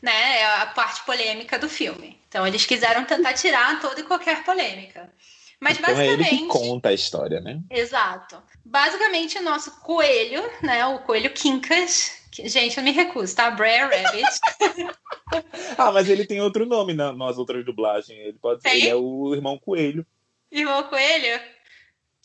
né, 0.01 0.39
é 0.39 0.61
a 0.61 0.65
parte 0.65 1.03
polêmica 1.05 1.59
do 1.59 1.69
filme. 1.69 2.19
Então 2.27 2.45
eles 2.47 2.65
quiseram 2.65 3.05
tentar 3.05 3.33
tirar 3.33 3.79
toda 3.79 3.99
e 3.99 4.03
qualquer 4.03 4.43
polêmica. 4.43 5.13
Mas 5.59 5.77
Então 5.77 5.91
é 5.91 6.07
ele 6.07 6.17
basicamente. 6.17 6.41
que 6.41 6.47
conta 6.47 6.89
a 6.89 6.93
história, 6.93 7.39
né? 7.39 7.61
Exato. 7.69 8.41
Basicamente, 8.65 9.37
o 9.37 9.43
nosso 9.43 9.79
coelho, 9.81 10.41
né? 10.63 10.83
O 10.87 10.99
coelho 10.99 11.31
Quincas. 11.31 12.19
Gente, 12.31 12.77
eu 12.77 12.83
me 12.83 12.91
recuso, 12.91 13.35
tá? 13.35 13.51
Brer 13.51 13.89
Rabbit. 13.89 14.39
Ah, 15.77 15.93
mas 15.93 16.09
ele 16.09 16.25
tem 16.25 16.41
outro 16.41 16.65
nome 16.65 16.93
na, 16.93 17.13
nas 17.13 17.37
outras 17.37 17.63
dublagens. 17.63 18.19
Ele 18.19 18.37
pode 18.37 18.61
ser, 18.61 18.69
Tem? 18.69 18.81
ele 18.81 18.89
é 18.89 18.95
o 18.95 19.33
irmão 19.33 19.57
Coelho. 19.57 20.05
Irmão 20.51 20.83
coelho? 20.83 21.41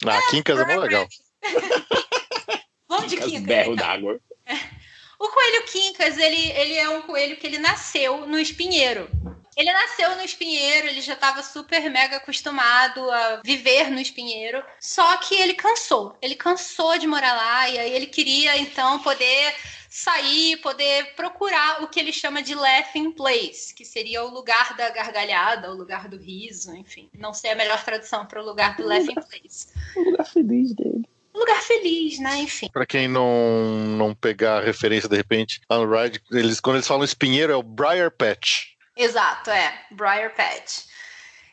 Ah, 0.04 0.20
Quincas 0.30 0.58
é 0.58 0.64
mó 0.64 0.80
legal. 0.80 1.06
Vamos 2.88 3.08
de 3.08 3.18
As 3.18 3.24
Quincas. 3.24 3.42
berro 3.42 3.74
então. 3.74 3.86
d'água. 3.86 4.20
O 5.18 5.28
coelho 5.28 5.64
Quincas, 5.64 6.18
ele, 6.18 6.50
ele 6.50 6.74
é 6.74 6.90
um 6.90 7.00
coelho 7.00 7.38
que 7.38 7.46
ele 7.46 7.56
nasceu 7.58 8.26
no 8.26 8.38
espinheiro. 8.38 9.08
Ele 9.56 9.72
nasceu 9.72 10.14
no 10.14 10.22
espinheiro, 10.22 10.88
ele 10.88 11.00
já 11.00 11.14
estava 11.14 11.42
super 11.42 11.88
mega 11.88 12.18
acostumado 12.18 13.10
a 13.10 13.40
viver 13.42 13.90
no 13.90 13.98
espinheiro. 13.98 14.62
Só 14.78 15.16
que 15.16 15.34
ele 15.34 15.54
cansou. 15.54 16.14
Ele 16.20 16.34
cansou 16.34 16.98
de 16.98 17.06
morar 17.06 17.34
lá 17.34 17.66
e 17.70 17.78
aí 17.78 17.92
ele 17.92 18.06
queria 18.06 18.58
então 18.58 18.98
poder 18.98 19.54
sair, 19.96 20.58
poder 20.58 21.14
procurar 21.16 21.82
o 21.82 21.88
que 21.88 21.98
ele 21.98 22.12
chama 22.12 22.42
de 22.42 22.54
laughing 22.54 23.12
place, 23.12 23.74
que 23.74 23.82
seria 23.82 24.22
o 24.22 24.28
lugar 24.28 24.76
da 24.76 24.90
gargalhada, 24.90 25.70
o 25.70 25.74
lugar 25.74 26.06
do 26.06 26.18
riso, 26.18 26.76
enfim. 26.76 27.08
Não 27.16 27.32
sei 27.32 27.52
a 27.52 27.56
melhor 27.56 27.82
tradução 27.82 28.26
para 28.26 28.42
o 28.42 28.44
lugar 28.44 28.76
do 28.76 28.86
laughing 28.86 29.14
place. 29.14 29.68
O 29.96 30.02
lugar 30.10 30.26
feliz 30.26 30.74
dele. 30.74 31.08
Um 31.34 31.38
lugar 31.38 31.62
feliz, 31.62 32.18
né? 32.18 32.36
Enfim. 32.40 32.68
Pra 32.70 32.84
quem 32.84 33.08
não, 33.08 33.78
não 33.96 34.14
pegar 34.14 34.58
a 34.58 34.64
referência 34.64 35.08
de 35.08 35.16
repente, 35.16 35.62
lá 35.68 35.78
no 35.78 35.90
Ride, 35.90 36.20
eles, 36.30 36.60
quando 36.60 36.76
eles 36.76 36.86
falam 36.86 37.02
espinheiro 37.02 37.50
é 37.50 37.56
o 37.56 37.62
Briar 37.62 38.10
Patch. 38.10 38.74
Exato, 38.94 39.48
é. 39.48 39.80
Briar 39.92 40.34
Patch. 40.34 40.84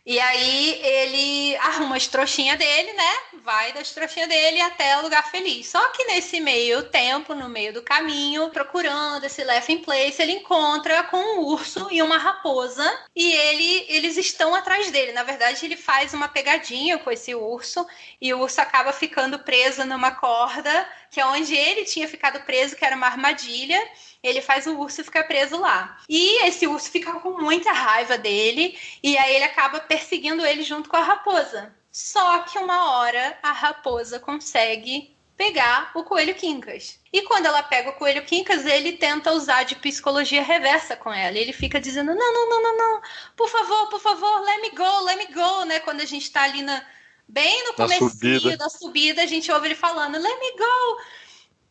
E 0.06 0.20
aí 0.20 0.82
ele 0.84 1.56
arruma 1.58 1.96
as 1.96 2.08
trouxinhas 2.08 2.58
dele, 2.58 2.92
né? 2.92 3.14
Vai 3.42 3.72
das 3.72 3.92
trouxinhas 3.92 4.28
dele 4.28 4.60
até 4.60 4.98
o 4.98 5.02
lugar 5.02 5.30
feliz. 5.32 5.68
Só 5.68 5.80
que 5.90 6.04
nesse 6.06 6.42
meio 6.42 6.84
tempo, 6.84 7.34
no 7.34 7.48
meio 7.48 7.72
do 7.72 7.82
caminho, 7.82 8.50
procurando 8.50 9.24
esse 9.24 9.46
laughing 9.46 9.78
place, 9.78 10.22
ele 10.22 10.34
encontra 10.34 11.04
com 11.04 11.18
um 11.18 11.46
urso 11.46 11.88
e 11.90 12.02
uma 12.02 12.18
raposa 12.18 12.84
e 13.16 13.32
ele, 13.32 13.86
eles 13.88 14.18
estão 14.18 14.54
atrás 14.54 14.92
dele. 14.92 15.14
Na 15.14 15.24
verdade, 15.24 15.66
ele 15.66 15.78
faz 15.78 16.14
uma 16.14 16.28
pegadinha 16.28 16.98
com 16.98 17.10
esse 17.10 17.34
urso 17.34 17.88
e 18.20 18.34
o 18.34 18.40
urso 18.40 18.60
acaba 18.60 18.92
ficando 18.92 19.40
preso 19.40 19.86
numa 19.86 20.12
corda, 20.12 20.86
que 21.10 21.22
é 21.22 21.26
onde 21.26 21.56
ele 21.56 21.86
tinha 21.86 22.10
ficado 22.10 22.42
preso, 22.42 22.76
que 22.76 22.84
era 22.84 22.96
uma 22.96 23.08
armadilha 23.08 23.80
ele 24.24 24.42
faz 24.42 24.66
o 24.66 24.78
urso 24.80 25.04
ficar 25.04 25.26
preso 25.26 25.60
lá. 25.60 25.98
E 26.08 26.46
esse 26.48 26.66
urso 26.66 26.90
fica 26.90 27.14
com 27.20 27.42
muita 27.42 27.72
raiva 27.74 28.18
dele, 28.18 28.78
e 29.04 29.18
aí 29.18 29.36
ele 29.36 29.44
acaba 29.44 29.82
perseguindo 29.82 30.46
ele 30.46 30.64
junto 30.64 30.90
com 30.90 30.96
a 30.96 31.04
raposa. 31.04 31.76
Só 31.92 32.40
que 32.40 32.58
uma 32.58 32.92
hora 32.92 33.38
a 33.44 33.52
raposa 33.52 34.20
consegue 34.20 35.14
pegar 35.36 35.92
o 35.94 36.04
coelho 36.04 36.34
Quincas. 36.36 37.00
E 37.12 37.22
quando 37.24 37.46
ela 37.46 37.62
pega 37.62 37.90
o 37.90 37.94
coelho 37.94 38.24
Quincas, 38.24 38.66
ele 38.66 38.94
tenta 38.94 39.34
usar 39.34 39.64
de 39.64 39.76
psicologia 39.76 40.42
reversa 40.42 40.96
com 40.96 41.14
ela. 41.14 41.38
Ele 41.38 41.54
fica 41.54 41.80
dizendo: 41.80 42.16
não, 42.16 42.34
não, 42.34 42.50
não, 42.50 42.64
não, 42.64 42.78
não, 42.78 43.02
por 43.36 43.50
favor, 43.50 43.90
por 43.90 44.00
favor, 44.00 44.42
let 44.42 44.62
me 44.62 44.70
go, 44.70 45.04
let 45.04 45.18
me 45.18 45.34
go, 45.34 45.66
né? 45.66 45.80
Quando 45.82 46.02
a 46.02 46.06
gente 46.06 46.32
tá 46.32 46.44
ali 46.44 46.62
na, 46.62 46.84
bem 47.28 47.64
no 47.66 47.74
começo 47.74 48.10
subida. 48.10 48.58
da 48.58 48.70
subida, 48.70 49.22
a 49.22 49.28
gente 49.28 49.52
ouve 49.52 49.68
ele 49.68 49.76
falando: 49.76 50.18
let 50.18 50.40
me 50.40 50.52
go. 50.52 51.02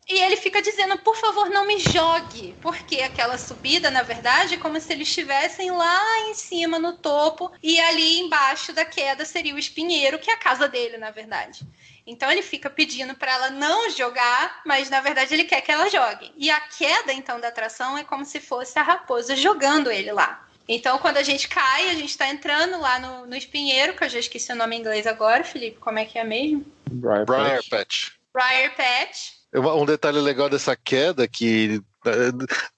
E 0.07 0.19
ele 0.19 0.35
fica 0.35 0.61
dizendo, 0.61 0.97
por 0.97 1.15
favor, 1.15 1.49
não 1.49 1.65
me 1.65 1.79
jogue. 1.79 2.55
Porque 2.61 3.01
aquela 3.01 3.37
subida, 3.37 3.89
na 3.89 4.03
verdade, 4.03 4.55
é 4.55 4.57
como 4.57 4.79
se 4.79 4.91
eles 4.91 5.07
estivessem 5.07 5.71
lá 5.71 6.19
em 6.27 6.33
cima, 6.33 6.77
no 6.77 6.93
topo, 6.93 7.51
e 7.61 7.79
ali 7.79 8.19
embaixo 8.19 8.73
da 8.73 8.83
queda 8.83 9.23
seria 9.23 9.55
o 9.55 9.59
espinheiro, 9.59 10.19
que 10.19 10.29
é 10.29 10.33
a 10.33 10.37
casa 10.37 10.67
dele, 10.67 10.97
na 10.97 11.11
verdade. 11.11 11.65
Então 12.05 12.29
ele 12.29 12.41
fica 12.41 12.69
pedindo 12.69 13.15
para 13.15 13.31
ela 13.31 13.49
não 13.49 13.89
jogar, 13.89 14.61
mas 14.65 14.89
na 14.89 14.99
verdade 14.99 15.33
ele 15.33 15.45
quer 15.45 15.61
que 15.61 15.71
ela 15.71 15.89
jogue. 15.89 16.33
E 16.35 16.51
a 16.51 16.59
queda, 16.59 17.13
então, 17.13 17.39
da 17.39 17.47
atração 17.47 17.97
é 17.97 18.03
como 18.03 18.25
se 18.25 18.41
fosse 18.41 18.77
a 18.77 18.83
raposa 18.83 19.35
jogando 19.35 19.89
ele 19.89 20.11
lá. 20.11 20.45
Então, 20.67 20.97
quando 20.97 21.17
a 21.17 21.23
gente 21.23 21.47
cai, 21.47 21.89
a 21.89 21.93
gente 21.93 22.17
tá 22.17 22.27
entrando 22.29 22.79
lá 22.79 22.97
no, 22.99 23.25
no 23.25 23.35
espinheiro, 23.35 23.95
que 23.95 24.03
eu 24.03 24.09
já 24.09 24.19
esqueci 24.19 24.51
o 24.51 24.55
nome 24.55 24.75
em 24.75 24.79
inglês 24.79 25.05
agora, 25.05 25.43
Felipe, 25.43 25.77
como 25.79 25.99
é 25.99 26.05
que 26.05 26.17
é 26.17 26.23
mesmo? 26.23 26.65
Briar. 26.89 27.25
Patch. 27.69 28.11
Briar 28.33 28.75
Patch. 28.75 29.42
Um 29.53 29.85
detalhe 29.85 30.19
legal 30.19 30.49
dessa 30.49 30.75
queda 30.75 31.27
que 31.27 31.81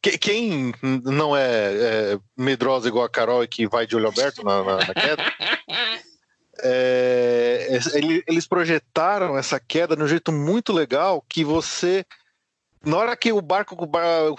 que- 0.01 0.17
quem 0.19 0.71
não 1.03 1.35
é, 1.35 1.41
é 2.13 2.19
medrosa 2.37 2.87
igual 2.87 3.05
a 3.05 3.09
Carol 3.09 3.43
e 3.43 3.47
que 3.47 3.65
vai 3.67 3.87
de 3.87 3.95
olho 3.95 4.07
aberto 4.07 4.43
na, 4.43 4.63
na- 4.63 4.77
na 4.77 4.93
queda, 4.93 5.23
é, 6.59 7.79
ele- 7.93 8.23
eles 8.27 8.47
projetaram 8.47 9.37
essa 9.37 9.59
queda 9.59 9.95
de 9.95 10.03
um 10.03 10.07
jeito 10.07 10.31
muito 10.31 10.71
legal 10.71 11.23
que 11.27 11.43
você, 11.43 12.05
na 12.85 12.97
hora 12.97 13.15
que 13.17 13.31
o 13.31 13.41
barco 13.41 13.75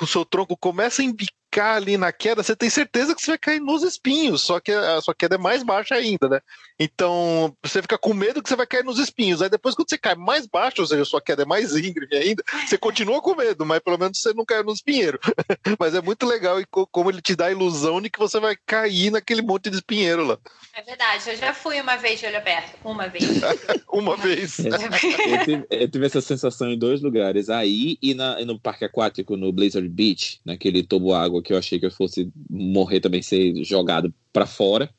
o 0.01 0.07
seu 0.07 0.25
tronco 0.25 0.57
começa 0.57 1.03
a 1.03 1.05
embicar 1.05 1.35
ali 1.61 1.97
na 1.97 2.13
queda, 2.13 2.43
você 2.43 2.55
tem 2.55 2.69
certeza 2.71 3.15
que 3.15 3.21
você 3.21 3.33
vai 3.33 3.39
cair 3.39 3.61
nos 3.61 3.83
espinhos, 3.83 4.43
só 4.43 4.61
que 4.61 4.71
a 4.73 5.01
sua 5.01 5.15
queda 5.15 5.35
é 5.37 5.39
mais 5.39 5.63
baixa 5.63 5.95
ainda, 5.95 6.29
né? 6.29 6.41
Então 6.79 7.55
você 7.63 7.81
fica 7.81 7.97
com 7.99 8.13
medo 8.13 8.43
que 8.43 8.49
você 8.49 8.57
vai 8.57 8.67
cair 8.67 8.85
nos 8.85 8.99
espinhos. 8.99 9.41
Aí 9.41 9.49
depois, 9.49 9.75
quando 9.75 9.89
você 9.89 9.97
cai 9.99 10.15
mais 10.15 10.47
baixo, 10.47 10.81
ou 10.83 10.87
seja, 10.87 11.03
a 11.03 11.07
sua 11.07 11.21
queda 11.21 11.43
é 11.43 11.47
mais 11.47 11.75
íngreme 11.75 12.17
ainda, 12.17 12.43
você 12.67 12.77
continua 12.77 13.21
com 13.23 13.35
medo, 13.35 13.65
mas 13.65 13.81
pelo 13.81 13.99
menos 13.99 14.19
você 14.21 14.33
não 14.35 14.45
caiu 14.45 14.65
nos 14.65 14.77
espinheiros. 14.77 15.21
mas 15.81 15.95
é 15.95 16.03
muito 16.03 16.27
legal 16.27 16.61
e 16.61 16.67
co- 16.67 16.87
como 16.87 17.11
ele 17.11 17.23
te 17.23 17.35
dá 17.35 17.47
a 17.47 17.53
ilusão 17.53 18.01
de 18.01 18.11
que 18.11 18.19
você 18.19 18.39
vai 18.39 18.55
cair 18.67 19.11
naquele 19.11 19.43
monte 19.43 19.71
de 19.71 19.77
espinheiro 19.77 20.25
lá. 20.25 20.39
É 20.75 20.83
verdade, 20.83 21.31
eu 21.31 21.37
já 21.37 21.55
fui 21.55 21.81
uma 21.81 21.97
vez 21.97 22.21
de 22.21 22.27
olho 22.27 22.37
aberto. 22.37 22.77
Uma 22.85 23.09
vez. 23.09 23.25
Uma 23.91 24.17
vez. 24.17 24.59
Eu 24.59 25.45
tive, 25.45 25.67
eu 25.71 25.89
tive 25.89 26.07
essa 26.07 26.21
sensação 26.21 26.69
em 26.71 26.79
dois 26.79 27.01
lugares, 27.01 27.49
aí 27.49 27.97
e, 28.03 28.13
na- 28.13 28.39
e 28.41 28.45
no 28.45 28.59
parque 28.59 28.85
aquático, 28.85 29.37
no 29.37 29.51
Blizzard 29.53 29.89
Beach, 29.89 30.39
naquele 30.45 30.83
tobo 30.83 31.15
água 31.15 31.43
que 31.47 31.53
eu 31.53 31.59
achei 31.59 31.79
que 31.79 31.87
eu 31.87 31.91
fosse 31.91 32.31
morrer 32.51 32.99
também, 33.01 33.23
ser 33.23 33.55
jogado 33.65 34.13
pra 34.33 34.47
fora. 34.47 34.91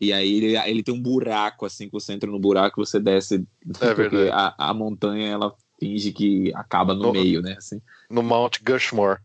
E 0.00 0.12
aí 0.12 0.34
ele, 0.34 0.56
ele 0.58 0.82
tem 0.82 0.94
um 0.94 1.00
buraco, 1.00 1.64
assim, 1.64 1.86
que 1.86 1.92
você 1.92 2.12
entra 2.12 2.30
no 2.30 2.38
buraco 2.38 2.80
e 2.80 2.84
você 2.86 3.00
desce. 3.00 3.42
porque 3.78 3.94
verdade. 3.94 4.30
a, 4.32 4.54
a 4.70 4.74
montanha, 4.74 5.28
ela 5.30 5.54
finge 5.80 6.12
que 6.12 6.52
acaba 6.54 6.92
no 6.94 7.04
No- 7.04 7.12
meio, 7.12 7.40
né? 7.40 7.54
Assim. 7.56 7.80
No 8.10 8.22
Mount 8.22 8.58
Gushmore. 8.62 9.20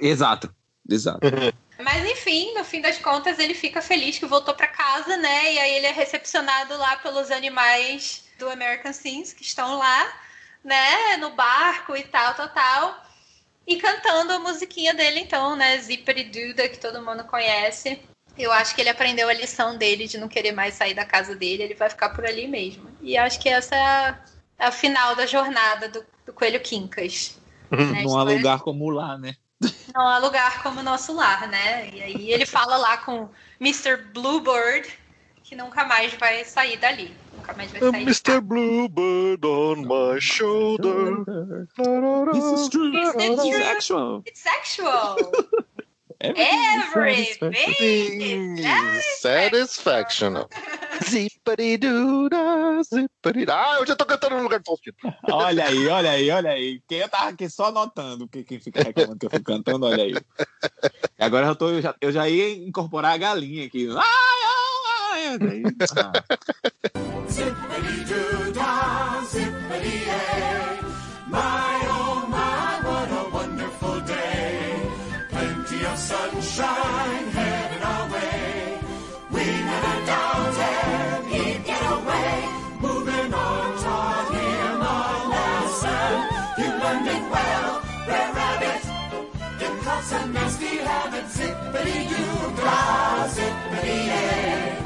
Exato, 0.00 0.54
exato. 0.88 1.20
Mas 1.82 2.04
enfim, 2.10 2.54
no 2.54 2.62
fim 2.62 2.80
das 2.82 2.98
contas, 2.98 3.38
ele 3.38 3.54
fica 3.54 3.80
feliz 3.80 4.18
que 4.18 4.26
voltou 4.26 4.54
pra 4.54 4.66
casa, 4.68 5.16
né? 5.16 5.54
E 5.54 5.58
aí 5.58 5.74
ele 5.76 5.86
é 5.86 5.92
recepcionado 5.92 6.76
lá 6.76 6.96
pelos 6.98 7.30
animais 7.30 8.24
do 8.38 8.48
American 8.50 8.92
Sims 8.92 9.32
que 9.32 9.42
estão 9.42 9.78
lá, 9.78 10.12
né? 10.62 11.16
No 11.18 11.30
barco 11.30 11.96
e 11.96 12.02
tal, 12.04 12.34
tal, 12.34 12.48
tal. 12.50 13.09
E 13.66 13.76
cantando 13.76 14.32
a 14.32 14.38
musiquinha 14.38 14.94
dele, 14.94 15.20
então, 15.20 15.54
né? 15.54 15.78
Zippity 15.78 16.24
Duda, 16.24 16.68
que 16.68 16.78
todo 16.78 17.02
mundo 17.02 17.24
conhece. 17.24 18.00
Eu 18.38 18.52
acho 18.52 18.74
que 18.74 18.80
ele 18.80 18.88
aprendeu 18.88 19.28
a 19.28 19.34
lição 19.34 19.76
dele 19.76 20.06
de 20.06 20.18
não 20.18 20.28
querer 20.28 20.52
mais 20.52 20.74
sair 20.74 20.94
da 20.94 21.04
casa 21.04 21.34
dele, 21.34 21.62
ele 21.62 21.74
vai 21.74 21.90
ficar 21.90 22.10
por 22.10 22.24
ali 22.24 22.48
mesmo. 22.48 22.88
E 23.00 23.16
acho 23.16 23.38
que 23.38 23.48
essa 23.48 23.74
é 23.74 23.82
a, 23.82 24.20
é 24.58 24.66
a 24.66 24.72
final 24.72 25.14
da 25.14 25.26
jornada 25.26 25.88
do, 25.88 26.04
do 26.24 26.32
Coelho 26.32 26.60
Quincas. 26.60 27.38
né? 27.70 28.00
A 28.00 28.02
Não 28.02 28.18
há 28.18 28.22
lugar 28.22 28.60
como 28.60 28.90
lá, 28.90 29.18
né? 29.18 29.34
não 29.94 30.08
há 30.08 30.18
lugar 30.18 30.62
como 30.62 30.80
o 30.80 30.82
nosso 30.82 31.12
lar, 31.12 31.46
né? 31.46 31.90
E 31.92 32.02
aí 32.02 32.30
ele 32.30 32.46
fala 32.46 32.76
lá 32.76 32.96
com 32.96 33.28
Mr. 33.60 33.96
Bluebird 33.96 34.88
que 35.50 35.56
nunca 35.56 35.84
mais 35.84 36.14
vai 36.14 36.44
sair 36.44 36.76
dali. 36.76 37.14
Mais 37.56 37.70
vai 37.70 37.80
sair. 37.80 38.06
Mr. 38.06 38.40
Bluebird 38.40 39.44
on 39.44 39.86
my 39.86 40.18
shoulder. 40.20 41.24
This 42.32 42.44
is 42.60 42.68
true. 42.68 42.96
Is 42.96 43.14
it 43.14 43.18
This 43.18 43.44
is 43.44 43.50
true? 43.50 43.64
actual. 43.64 44.22
It's 44.26 44.40
sexual. 44.40 45.16
Everything 46.22 47.22
is 47.22 47.38
Everything. 47.40 48.56
Sim, 48.58 49.00
Satisfaction. 49.20 50.34
Zippity 51.02 51.78
doo 51.78 52.28
zippity 52.84 53.46
Ah, 53.48 53.76
eu 53.80 53.86
já 53.86 53.96
tô 53.96 54.04
cantando 54.04 54.36
no 54.36 54.42
lugar 54.42 54.60
do 54.60 54.66
Faustino. 54.66 54.94
Olha 55.32 55.64
aí, 55.66 55.88
olha 55.88 56.10
aí, 56.10 56.30
olha 56.30 56.50
aí. 56.50 56.82
Quem 56.86 56.98
eu 56.98 57.08
tava 57.08 57.30
aqui 57.30 57.48
só 57.48 57.72
notando 57.72 58.28
que 58.28 58.44
quem 58.44 58.60
fica 58.60 58.82
reclamando 58.82 59.18
que 59.18 59.24
eu 59.24 59.30
fico 59.30 59.44
cantando, 59.44 59.86
olha 59.86 60.02
aí. 60.04 60.12
E 61.18 61.24
agora 61.24 61.46
eu, 61.46 61.56
tô, 61.56 61.70
eu, 61.70 61.80
já, 61.80 61.94
eu 62.02 62.12
já 62.12 62.28
ia 62.28 62.52
incorporar 62.68 63.14
a 63.14 63.16
galinha 63.16 63.64
aqui. 63.64 63.88
Ai, 63.96 64.40
ai, 65.14 65.24
ai. 65.24 65.62
Ah. 65.96 67.09
Zippity-doo-dah, 67.30 69.22
zippity-yay. 69.32 70.80
My, 71.28 71.80
oh 71.86 72.26
my, 72.28 72.80
what 72.86 73.08
a 73.20 73.30
wonderful 73.30 74.00
day. 74.00 74.90
Plenty 75.30 75.84
of 75.86 75.96
sunshine 75.96 77.26
heaven 77.30 77.82
our 77.82 78.04
way. 78.12 78.80
We 79.30 79.44
never 79.70 79.96
doubted 80.10 81.24
he'd 81.32 81.64
get 81.64 81.84
away. 81.98 82.32
Moving 82.80 83.32
on 83.32 83.68
taught 83.84 84.28
him 84.34 84.82
a 84.82 84.98
lesson. 85.32 86.14
He 86.58 86.66
learned 86.82 87.08
it 87.14 87.24
well, 87.30 87.70
Brer 88.06 88.30
Rabbit. 88.38 88.82
Them 89.60 89.74
cuts 89.84 90.06
some 90.08 90.32
nasty 90.32 90.76
habits, 90.78 91.36
zippity-doo-dah, 91.38 93.28
zippity-yay. 93.36 94.76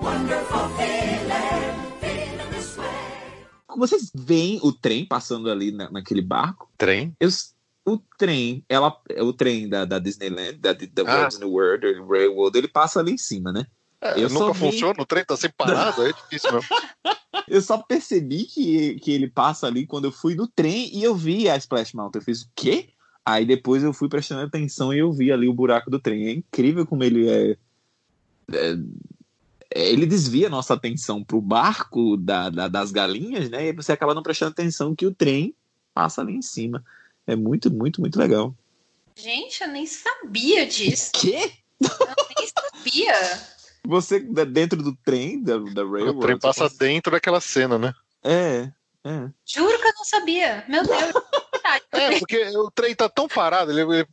Wonderful 0.00 0.68
feeling. 0.78 1.79
Vocês 3.76 4.10
veem 4.14 4.58
o 4.62 4.72
trem 4.72 5.04
passando 5.06 5.50
ali 5.50 5.70
na- 5.72 5.90
naquele 5.90 6.22
barco? 6.22 6.70
Trem? 6.78 7.14
Eu, 7.20 7.28
o 7.86 7.98
trem, 8.18 8.64
ela, 8.68 8.94
o 9.20 9.32
trem 9.32 9.68
da, 9.68 9.84
da 9.84 9.98
Disneyland, 9.98 10.58
da, 10.58 10.72
da 10.72 11.02
Ah. 11.06 11.16
Walt 11.16 11.30
Disney 11.30 11.46
World, 11.46 11.86
Railroad, 12.08 12.56
ele 12.58 12.68
passa 12.68 13.00
ali 13.00 13.12
em 13.12 13.18
cima, 13.18 13.52
né? 13.52 13.66
É, 14.00 14.22
Eu 14.22 14.30
nunca 14.30 14.52
vi- 14.52 14.58
funciona, 14.60 15.02
o 15.02 15.06
trem 15.06 15.24
tá 15.24 15.36
sempre 15.36 15.56
parado, 15.58 16.06
é 16.06 16.12
difícil 16.12 16.52
mesmo. 16.52 16.68
Eu 17.48 17.60
só 17.60 17.78
percebi 17.78 18.44
que, 18.44 18.94
que 19.00 19.10
ele 19.12 19.28
passa 19.28 19.66
ali 19.66 19.84
quando 19.86 20.04
eu 20.04 20.12
fui 20.12 20.34
no 20.36 20.46
trem 20.46 20.96
e 20.96 21.02
eu 21.02 21.14
vi 21.16 21.48
a 21.48 21.56
Splash 21.56 21.94
Mountain. 21.94 22.20
Eu 22.20 22.24
fiz 22.24 22.42
o 22.42 22.48
quê? 22.54 22.90
Aí 23.26 23.44
depois 23.44 23.82
eu 23.82 23.92
fui 23.92 24.08
prestando 24.08 24.42
atenção 24.42 24.92
e 24.94 24.98
eu 24.98 25.12
vi 25.12 25.32
ali 25.32 25.48
o 25.48 25.52
buraco 25.54 25.90
do 25.90 25.98
trem. 25.98 26.26
É 26.28 26.30
incrível 26.32 26.86
como 26.86 27.02
ele 27.02 27.28
é- 27.28 27.56
é- 28.52 28.76
ele 29.74 30.06
desvia 30.06 30.46
a 30.48 30.50
nossa 30.50 30.74
atenção 30.74 31.22
pro 31.22 31.40
barco 31.40 32.16
da, 32.16 32.50
da- 32.50 32.68
das 32.68 32.90
galinhas, 32.90 33.48
né? 33.50 33.68
E 33.68 33.72
você 33.72 33.92
acaba 33.92 34.14
não 34.14 34.22
prestando 34.22 34.50
atenção 34.52 34.94
que 34.94 35.06
o 35.06 35.14
trem 35.14 35.54
passa 35.94 36.20
ali 36.20 36.34
em 36.34 36.42
cima. 36.42 36.84
É 37.26 37.36
muito, 37.36 37.70
muito, 37.70 38.00
muito 38.00 38.18
legal. 38.18 38.54
Gente, 39.16 39.62
eu 39.62 39.68
nem 39.68 39.86
sabia 39.86 40.66
disso. 40.66 41.10
Quê? 41.14 41.52
Eu 41.80 41.88
nem 42.38 42.48
sabia. 42.48 43.14
Você 43.86 44.20
dentro 44.20 44.82
do 44.82 44.94
trem, 45.04 45.42
da, 45.42 45.56
da 45.58 45.82
Railroad. 45.82 46.16
O 46.16 46.20
trem 46.20 46.38
passa 46.38 46.68
dentro 46.68 47.12
daquela 47.12 47.40
cena, 47.40 47.78
né? 47.78 47.92
É, 48.22 48.70
é. 49.04 49.30
Juro 49.46 49.78
que 49.80 49.86
eu 49.88 49.92
não 49.96 50.04
sabia. 50.04 50.64
Meu 50.68 50.82
Deus. 50.84 51.12
É, 51.92 52.18
porque 52.18 52.38
o 52.56 52.70
trem 52.70 52.94
tá 52.94 53.08
tão 53.08 53.26
parado, 53.28 53.70
ele, 53.70 53.80
ele- 53.82 54.08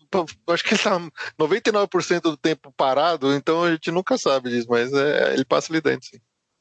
acho 0.49 0.63
que 0.63 0.73
ele 0.73 0.81
tá 0.83 0.99
99% 1.37 2.21
do 2.21 2.37
tempo 2.37 2.71
parado, 2.75 3.33
então 3.33 3.63
a 3.63 3.71
gente 3.71 3.91
nunca 3.91 4.17
sabe 4.17 4.49
disso, 4.49 4.67
mas 4.69 4.91
é, 4.93 5.33
ele 5.33 5.45
passa 5.45 5.71
ali 5.71 5.81
dentro, 5.81 6.07
sim. 6.09 6.17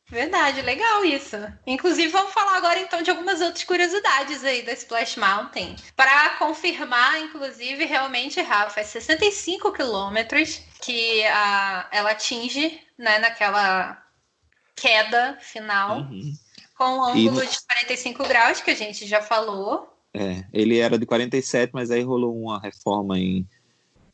Verdade, 0.09 0.63
legal 0.63 1.05
isso. 1.05 1.37
Inclusive, 1.67 2.07
vamos 2.13 2.33
falar 2.33 2.57
agora 2.59 2.79
então 2.79 3.03
de 3.03 3.11
algumas 3.11 3.41
outras 3.41 3.65
curiosidades 3.65 4.45
aí 4.45 4.63
da 4.63 4.73
Splash 4.73 5.17
Mountain. 5.17 5.75
Para 5.97 6.31
confirmar, 6.37 7.19
inclusive, 7.23 7.85
realmente, 7.85 8.41
Rafa, 8.41 8.79
é 8.81 8.85
65 8.85 9.73
quilômetros 9.73 10.61
que 10.81 11.25
a, 11.25 11.89
ela 11.91 12.13
atinge 12.13 12.81
né, 12.97 13.19
naquela 13.19 14.01
queda 14.77 15.39
final, 15.41 15.99
Uhum. 16.03 16.33
com 16.77 16.85
um 16.85 17.17
E 17.17 17.27
ângulo 17.29 17.41
no- 17.45 17.47
de 17.51 17.59
45 17.67 18.29
graus, 18.29 18.61
que 18.61 18.71
a 18.71 18.77
gente 18.77 19.07
já 19.09 19.21
falou. 19.21 19.93
É, 20.17 20.45
ele 20.53 20.79
era 20.79 20.99
de 20.99 21.05
47, 21.05 21.71
mas 21.75 21.91
aí 21.91 22.03
rolou 22.03 22.41
uma 22.41 22.59
reforma 22.59 23.19
em, 23.19 23.47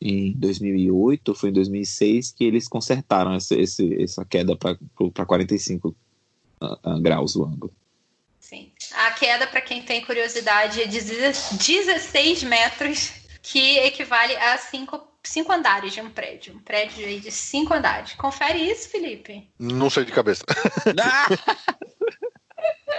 em 0.01 0.33
2008, 0.33 1.29
ou 1.29 1.35
foi 1.35 1.49
em 1.49 1.53
2006, 1.53 2.31
que 2.31 2.43
eles 2.43 2.67
consertaram 2.67 3.33
essa, 3.33 3.55
esse, 3.55 4.01
essa 4.01 4.25
queda 4.25 4.55
para 4.55 4.77
45 5.25 5.95
ah, 6.59 6.79
ah, 6.83 6.99
graus 6.99 7.35
o 7.35 7.45
ângulo. 7.45 7.73
Sim. 8.39 8.71
A 8.93 9.11
queda, 9.11 9.47
para 9.47 9.61
quem 9.61 9.81
tem 9.81 10.03
curiosidade, 10.03 10.81
é 10.81 10.85
de 10.85 10.99
16 10.99 12.43
metros, 12.43 13.13
que 13.41 13.77
equivale 13.79 14.35
a 14.35 14.57
cinco, 14.57 15.01
cinco 15.23 15.51
andares 15.51 15.93
de 15.93 16.01
um 16.01 16.09
prédio. 16.09 16.55
Um 16.55 16.59
prédio 16.59 17.05
aí 17.05 17.19
de 17.19 17.31
cinco 17.31 17.73
andares. 17.73 18.13
Confere 18.13 18.59
isso, 18.59 18.89
Felipe. 18.89 19.49
Não 19.57 19.89
sei 19.89 20.03
de 20.03 20.11
cabeça. 20.11 20.43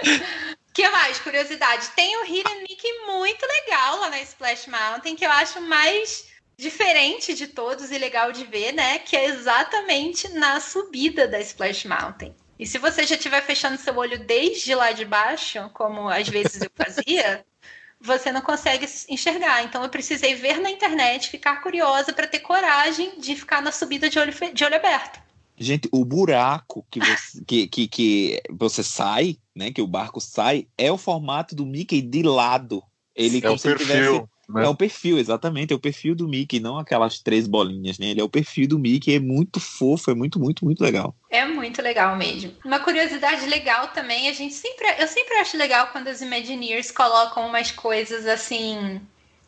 que 0.75 0.89
mais? 0.89 1.17
Curiosidade. 1.19 1.87
Tem 1.95 2.17
o 2.17 2.25
Hidden 2.25 2.65
muito 3.07 3.45
legal 3.45 4.01
lá 4.01 4.09
na 4.09 4.21
Splash 4.21 4.67
Mountain, 4.67 5.15
que 5.15 5.25
eu 5.25 5.31
acho 5.31 5.61
mais 5.61 6.27
diferente 6.57 7.33
de 7.33 7.47
todos 7.47 7.91
e 7.91 7.97
legal 7.97 8.33
de 8.33 8.43
ver, 8.43 8.73
né? 8.73 8.99
Que 8.99 9.15
é 9.15 9.25
exatamente 9.25 10.27
na 10.33 10.59
subida 10.59 11.29
da 11.29 11.39
Splash 11.39 11.85
Mountain. 11.85 12.35
E 12.59 12.67
se 12.67 12.77
você 12.77 13.07
já 13.07 13.15
estiver 13.15 13.41
fechando 13.41 13.77
seu 13.77 13.95
olho 13.95 14.19
desde 14.19 14.75
lá 14.75 14.91
de 14.91 15.05
baixo, 15.05 15.69
como 15.73 16.09
às 16.09 16.27
vezes 16.27 16.61
eu 16.61 16.71
fazia, 16.75 17.45
você 17.99 18.29
não 18.33 18.41
consegue 18.41 18.85
enxergar. 19.07 19.63
Então 19.63 19.81
eu 19.81 19.89
precisei 19.89 20.35
ver 20.35 20.59
na 20.59 20.69
internet, 20.69 21.29
ficar 21.29 21.61
curiosa 21.61 22.11
para 22.11 22.27
ter 22.27 22.39
coragem 22.39 23.17
de 23.17 23.33
ficar 23.33 23.61
na 23.61 23.71
subida 23.71 24.09
de 24.09 24.19
olho, 24.19 24.33
de 24.53 24.65
olho 24.65 24.75
aberto. 24.75 25.24
Gente, 25.57 25.87
o 25.91 26.03
buraco 26.03 26.85
que 26.89 26.99
você, 26.99 27.43
que, 27.45 27.67
que, 27.67 27.87
que 27.87 28.41
você 28.51 28.83
sai, 28.83 29.37
né, 29.55 29.71
que 29.71 29.81
o 29.81 29.87
barco 29.87 30.19
sai, 30.19 30.67
é 30.77 30.91
o 30.91 30.97
formato 30.97 31.55
do 31.55 31.65
Mickey 31.65 32.01
de 32.01 32.23
lado. 32.23 32.83
Ele 33.15 33.37
É 33.37 33.41
como 33.41 33.55
o 33.55 33.57
se 33.57 33.69
ele 33.69 33.77
tivesse 33.77 33.99
perfil. 33.99 34.29
né? 34.49 34.65
É 34.65 34.67
o 34.67 34.75
perfil, 34.75 35.17
exatamente, 35.17 35.71
é 35.71 35.75
o 35.75 35.79
perfil 35.79 36.13
do 36.13 36.27
Mickey, 36.27 36.59
não 36.59 36.77
aquelas 36.77 37.19
três 37.19 37.47
bolinhas, 37.47 37.97
né? 37.97 38.07
Ele 38.07 38.19
é 38.19 38.23
o 38.23 38.29
perfil 38.29 38.67
do 38.67 38.77
Mickey, 38.77 39.15
é 39.15 39.19
muito 39.19 39.59
fofo, 39.59 40.11
é 40.11 40.13
muito, 40.13 40.39
muito, 40.39 40.65
muito 40.65 40.83
legal. 40.83 41.15
É 41.29 41.45
muito 41.45 41.81
legal 41.81 42.15
mesmo. 42.17 42.51
Uma 42.63 42.79
curiosidade 42.79 43.45
legal 43.47 43.87
também, 43.87 44.27
a 44.27 44.33
gente 44.33 44.53
sempre, 44.53 44.85
eu 44.99 45.07
sempre 45.07 45.35
acho 45.35 45.57
legal 45.57 45.87
quando 45.87 46.07
os 46.07 46.21
Imagineers 46.21 46.91
colocam 46.91 47.47
umas 47.47 47.71
coisas 47.71 48.25
assim, 48.27 49.01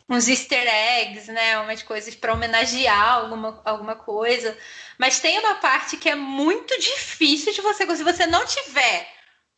uns 0.08 0.26
easter 0.26 0.66
eggs, 0.66 1.30
né? 1.30 1.58
Umas 1.58 1.82
coisas 1.82 2.14
para 2.14 2.32
homenagear 2.32 3.14
alguma, 3.14 3.60
alguma 3.64 3.94
coisa. 3.94 4.56
Mas 4.96 5.20
tem 5.20 5.38
uma 5.38 5.56
parte 5.56 5.96
que 5.96 6.08
é 6.08 6.14
muito 6.14 6.78
difícil 6.78 7.52
de 7.52 7.60
você, 7.60 7.86
se 7.96 8.02
você 8.02 8.26
não 8.26 8.44
tiver 8.46 9.08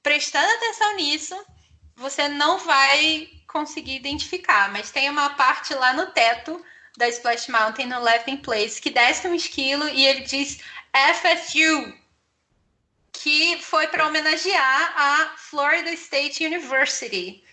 prestando 0.03 0.51
atenção 0.55 0.97
nisso, 0.97 1.47
você 1.95 2.29
não 2.29 2.59
vai 2.59 3.29
conseguir 3.47 3.97
identificar. 3.97 4.71
Mas 4.73 4.91
tem 4.91 5.09
uma 5.09 5.31
parte 5.31 5.73
lá 5.75 5.93
no 5.93 6.07
teto 6.07 6.63
da 6.97 7.09
Splash 7.09 7.49
Mountain, 7.49 7.87
no 7.87 8.01
Laughing 8.01 8.39
Place, 8.39 8.81
que 8.81 8.91
desce 8.91 9.29
um 9.29 9.35
esquilo 9.35 9.89
e 9.89 10.07
ele 10.07 10.21
diz 10.23 10.59
FSU, 10.93 11.95
que 13.13 13.59
foi 13.63 13.87
para 13.87 14.07
homenagear 14.07 14.95
a 14.97 15.35
Florida 15.37 15.91
State 15.93 16.45
University. 16.45 17.45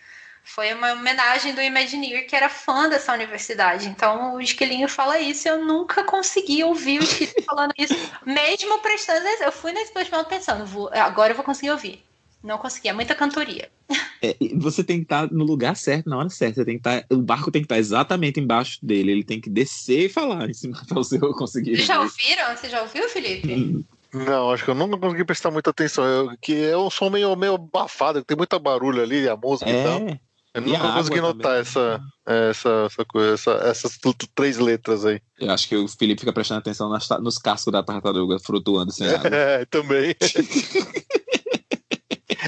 Foi 0.47 0.73
uma 0.73 0.93
homenagem 0.93 1.53
do 1.53 1.61
Imagineer 1.61 2.25
que 2.25 2.35
era 2.35 2.47
fã 2.49 2.87
dessa 2.89 3.13
universidade. 3.13 3.87
Então 3.87 4.35
o 4.35 4.41
esquilinho 4.41 4.87
fala 4.87 5.19
isso 5.19 5.47
e 5.47 5.51
eu 5.51 5.63
nunca 5.63 6.03
consegui 6.03 6.63
ouvir 6.63 6.99
o 6.99 7.03
esquilinho 7.03 7.43
falando 7.45 7.73
isso, 7.77 7.93
mesmo 8.25 8.79
prestando 8.79 9.19
atenção. 9.19 9.45
Eu 9.45 9.51
fui 9.51 9.73
Splash 9.73 10.09
Mountain 10.09 10.37
pensando, 10.37 10.65
vou, 10.65 10.89
agora 10.93 11.31
eu 11.31 11.35
vou 11.35 11.43
conseguir 11.45 11.71
ouvir. 11.71 12.03
Não 12.43 12.57
consegui, 12.57 12.87
é 12.87 12.93
muita 12.93 13.13
cantoria. 13.13 13.69
É, 14.19 14.35
você 14.55 14.83
tem 14.83 14.97
que 14.97 15.03
estar 15.03 15.31
no 15.31 15.43
lugar 15.45 15.75
certo, 15.75 16.09
na 16.09 16.17
hora 16.17 16.29
certa. 16.29 16.55
Você 16.55 16.65
tem 16.65 16.79
que 16.79 16.89
estar, 16.89 17.05
o 17.11 17.21
barco 17.21 17.51
tem 17.51 17.61
que 17.61 17.65
estar 17.65 17.77
exatamente 17.77 18.39
embaixo 18.39 18.79
dele. 18.83 19.11
Ele 19.11 19.23
tem 19.23 19.39
que 19.39 19.47
descer 19.47 20.05
e 20.05 20.09
falar 20.09 20.49
em 20.49 20.53
cima 20.55 20.81
para 20.87 20.95
você 20.95 21.19
conseguir. 21.37 21.75
Vocês 21.75 21.87
já 21.87 21.99
ouvir. 21.99 22.11
ouviram? 22.11 22.57
Você 22.57 22.67
já 22.67 22.81
ouviu, 22.81 23.07
Felipe? 23.09 23.85
Não, 24.11 24.51
acho 24.51 24.63
que 24.65 24.71
eu 24.71 24.73
não 24.73 24.89
consegui 24.89 25.23
prestar 25.23 25.51
muita 25.51 25.69
atenção. 25.69 26.03
Eu- 26.03 26.37
que 26.41 26.63
é 26.65 26.75
um 26.75 26.89
som 26.89 27.11
meio, 27.11 27.35
meio 27.35 27.53
abafado, 27.53 28.23
tem 28.23 28.35
muita 28.35 28.57
barulho 28.57 29.03
ali, 29.03 29.29
a 29.29 29.37
música 29.37 29.69
e 29.69 29.83
tal. 29.83 30.19
É, 30.57 30.59
Eu 30.59 30.63
E 30.63 30.71
nunca 30.71 30.93
consegui 30.93 31.21
notar 31.21 31.41
também. 31.41 31.59
essa, 31.61 32.01
essa, 32.25 32.69
essa 32.87 33.05
coisa, 33.05 33.33
essa- 33.33 33.67
essas 33.67 33.97
três 34.35 34.57
letras 34.57 35.05
aí. 35.05 35.21
eu 35.39 35.51
acho 35.51 35.67
que 35.67 35.75
o 35.75 35.87
Felipe 35.87 36.19
fica 36.21 36.33
prestando 36.33 36.59
atenção 36.59 36.89
nas 36.89 37.07
nos 37.21 37.37
cascos 37.37 37.71
da 37.71 37.83
tartaruga 37.83 38.39
flutuando 38.39 38.91
sem 38.91 39.07
água. 39.13 39.29
É, 39.29 39.65
também. 39.65 40.15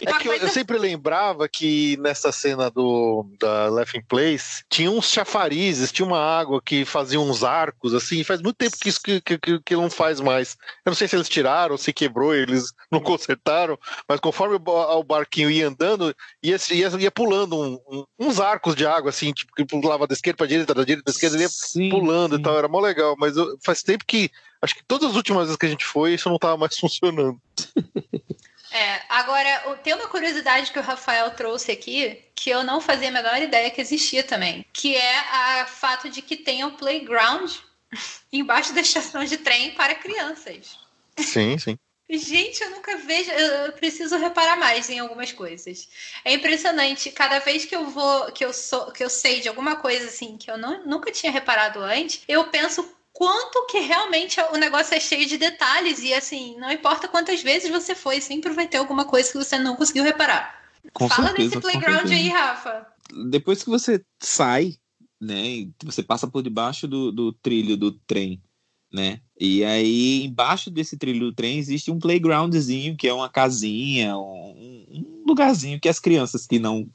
É 0.10 0.20
que 0.20 0.28
eu, 0.28 0.34
eu 0.34 0.50
sempre 0.50 0.78
lembrava 0.78 1.48
que 1.48 1.98
nessa 1.98 2.32
cena 2.32 2.70
do 2.70 3.26
da 3.40 3.68
Laughing 3.70 4.02
Place 4.08 4.64
tinha 4.70 4.90
uns 4.90 5.10
chafarizes, 5.12 5.92
tinha 5.92 6.06
uma 6.06 6.20
água 6.20 6.62
que 6.62 6.86
fazia 6.86 7.20
uns 7.20 7.44
arcos, 7.44 7.94
assim. 7.94 8.24
Faz 8.24 8.42
muito 8.42 8.56
tempo 8.58 8.78
que 8.80 8.90
isso 8.90 9.02
que, 9.02 9.22
que, 9.22 9.38
que- 9.60 9.76
não 9.76 9.90
faz 9.90 10.20
mais. 10.20 10.58
Eu 10.86 10.90
não 10.92 10.96
sei 10.96 11.08
se 11.08 11.16
eles 11.16 11.30
tiraram, 11.30 11.78
se 11.78 11.94
quebrou, 11.94 12.34
eles 12.36 12.72
não 12.92 13.00
consertaram, 13.00 13.78
mas 14.08 14.20
conforme 14.20 14.56
o, 14.56 14.62
o 15.00 15.04
barquinho 15.04 15.50
ia 15.50 15.68
andando, 15.68 16.16
ia, 16.44 16.58
ia, 16.72 16.88
ia 17.00 17.12
pulando 17.12 17.56
um- 17.58 17.80
um- 17.90 18.06
uns 18.20 18.40
arcos 18.40 18.76
de 18.76 18.86
água, 18.86 19.10
assim, 19.10 19.32
tipo, 19.32 19.54
que 19.56 19.66
pulava 19.66 20.06
da 20.08 20.14
esquerda 20.14 20.38
pra 20.38 20.48
direita, 20.48 20.74
da 20.74 20.82
direita 20.84 21.04
pra 21.04 21.12
esquerda, 21.12 21.36
ele 21.36 21.44
ia 21.44 21.50
Sim, 21.50 21.90
pulando 21.90 22.36
sim. 22.36 22.42
e 22.42 22.44
tal, 22.44 22.58
era 22.58 22.68
mó 22.68 22.80
legal, 22.80 23.16
mas 23.18 23.38
eu- 23.38 23.58
faz 23.64 23.82
tempo 23.84 24.04
que. 24.06 24.30
Acho 24.62 24.76
que 24.76 24.84
todas 24.86 25.12
as 25.12 25.16
últimas 25.16 25.44
vezes 25.44 25.56
que 25.56 25.66
a 25.66 25.70
gente 25.70 25.86
foi, 25.86 26.14
isso 26.16 26.30
não 26.30 26.38
tava 26.38 26.58
mais 26.58 26.76
funcionando. 26.80 27.40
É, 28.72 29.02
agora, 29.10 29.76
tem 29.84 29.94
uma 29.94 30.08
curiosidade 30.08 30.72
que 30.72 30.78
o 30.80 30.82
Rafael 30.84 31.32
trouxe 31.32 31.72
aqui, 31.72 32.24
que 32.36 32.50
eu 32.50 32.64
não 32.64 32.80
fazia 32.80 33.10
a 33.10 33.12
menor 33.12 33.42
ideia 33.42 33.72
que 33.72 33.82
existia 33.82 34.24
também, 34.24 34.64
que 34.72 34.96
é 34.96 35.64
o 35.64 35.68
fato 35.68 36.10
de 36.10 36.22
que 36.22 36.38
tem 36.38 36.64
um 36.64 36.76
playground 36.76 37.52
embaixo 38.32 38.74
da 38.74 38.82
estação 38.82 39.24
de 39.26 39.38
trem 39.38 39.72
para 39.74 39.96
crianças. 39.96 40.78
Sim, 41.18 41.58
sim. 41.58 41.78
Gente, 42.12 42.64
eu 42.64 42.72
nunca 42.72 42.98
vejo, 42.98 43.30
eu 43.32 43.66
eu 43.68 43.74
preciso 43.74 44.18
reparar 44.18 44.56
mais 44.58 44.90
em 44.90 44.98
algumas 45.00 45.32
coisas. 45.32 45.88
É 46.26 46.34
impressionante, 46.34 47.12
cada 47.12 47.38
vez 47.40 47.66
que 47.66 47.76
eu 47.76 47.86
vou, 47.88 48.32
que 48.32 48.44
eu 48.44 48.52
sou, 48.52 48.92
que 48.92 49.04
eu 49.04 49.10
sei 49.10 49.42
de 49.42 49.48
alguma 49.48 49.76
coisa 49.76 50.08
assim 50.08 50.36
que 50.38 50.50
eu 50.50 50.58
não- 50.58 50.84
nunca 50.86 51.12
tinha 51.12 51.32
reparado 51.32 51.80
antes, 51.82 52.24
eu 52.28 52.46
penso 52.50 52.84
quanto 53.20 53.66
que 53.66 53.80
realmente 53.80 54.40
o 54.54 54.56
negócio 54.56 54.96
é 54.96 55.00
cheio 55.00 55.28
de 55.28 55.38
detalhes 55.38 56.02
e 56.02 56.14
assim, 56.14 56.58
não 56.58 56.72
importa 56.72 57.06
quantas 57.06 57.44
vezes 57.44 57.70
você 57.70 57.94
foi, 57.94 58.22
sempre 58.22 58.54
vai 58.54 58.66
ter 58.66 58.78
alguma 58.78 59.04
coisa 59.04 59.30
que 59.30 59.38
você 59.38 59.60
não 59.60 59.76
conseguiu 59.76 60.06
reparar. 60.06 60.58
Com 60.94 61.10
Fala 61.10 61.28
certeza, 61.28 61.50
desse 61.50 61.62
playground 61.62 62.10
aí, 62.10 62.30
Rafa. 62.30 62.88
depois 63.30 63.62
que 63.62 63.70
você 63.70 64.02
sai, 64.24 64.76
né? 65.20 65.68
Você 65.84 66.02
passa 66.02 66.28
por 66.28 66.42
debaixo 66.42 66.88
do, 66.88 67.12
do 67.12 67.34
trilho 67.34 67.76
do 67.76 67.92
trem, 67.92 68.42
né? 68.90 69.20
E 69.38 69.66
aí, 69.66 70.24
embaixo 70.24 70.72
desse 70.72 70.98
trilho 70.98 71.28
do 71.28 71.36
trem, 71.36 71.60
existe 71.60 71.92
um 71.92 72.00
playgroundzinho, 72.00 72.96
que 72.96 73.10
é 73.10 73.14
uma 73.14 73.28
casinha, 73.28 74.18
um, 74.18 74.86
um 74.90 75.24
lugarzinho 75.28 75.78
que 75.78 75.90
as 75.90 76.00
crianças 76.00 76.48
que 76.48 76.58
não 76.58 76.88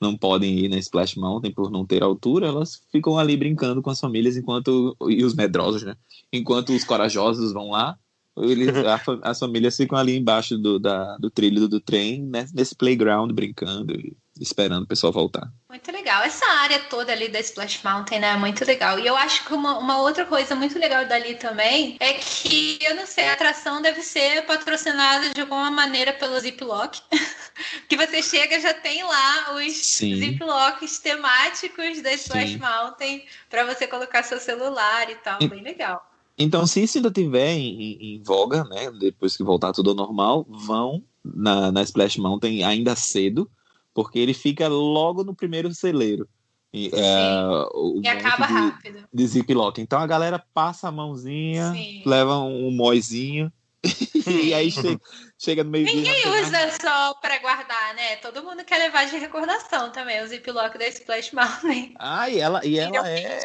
não 0.00 0.16
podem 0.16 0.58
ir 0.58 0.68
na 0.68 0.78
Splash 0.78 1.16
Mountain 1.16 1.52
por 1.52 1.70
não 1.70 1.84
ter 1.84 2.02
altura, 2.02 2.46
elas 2.46 2.80
ficam 2.90 3.18
ali 3.18 3.36
brincando 3.36 3.82
com 3.82 3.90
as 3.90 4.00
famílias 4.00 4.36
enquanto 4.36 4.96
e 5.08 5.24
os 5.24 5.34
medrosos, 5.34 5.82
né? 5.82 5.96
Enquanto 6.32 6.72
os 6.72 6.84
corajosos 6.84 7.52
vão 7.52 7.70
lá, 7.70 7.98
eles, 8.36 8.68
a, 8.76 9.00
as 9.22 9.38
famílias 9.38 9.76
ficam 9.76 9.98
ali 9.98 10.16
embaixo 10.16 10.56
do, 10.56 10.78
da, 10.78 11.16
do 11.18 11.30
trilho 11.30 11.62
do, 11.62 11.68
do 11.68 11.80
trem, 11.80 12.22
né, 12.22 12.46
nesse 12.54 12.74
playground 12.74 13.32
brincando 13.32 13.92
e 13.94 14.16
esperando 14.40 14.84
o 14.84 14.86
pessoal 14.86 15.12
voltar. 15.12 15.50
Muito 15.68 15.90
legal. 15.92 16.22
Essa 16.22 16.46
área 16.46 16.78
toda 16.80 17.12
ali 17.12 17.28
da 17.28 17.40
Splash 17.40 17.80
Mountain 17.84 18.20
né, 18.20 18.30
é 18.32 18.36
muito 18.36 18.64
legal. 18.64 18.98
E 18.98 19.06
eu 19.06 19.16
acho 19.16 19.44
que 19.44 19.52
uma, 19.52 19.78
uma 19.78 19.98
outra 20.00 20.24
coisa 20.24 20.54
muito 20.54 20.78
legal 20.78 21.06
dali 21.06 21.34
também 21.34 21.96
é 22.00 22.14
que, 22.14 22.78
eu 22.82 22.94
não 22.94 23.06
sei, 23.06 23.28
a 23.28 23.32
atração 23.34 23.80
deve 23.82 24.02
ser 24.02 24.46
patrocinada 24.46 25.30
de 25.30 25.40
alguma 25.40 25.70
maneira 25.70 26.12
pelo 26.12 26.38
Ziploc. 26.40 26.96
que 27.88 27.96
você 27.96 28.22
chega 28.22 28.60
já 28.60 28.72
tem 28.74 29.02
lá 29.02 29.54
os 29.56 29.74
Sim. 29.76 30.16
Ziplocs 30.16 30.98
temáticos 31.00 32.00
da 32.02 32.12
Splash 32.12 32.52
Sim. 32.52 32.58
Mountain 32.58 33.24
para 33.50 33.64
você 33.64 33.86
colocar 33.86 34.22
seu 34.22 34.38
celular 34.40 35.10
e 35.10 35.14
tal. 35.16 35.38
Bem 35.48 35.62
legal. 35.62 36.04
Então, 36.40 36.66
se 36.68 36.82
isso 36.82 36.98
ainda 36.98 37.10
tiver 37.10 37.50
em, 37.54 37.82
em- 37.82 38.14
em 38.16 38.22
voga, 38.22 38.62
né, 38.64 38.90
depois 38.92 39.36
que 39.36 39.42
voltar 39.42 39.72
tudo 39.72 39.90
ao 39.90 39.96
normal, 39.96 40.46
vão 40.48 41.02
na, 41.24 41.72
na 41.72 41.82
Splash 41.82 42.16
Mountain 42.16 42.62
ainda 42.62 42.94
cedo, 42.94 43.50
porque 43.98 44.20
ele 44.20 44.32
fica 44.32 44.68
logo 44.68 45.24
no 45.24 45.34
primeiro 45.34 45.74
celeiro. 45.74 46.28
E, 46.72 46.88
é, 46.94 47.68
o 47.74 48.00
E 48.00 48.06
acaba 48.06 48.46
de, 48.46 48.52
rápido. 48.52 49.08
de 49.12 49.26
ziplock. 49.26 49.80
Então 49.80 49.98
a 49.98 50.06
galera 50.06 50.40
passa 50.54 50.86
a 50.86 50.92
mãozinha, 50.92 51.72
Sim. 51.72 52.04
leva 52.06 52.38
um 52.38 52.70
moizinho, 52.70 53.52
e 54.24 54.54
aí 54.54 54.70
chega, 54.70 55.00
chega 55.36 55.64
no 55.64 55.70
meio. 55.70 55.84
Ninguém 55.86 56.28
usa 56.28 56.70
só 56.80 57.14
para 57.14 57.40
guardar, 57.40 57.92
né? 57.96 58.14
Todo 58.22 58.44
mundo 58.44 58.64
quer 58.64 58.78
levar 58.78 59.04
de 59.08 59.16
recordação 59.16 59.90
também 59.90 60.22
o 60.22 60.28
Ziploc 60.28 60.78
da 60.78 60.86
Splash 60.86 61.32
Mountain. 61.32 61.94
Ah, 61.98 62.30
e 62.30 62.38
ela, 62.38 62.64
e 62.64 62.78
ela 62.78 63.10
é, 63.10 63.42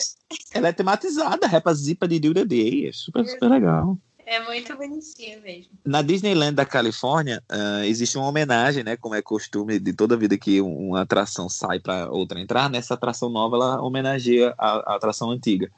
ela 0.53 0.67
é 0.67 0.71
tematizada, 0.71 1.47
Repa 1.47 1.73
Zipa 1.73 2.07
de 2.07 2.19
the 2.31 2.45
Day. 2.45 2.89
É 2.89 2.91
super, 2.93 3.25
super 3.25 3.49
legal. 3.49 3.97
É 4.25 4.39
muito 4.43 4.75
bonitinho 4.77 5.41
mesmo. 5.41 5.71
Na 5.85 6.01
Disneyland 6.01 6.55
da 6.55 6.65
Califórnia, 6.65 7.43
ah, 7.49 7.85
existe 7.85 8.17
uma 8.17 8.27
homenagem, 8.27 8.83
né? 8.83 8.95
Como 8.95 9.15
é 9.15 9.21
costume 9.21 9.79
de 9.79 9.93
toda 9.93 10.15
vida 10.15 10.37
que 10.37 10.61
um- 10.61 10.89
uma 10.89 11.01
atração 11.01 11.49
sai 11.49 11.79
para 11.79 12.09
outra 12.09 12.39
entrar, 12.39 12.69
nessa 12.69 12.93
atração 12.93 13.29
nova 13.29 13.55
ela 13.57 13.81
homenageia 13.81 14.53
a, 14.57 14.93
a 14.93 14.95
atração 14.95 15.29
antiga. 15.29 15.69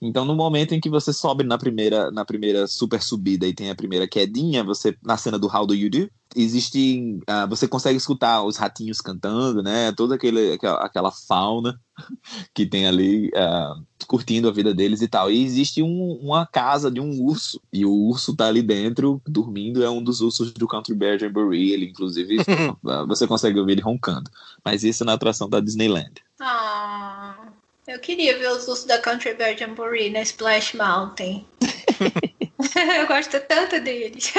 Então, 0.00 0.24
no 0.24 0.34
momento 0.34 0.74
em 0.74 0.80
que 0.80 0.90
você 0.90 1.12
sobe 1.12 1.44
na 1.44 1.56
primeira, 1.56 2.10
na 2.10 2.24
primeira 2.24 2.66
super 2.66 3.02
subida 3.02 3.46
e 3.46 3.54
tem 3.54 3.70
a 3.70 3.74
primeira 3.74 4.06
quedinha, 4.06 4.62
você 4.62 4.94
na 5.02 5.16
cena 5.16 5.38
do 5.38 5.46
How 5.46 5.66
Do 5.66 5.74
You 5.74 5.88
Do, 5.88 6.10
existe, 6.36 7.18
ah, 7.26 7.46
você 7.46 7.66
consegue 7.66 7.96
escutar 7.96 8.42
os 8.44 8.56
ratinhos 8.56 9.00
cantando, 9.00 9.62
né? 9.62 9.92
Toda 9.92 10.16
aquele, 10.16 10.52
aquela, 10.52 10.84
aquela 10.84 11.10
fauna 11.10 11.80
que 12.52 12.66
tem 12.66 12.86
ali 12.86 13.30
ah, 13.34 13.74
curtindo 14.06 14.48
a 14.48 14.52
vida 14.52 14.74
deles 14.74 15.00
e 15.00 15.08
tal. 15.08 15.30
E 15.30 15.42
existe 15.42 15.82
um- 15.82 16.18
uma 16.20 16.44
casa 16.46 16.90
de 16.90 17.00
um 17.00 17.22
urso 17.22 17.60
e 17.72 17.86
o 17.86 17.92
urso 17.92 18.36
tá 18.36 18.46
ali 18.48 18.60
dentro 18.62 19.22
dormindo. 19.26 19.82
É 19.82 19.88
um 19.88 20.02
dos 20.02 20.20
ursos 20.20 20.52
do 20.52 20.66
Country 20.68 20.94
Bear 20.94 21.18
Jamboree. 21.18 21.72
Ele, 21.72 21.86
inclusive, 21.86 22.36
ah, 22.86 23.04
você 23.06 23.26
consegue 23.26 23.58
ouvir 23.58 23.72
ele 23.72 23.80
roncando. 23.82 24.30
Mas 24.64 24.82
isso 24.84 25.02
é 25.02 25.06
na 25.06 25.14
atração 25.14 25.48
da 25.48 25.60
Disneyland. 25.60 26.14
Ah, 26.40 27.43
eu 27.86 27.98
queria 27.98 28.38
ver 28.38 28.50
os 28.50 28.66
ursos 28.66 28.84
da 28.84 28.98
Country 28.98 29.34
Bear 29.34 29.56
Jamboree 29.56 30.10
na 30.10 30.22
Splash 30.22 30.74
Mountain. 30.74 31.46
eu 32.98 33.06
gosto 33.06 33.38
tanto 33.40 33.80
deles. 33.80 34.32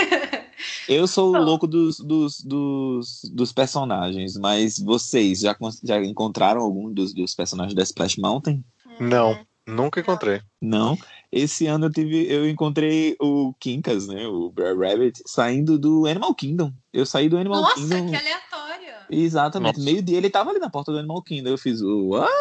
Eu 0.87 1.07
sou 1.07 1.35
o 1.35 1.41
louco 1.41 1.67
dos, 1.67 1.99
dos, 1.99 2.41
dos, 2.41 3.21
dos 3.31 3.53
personagens, 3.53 4.37
mas 4.37 4.79
vocês 4.79 5.39
já, 5.41 5.55
já 5.83 5.99
encontraram 6.03 6.61
algum 6.61 6.91
dos, 6.91 7.13
dos 7.13 7.35
personagens 7.35 7.75
da 7.75 7.83
Splash 7.83 8.17
Mountain? 8.17 8.63
Não, 8.99 9.45
nunca 9.67 9.99
encontrei. 9.99 10.41
Não. 10.61 10.97
Esse 11.31 11.67
ano 11.67 11.87
eu 11.87 11.91
tive, 11.91 12.31
eu 12.31 12.49
encontrei 12.49 13.15
o 13.19 13.53
Kinkas, 13.59 14.07
né, 14.07 14.25
o 14.25 14.49
Brer 14.49 14.77
Rabbit, 14.77 15.21
saindo 15.27 15.77
do 15.77 16.07
Animal 16.07 16.33
Kingdom. 16.33 16.71
Eu 16.93 17.05
saí 17.05 17.27
do 17.27 17.37
Animal 17.37 17.61
Nossa, 17.61 17.75
Kingdom. 17.75 18.09
que 18.09 18.15
aleatório. 18.15 18.64
Exatamente. 19.09 19.77
Nossa. 19.77 19.85
Meio 19.85 20.01
dia 20.01 20.17
ele 20.17 20.29
tava 20.29 20.49
ali 20.49 20.59
na 20.59 20.69
porta 20.69 20.91
do 20.91 20.97
Animal 20.97 21.21
Kingdom. 21.21 21.49
Eu 21.49 21.57
fiz 21.57 21.81
o 21.81 22.09
what? 22.09 22.31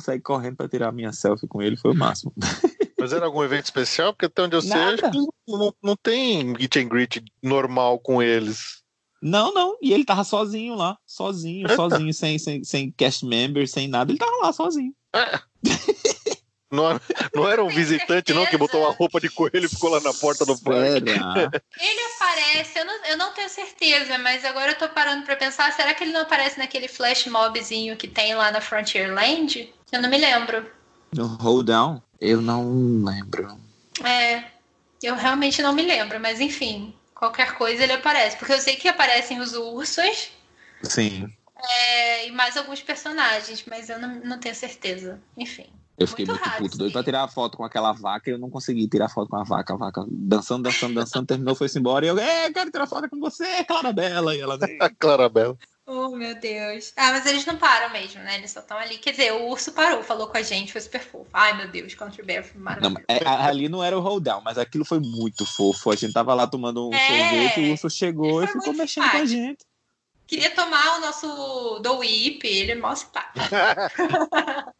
Saí 0.00 0.20
correndo 0.20 0.56
pra 0.56 0.68
tirar 0.68 0.92
minha 0.92 1.12
selfie 1.12 1.48
com 1.48 1.62
ele, 1.62 1.76
foi 1.76 1.92
o 1.92 1.96
máximo. 1.96 2.32
Mas 2.98 3.12
era 3.14 3.24
algum 3.24 3.42
evento 3.42 3.64
especial? 3.64 4.12
Porque 4.12 4.26
até 4.26 4.42
onde 4.42 4.54
eu 4.54 4.60
sei, 4.60 4.76
acho 4.76 5.10
que 5.10 5.18
não, 5.48 5.74
não 5.82 5.96
tem 5.96 6.44
meet 6.44 6.76
and 6.76 6.88
greet 6.88 7.24
normal 7.42 7.98
com 7.98 8.22
eles. 8.22 8.80
Não, 9.22 9.52
não. 9.54 9.76
E 9.80 9.92
ele 9.92 10.04
tava 10.04 10.22
sozinho 10.22 10.74
lá. 10.74 10.98
Sozinho, 11.06 11.64
Eita. 11.64 11.76
sozinho, 11.76 12.12
sem, 12.12 12.38
sem, 12.38 12.62
sem 12.62 12.90
cast 12.92 13.24
member, 13.24 13.66
sem 13.68 13.88
nada. 13.88 14.10
Ele 14.10 14.18
tava 14.18 14.36
lá 14.42 14.52
sozinho. 14.52 14.94
Não 16.70 16.88
era, 16.88 17.00
não 17.34 17.48
era 17.48 17.64
um 17.64 17.68
visitante, 17.68 18.32
não, 18.32 18.46
que 18.46 18.56
botou 18.56 18.82
uma 18.82 18.92
roupa 18.92 19.20
de 19.20 19.28
coelho 19.28 19.64
e 19.64 19.68
ficou 19.68 19.90
lá 19.90 20.00
na 20.00 20.14
porta 20.14 20.46
do 20.46 20.56
parque. 20.56 21.02
Ele 21.80 22.00
aparece, 22.14 22.78
eu 22.78 22.84
não, 22.84 23.04
eu 23.06 23.16
não 23.16 23.32
tenho 23.32 23.48
certeza, 23.48 24.16
mas 24.18 24.44
agora 24.44 24.72
eu 24.72 24.78
tô 24.78 24.88
parando 24.88 25.24
pra 25.24 25.34
pensar, 25.34 25.72
será 25.72 25.92
que 25.94 26.04
ele 26.04 26.12
não 26.12 26.20
aparece 26.20 26.58
naquele 26.58 26.86
flash 26.86 27.26
mobzinho 27.26 27.96
que 27.96 28.06
tem 28.06 28.34
lá 28.34 28.52
na 28.52 28.60
Frontierland? 28.60 29.72
Eu 29.90 30.00
não 30.00 30.08
me 30.08 30.18
lembro. 30.18 30.70
No 31.12 31.26
Hold 31.26 31.66
Down? 31.66 32.02
Eu 32.20 32.40
não 32.40 33.02
lembro. 33.04 33.58
É, 34.04 34.44
eu 35.02 35.16
realmente 35.16 35.62
não 35.62 35.72
me 35.72 35.82
lembro, 35.82 36.20
mas 36.20 36.40
enfim, 36.40 36.94
qualquer 37.14 37.54
coisa 37.54 37.82
ele 37.82 37.94
aparece. 37.94 38.36
Porque 38.36 38.52
eu 38.52 38.60
sei 38.60 38.76
que 38.76 38.86
aparecem 38.86 39.40
os 39.40 39.54
ursos 39.54 40.30
Sim. 40.82 41.32
é, 41.56 42.28
e 42.28 42.30
mais 42.30 42.56
alguns 42.56 42.82
personagens, 42.82 43.64
mas 43.66 43.88
eu 43.88 43.98
não, 43.98 44.20
não 44.20 44.38
tenho 44.38 44.54
certeza. 44.54 45.20
Enfim. 45.36 45.66
Eu 46.00 46.06
fiquei 46.06 46.24
Muito 46.24 46.40
muito, 46.40 46.56
puto, 46.56 46.78
doido 46.78 46.92
pra 46.92 47.04
tirar 47.04 47.24
a 47.24 47.28
foto 47.28 47.58
com 47.58 47.62
aquela 47.64 47.92
vaca 47.92 48.30
e 48.30 48.32
eu 48.32 48.38
não 48.38 48.48
consegui 48.48 48.88
tirar 48.88 49.10
foto 49.10 49.28
com 49.28 49.36
a 49.36 49.44
vaca. 49.44 49.74
A 49.74 49.76
vaca 49.76 50.02
dançando, 50.10 50.62
dançando, 50.62 50.94
dançando, 50.94 51.26
terminou, 51.26 51.54
foi-se 51.54 51.78
embora. 51.78 52.06
E 52.06 52.08
eu, 52.08 52.18
é, 52.18 52.46
eu 52.46 52.52
quero 52.54 52.70
tirar 52.70 52.86
foto 52.86 53.06
com 53.10 53.20
você, 53.20 53.62
Clarabela. 53.64 54.34
E 54.34 54.40
ela 54.40 54.56
nem. 54.56 54.78
A 54.80 54.88
Clarabela. 54.98 55.58
Oh, 55.86 56.08
meu 56.16 56.34
Deus. 56.40 56.94
Ah, 56.96 57.10
mas 57.10 57.26
eles 57.26 57.44
não 57.44 57.56
param 57.58 57.92
mesmo, 57.92 58.22
né? 58.22 58.36
Eles 58.38 58.50
só 58.50 58.60
estão 58.60 58.78
ali. 58.78 58.96
Quer 58.96 59.10
dizer, 59.10 59.32
o 59.34 59.48
urso 59.48 59.72
parou, 59.72 60.02
falou 60.02 60.28
com 60.28 60.38
a 60.38 60.42
gente, 60.42 60.72
foi 60.72 60.80
super 60.80 61.00
fofo. 61.02 61.26
Ai, 61.34 61.54
meu 61.54 61.68
Deus, 61.70 61.94
Country 61.94 62.22
Bear 62.22 62.44
foi 62.44 62.56
Não, 62.58 62.64
maravilhoso. 62.64 63.04
é, 63.08 63.26
a- 63.26 63.46
ali 63.46 63.68
não 63.68 63.84
era 63.84 63.98
o 63.98 64.00
hold 64.00 64.22
down, 64.24 64.40
mas 64.42 64.56
aquilo 64.56 64.86
foi 64.86 65.00
muito 65.00 65.44
fofo. 65.44 65.90
A 65.90 65.96
gente 65.96 66.14
tava 66.14 66.32
lá 66.32 66.46
tomando 66.46 66.88
um 66.88 66.94
É. 66.94 66.98
sorvete, 67.06 67.60
o 67.60 67.72
urso 67.72 67.90
chegou 67.90 68.42
e 68.42 68.46
ficou 68.46 68.72
mexendo 68.72 69.10
com 69.10 69.16
a 69.18 69.24
gente. 69.26 69.58
Queria 70.30 70.50
tomar 70.52 70.96
o 70.96 71.00
nosso 71.00 71.80
do 71.80 71.96
Whip, 71.98 72.46
ele 72.46 72.70
é 72.70 72.74
mó 72.76 72.94
simpático. 72.94 73.34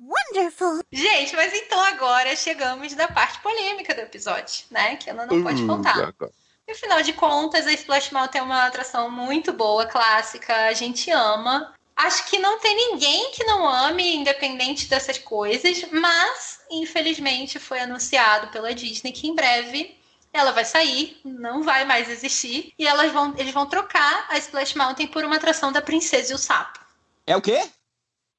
Wonderful. 0.00 0.80
Gente, 0.90 1.36
mas 1.36 1.54
então 1.54 1.80
agora 1.80 2.34
chegamos 2.34 2.92
na 2.96 3.06
parte 3.06 3.38
polêmica 3.40 3.94
do 3.94 4.00
episódio, 4.00 4.64
né? 4.72 4.96
Que 4.96 5.08
ela 5.08 5.26
não 5.26 5.44
pode 5.44 5.62
Uh, 5.62 5.66
faltar. 5.68 5.96
agora. 6.08 6.32
E, 6.66 6.72
Afinal 6.72 7.02
de 7.02 7.12
contas, 7.12 7.68
a 7.68 7.72
Splash 7.72 8.10
Mountain 8.10 8.40
é 8.40 8.42
uma 8.42 8.66
atração 8.66 9.08
muito 9.08 9.52
boa, 9.52 9.86
clássica, 9.86 10.52
a 10.66 10.72
gente 10.72 11.08
ama. 11.08 11.72
Acho 11.94 12.26
que 12.28 12.40
não 12.40 12.58
tem 12.58 12.74
ninguém 12.74 13.30
que 13.30 13.44
não 13.44 13.68
ame, 13.68 14.16
independente 14.16 14.88
dessas 14.88 15.18
coisas, 15.18 15.86
mas 15.92 16.58
infelizmente 16.68 17.60
foi 17.60 17.78
anunciado 17.78 18.48
pela 18.48 18.74
Disney 18.74 19.12
que 19.12 19.28
em 19.28 19.36
breve 19.36 19.96
ela 20.34 20.50
vai 20.50 20.64
sair, 20.64 21.20
não 21.24 21.62
vai 21.62 21.84
mais 21.84 22.10
existir, 22.10 22.74
e 22.76 22.86
elas 22.86 23.12
vão, 23.12 23.32
eles 23.38 23.54
vão 23.54 23.66
trocar 23.66 24.26
a 24.28 24.36
Splash 24.36 24.74
Mountain 24.74 25.06
por 25.06 25.24
uma 25.24 25.36
atração 25.36 25.70
da 25.70 25.80
Princesa 25.80 26.32
e 26.32 26.34
o 26.34 26.38
Sapo. 26.38 26.80
É 27.26 27.36
o 27.36 27.40
quê? 27.40 27.62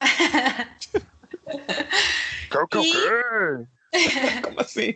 O 2.53 2.67
quê? 2.67 4.41
Como 4.41 4.61
assim? 4.61 4.95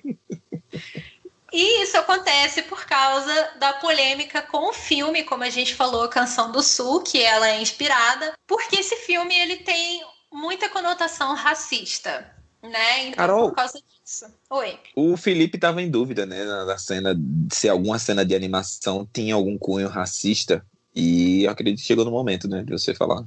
E 1.51 1.83
isso 1.83 1.97
acontece 1.97 2.61
por 2.63 2.85
causa 2.85 3.51
da 3.57 3.73
polêmica 3.73 4.41
com 4.41 4.69
o 4.69 4.73
filme, 4.73 5.23
como 5.23 5.43
a 5.43 5.49
gente 5.49 5.75
falou, 5.75 6.07
Canção 6.07 6.51
do 6.51 6.61
Sul, 6.61 7.01
que 7.01 7.21
ela 7.21 7.49
é 7.49 7.61
inspirada, 7.61 8.33
porque 8.47 8.77
esse 8.77 8.95
filme 8.97 9.35
ele 9.35 9.57
tem 9.57 10.03
muita 10.31 10.69
conotação 10.69 11.33
racista, 11.33 12.33
né? 12.63 13.03
Então, 13.07 13.15
Carol. 13.15 13.49
por 13.49 13.55
causa 13.55 13.79
disso. 14.03 14.25
Oi. 14.49 14.79
O 14.95 15.15
Felipe 15.15 15.57
tava 15.57 15.81
em 15.81 15.89
dúvida, 15.89 16.25
né, 16.25 16.43
na, 16.43 16.65
na 16.65 16.77
cena, 16.77 17.15
se 17.51 17.69
alguma 17.69 17.99
cena 17.99 18.25
de 18.25 18.35
animação 18.35 19.07
tinha 19.13 19.35
algum 19.35 19.57
cunho 19.57 19.87
racista. 19.87 20.65
E 20.95 21.43
eu 21.43 21.51
acredito 21.51 21.79
que 21.79 21.85
chegou 21.85 22.03
no 22.03 22.11
momento, 22.11 22.47
né, 22.47 22.63
de 22.63 22.71
você 22.71 22.93
falar. 22.95 23.23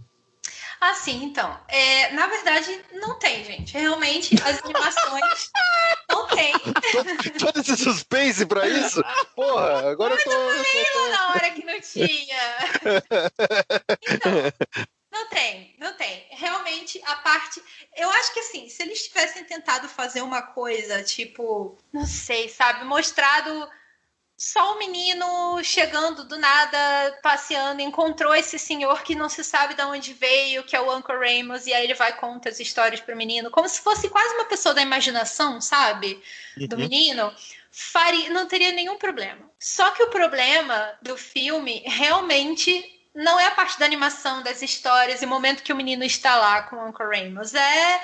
Ah, 0.81 0.95
sim, 0.95 1.23
então. 1.23 1.57
É, 1.69 2.11
na 2.13 2.27
verdade, 2.27 2.77
não 2.95 3.17
tem, 3.17 3.45
gente. 3.45 3.73
Realmente, 3.79 4.35
as 4.43 4.61
animações 4.65 5.51
não 6.11 6.27
tem. 6.27 6.53
Todo 7.39 7.61
esse 7.61 7.77
suspense 7.77 8.45
pra 8.45 8.67
isso? 8.69 9.01
Porra, 9.37 9.89
agora 9.93 10.15
eu 10.15 10.25
tô. 10.25 10.31
eu 10.33 10.65
tô- 10.93 11.09
na 11.11 11.29
hora 11.31 11.51
que 11.51 11.65
não 11.65 11.81
tinha. 11.81 12.37
Então, 14.11 14.33
tem, 15.33 15.75
não 15.79 15.93
tem. 15.95 16.27
realmente 16.31 17.01
a 17.05 17.17
parte. 17.17 17.63
Eu 17.97 18.09
acho 18.11 18.33
que 18.33 18.41
assim, 18.41 18.69
se 18.69 18.83
eles 18.83 19.07
tivessem 19.07 19.45
tentado 19.45 19.89
fazer 19.89 20.23
uma 20.23 20.43
coisa, 20.43 21.03
tipo, 21.03 21.77
não 21.93 22.07
sei, 22.07 22.49
sabe, 22.49 22.85
mostrado 22.85 23.69
só 24.37 24.75
o 24.75 24.79
menino 24.79 25.63
chegando 25.63 26.25
do 26.25 26.37
nada, 26.37 27.19
passeando, 27.23 27.81
encontrou 27.81 28.35
esse 28.35 28.59
senhor 28.59 29.03
que 29.03 29.15
não 29.15 29.29
se 29.29 29.45
sabe 29.45 29.75
de 29.75 29.83
onde 29.83 30.13
veio, 30.15 30.65
que 30.65 30.75
é 30.75 30.81
o 30.81 30.97
Uncle 30.97 31.15
Ramos, 31.17 31.67
e 31.67 31.73
aí 31.73 31.85
ele 31.85 31.95
vai 31.95 32.17
contar 32.17 32.51
as 32.51 32.59
histórias 32.59 33.01
pro 33.01 33.17
menino, 33.17 33.51
como 33.53 33.69
se 33.69 33.81
fosse 33.81 34.09
quase 34.09 34.35
uma 34.35 34.47
pessoa 34.47 34.75
da 34.75 34.83
imaginação, 34.83 35.61
sabe? 35.61 36.21
Do 36.57 36.75
Uhum. 36.75 36.83
menino. 36.83 37.33
Faria, 37.71 38.31
não 38.31 38.47
teria 38.47 38.73
nenhum 38.73 38.99
problema. 38.99 39.49
Só 39.59 39.91
que 39.93 40.03
o 40.03 40.11
problema 40.11 40.93
do 41.01 41.17
filme 41.17 41.83
realmente 41.87 43.01
não 43.15 43.39
é 43.39 43.47
a 43.47 43.51
parte 43.53 43.79
da 43.79 43.85
animação, 43.85 44.43
das 44.43 44.63
histórias 44.63 45.23
e 45.23 45.27
o 45.27 45.29
momento 45.29 45.63
que 45.63 45.73
o 45.73 45.77
menino 45.77 46.05
está 46.05 46.37
lá 46.37 46.63
com 46.63 46.77
o 46.77 46.89
Uncle 46.89 47.07
Ramos. 47.07 47.55
É 47.55 48.01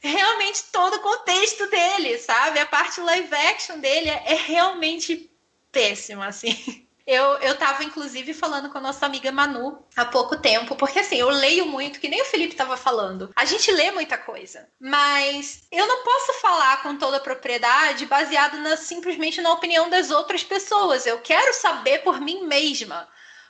realmente 0.00 0.64
todo 0.72 0.94
o 0.94 1.00
contexto 1.00 1.66
dele, 1.68 2.18
sabe? 2.18 2.58
A 2.58 2.66
parte 2.66 3.00
live 3.00 3.34
action 3.34 3.78
dele 3.78 4.08
é, 4.08 4.22
é 4.26 4.34
realmente 4.34 5.30
péssima, 5.70 6.26
assim. 6.26 6.86
Eu, 7.06 7.38
eu 7.38 7.56
tava, 7.56 7.84
inclusive, 7.84 8.34
falando 8.34 8.68
com 8.68 8.78
a 8.78 8.80
nossa 8.80 9.06
amiga 9.06 9.30
Manu 9.30 9.78
há 9.94 10.04
pouco 10.04 10.36
tempo, 10.36 10.74
porque 10.74 10.98
assim, 10.98 11.14
eu 11.14 11.28
leio 11.28 11.64
muito, 11.64 12.00
que 12.00 12.08
nem 12.08 12.20
o 12.20 12.24
Felipe 12.24 12.56
tava 12.56 12.76
falando. 12.76 13.30
A 13.36 13.44
gente 13.44 13.70
lê 13.70 13.92
muita 13.92 14.18
coisa, 14.18 14.68
mas 14.80 15.62
eu 15.70 15.86
não 15.86 16.02
posso 16.02 16.32
falar 16.40 16.82
com 16.82 16.96
toda 16.96 17.18
a 17.18 17.20
propriedade 17.20 18.06
baseado 18.06 18.58
na, 18.58 18.76
simplesmente 18.76 19.40
na 19.40 19.52
opinião 19.52 19.88
das 19.88 20.10
outras 20.10 20.42
pessoas. 20.42 21.06
Eu 21.06 21.20
quero 21.20 21.54
saber 21.54 22.00
por 22.00 22.20
mim 22.20 22.44
mesma 22.44 23.08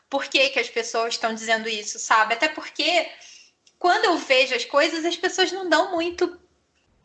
por 0.09 0.27
que, 0.27 0.51
que 0.51 0.61
as 0.61 0.69
pessoas 0.69 1.15
estão 1.15 1.35
dizendo 1.35 1.69
isso, 1.69 1.99
sabe? 1.99 2.35
Até 2.35 2.49
porque 2.49 3.11
quando 3.79 4.05
eu 4.05 4.17
vejo 4.17 4.55
as 4.55 4.65
coisas, 4.65 5.05
as 5.05 5.17
pessoas 5.17 5.53
não 5.53 5.69
dão 5.69 5.93
muito 5.93 6.39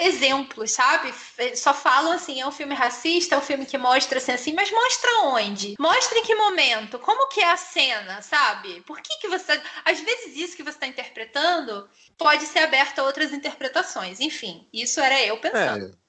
exemplos, 0.02 0.72
sabe? 0.72 1.14
Só 1.56 1.74
falam 1.74 2.12
assim, 2.12 2.42
é 2.42 2.48
um 2.48 2.52
filme 2.52 2.74
racista, 2.74 3.36
é 3.36 3.38
um 3.38 3.42
filme 3.42 3.66
que 3.66 3.78
mostra 3.78 4.18
assim, 4.18 4.32
assim, 4.32 4.54
mas 4.54 4.72
mostra 4.72 5.20
onde? 5.26 5.76
Mostra 5.80 6.18
em 6.18 6.24
que 6.24 6.34
momento? 6.34 6.98
Como 6.98 7.28
que 7.28 7.40
é 7.40 7.52
a 7.52 7.58
cena, 7.58 8.22
sabe? 8.22 8.82
Por 8.82 9.00
que 9.00 9.18
que 9.20 9.28
você... 9.28 9.62
Às 9.86 10.00
vezes 10.00 10.36
isso 10.36 10.56
que 10.56 10.64
você 10.64 10.72
está 10.72 10.88
interpretando 10.88 11.88
pode 12.18 12.46
ser 12.46 12.60
aberto 12.60 13.00
a 13.00 13.04
outras 13.04 13.32
interpretações. 13.32 14.20
Enfim, 14.20 14.68
isso 14.74 15.00
era 15.00 15.22
eu 15.22 15.38
pensando. 15.38 15.86
É. 15.86 16.01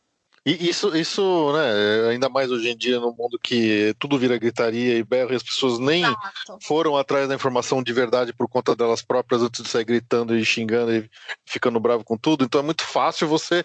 E 0.45 0.69
isso, 0.69 0.97
isso, 0.97 1.53
né, 1.53 2.11
ainda 2.11 2.29
mais 2.29 2.51
hoje 2.51 2.69
em 2.69 2.77
dia, 2.77 2.99
no 2.99 3.15
mundo 3.17 3.39
que 3.41 3.95
tudo 3.99 4.19
vira 4.19 4.37
gritaria 4.37 4.99
e 4.99 5.05
berro, 5.05 5.33
e 5.33 5.37
as 5.37 5.43
pessoas 5.43 5.79
nem 5.79 6.03
Exato. 6.03 6.59
foram 6.63 6.97
atrás 6.97 7.29
da 7.29 7.35
informação 7.35 7.81
de 7.81 7.93
verdade 7.93 8.33
por 8.33 8.49
conta 8.49 8.75
delas 8.75 9.03
próprias 9.03 9.41
antes 9.41 9.63
de 9.63 9.69
sair 9.69 9.85
gritando 9.85 10.37
e 10.37 10.45
xingando 10.45 10.93
e 10.93 11.09
ficando 11.47 11.79
bravo 11.79 12.03
com 12.03 12.19
tudo. 12.19 12.45
Então 12.45 12.61
é 12.61 12.65
muito 12.65 12.83
fácil 12.83 13.29
você 13.29 13.65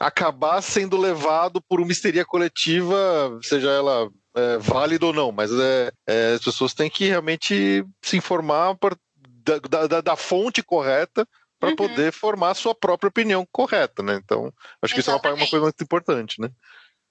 acabar 0.00 0.60
sendo 0.62 0.96
levado 0.96 1.62
por 1.62 1.80
uma 1.80 1.92
histeria 1.92 2.24
coletiva, 2.24 3.38
seja 3.42 3.70
ela 3.70 4.10
é, 4.34 4.58
válida 4.58 5.06
ou 5.06 5.12
não, 5.12 5.30
mas 5.30 5.50
é, 5.52 5.92
é, 6.08 6.32
as 6.34 6.42
pessoas 6.44 6.74
têm 6.74 6.90
que 6.90 7.06
realmente 7.06 7.84
se 8.02 8.16
informar 8.16 8.74
por- 8.76 8.98
da, 9.44 9.86
da- 9.86 10.00
da 10.00 10.16
fonte 10.16 10.60
correta 10.60 11.26
para 11.58 11.70
Uhum. 11.70 11.76
poder 11.76 12.12
formar 12.12 12.50
a 12.50 12.54
sua 12.54 12.74
própria 12.74 13.08
opinião 13.08 13.46
correta, 13.50 14.02
né? 14.02 14.16
Então, 14.22 14.52
acho 14.82 14.94
que 14.94 15.00
isso 15.00 15.10
é 15.10 15.14
uma, 15.14 15.34
uma 15.34 15.46
Exatamente. 15.46 15.50
coisa 15.50 15.64
muito 15.64 15.82
importante, 15.82 16.40
né? 16.40 16.50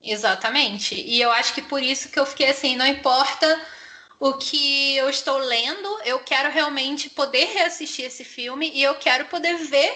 Exatamente. 0.02 0.96
E 0.96 1.22
eu 1.22 1.32
acho 1.32 1.54
que 1.54 1.62
por 1.62 1.82
isso 1.82 2.10
que 2.10 2.20
eu 2.20 2.26
fiquei 2.26 2.50
assim, 2.50 2.76
não 2.76 2.86
importa 2.86 3.62
o 4.20 4.34
que 4.38 4.96
eu 4.98 5.10
estou 5.10 5.38
lendo, 5.38 6.00
eu 6.06 6.20
quero 6.20 6.50
realmente 6.52 7.10
poder 7.10 7.46
reassistir 7.48 8.06
esse 8.06 8.24
filme 8.24 8.72
e 8.74 8.84
eu 8.84 8.96
quero 8.96 9.26
poder 9.26 9.56
ver 9.58 9.94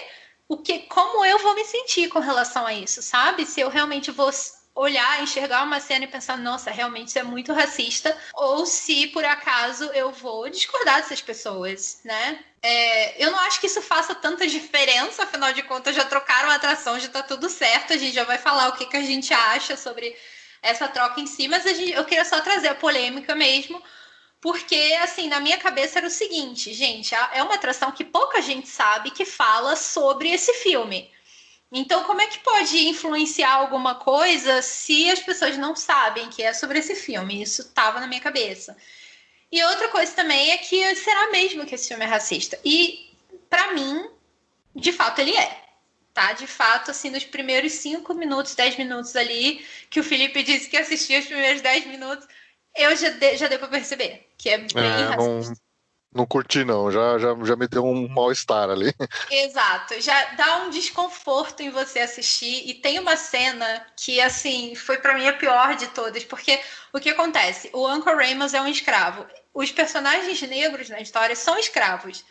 o 0.48 0.58
que 0.58 0.80
como 0.80 1.24
eu 1.24 1.38
vou 1.38 1.54
me 1.54 1.64
sentir 1.64 2.08
com 2.08 2.18
relação 2.18 2.66
a 2.66 2.74
isso, 2.74 3.02
sabe? 3.02 3.46
Se 3.46 3.60
eu 3.60 3.68
realmente 3.70 4.10
vou 4.10 4.30
olhar, 4.74 5.22
enxergar 5.22 5.62
uma 5.62 5.80
cena 5.80 6.04
e 6.04 6.08
pensar, 6.08 6.38
nossa, 6.38 6.70
realmente 6.70 7.08
isso 7.08 7.18
é 7.18 7.22
muito 7.22 7.52
racista, 7.52 8.16
ou 8.34 8.64
se 8.64 9.08
por 9.08 9.24
acaso 9.24 9.84
eu 9.92 10.10
vou 10.10 10.48
discordar 10.48 10.96
dessas 10.96 11.20
pessoas, 11.20 12.00
né? 12.04 12.44
É, 12.62 13.24
eu 13.24 13.30
não 13.30 13.38
acho 13.40 13.60
que 13.60 13.66
isso 13.66 13.82
faça 13.82 14.14
tanta 14.14 14.46
diferença, 14.46 15.24
afinal 15.24 15.52
de 15.52 15.62
contas 15.62 15.96
já 15.96 16.04
trocaram 16.04 16.50
a 16.50 16.54
atração, 16.54 17.00
já 17.00 17.08
tá 17.08 17.22
tudo 17.22 17.48
certo, 17.48 17.92
a 17.92 17.96
gente 17.96 18.14
já 18.14 18.24
vai 18.24 18.38
falar 18.38 18.68
o 18.68 18.72
que, 18.72 18.86
que 18.86 18.96
a 18.96 19.02
gente 19.02 19.32
acha 19.32 19.76
sobre 19.76 20.16
essa 20.62 20.86
troca 20.86 21.20
em 21.20 21.26
si, 21.26 21.48
mas 21.48 21.64
gente, 21.64 21.92
eu 21.92 22.04
queria 22.04 22.24
só 22.24 22.40
trazer 22.40 22.68
a 22.68 22.74
polêmica 22.74 23.34
mesmo, 23.34 23.82
porque, 24.40 24.96
assim, 25.02 25.28
na 25.28 25.40
minha 25.40 25.58
cabeça 25.58 25.98
era 25.98 26.06
o 26.06 26.10
seguinte, 26.10 26.72
gente, 26.72 27.14
é 27.14 27.42
uma 27.42 27.54
atração 27.54 27.92
que 27.92 28.04
pouca 28.04 28.40
gente 28.40 28.68
sabe 28.68 29.10
que 29.10 29.24
fala 29.24 29.76
sobre 29.76 30.30
esse 30.30 30.52
filme. 30.54 31.10
Então, 31.72 32.02
como 32.04 32.20
é 32.20 32.26
que 32.26 32.38
pode 32.40 32.88
influenciar 32.88 33.52
alguma 33.52 33.94
coisa 33.94 34.60
se 34.60 35.08
as 35.08 35.20
pessoas 35.20 35.56
não 35.56 35.76
sabem 35.76 36.28
que 36.28 36.42
é 36.42 36.52
sobre 36.52 36.80
esse 36.80 36.96
filme? 36.96 37.42
Isso 37.42 37.62
estava 37.62 38.00
na 38.00 38.08
minha 38.08 38.20
cabeça. 38.20 38.76
E 39.52 39.62
outra 39.64 39.88
coisa 39.88 40.12
também 40.12 40.50
é 40.50 40.58
que 40.58 40.94
será 40.96 41.30
mesmo 41.30 41.64
que 41.64 41.74
esse 41.74 41.88
filme 41.88 42.04
é 42.04 42.08
racista? 42.08 42.58
E, 42.64 43.10
para 43.48 43.72
mim, 43.72 44.08
de 44.74 44.92
fato 44.92 45.20
ele 45.20 45.36
é. 45.36 45.64
Tá? 46.12 46.32
De 46.32 46.46
fato, 46.46 46.90
assim, 46.90 47.10
nos 47.10 47.24
primeiros 47.24 47.72
5 47.74 48.14
minutos, 48.14 48.54
10 48.56 48.76
minutos 48.76 49.14
ali, 49.14 49.64
que 49.88 50.00
o 50.00 50.04
Felipe 50.04 50.42
disse 50.42 50.68
que 50.68 50.76
assistia 50.76 51.20
os 51.20 51.26
primeiros 51.26 51.62
10 51.62 51.86
minutos, 51.86 52.26
eu 52.76 52.96
já, 52.96 53.10
de, 53.10 53.36
já 53.36 53.46
deu 53.46 53.58
pra 53.60 53.68
perceber 53.68 54.28
que 54.36 54.48
é 54.48 54.58
bem 54.58 54.68
É, 54.76 55.04
racista. 55.04 55.69
Não 56.12 56.26
curti, 56.26 56.64
não. 56.64 56.90
Já, 56.90 57.18
já, 57.18 57.36
já 57.44 57.56
me 57.56 57.68
deu 57.68 57.84
um 57.84 58.08
mal-estar 58.08 58.68
ali. 58.68 58.92
Exato, 59.30 60.00
já 60.00 60.24
dá 60.34 60.58
um 60.64 60.70
desconforto 60.70 61.60
em 61.60 61.70
você 61.70 62.00
assistir 62.00 62.68
e 62.68 62.74
tem 62.74 62.98
uma 62.98 63.16
cena 63.16 63.86
que 63.96 64.20
assim 64.20 64.74
foi 64.74 64.98
para 64.98 65.14
mim 65.14 65.26
a 65.28 65.32
pior 65.32 65.76
de 65.76 65.86
todas, 65.88 66.24
porque 66.24 66.60
o 66.92 66.98
que 66.98 67.10
acontece? 67.10 67.70
O 67.72 67.88
Uncle 67.88 68.12
Ramos 68.12 68.54
é 68.54 68.60
um 68.60 68.66
escravo. 68.66 69.24
Os 69.54 69.70
personagens 69.70 70.40
negros 70.42 70.88
na 70.88 71.00
história 71.00 71.36
são 71.36 71.58
escravos. 71.58 72.24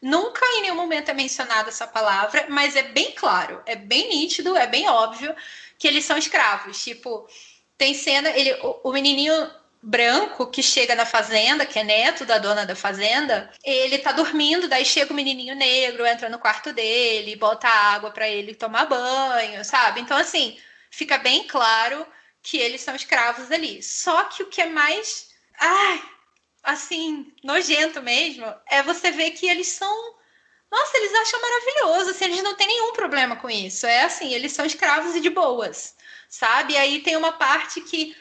Nunca 0.00 0.40
em 0.54 0.62
nenhum 0.62 0.76
momento 0.76 1.10
é 1.10 1.14
mencionada 1.14 1.68
essa 1.68 1.86
palavra, 1.86 2.46
mas 2.48 2.76
é 2.76 2.82
bem 2.82 3.12
claro, 3.12 3.60
é 3.66 3.74
bem 3.74 4.08
nítido, 4.08 4.56
é 4.56 4.66
bem 4.66 4.88
óbvio 4.88 5.34
que 5.76 5.88
eles 5.88 6.04
são 6.04 6.16
escravos. 6.16 6.82
Tipo, 6.82 7.28
tem 7.76 7.94
cena, 7.94 8.30
ele, 8.30 8.54
o, 8.62 8.80
o 8.84 8.92
menininho 8.92 9.50
branco 9.82 10.46
que 10.46 10.62
chega 10.62 10.94
na 10.94 11.06
fazenda, 11.06 11.64
que 11.64 11.78
é 11.78 11.84
neto 11.84 12.24
da 12.24 12.38
dona 12.38 12.66
da 12.66 12.74
fazenda, 12.74 13.50
ele 13.62 13.98
tá 13.98 14.12
dormindo, 14.12 14.68
daí 14.68 14.84
chega 14.84 15.12
o 15.12 15.16
menininho 15.16 15.54
negro, 15.54 16.06
entra 16.06 16.28
no 16.28 16.38
quarto 16.38 16.72
dele, 16.72 17.36
bota 17.36 17.68
água 17.68 18.10
para 18.10 18.28
ele 18.28 18.54
tomar 18.54 18.86
banho, 18.86 19.64
sabe? 19.64 20.00
Então 20.00 20.16
assim, 20.16 20.58
fica 20.90 21.18
bem 21.18 21.46
claro 21.46 22.06
que 22.42 22.58
eles 22.58 22.80
são 22.80 22.94
escravos 22.94 23.50
ali. 23.50 23.82
Só 23.82 24.24
que 24.24 24.42
o 24.42 24.46
que 24.46 24.60
é 24.60 24.66
mais, 24.66 25.30
ai, 25.58 26.02
assim, 26.62 27.32
nojento 27.42 28.02
mesmo, 28.02 28.46
é 28.66 28.82
você 28.82 29.10
ver 29.10 29.30
que 29.32 29.46
eles 29.46 29.68
são 29.68 30.18
nossa, 30.70 30.98
eles 30.98 31.14
acham 31.14 31.40
maravilhoso, 31.40 32.10
assim, 32.10 32.26
eles 32.26 32.42
não 32.42 32.54
têm 32.54 32.66
nenhum 32.66 32.92
problema 32.92 33.36
com 33.36 33.48
isso. 33.48 33.86
É 33.86 34.02
assim, 34.02 34.34
eles 34.34 34.52
são 34.52 34.66
escravos 34.66 35.14
e 35.16 35.20
de 35.20 35.30
boas, 35.30 35.96
sabe? 36.28 36.74
E 36.74 36.76
aí 36.76 37.00
tem 37.00 37.16
uma 37.16 37.32
parte 37.32 37.80
que 37.80 38.14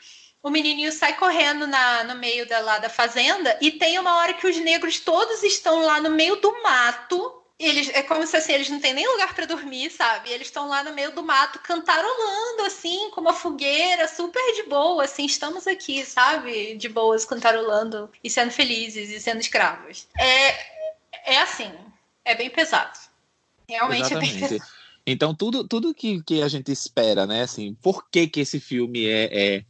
o 0.48 0.50
menininho 0.50 0.92
sai 0.94 1.16
correndo 1.18 1.68
na, 1.68 2.06
no 2.06 2.16
meio 2.16 2.48
da, 2.48 2.60
lá 2.60 2.80
da 2.80 2.90
fazenda 2.90 3.58
e 3.62 3.72
tem 3.72 4.00
uma 4.00 4.16
hora 4.16 4.34
que 4.34 4.48
os 4.48 4.58
negros 4.58 5.00
todos 5.00 5.44
estão 5.44 5.82
lá 5.82 6.00
no 6.00 6.10
meio 6.10 6.38
do 6.38 6.64
mato. 6.64 7.34
Eles, 7.60 7.90
é 7.90 8.04
como 8.04 8.26
se 8.26 8.38
assim, 8.38 8.54
eles 8.54 8.70
não 8.70 8.80
têm 8.80 8.94
nem 8.94 9.08
lugar 9.08 9.34
para 9.34 9.46
dormir, 9.46 9.90
sabe? 9.90 10.30
Eles 10.30 10.48
estão 10.48 10.68
lá 10.68 10.84
no 10.84 10.94
meio 10.94 11.12
do 11.12 11.24
mato 11.24 11.60
cantarolando, 11.60 12.64
assim, 12.66 13.10
com 13.10 13.20
uma 13.20 13.34
fogueira, 13.34 14.08
super 14.08 14.54
de 14.54 14.64
boa, 14.70 15.04
assim, 15.04 15.26
estamos 15.26 15.68
aqui, 15.68 16.06
sabe? 16.06 16.76
De 16.76 16.88
boas, 16.88 17.26
cantarolando 17.26 18.10
e 18.24 18.30
sendo 18.30 18.52
felizes 18.52 19.10
e 19.10 19.20
sendo 19.20 19.42
escravos. 19.42 20.08
É, 20.18 21.34
é 21.34 21.40
assim, 21.40 21.72
é 22.24 22.36
bem 22.36 22.50
pesado. 22.50 22.98
Realmente 23.68 24.14
é 24.14 24.20
bem 24.20 24.30
Exatamente. 24.30 24.50
pesado. 24.50 24.78
Então, 25.06 25.34
tudo, 25.34 25.68
tudo 25.68 25.94
que, 25.94 26.22
que 26.22 26.42
a 26.42 26.48
gente 26.48 26.72
espera, 26.72 27.26
né? 27.26 27.42
Assim, 27.42 27.74
por 27.82 28.08
que, 28.10 28.28
que 28.28 28.42
esse 28.42 28.60
filme 28.60 29.08
é, 29.08 29.30
é, 29.32 29.66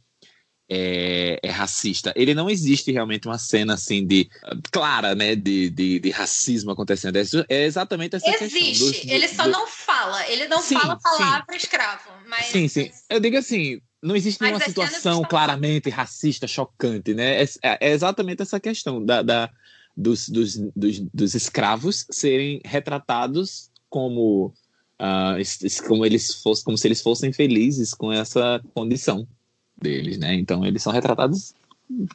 é, 0.68 1.38
é 1.42 1.50
racista? 1.50 2.12
Ele 2.14 2.34
não 2.34 2.50
existe 2.50 2.92
realmente 2.92 3.26
uma 3.26 3.38
cena 3.38 3.74
assim 3.74 4.06
de 4.06 4.28
clara, 4.70 5.14
né? 5.14 5.34
De, 5.34 5.70
de, 5.70 5.98
de 5.98 6.10
racismo 6.10 6.70
acontecendo. 6.70 7.16
É 7.16 7.22
É 7.48 7.64
exatamente 7.64 8.16
essa 8.16 8.26
questão. 8.30 8.46
Existe, 8.68 8.84
dos- 8.84 9.06
do- 9.06 9.12
ele 9.12 9.28
só 9.28 9.44
do- 9.44 9.50
não 9.50 9.66
fala, 9.66 10.28
ele 10.28 10.46
não 10.48 10.60
Sim, 10.60 10.78
fala 10.78 10.94
a 10.94 10.96
sim. 10.98 11.02
palavra 11.02 11.56
escravo, 11.56 12.10
mas 12.26 12.46
Sim, 12.46 12.68
sim. 12.68 12.90
Eu 13.08 13.18
digo 13.20 13.36
assim, 13.38 13.80
não 14.02 14.14
existe 14.14 14.40
Mas 14.40 14.50
nenhuma 14.50 14.64
situação 14.64 15.22
claramente 15.22 15.88
racista, 15.90 16.46
chocante, 16.46 17.14
né? 17.14 17.42
É, 17.42 17.88
é 17.88 17.90
exatamente 17.92 18.42
essa 18.42 18.60
questão 18.60 19.04
da, 19.04 19.22
da- 19.22 19.50
dos, 19.96 20.28
dos, 20.28 20.56
dos, 20.76 21.00
dos 21.12 21.34
escravos 21.34 22.06
serem 22.10 22.60
retratados 22.64 23.70
como, 23.88 24.52
es- 25.40 25.80
como, 25.80 26.04
eles 26.04 26.34
fossem, 26.42 26.64
como 26.64 26.76
se 26.78 26.86
eles 26.86 27.00
fossem 27.00 27.32
felizes 27.32 27.94
com 27.94 28.12
essa 28.12 28.60
condição 28.74 29.26
deles, 29.80 30.18
né? 30.18 30.34
Então 30.34 30.64
eles 30.64 30.82
são 30.82 30.92
retratados 30.92 31.54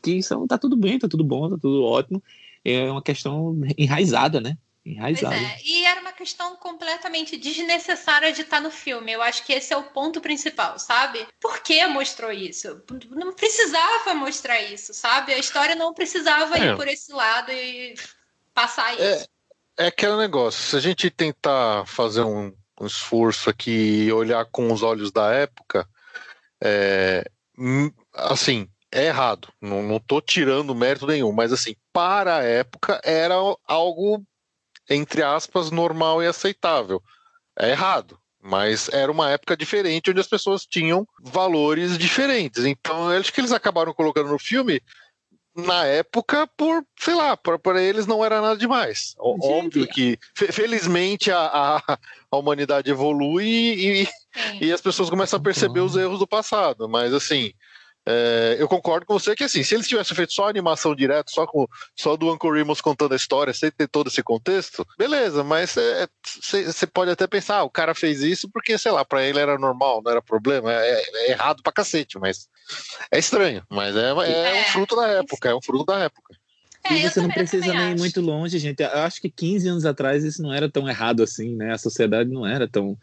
que 0.01 0.21
são, 0.21 0.47
tá 0.47 0.57
tudo 0.57 0.75
bem, 0.75 0.99
tá 0.99 1.07
tudo 1.07 1.23
bom, 1.23 1.49
tá 1.49 1.57
tudo 1.59 1.83
ótimo. 1.83 2.21
É 2.63 2.89
uma 2.89 3.01
questão 3.01 3.55
enraizada, 3.77 4.39
né? 4.39 4.57
Pois 4.83 4.95
Enraizada. 4.95 5.35
é, 5.35 5.61
e 5.63 5.85
era 5.85 6.01
uma 6.01 6.11
questão 6.11 6.57
completamente 6.57 7.37
desnecessária 7.37 8.33
de 8.33 8.41
estar 8.41 8.59
no 8.59 8.69
filme. 8.69 9.13
Eu 9.13 9.21
acho 9.21 9.45
que 9.45 9.53
esse 9.53 9.73
é 9.73 9.77
o 9.77 9.83
ponto 9.83 10.19
principal, 10.19 10.77
sabe? 10.77 11.25
Por 11.39 11.59
que 11.59 11.85
mostrou 11.87 12.31
isso? 12.31 12.81
Não 13.11 13.33
precisava 13.33 14.13
mostrar 14.13 14.61
isso, 14.61 14.93
sabe? 14.93 15.33
A 15.33 15.37
história 15.39 15.73
não 15.73 15.93
precisava 15.93 16.57
É. 16.57 16.71
ir 16.71 16.75
por 16.75 16.87
esse 16.87 17.13
lado 17.13 17.49
e 17.51 17.93
passar 18.53 18.99
É, 18.99 19.15
isso. 19.15 19.27
é 19.77 19.87
aquele 19.87 20.17
negócio. 20.17 20.61
Se 20.61 20.75
a 20.75 20.79
gente 20.81 21.09
tentar 21.09 21.85
fazer 21.87 22.23
um, 22.23 22.53
um 22.81 22.85
esforço 22.85 23.49
aqui 23.49 23.71
e 24.05 24.11
olhar 24.11 24.45
com 24.51 24.71
os 24.71 24.83
olhos 24.83 25.13
da 25.13 25.31
época, 25.31 25.87
é, 26.61 27.23
assim, 28.13 28.67
é 28.91 29.05
errado. 29.07 29.47
Não, 29.61 29.81
não 29.81 29.99
tô 29.99 30.21
tirando 30.21 30.75
mérito 30.75 31.07
nenhum, 31.07 31.31
mas 31.31 31.51
assim, 31.51 31.75
para 31.91 32.37
a 32.37 32.43
época 32.43 33.01
era 33.03 33.35
algo, 33.67 34.23
entre 34.89 35.23
aspas, 35.23 35.71
normal 35.71 36.21
e 36.21 36.27
aceitável. 36.27 37.01
É 37.57 37.71
errado. 37.71 38.17
Mas 38.45 38.89
era 38.89 39.09
uma 39.09 39.29
época 39.29 39.55
diferente 39.55 40.11
onde 40.11 40.19
as 40.19 40.27
pessoas 40.27 40.65
tinham 40.65 41.07
valores 41.21 41.97
diferentes. 41.97 42.65
Então, 42.65 43.09
acho 43.09 43.31
que 43.31 43.39
eles 43.39 43.53
acabaram 43.53 43.93
colocando 43.93 44.29
no 44.29 44.37
filme 44.37 44.81
na 45.55 45.85
época 45.85 46.47
por, 46.57 46.83
sei 46.99 47.13
lá, 47.13 47.37
para 47.37 47.81
eles 47.81 48.07
não 48.07 48.23
era 48.25 48.41
nada 48.41 48.57
demais. 48.57 49.15
Ó- 49.19 49.33
Gente, 49.35 49.65
Óbvio 49.65 49.87
que, 49.87 50.17
fe- 50.35 50.51
felizmente, 50.51 51.31
a, 51.31 51.39
a, 51.87 51.97
a 52.31 52.37
humanidade 52.37 52.89
evolui 52.89 53.45
e, 53.45 54.05
Sim. 54.05 54.11
e 54.61 54.71
as 54.71 54.81
pessoas 54.81 55.09
começam 55.09 55.37
a 55.37 55.43
perceber 55.43 55.81
os 55.81 55.95
erros 55.95 56.19
do 56.19 56.27
passado. 56.27 56.89
Mas, 56.89 57.13
assim, 57.13 57.53
é, 58.05 58.57
eu 58.59 58.67
concordo 58.67 59.05
com 59.05 59.17
você 59.17 59.35
que, 59.35 59.43
assim, 59.43 59.63
se 59.63 59.73
eles 59.75 59.87
tivessem 59.87 60.15
feito 60.15 60.33
só 60.33 60.45
a 60.45 60.49
animação 60.49 60.93
direto, 60.95 61.31
só, 61.31 61.45
com, 61.47 61.67
só 61.95 62.15
do 62.17 62.31
Uncle 62.31 62.51
Remus 62.51 62.81
contando 62.81 63.13
a 63.13 63.15
história, 63.15 63.53
sem 63.53 63.71
ter 63.71 63.87
todo 63.87 64.07
esse 64.07 64.21
contexto, 64.21 64.85
beleza, 64.97 65.43
mas 65.43 65.75
você 66.65 66.85
pode 66.87 67.11
até 67.11 67.25
pensar, 67.27 67.57
ah, 67.59 67.63
o 67.63 67.69
cara 67.69 67.95
fez 67.95 68.21
isso 68.21 68.49
porque, 68.51 68.77
sei 68.77 68.91
lá, 68.91 69.05
pra 69.05 69.23
ele 69.23 69.39
era 69.39 69.57
normal, 69.57 70.01
não 70.03 70.11
era 70.11 70.21
problema, 70.21 70.71
é, 70.73 71.03
é 71.27 71.31
errado 71.31 71.63
pra 71.63 71.71
cacete, 71.71 72.19
mas 72.19 72.47
é 73.11 73.17
estranho, 73.19 73.63
mas 73.69 73.95
é, 73.95 74.09
é, 74.11 74.57
É, 74.57 74.61
um 74.61 74.65
fruto 74.65 74.95
da 74.95 75.07
época, 75.07 75.49
é 75.49 75.55
um 75.55 75.61
fruto 75.61 75.85
da 75.85 75.99
época. 75.99 76.33
É, 76.85 76.93
e 76.95 77.01
você 77.09 77.21
não 77.21 77.29
também- 77.29 77.45
precisa 77.47 77.73
nem 77.73 77.91
ir 77.91 77.97
muito 77.97 78.19
longe, 78.19 78.59
gente. 78.59 78.81
Eu 78.83 78.89
acho 78.99 79.21
que 79.21 79.29
15 79.29 79.69
anos 79.69 79.85
atrás 79.85 80.21
isso 80.25 80.43
não 80.43 80.53
era 80.53 80.69
tão 80.69 80.89
errado 80.89 81.23
assim, 81.23 81.55
né? 81.55 81.71
A 81.73 81.77
sociedade 81.77 82.29
não 82.29 82.45
era 82.45 82.67
tão, 82.67 82.97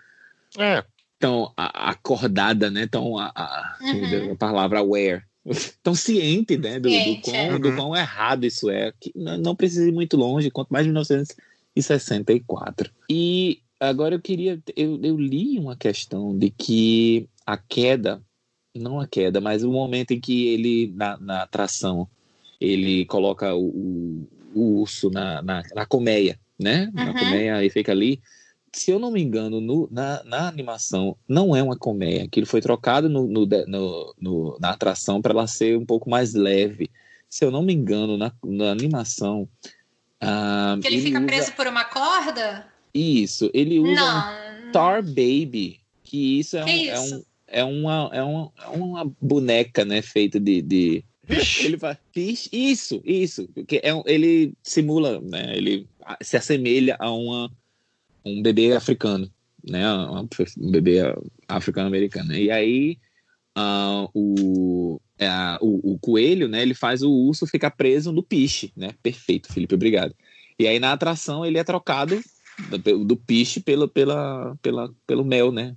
É, 0.58 0.84
tão 1.20 1.52
acordada, 1.56 2.68
né? 2.70 2.86
Tão 2.88 3.16
a, 3.18 3.30
a, 3.34 3.76
Uhum. 3.82 4.32
a 4.32 4.36
palavra 4.36 4.80
aware. 4.80 5.22
Tão 5.82 5.94
ciente, 5.94 6.58
né? 6.58 6.78
Do, 6.80 6.90
do, 6.90 7.16
quão, 7.22 7.36
é. 7.36 7.58
do 7.58 7.68
Uhum. 7.70 7.76
quão 7.76 7.96
errado 7.96 8.44
isso 8.44 8.68
é. 8.68 8.92
Que 9.00 9.10
não, 9.14 9.54
precisa 9.56 9.88
ir 9.88 9.92
muito 9.92 10.16
longe, 10.16 10.50
quanto 10.50 10.68
mais 10.70 10.84
de 10.84 10.90
1964. 10.90 12.90
E 13.08 13.60
agora 13.78 14.14
eu 14.14 14.20
queria. 14.20 14.60
Eu, 14.76 15.00
eu 15.02 15.16
li 15.18 15.58
uma 15.58 15.76
questão 15.76 16.36
de 16.36 16.50
que 16.50 17.28
a 17.46 17.56
queda, 17.56 18.22
não 18.76 19.00
a 19.00 19.06
queda, 19.06 19.40
mas 19.40 19.62
o 19.64 19.70
momento 19.70 20.12
em 20.12 20.20
que 20.20 20.48
ele, 20.48 20.92
na, 20.94 21.16
na 21.18 21.42
atração, 21.42 22.08
ele 22.60 23.04
coloca 23.06 23.54
o, 23.54 23.66
o, 23.66 24.28
o 24.54 24.80
urso 24.80 25.10
na, 25.10 25.42
na, 25.42 25.62
na 25.74 25.86
colmeia, 25.86 26.38
né? 26.58 26.90
Na 26.92 27.12
Uhum. 27.12 27.18
colmeia 27.18 27.64
e 27.64 27.70
fica 27.70 27.92
ali. 27.92 28.20
Se 28.72 28.90
eu 28.90 28.98
não 28.98 29.10
me 29.10 29.20
engano, 29.20 29.60
no, 29.60 29.88
na, 29.90 30.22
na 30.24 30.48
animação 30.48 31.16
não 31.28 31.54
é 31.56 31.62
uma 31.62 31.76
colmeia. 31.76 32.24
Aquilo 32.24 32.46
foi 32.46 32.60
trocado 32.60 33.08
no, 33.08 33.26
no, 33.26 33.44
de- 33.46 33.66
no- 33.66 34.14
no- 34.20 34.58
na 34.60 34.70
atração 34.70 35.20
para 35.20 35.32
ela 35.32 35.46
ser 35.46 35.76
um 35.76 35.84
pouco 35.84 36.08
mais 36.08 36.34
leve. 36.34 36.88
Se 37.28 37.44
eu 37.44 37.50
não 37.50 37.62
me 37.62 37.72
engano, 37.72 38.16
na, 38.16 38.32
na 38.44 38.70
animação. 38.70 39.48
ah, 40.20 40.78
Que 40.80 40.86
ele 40.88 41.00
fica 41.00 41.18
usa- 41.18 41.26
preso 41.26 41.52
por 41.52 41.66
uma 41.66 41.84
corda? 41.84 42.66
Isso, 42.94 43.50
ele 43.54 43.78
usa 43.78 43.90
um 43.90 43.94
Não. 43.94 44.72
Tar 44.72 45.02
Baby, 45.02 45.80
que 46.04 46.38
isso 46.38 46.56
é, 46.56 46.62
um, 46.62 46.66
Que 46.66 46.90
é, 46.90 46.94
isso? 46.94 47.16
um, 47.16 47.22
é, 47.48 47.64
uma, 47.64 48.10
é, 48.12 48.22
uma, 48.22 48.52
é 48.62 48.68
uma 48.68 49.12
boneca, 49.20 49.84
né, 49.84 50.00
feita 50.02 50.38
de... 50.38 50.62
de... 50.62 51.04
Ele 51.64 51.76
vai... 51.76 51.96
Isso, 52.14 53.00
isso. 53.04 53.48
Porque 53.54 53.80
é 53.84 53.94
um, 53.94 54.02
ele 54.06 54.52
simula, 54.62 55.20
né, 55.20 55.52
ele 55.56 55.86
se 56.20 56.36
assemelha 56.36 56.96
a 56.98 57.10
uma, 57.12 57.48
um 58.24 58.42
bebê 58.42 58.72
africano, 58.74 59.30
né, 59.66 59.82
um 59.92 60.70
bebê 60.70 60.98
africano-americano. 61.48 62.34
E 62.34 62.50
aí 62.50 62.98
ah, 63.54 64.08
o, 64.14 65.00
a- 65.20 65.58
o, 65.60 65.92
o 65.94 65.98
coelho, 65.98 66.48
né, 66.48 66.62
ele 66.62 66.74
faz 66.74 67.02
o 67.02 67.10
urso 67.10 67.46
ficar 67.46 67.70
preso 67.70 68.12
no 68.12 68.22
piche, 68.22 68.72
né, 68.76 68.90
perfeito, 69.02 69.52
Felipe, 69.52 69.74
obrigado. 69.74 70.14
E 70.58 70.66
aí 70.66 70.78
na 70.78 70.92
atração 70.92 71.44
ele 71.44 71.58
é 71.58 71.64
trocado 71.64 72.20
do, 72.84 73.04
do 73.04 73.16
piche 73.16 73.60
pelo, 73.60 73.88
pela, 73.88 74.56
pela, 74.60 74.90
pelo 75.06 75.24
mel, 75.24 75.50
né? 75.50 75.74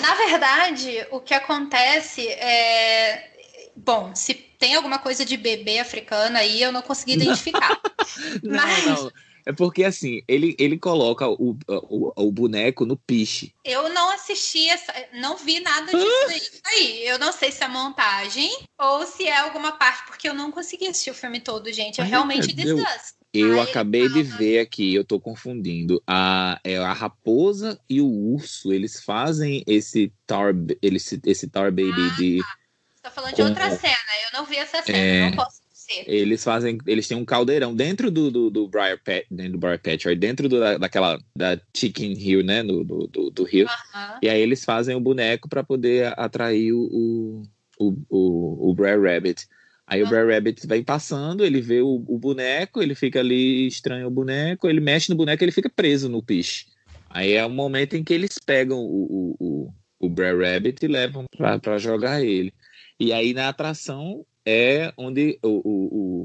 Na 0.00 0.14
verdade, 0.14 1.06
o 1.10 1.20
que 1.20 1.34
acontece 1.34 2.26
é. 2.28 3.28
Bom, 3.76 4.14
se 4.14 4.34
tem 4.34 4.74
alguma 4.74 4.98
coisa 4.98 5.24
de 5.24 5.36
bebê 5.36 5.78
africano 5.78 6.36
aí, 6.36 6.60
eu 6.60 6.72
não 6.72 6.82
consegui 6.82 7.12
identificar. 7.12 7.80
Mas- 8.42 8.84
Não, 8.86 9.04
não. 9.04 9.12
É 9.46 9.52
porque 9.52 9.84
assim, 9.84 10.22
ele, 10.28 10.54
ele 10.58 10.78
coloca 10.78 11.28
o, 11.28 11.56
o, 11.66 12.12
o 12.16 12.32
boneco 12.32 12.84
no 12.84 12.96
piche. 12.96 13.54
Eu 13.64 13.88
não 13.88 14.10
assisti, 14.12 14.68
essa, 14.68 14.92
não 15.14 15.36
vi 15.36 15.60
nada 15.60 15.92
disso 15.92 16.26
daí. 16.26 16.40
aí. 16.66 17.06
Eu 17.06 17.18
não 17.18 17.32
sei 17.32 17.50
se 17.50 17.62
é 17.62 17.68
montagem 17.68 18.50
ou 18.78 19.06
se 19.06 19.26
é 19.26 19.38
alguma 19.38 19.72
parte, 19.72 20.04
porque 20.06 20.28
eu 20.28 20.34
não 20.34 20.50
consegui 20.50 20.86
assistir 20.86 21.10
o 21.10 21.14
filme 21.14 21.40
todo, 21.40 21.72
gente. 21.72 22.00
É 22.00 22.04
Ai, 22.04 22.10
realmente 22.10 22.52
desgaste. 22.52 23.20
Eu 23.32 23.60
Aí 23.60 23.70
acabei 23.70 24.08
de 24.08 24.24
ver 24.24 24.58
aqui, 24.58 24.92
eu 24.92 25.04
tô 25.04 25.20
confundindo. 25.20 26.02
A, 26.04 26.60
é 26.64 26.76
a 26.78 26.92
raposa 26.92 27.80
e 27.88 28.00
o 28.00 28.08
urso, 28.08 28.72
eles 28.72 29.02
fazem 29.04 29.62
esse 29.68 30.12
tar, 30.26 30.52
esse, 30.82 31.20
esse 31.24 31.48
tar 31.48 31.70
baby 31.70 31.92
Ah, 31.92 32.16
de. 32.16 32.38
Você 32.38 33.02
tá 33.02 33.10
falando 33.10 33.34
de 33.34 33.42
outra 33.42 33.70
cena. 33.70 33.96
Eu 34.32 34.38
não 34.38 34.46
vi 34.46 34.56
essa 34.56 34.82
cena, 34.82 34.98
É. 34.98 35.30
não 35.30 35.36
posso 35.36 35.59
dizer. 35.90 36.04
Eles 36.06 36.42
fazem. 36.42 36.78
Eles 36.86 37.06
têm 37.06 37.16
um 37.16 37.24
caldeirão 37.24 37.74
dentro 37.74 38.10
do, 38.10 38.30
do, 38.30 38.50
do 38.50 38.68
Briar 38.68 38.98
Patch, 39.02 39.26
dentro 39.30 39.52
do 39.52 39.58
Briar 39.58 39.80
Patch, 39.80 40.04
dentro 40.16 40.48
do, 40.48 40.60
da, 40.60 40.78
daquela. 40.78 41.18
Da 41.36 41.60
Chicken 41.76 42.12
Hill, 42.12 42.42
né? 42.42 42.62
Do, 42.62 42.84
do, 42.84 43.06
do, 43.06 43.30
do 43.30 43.44
rio. 43.44 43.66
Aham. 43.66 44.18
E 44.22 44.28
aí 44.28 44.40
eles 44.40 44.64
fazem 44.64 44.94
o 44.94 45.00
boneco 45.00 45.48
para 45.48 45.62
poder 45.64 46.12
atrair 46.18 46.72
o, 46.72 47.42
o, 47.78 47.96
o, 48.08 48.70
o 48.70 48.74
Brer 48.74 49.00
Rabbit. 49.00 49.46
Aí 49.90 50.04
o 50.04 50.08
Brer 50.08 50.28
Rabbit 50.28 50.64
vem 50.68 50.84
passando, 50.84 51.44
ele 51.44 51.60
vê 51.60 51.80
o, 51.82 52.04
o 52.06 52.16
boneco, 52.16 52.80
ele 52.80 52.94
fica 52.94 53.18
ali, 53.18 53.66
estranha 53.66 54.06
o 54.06 54.10
boneco, 54.10 54.68
ele 54.68 54.80
mexe 54.80 55.10
no 55.10 55.16
boneco 55.16 55.42
ele 55.42 55.50
fica 55.50 55.68
preso 55.68 56.08
no 56.08 56.22
piche. 56.22 56.66
Aí 57.10 57.32
é 57.32 57.44
o 57.44 57.50
momento 57.50 57.96
em 57.96 58.04
que 58.04 58.14
eles 58.14 58.38
pegam 58.38 58.78
o, 58.78 59.02
o, 59.10 59.36
o, 59.40 59.74
o 59.98 60.08
Brer 60.08 60.38
Rabbit 60.38 60.84
e 60.84 60.88
levam 60.88 61.24
pra, 61.36 61.58
pra 61.58 61.76
jogar 61.76 62.22
ele. 62.22 62.54
E 63.00 63.12
aí 63.12 63.34
na 63.34 63.48
atração 63.48 64.24
é 64.46 64.92
onde 64.96 65.38
o, 65.42 65.48
o, 65.48 65.72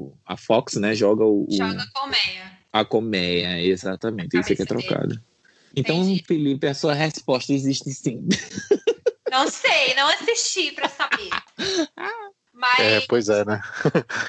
o- 0.08 0.18
a 0.26 0.38
Fox 0.38 0.76
né, 0.76 0.94
joga 0.96 1.24
o, 1.26 1.46
Joga 1.52 1.82
a 1.84 2.00
colmeia. 2.00 2.52
a 2.72 2.86
colmeia, 2.86 3.62
exatamente. 3.62 4.38
Isso 4.40 4.54
aqui 4.54 4.62
é 4.62 4.66
trocado. 4.66 5.20
Então, 5.76 5.98
Entendi. 5.98 6.24
Felipe, 6.26 6.68
a 6.68 6.74
sua 6.74 6.94
resposta 6.94 7.52
existe 7.54 7.92
sim. 7.92 8.28
Não 9.30 9.48
sei, 9.50 9.94
não 9.96 10.08
assisti 10.08 10.72
pra 10.72 10.88
saber. 10.88 11.30
Mas 12.54 12.80
é, 12.80 13.02
pois 13.02 13.28
é, 13.28 13.44
né? 13.44 13.60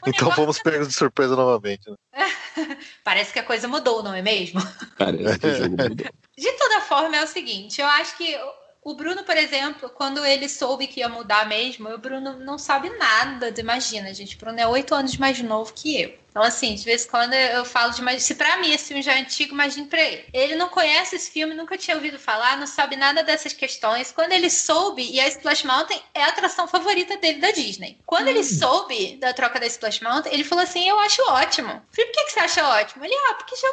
Então 0.07 0.33
fomos 0.33 0.59
pegos 0.59 0.89
de 0.89 0.95
surpresa 0.95 1.37
novamente. 1.37 1.89
né? 1.89 1.97
parece 3.05 3.33
que 3.33 3.39
a 3.39 3.45
coisa 3.45 3.69
mudou, 3.69 4.03
não 4.03 4.13
é 4.15 4.21
mesmo? 4.23 4.61
Parece 4.99 5.39
que 5.39 5.47
o 5.47 5.55
jogo 5.55 5.77
mudou. 5.89 6.07
De 6.37 6.53
toda 6.59 6.81
forma, 6.81 7.15
é 7.17 7.23
o 7.23 7.27
seguinte, 7.29 7.81
eu 7.81 7.87
acho 7.87 8.17
que 8.17 8.37
o 8.87 8.95
Bruno, 8.95 9.25
por 9.25 9.37
exemplo, 9.37 9.91
quando 9.91 10.25
ele 10.25 10.49
soube 10.49 10.87
que 10.87 11.01
ia 11.01 11.09
mudar 11.09 11.49
mesmo, 11.49 11.89
o 11.89 11.99
Bruno 11.99 12.39
não 12.39 12.57
sabe 12.57 12.89
nada, 12.91 13.53
imagina, 13.59 14.15
gente, 14.15 14.37
o 14.37 14.39
Bruno 14.39 14.61
é 14.61 14.67
oito 14.69 14.95
anos 14.95 15.17
mais 15.17 15.41
novo 15.41 15.73
que 15.73 16.01
eu. 16.01 16.17
Então, 16.31 16.41
assim, 16.41 16.77
de 16.77 16.85
vez 16.85 17.05
em 17.05 17.09
quando 17.09 17.33
eu 17.33 17.65
falo 17.65 17.93
de. 17.93 18.21
Se 18.21 18.37
pra 18.37 18.59
mim 18.59 18.71
esse 18.71 18.89
filme 18.89 19.03
já 19.03 19.15
é 19.15 19.21
antigo, 19.21 19.55
imagine 19.55 19.89
pra 19.89 20.01
ele. 20.01 20.25
Ele 20.33 20.55
não 20.55 20.69
conhece 20.69 21.17
esse 21.17 21.33
filme, 21.33 21.53
nunca 21.53 21.77
tinha 21.77 21.97
ouvido 21.97 22.17
falar, 22.17 22.59
não 22.59 22.67
sabe 22.67 22.95
nada 22.95 23.25
dessas 23.25 23.53
questões. 23.53 24.13
Quando 24.13 24.31
ele 24.31 24.51
soube, 24.51 25.03
e 25.03 25.19
a 25.19 25.27
Splash 25.27 25.65
Mountain 25.65 26.01
é 26.15 26.23
a 26.23 26.29
atração 26.29 26.69
favorita 26.69 27.17
dele 27.17 27.41
da 27.41 27.51
Disney. 27.51 27.99
Quando 28.07 28.29
ele 28.29 28.45
soube 28.45 29.17
da 29.17 29.33
troca 29.33 29.59
da 29.59 29.67
Splash 29.67 30.01
Mountain, 30.01 30.33
ele 30.33 30.45
falou 30.45 30.63
assim: 30.63 30.89
Eu 30.89 31.01
acho 31.01 31.23
ótimo. 31.23 31.71
Eu 31.71 31.83
Falei, 31.91 32.07
por 32.07 32.13
que, 32.13 32.25
que 32.27 32.33
você 32.33 32.41
acha 32.41 32.69
ótimo? 32.69 33.05
Ele, 33.05 33.15
ah, 33.31 33.35
porque 33.35 33.57
já. 33.57 33.69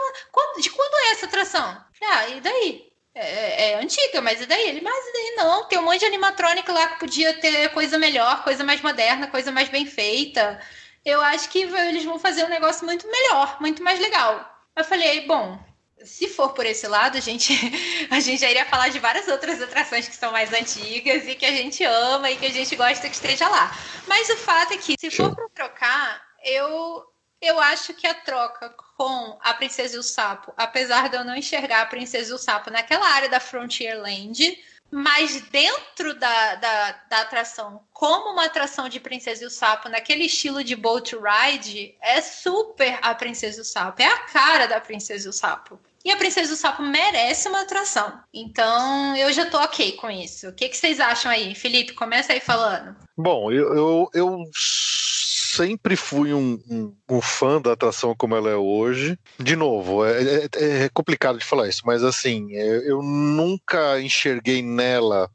de 0.59 0.69
quando 0.71 0.95
é 0.95 1.11
essa 1.11 1.25
atração? 1.27 1.69
Eu 1.69 2.07
Falei, 2.07 2.15
ah, 2.15 2.29
e 2.29 2.41
daí? 2.41 2.92
É, 3.15 3.71
é 3.71 3.75
antiga, 3.75 4.21
mas 4.21 4.41
e 4.41 4.45
daí? 4.45 4.69
Ele, 4.69 4.81
mas 4.81 5.07
e 5.07 5.13
daí 5.13 5.35
não? 5.37 5.65
Tem 5.65 5.77
um 5.77 5.83
monte 5.83 5.99
de 5.99 6.05
animatrônica 6.05 6.73
lá 6.73 6.87
que 6.87 6.99
podia 6.99 7.33
ter 7.39 7.69
coisa 7.69 7.97
melhor, 7.97 8.43
coisa 8.43 8.63
mais 8.63 8.81
moderna, 8.81 9.27
coisa 9.27 9.51
mais 9.51 9.69
bem 9.69 9.85
feita. 9.85 10.59
Eu 11.05 11.21
acho 11.21 11.49
que 11.49 11.59
eles 11.61 12.03
vão 12.05 12.17
fazer 12.17 12.43
um 12.43 12.49
negócio 12.49 12.85
muito 12.85 13.07
melhor, 13.09 13.57
muito 13.61 13.83
mais 13.83 13.99
legal. 13.99 14.49
Eu 14.75 14.83
falei, 14.83 15.27
bom, 15.27 15.59
se 16.03 16.27
for 16.27 16.53
por 16.53 16.65
esse 16.65 16.87
lado, 16.87 17.17
a 17.17 17.21
gente, 17.21 17.53
a 18.09 18.19
gente 18.19 18.41
já 18.41 18.49
iria 18.49 18.65
falar 18.65 18.89
de 18.89 18.99
várias 18.99 19.27
outras 19.27 19.61
atrações 19.61 20.07
que 20.07 20.15
são 20.15 20.31
mais 20.31 20.51
antigas 20.51 21.27
e 21.27 21.35
que 21.35 21.45
a 21.45 21.51
gente 21.51 21.83
ama 21.83 22.31
e 22.31 22.37
que 22.37 22.45
a 22.45 22.51
gente 22.51 22.75
gosta 22.75 23.09
que 23.09 23.15
esteja 23.15 23.47
lá. 23.47 23.75
Mas 24.07 24.29
o 24.29 24.37
fato 24.37 24.73
é 24.73 24.77
que, 24.77 24.95
se 24.99 25.11
for 25.11 25.33
para 25.35 25.49
trocar, 25.49 26.21
eu, 26.43 27.03
eu 27.43 27.59
acho 27.59 27.93
que 27.93 28.07
a 28.07 28.13
troca 28.13 28.73
com 28.97 29.37
a 29.41 29.53
Princesa 29.53 29.95
e 29.95 29.99
o 29.99 30.03
Sapo, 30.03 30.53
apesar 30.55 31.09
de 31.09 31.17
eu 31.17 31.25
não 31.25 31.35
enxergar 31.35 31.81
a 31.81 31.85
Princesa 31.85 32.31
e 32.31 32.33
o 32.33 32.37
Sapo 32.37 32.69
naquela 32.69 33.07
área 33.07 33.29
da 33.29 33.39
Frontierland, 33.39 34.57
mas 34.89 35.41
dentro 35.49 36.13
da, 36.13 36.55
da, 36.55 36.91
da, 37.09 37.21
atração, 37.21 37.81
como 37.91 38.31
uma 38.31 38.45
atração 38.45 38.87
de 38.87 38.99
Princesa 38.99 39.43
e 39.43 39.47
o 39.47 39.49
Sapo, 39.49 39.89
naquele 39.89 40.25
estilo 40.25 40.63
de 40.63 40.75
boat 40.75 41.15
ride, 41.15 41.95
é 41.99 42.21
super 42.21 42.99
a 43.01 43.15
Princesa 43.15 43.57
e 43.57 43.61
o 43.61 43.65
Sapo. 43.65 44.01
É 44.01 44.05
a 44.05 44.19
cara 44.19 44.67
da 44.67 44.79
Princesa 44.79 45.25
e 45.25 45.29
o 45.29 45.33
Sapo. 45.33 45.79
E 46.05 46.11
a 46.11 46.17
Princesa 46.17 46.51
do 46.51 46.57
Sapo 46.57 46.83
merece 46.83 47.47
uma 47.47 47.61
atração. 47.61 48.19
Então, 48.33 49.15
eu 49.15 49.31
já 49.33 49.49
tô 49.49 49.57
ok 49.57 49.93
com 49.93 50.11
isso. 50.11 50.49
O 50.49 50.53
que, 50.53 50.69
que 50.69 50.77
vocês 50.77 50.99
acham 50.99 51.31
aí? 51.31 51.55
Felipe, 51.55 51.93
começa 51.93 52.33
aí 52.33 52.39
falando. 52.39 52.95
Bom, 53.17 53.51
eu, 53.51 53.73
eu, 53.73 54.09
eu 54.13 54.43
sempre 55.55 55.95
fui 55.95 56.33
um, 56.33 56.59
um, 56.69 56.95
um, 57.09 57.21
fã 57.21 57.61
da 57.61 57.73
atração 57.73 58.15
como 58.15 58.35
ela 58.35 58.49
é 58.49 58.55
hoje. 58.55 59.17
De 59.39 59.55
novo, 59.55 60.05
é, 60.05 60.45
é, 60.45 60.83
é 60.85 60.89
complicado 60.89 61.37
de 61.37 61.45
falar 61.45 61.67
isso, 61.67 61.83
mas 61.85 62.03
assim, 62.03 62.55
é, 62.55 62.89
eu 62.89 63.01
nunca 63.01 63.99
enxerguei 64.01 64.61
nela 64.61 65.29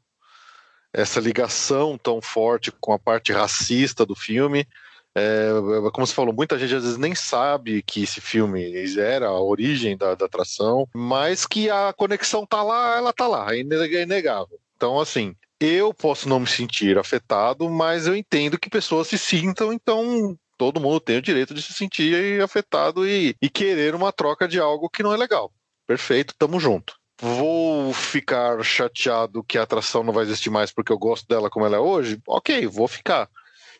essa 0.93 1.19
ligação 1.19 1.97
tão 1.97 2.21
forte 2.21 2.71
com 2.71 2.93
a 2.93 2.99
parte 2.99 3.31
racista 3.31 4.05
do 4.05 4.15
filme. 4.15 4.67
É, 5.15 5.49
como 5.91 6.05
você 6.05 6.13
falou, 6.13 6.33
muita 6.33 6.57
gente 6.57 6.75
às 6.75 6.83
vezes 6.83 6.97
nem 6.97 7.15
sabe 7.15 7.81
que 7.81 8.03
esse 8.03 8.21
filme 8.21 8.71
era 8.97 9.27
a 9.27 9.41
origem 9.41 9.97
da, 9.97 10.15
da 10.15 10.25
atração, 10.25 10.87
mas 10.93 11.45
que 11.45 11.69
a 11.69 11.93
conexão 11.93 12.45
tá 12.45 12.61
lá, 12.61 12.97
ela 12.97 13.13
tá 13.13 13.27
lá, 13.27 13.53
é 13.53 13.59
inegável. 13.59 14.59
Então, 14.75 14.99
assim, 14.99 15.35
eu 15.59 15.93
posso 15.93 16.27
não 16.29 16.39
me 16.39 16.47
sentir 16.47 16.97
afetado, 16.97 17.69
mas 17.69 18.07
eu 18.07 18.15
entendo 18.15 18.59
que 18.59 18.69
pessoas 18.69 19.07
se 19.07 19.17
sintam, 19.17 19.73
então 19.73 20.37
todo 20.57 20.79
mundo 20.79 20.99
tem 20.99 21.17
o 21.17 21.21
direito 21.21 21.53
de 21.53 21.61
se 21.61 21.73
sentir 21.73 22.41
afetado 22.41 23.07
e, 23.07 23.35
e 23.41 23.49
querer 23.49 23.95
uma 23.95 24.11
troca 24.11 24.47
de 24.47 24.59
algo 24.59 24.89
que 24.89 25.03
não 25.03 25.13
é 25.13 25.17
legal. 25.17 25.51
Perfeito, 25.87 26.35
tamo 26.37 26.59
junto. 26.59 26.99
Vou 27.21 27.93
ficar 27.93 28.63
chateado 28.63 29.43
que 29.43 29.57
a 29.57 29.63
atração 29.63 30.03
não 30.03 30.13
vai 30.13 30.23
existir 30.23 30.49
mais 30.49 30.71
porque 30.71 30.91
eu 30.91 30.97
gosto 30.97 31.27
dela 31.27 31.49
como 31.49 31.65
ela 31.65 31.75
é 31.75 31.79
hoje? 31.79 32.21
Ok, 32.27 32.65
vou 32.67 32.87
ficar. 32.87 33.29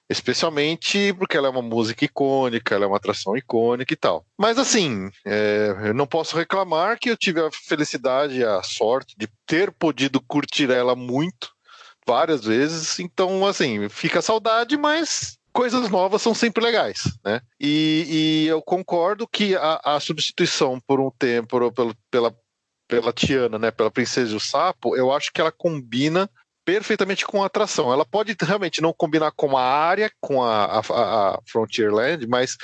Especialmente 0.09 1.13
porque 1.13 1.38
ela 1.38 1.47
é 1.47 1.51
uma 1.51 1.61
música 1.61 2.03
icônica, 2.03 2.73
ela 2.73 2.86
é 2.86 2.88
uma 2.88 2.97
atração 2.97 3.38
icônica 3.38 3.93
e 3.93 3.95
tal. 3.95 4.25
Mas 4.38 4.57
assim, 4.57 5.09
é, 5.25 5.75
eu 5.86 5.93
não 5.93 6.07
posso 6.07 6.36
reclamar 6.36 6.97
que 6.99 7.11
eu 7.11 7.15
tive 7.15 7.39
a 7.39 7.51
felicidade, 7.51 8.43
a 8.43 8.63
sorte 8.63 9.15
de 9.17 9.30
ter 9.45 9.71
podido 9.71 10.19
curtir 10.19 10.71
ela 10.71 10.95
muito, 10.95 11.51
várias 12.10 12.43
vezes. 12.43 12.99
Então, 12.99 13.45
assim, 13.45 13.88
fica 13.88 14.20
saudade, 14.20 14.76
mas 14.76 15.38
coisas 15.53 15.89
novas 15.89 16.24
são 16.24 16.34
sempre 16.34 16.64
legais, 16.64 17.03
né? 17.24 17.41
E, 17.60 18.05
e 18.07 18.47
eu 18.47 18.62
concordo 18.64 19.28
que 19.28 19.55
a, 19.55 19.80
a, 19.84 19.99
substituição 19.99 20.80
por 20.80 20.99
um 20.99 21.12
tempo 21.12 21.72
pelo, 21.72 21.95
pela, 22.10 22.36
pela 22.88 23.14
Tiana, 23.14 23.60
né, 23.60 23.70
pela 23.70 23.91
Princesa 23.91 24.34
e 24.34 24.36
o 24.36 24.39
Sapo, 24.39 24.95
eu 24.95 25.12
acho 25.12 25.32
que 25.32 25.39
ela 25.39 25.51
combina 25.51 26.28
perfeitamente 26.66 27.26
com 27.26 27.43
a 27.43 27.45
atração. 27.45 27.93
Ela 27.93 28.05
pode 28.05 28.36
realmente 28.41 28.82
não 28.82 28.91
combinar 28.91 29.32
com 29.32 29.55
a 29.55 29.64
área, 29.64 30.12
com 30.20 30.41
a, 30.41 30.66
a, 30.66 30.80
a 30.80 31.39
Frontierland, 31.45 32.26
mas 32.28 32.57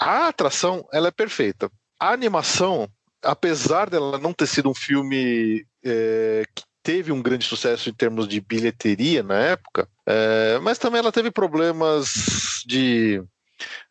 a 0.00 0.28
atração 0.28 0.84
ela 0.92 1.08
é 1.08 1.12
perfeita. 1.12 1.70
A 2.00 2.12
animação, 2.12 2.88
apesar 3.22 3.90
dela 3.90 4.18
não 4.18 4.32
ter 4.32 4.46
sido 4.48 4.68
um 4.68 4.74
filme 4.74 5.64
é, 5.84 6.44
que 6.54 6.67
teve 6.88 7.12
um 7.12 7.20
grande 7.20 7.44
sucesso 7.44 7.90
em 7.90 7.92
termos 7.92 8.26
de 8.26 8.40
bilheteria 8.40 9.22
na 9.22 9.38
época, 9.38 9.86
é, 10.06 10.58
mas 10.62 10.78
também 10.78 11.00
ela 11.00 11.12
teve 11.12 11.30
problemas 11.30 12.62
de. 12.64 13.22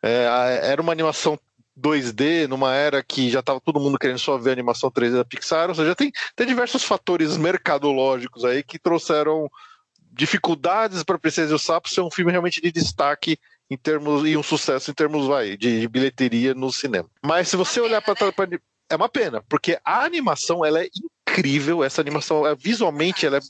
É, 0.02 0.60
era 0.64 0.82
uma 0.82 0.90
animação 0.90 1.38
2D 1.80 2.48
numa 2.48 2.74
era 2.74 3.00
que 3.00 3.30
já 3.30 3.38
estava 3.38 3.60
todo 3.60 3.78
mundo 3.78 4.00
querendo 4.00 4.18
só 4.18 4.36
ver 4.36 4.50
animação 4.50 4.90
3D 4.90 5.12
da 5.12 5.24
Pixar, 5.24 5.68
ou 5.68 5.76
seja, 5.76 5.94
tem, 5.94 6.10
tem 6.34 6.44
diversos 6.44 6.82
fatores 6.82 7.36
mercadológicos 7.36 8.44
aí 8.44 8.64
que 8.64 8.80
trouxeram 8.80 9.48
dificuldades 10.10 11.04
para 11.04 11.20
Princesa 11.20 11.52
e 11.52 11.54
o 11.54 11.58
Sapo 11.58 11.88
ser 11.88 12.00
um 12.00 12.10
filme 12.10 12.32
realmente 12.32 12.60
de 12.60 12.72
destaque 12.72 13.38
em 13.70 13.76
termos 13.76 14.28
e 14.28 14.36
um 14.36 14.42
sucesso 14.42 14.90
em 14.90 14.94
termos 14.94 15.28
vai, 15.28 15.56
de, 15.56 15.82
de 15.82 15.86
bilheteria 15.86 16.52
no 16.52 16.72
cinema. 16.72 17.08
Mas 17.24 17.46
se 17.46 17.54
você 17.54 17.80
olhar 17.80 18.02
para 18.02 18.16
é 18.90 18.96
uma 18.96 19.08
pena, 19.08 19.40
porque 19.48 19.78
a 19.84 20.02
animação 20.02 20.64
ela 20.64 20.82
é 20.82 20.88
incrível, 21.38 21.84
essa 21.84 22.00
animação 22.00 22.46
é, 22.46 22.54
visualmente 22.54 23.26
ela 23.26 23.38
é 23.38 23.40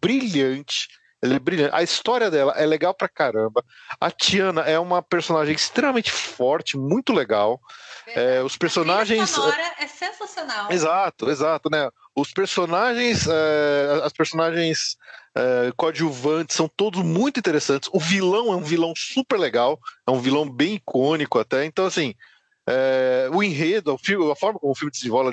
brilhante 0.00 0.88
ela 1.22 1.34
é 1.34 1.38
brilhante. 1.38 1.74
A 1.74 1.82
história 1.82 2.30
dela 2.30 2.52
é 2.56 2.66
legal 2.66 2.94
pra 2.94 3.08
caramba. 3.08 3.64
A 4.00 4.10
Tiana 4.10 4.62
é 4.62 4.78
uma 4.78 5.02
personagem 5.02 5.54
extremamente 5.54 6.10
forte, 6.10 6.76
muito 6.76 7.12
legal. 7.12 7.60
É, 8.08 8.42
os 8.42 8.56
personagens. 8.56 9.22
A 9.22 9.26
sonora 9.26 9.74
é 9.78 9.86
sensacional. 9.86 10.70
Exato, 10.70 11.30
exato, 11.30 11.70
né? 11.70 11.88
Os 12.14 12.32
personagens, 12.32 13.26
é, 13.26 14.00
as 14.04 14.12
personagens 14.12 14.96
é, 15.34 15.72
coadjuvantes 15.76 16.56
são 16.56 16.68
todos 16.68 17.02
muito 17.02 17.38
interessantes. 17.40 17.88
O 17.92 17.98
vilão 17.98 18.52
é 18.52 18.56
um 18.56 18.62
vilão 18.62 18.92
super 18.96 19.38
legal, 19.38 19.78
é 20.06 20.10
um 20.10 20.20
vilão 20.20 20.48
bem 20.48 20.74
icônico 20.74 21.38
até. 21.38 21.64
Então, 21.64 21.86
assim, 21.86 22.14
é, 22.66 23.28
o 23.32 23.42
enredo, 23.42 23.94
o 23.94 23.98
filme, 23.98 24.30
a 24.30 24.36
forma 24.36 24.58
como 24.58 24.72
o 24.72 24.74
filme 24.74 24.94
se 24.94 25.02
desenrola. 25.02 25.32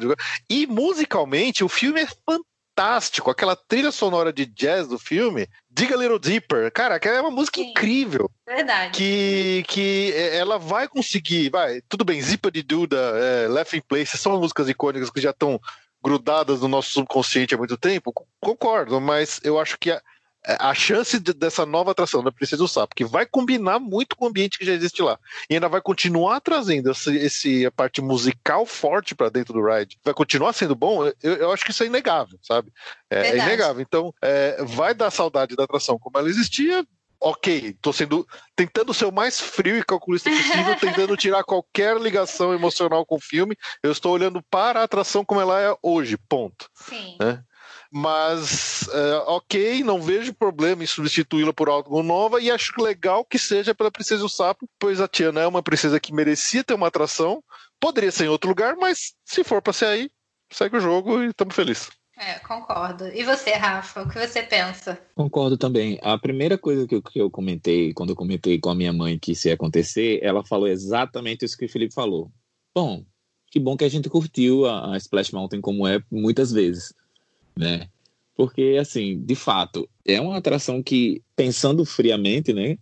E 0.50 0.68
musicalmente, 0.68 1.64
o 1.64 1.70
filme 1.70 2.02
é 2.02 2.08
fantástico. 2.30 3.30
Aquela 3.30 3.56
trilha 3.56 3.92
sonora 3.92 4.32
de 4.32 4.46
jazz 4.46 4.88
do 4.88 5.00
filme, 5.00 5.48
Diga 5.70 5.96
Little 5.96 6.20
Deeper, 6.20 6.72
cara, 6.72 6.96
aquela 6.96 7.18
é 7.18 7.22
uma 7.22 7.32
música 7.32 7.60
Sim, 7.60 7.70
incrível. 7.70 8.30
Verdade. 8.48 8.98
Que, 8.98 9.64
que 9.68 10.14
ela 10.32 10.58
vai 10.58 10.88
conseguir, 10.88 11.50
vai, 11.50 11.82
tudo 11.90 12.06
bem, 12.06 12.22
Zipa 12.22 12.52
de 12.52 12.62
Duda, 12.62 12.98
é, 12.98 13.48
Laughing 13.48 13.82
Place, 13.82 14.18
são 14.18 14.40
músicas 14.40 14.70
icônicas 14.70 15.10
que 15.10 15.22
já 15.22 15.32
estão 15.32 15.60
grudadas 16.04 16.62
no 16.62 16.68
nosso 16.68 16.92
subconsciente 16.92 17.56
há 17.56 17.58
muito 17.58 17.78
tempo, 17.78 18.14
concordo, 18.42 19.00
mas 19.00 19.40
eu 19.42 19.58
acho 19.58 19.78
que 19.80 19.90
a, 19.90 19.96
é, 19.96 20.02
a 20.46 20.74
chance 20.74 21.20
de, 21.20 21.34
dessa 21.34 21.66
nova 21.66 21.92
atração 21.92 22.24
da 22.24 22.32
Princesa 22.32 22.62
do 22.62 22.68
Sapo, 22.68 22.96
que 22.96 23.06
vai 23.06 23.26
combinar 23.26 23.80
muito 23.80 24.16
com 24.16 24.26
o 24.26 24.28
ambiente 24.28 24.58
que 24.58 24.66
já 24.66 24.74
existe 24.74 25.02
lá, 25.02 25.18
e 25.50 25.54
ainda 25.54 25.70
vai 25.70 25.82
continuar 25.82 26.42
trazendo 26.42 26.92
esse, 26.92 27.16
esse 27.16 27.66
a 27.66 27.72
parte 27.72 28.02
musical 28.02 28.66
forte 28.66 29.16
para 29.16 29.30
dentro 29.30 29.54
do 29.54 29.66
ride, 29.66 29.98
vai 30.04 30.14
continuar 30.14 30.54
sendo 30.54 30.76
bom, 30.76 31.06
eu, 31.06 31.34
eu 31.36 31.52
acho 31.52 31.64
que 31.64 31.72
isso 31.72 31.84
é 31.84 31.88
inegável, 31.88 32.38
sabe? 32.42 32.72
É, 33.10 33.30
é 33.30 33.38
inegável. 33.38 33.82
Então, 33.82 34.14
é, 34.22 34.64
vai 34.64 34.94
dar 34.94 35.12
saudade 35.12 35.56
da 35.56 35.64
atração 35.64 35.98
como 35.98 36.18
ela 36.18 36.30
existia. 36.30 36.86
Ok, 37.20 37.78
tô 37.82 37.94
sendo 37.94 38.28
tentando 38.54 38.94
ser 38.94 39.06
o 39.06 39.12
mais 39.12 39.40
frio 39.40 39.78
e 39.78 39.84
calculista 39.84 40.30
possível, 40.30 40.76
tentando 40.78 41.16
tirar 41.16 41.44
qualquer 41.46 41.96
ligação 41.98 42.54
emocional 42.54 43.06
com 43.06 43.16
o 43.16 43.22
filme. 43.22 43.56
Eu 43.82 43.94
estou 43.94 44.12
olhando 44.12 44.42
para 44.44 44.82
a 44.82 44.84
atração 44.84 45.24
como 45.24 45.40
ela 45.40 45.62
é 45.62 45.74
hoje, 45.82 46.18
ponto. 46.18 46.70
Sim. 46.74 47.16
Né? 47.22 47.42
Mas, 47.96 48.88
uh, 48.88 49.22
ok, 49.28 49.84
não 49.84 50.02
vejo 50.02 50.34
problema 50.34 50.84
em 50.84 50.88
substituí-la 50.88 51.54
por 51.54 51.70
algo 51.70 52.02
nova 52.02 52.42
e 52.42 52.50
acho 52.50 52.82
legal 52.82 53.24
que 53.24 53.38
seja 53.38 53.76
pela 53.76 53.92
Princesa 53.92 54.24
e 54.24 54.26
o 54.26 54.30
Sapo, 54.30 54.68
pois 54.80 55.00
a 55.00 55.08
Tiana 55.08 55.42
é 55.42 55.48
uma 55.48 55.62
princesa 55.62 56.00
que 56.00 56.12
merecia 56.12 56.64
ter 56.64 56.74
uma 56.74 56.88
atração. 56.88 57.44
Poderia 57.80 58.12
ser 58.12 58.26
em 58.26 58.30
outro 58.30 58.50
lugar, 58.50 58.76
mas 58.76 59.14
se 59.24 59.44
for 59.44 59.62
para 59.62 59.74
ser 59.74 59.86
aí, 59.86 60.10
segue 60.52 60.78
o 60.78 60.80
jogo 60.80 61.22
e 61.22 61.28
estamos 61.28 61.54
felizes. 61.54 61.92
É, 62.18 62.40
concordo. 62.40 63.08
E 63.10 63.24
você, 63.24 63.52
Rafa, 63.52 64.02
o 64.02 64.10
que 64.10 64.18
você 64.18 64.42
pensa? 64.42 65.00
Concordo 65.14 65.56
também. 65.56 66.00
A 66.02 66.18
primeira 66.18 66.58
coisa 66.58 66.88
que 66.88 66.96
eu, 66.96 67.02
que 67.04 67.20
eu 67.20 67.30
comentei, 67.30 67.94
quando 67.94 68.10
eu 68.10 68.16
comentei 68.16 68.60
com 68.60 68.72
a 68.72 68.76
minha 68.76 68.92
mãe 68.92 69.20
que 69.20 69.34
isso 69.34 69.48
ia 69.48 69.54
acontecer, 69.54 70.20
ela 70.24 70.44
falou 70.44 70.68
exatamente 70.68 71.46
isso 71.46 71.56
que 71.56 71.66
o 71.66 71.70
Felipe 71.70 71.94
falou. 71.94 72.32
Bom, 72.74 73.06
que 73.52 73.60
bom 73.60 73.78
que 73.78 73.86
a 73.86 73.90
gente 73.90 74.10
curtiu 74.10 74.66
a, 74.66 74.96
a 74.96 74.98
Splash 74.98 75.32
Mountain 75.32 75.62
como 75.62 75.88
é 75.88 76.02
muitas 76.10 76.52
vezes 76.52 76.92
né? 77.56 77.88
Porque, 78.36 78.78
assim, 78.80 79.20
de 79.20 79.36
fato, 79.36 79.88
é 80.06 80.20
uma 80.20 80.38
atração 80.38 80.82
que, 80.82 81.22
pensando 81.36 81.86
friamente, 81.86 82.52
né? 82.52 82.78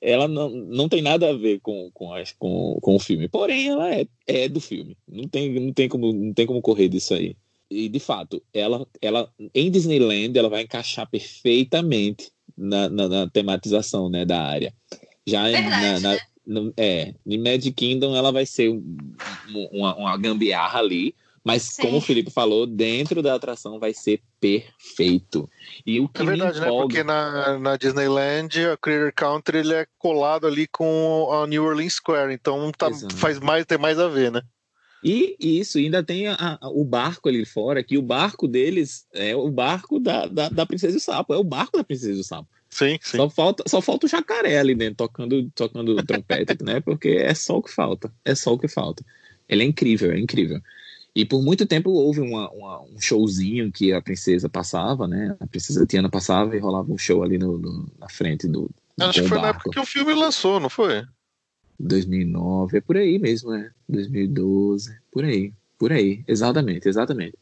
Ela 0.00 0.28
não, 0.28 0.48
não 0.50 0.88
tem 0.88 1.02
nada 1.02 1.30
a 1.30 1.32
ver 1.32 1.60
com, 1.60 1.90
com, 1.92 2.12
a, 2.12 2.22
com, 2.38 2.78
com 2.80 2.96
o 2.96 3.00
filme. 3.00 3.28
Porém, 3.28 3.68
ela 3.68 3.92
é, 3.92 4.06
é 4.26 4.48
do 4.48 4.60
filme. 4.60 4.96
Não 5.06 5.28
tem, 5.28 5.60
não, 5.60 5.72
tem 5.72 5.88
como, 5.88 6.12
não 6.12 6.32
tem 6.32 6.46
como 6.46 6.62
correr 6.62 6.88
disso 6.88 7.14
aí. 7.14 7.36
E, 7.70 7.88
de 7.88 7.98
fato, 7.98 8.42
ela, 8.52 8.86
ela 9.02 9.32
em 9.54 9.70
Disneyland, 9.70 10.36
ela 10.38 10.48
vai 10.48 10.62
encaixar 10.62 11.08
perfeitamente 11.08 12.30
na, 12.56 12.88
na, 12.88 13.08
na 13.08 13.28
tematização 13.28 14.08
né, 14.08 14.24
da 14.24 14.40
área. 14.40 14.72
Já 15.26 15.44
Verdade, 15.44 16.00
na, 16.02 16.14
na, 16.14 16.20
no, 16.46 16.72
é, 16.76 17.14
em 17.26 17.38
Magic 17.38 17.72
Kingdom, 17.72 18.16
ela 18.16 18.32
vai 18.32 18.46
ser 18.46 18.70
um, 18.70 18.96
uma, 19.72 19.94
uma 19.96 20.16
gambiarra 20.16 20.78
ali, 20.78 21.14
mas, 21.48 21.62
Sim. 21.62 21.80
como 21.80 21.96
o 21.96 22.00
Felipe 22.02 22.30
falou, 22.30 22.66
dentro 22.66 23.22
da 23.22 23.34
atração 23.34 23.78
vai 23.78 23.94
ser 23.94 24.20
perfeito. 24.38 25.48
E 25.86 25.98
o 25.98 26.06
que 26.06 26.20
é 26.20 26.24
verdade, 26.26 26.58
empolga... 26.58 26.74
né? 26.74 26.82
Porque 26.82 27.02
na, 27.02 27.58
na 27.58 27.76
Disneyland, 27.78 28.66
a 28.66 28.76
Creator 28.76 29.14
Country 29.14 29.58
ele 29.60 29.72
é 29.72 29.86
colado 29.96 30.46
ali 30.46 30.66
com 30.66 31.26
a 31.32 31.46
New 31.46 31.64
Orleans 31.64 31.94
Square, 31.94 32.34
então 32.34 32.70
tá, 32.76 32.90
faz 33.14 33.40
mais, 33.40 33.64
tem 33.64 33.78
mais 33.78 33.98
a 33.98 34.08
ver, 34.08 34.30
né? 34.30 34.42
E 35.02 35.36
isso, 35.40 35.78
ainda 35.78 36.02
tem 36.02 36.28
a, 36.28 36.58
a, 36.60 36.68
o 36.68 36.84
barco 36.84 37.30
ali 37.30 37.46
fora, 37.46 37.82
que 37.82 37.96
o 37.96 38.02
barco 38.02 38.46
deles 38.46 39.06
é 39.14 39.34
o 39.34 39.50
barco 39.50 39.98
da, 39.98 40.26
da, 40.26 40.50
da 40.50 40.66
Princesa 40.66 40.92
do 40.92 41.00
Sapo, 41.00 41.32
é 41.32 41.38
o 41.38 41.44
barco 41.44 41.78
da 41.78 41.84
Princesa 41.84 42.14
do 42.14 42.24
Sapo. 42.24 42.48
Sim, 42.68 42.98
sim. 43.00 43.16
Só 43.16 43.30
falta, 43.30 43.64
só 43.66 43.80
falta 43.80 44.04
o 44.04 44.08
jacaré 44.08 44.58
ali 44.58 44.74
dentro, 44.74 44.96
tocando, 44.96 45.50
tocando 45.54 45.96
trompete, 46.04 46.58
né? 46.62 46.80
Porque 46.80 47.08
é 47.08 47.32
só 47.32 47.56
o 47.56 47.62
que 47.62 47.72
falta. 47.72 48.12
É 48.22 48.34
só 48.34 48.52
o 48.52 48.58
que 48.58 48.68
falta. 48.68 49.02
Ela 49.48 49.62
é 49.62 49.64
incrível, 49.64 50.12
é 50.12 50.18
incrível. 50.18 50.60
E 51.18 51.24
por 51.24 51.42
muito 51.42 51.66
tempo 51.66 51.90
houve 51.90 52.20
uma, 52.20 52.48
uma, 52.52 52.80
um 52.82 53.00
showzinho 53.00 53.72
que 53.72 53.92
a 53.92 54.00
princesa 54.00 54.48
passava, 54.48 55.08
né? 55.08 55.36
A 55.40 55.48
princesa 55.48 55.84
Tiana 55.84 56.08
passava 56.08 56.54
e 56.54 56.60
rolava 56.60 56.92
um 56.92 56.96
show 56.96 57.24
ali 57.24 57.36
no, 57.36 57.58
no 57.58 57.90
na 57.98 58.08
frente 58.08 58.46
do. 58.46 58.70
do 58.96 59.04
Acho 59.04 59.22
que 59.22 59.28
foi 59.28 59.38
na 59.38 59.42
barco. 59.42 59.62
época 59.62 59.70
que 59.70 59.80
o 59.80 59.84
filme 59.84 60.14
lançou, 60.14 60.60
não 60.60 60.70
foi? 60.70 61.04
2009, 61.80 62.78
é 62.78 62.80
por 62.80 62.96
aí 62.96 63.18
mesmo, 63.18 63.50
né? 63.50 63.68
2012, 63.88 64.96
por 65.10 65.24
aí, 65.24 65.52
por 65.76 65.90
aí, 65.90 66.22
exatamente, 66.28 66.88
exatamente. 66.88 67.36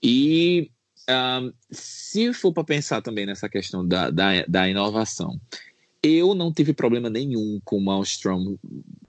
E 0.00 0.70
um, 1.10 1.52
se 1.72 2.32
for 2.32 2.52
para 2.52 2.62
pensar 2.62 3.02
também 3.02 3.26
nessa 3.26 3.48
questão 3.48 3.84
da, 3.84 4.08
da, 4.08 4.44
da, 4.46 4.68
inovação, 4.68 5.40
eu 6.00 6.32
não 6.32 6.52
tive 6.52 6.72
problema 6.72 7.10
nenhum 7.10 7.60
com 7.64 7.76
o 7.76 7.84
Maelstrom 7.84 8.56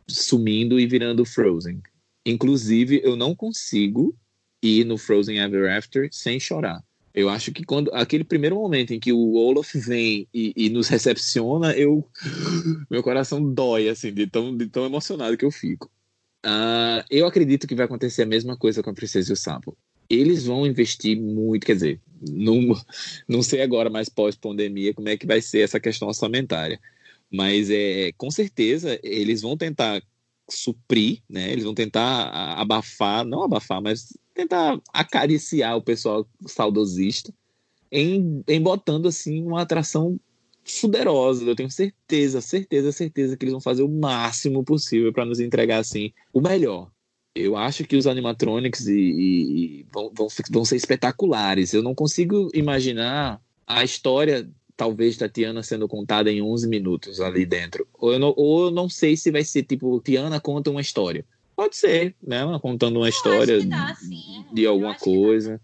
sumindo 0.07 0.79
e 0.79 0.88
virando 0.88 1.23
Frozen. 1.23 1.83
Inclusive, 2.26 3.01
eu 3.03 3.15
não 3.15 3.36
consigo 3.36 4.15
ir 4.61 4.84
no 4.86 4.97
Frozen 4.97 5.38
Ever 5.38 5.71
After 5.71 6.09
sem 6.11 6.39
chorar. 6.39 6.84
Eu 7.13 7.30
acho 7.30 7.51
que 7.53 7.63
quando 7.63 7.89
aquele 7.93 8.26
primeiro 8.26 8.55
momento 8.55 8.93
em 8.93 8.99
que 8.99 9.13
o 9.13 9.36
Olaf 9.36 9.73
vem 9.76 10.28
e, 10.34 10.51
e 10.55 10.69
nos 10.69 10.89
recepciona, 10.89 11.73
eu 11.73 12.05
meu 12.91 13.01
coração 13.01 13.53
dói 13.53 13.88
assim 13.88 14.13
de 14.13 14.28
tão, 14.28 14.55
de 14.55 14.67
tão 14.67 14.86
emocionado 14.86 15.38
que 15.38 15.45
eu 15.45 15.51
fico. 15.51 15.89
Uh, 16.45 17.01
eu 17.09 17.26
acredito 17.26 17.67
que 17.67 17.73
vai 17.73 17.86
acontecer 17.86 18.23
a 18.23 18.28
mesma 18.28 18.57
coisa 18.57 18.84
com 18.84 18.89
a 18.89 18.93
Princesa 18.93 19.32
e 19.32 19.34
o 19.34 19.38
Sapo. 19.38 19.78
Eles 20.09 20.45
vão 20.45 20.67
investir 20.67 21.19
muito, 21.19 21.65
quer 21.65 21.73
dizer, 21.73 22.01
não, 22.30 22.59
não 23.28 23.41
sei 23.41 23.61
agora, 23.61 23.89
mais 23.89 24.09
pós-pandemia, 24.09 24.93
como 24.93 25.09
é 25.09 25.15
que 25.15 25.26
vai 25.26 25.41
ser 25.41 25.61
essa 25.61 25.80
questão 25.80 26.09
orçamentária. 26.09 26.80
Mas 27.32 27.69
é, 27.69 28.11
com 28.17 28.30
certeza 28.30 28.99
eles 29.01 29.41
vão 29.41 29.55
tentar 29.55 30.03
suprir, 30.50 31.22
né? 31.30 31.52
Eles 31.52 31.64
vão 31.64 31.74
tentar 31.74 32.30
abafar, 32.60 33.26
não 33.26 33.43
abafar, 33.43 33.82
mas 33.82 34.16
tentar 34.34 34.80
acariciar 34.93 35.78
o 35.78 35.82
pessoal 35.82 36.28
saudosista 36.46 37.34
em, 37.91 38.43
em 38.48 38.62
botando 38.62 39.08
assim 39.08 39.43
uma 39.43 39.62
atração 39.62 40.20
fuderosa. 40.64 41.43
Eu 41.43 41.56
tenho 41.56 41.72
certeza, 41.72 42.41
certeza, 42.41 42.91
certeza 42.91 43.38
que 43.38 43.46
eles 43.46 43.54
vão 43.54 43.62
fazer 43.62 43.84
o 43.84 43.89
máximo 43.89 44.64
possível 44.64 45.14
para 45.14 45.26
nos 45.26 45.39
entregar 45.39 45.80
assim 45.80 46.12
o 46.34 46.41
melhor. 46.41 46.91
Eu 47.34 47.58
acho 47.58 47.84
que 47.84 47.98
os 47.98 48.08
animatronics 48.08 48.88
e, 48.88 48.93
e, 48.93 49.80
e 49.82 49.88
vão, 49.91 50.12
vão, 50.14 50.28
vão 50.50 50.66
ser 50.66 50.78
espetaculares. 50.78 51.74
Eu 51.74 51.84
não 51.84 51.93
consigo 51.93 52.50
imaginar 52.54 53.41
a 53.68 53.84
história 53.84 54.50
talvez 54.76 55.17
da 55.17 55.30
Tiana 55.30 55.63
sendo 55.63 55.88
contada 55.88 56.32
em 56.32 56.41
11 56.41 56.67
minutos 56.67 57.21
ali 57.21 57.45
dentro. 57.45 57.88
Ou 57.93 58.13
eu 58.13 58.19
não, 58.19 58.34
ou 58.36 58.65
eu 58.65 58.71
não 58.71 58.89
sei 58.89 59.15
se 59.15 59.32
vai 59.32 59.43
ser 59.43 59.63
tipo 59.63 60.01
Tiana 60.01 60.39
conta 60.39 60.69
uma 60.69 60.82
história. 60.82 61.26
Pode 61.55 61.78
ser, 61.78 62.13
né? 62.21 62.41
Contando 62.61 62.97
uma 62.97 63.07
Eu 63.07 63.09
história 63.09 63.65
dá, 63.65 63.95
de 64.51 64.65
alguma 64.65 64.95
coisa. 64.95 65.61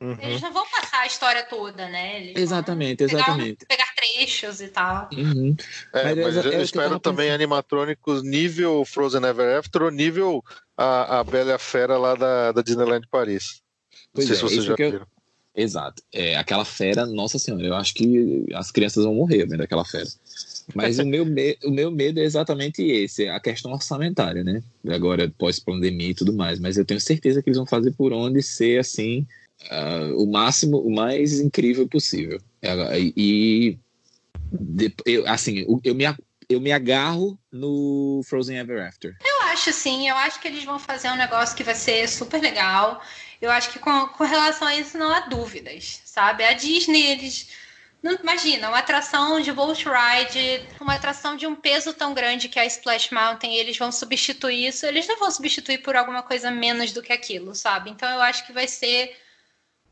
Uhum. 0.00 0.16
Eles 0.20 0.40
não 0.40 0.52
vão 0.52 0.64
passar 0.68 1.00
a 1.00 1.06
história 1.06 1.42
toda, 1.44 1.88
né? 1.88 2.20
Eles 2.22 2.40
Exatamente, 2.40 2.98
pegar, 2.98 3.18
exatamente. 3.18 3.66
pegar 3.66 3.94
trechos 3.94 4.60
e 4.60 4.68
tal. 4.68 5.08
Uhum. 5.12 5.56
É, 5.92 6.04
Mas 6.04 6.18
é 6.18 6.22
mas 6.22 6.36
eu 6.36 6.52
é 6.52 6.56
eu 6.56 6.62
espero 6.62 7.00
também 7.00 7.26
pensando. 7.26 7.34
animatrônicos 7.34 8.22
nível 8.22 8.84
Frozen 8.84 9.24
Ever 9.24 9.58
After 9.58 9.82
ou 9.82 9.90
nível 9.90 10.44
a, 10.76 11.18
a 11.18 11.24
Bela 11.24 11.50
e 11.50 11.54
a 11.54 11.58
Fera 11.58 11.98
lá 11.98 12.14
da, 12.14 12.52
da 12.52 12.62
Disneyland 12.62 13.06
Paris. 13.10 13.60
Não 13.90 13.98
Pois 14.14 14.26
sei 14.26 14.34
é, 14.34 14.38
se 14.38 14.42
vocês 14.42 14.64
já 14.64 14.74
viram. 14.76 15.06
Exato. 15.60 16.02
É, 16.12 16.36
aquela 16.36 16.64
fera, 16.64 17.04
nossa 17.04 17.38
senhora, 17.38 17.66
eu 17.66 17.74
acho 17.74 17.92
que 17.94 18.46
as 18.54 18.70
crianças 18.70 19.04
vão 19.04 19.14
morrer 19.14 19.44
vendo 19.44 19.62
aquela 19.62 19.84
fera. 19.84 20.06
Mas 20.74 20.98
o, 20.98 21.04
meu 21.04 21.24
me- 21.26 21.58
o 21.64 21.70
meu 21.70 21.90
medo 21.90 22.20
é 22.20 22.24
exatamente 22.24 22.82
esse, 22.82 23.26
a 23.28 23.40
questão 23.40 23.72
orçamentária, 23.72 24.44
né? 24.44 24.62
Agora, 24.88 25.32
pós-pandemia 25.36 26.10
e 26.10 26.14
tudo 26.14 26.32
mais. 26.32 26.60
Mas 26.60 26.76
eu 26.76 26.84
tenho 26.84 27.00
certeza 27.00 27.42
que 27.42 27.48
eles 27.48 27.56
vão 27.56 27.66
fazer 27.66 27.90
por 27.92 28.12
onde 28.12 28.40
ser, 28.42 28.78
assim, 28.78 29.26
ah, 29.70 30.12
o 30.16 30.26
máximo, 30.26 30.78
o 30.78 30.94
mais 30.94 31.40
incrível 31.40 31.88
possível. 31.88 32.38
E, 32.62 33.12
e 33.16 33.78
de- 34.52 34.94
eu, 35.06 35.26
assim, 35.26 35.64
eu 35.82 35.94
me, 35.94 36.04
eu 36.48 36.60
me 36.60 36.70
agarro 36.70 37.38
no 37.50 38.20
Frozen 38.26 38.58
Ever 38.58 38.86
After. 38.86 39.16
Eu 39.24 39.37
acho 39.58 39.72
sim, 39.72 40.08
eu 40.08 40.16
acho 40.16 40.40
que 40.40 40.46
eles 40.46 40.64
vão 40.64 40.78
fazer 40.78 41.10
um 41.10 41.16
negócio 41.16 41.56
que 41.56 41.64
vai 41.64 41.74
ser 41.74 42.08
super 42.08 42.40
legal. 42.40 43.02
Eu 43.40 43.50
acho 43.50 43.70
que 43.70 43.78
com, 43.78 44.06
com 44.08 44.24
relação 44.24 44.68
a 44.68 44.74
isso 44.74 44.96
não 44.96 45.12
há 45.12 45.20
dúvidas, 45.20 46.00
sabe? 46.04 46.44
A 46.44 46.52
Disney, 46.52 47.06
eles. 47.06 47.48
Não, 48.00 48.14
imagina, 48.14 48.68
uma 48.68 48.78
atração 48.78 49.40
de 49.40 49.52
Boat 49.52 49.84
Ride, 49.84 50.64
uma 50.80 50.94
atração 50.94 51.36
de 51.36 51.48
um 51.48 51.56
peso 51.56 51.92
tão 51.92 52.14
grande 52.14 52.48
que 52.48 52.58
é 52.58 52.62
a 52.62 52.66
Splash 52.66 53.10
Mountain, 53.10 53.56
eles 53.56 53.76
vão 53.76 53.90
substituir 53.90 54.68
isso. 54.68 54.86
Eles 54.86 55.08
não 55.08 55.18
vão 55.18 55.30
substituir 55.30 55.78
por 55.78 55.96
alguma 55.96 56.22
coisa 56.22 56.50
menos 56.50 56.92
do 56.92 57.02
que 57.02 57.12
aquilo, 57.12 57.54
sabe? 57.56 57.90
Então 57.90 58.08
eu 58.08 58.20
acho 58.22 58.46
que 58.46 58.52
vai 58.52 58.68
ser 58.68 59.16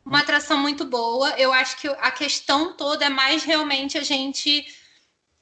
uma 0.05 0.21
atração 0.21 0.59
muito 0.59 0.85
boa. 0.85 1.31
Eu 1.31 1.53
acho 1.53 1.77
que 1.79 1.89
a 1.89 2.13
questão 2.13 2.75
toda 2.75 3.07
é 3.07 3.09
mais 3.09 3.43
realmente 3.43 3.99
a 3.99 4.05
gente 4.05 4.65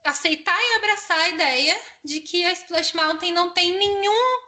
aceitar 0.04 0.60
e 0.62 0.74
abraçar 0.76 1.18
a 1.18 1.28
ideia 1.30 1.80
de 2.04 2.20
que 2.20 2.44
a 2.44 2.52
Splash 2.52 2.92
Mountain 2.92 3.32
não 3.32 3.50
tem 3.52 3.76
nenhum 3.76 4.40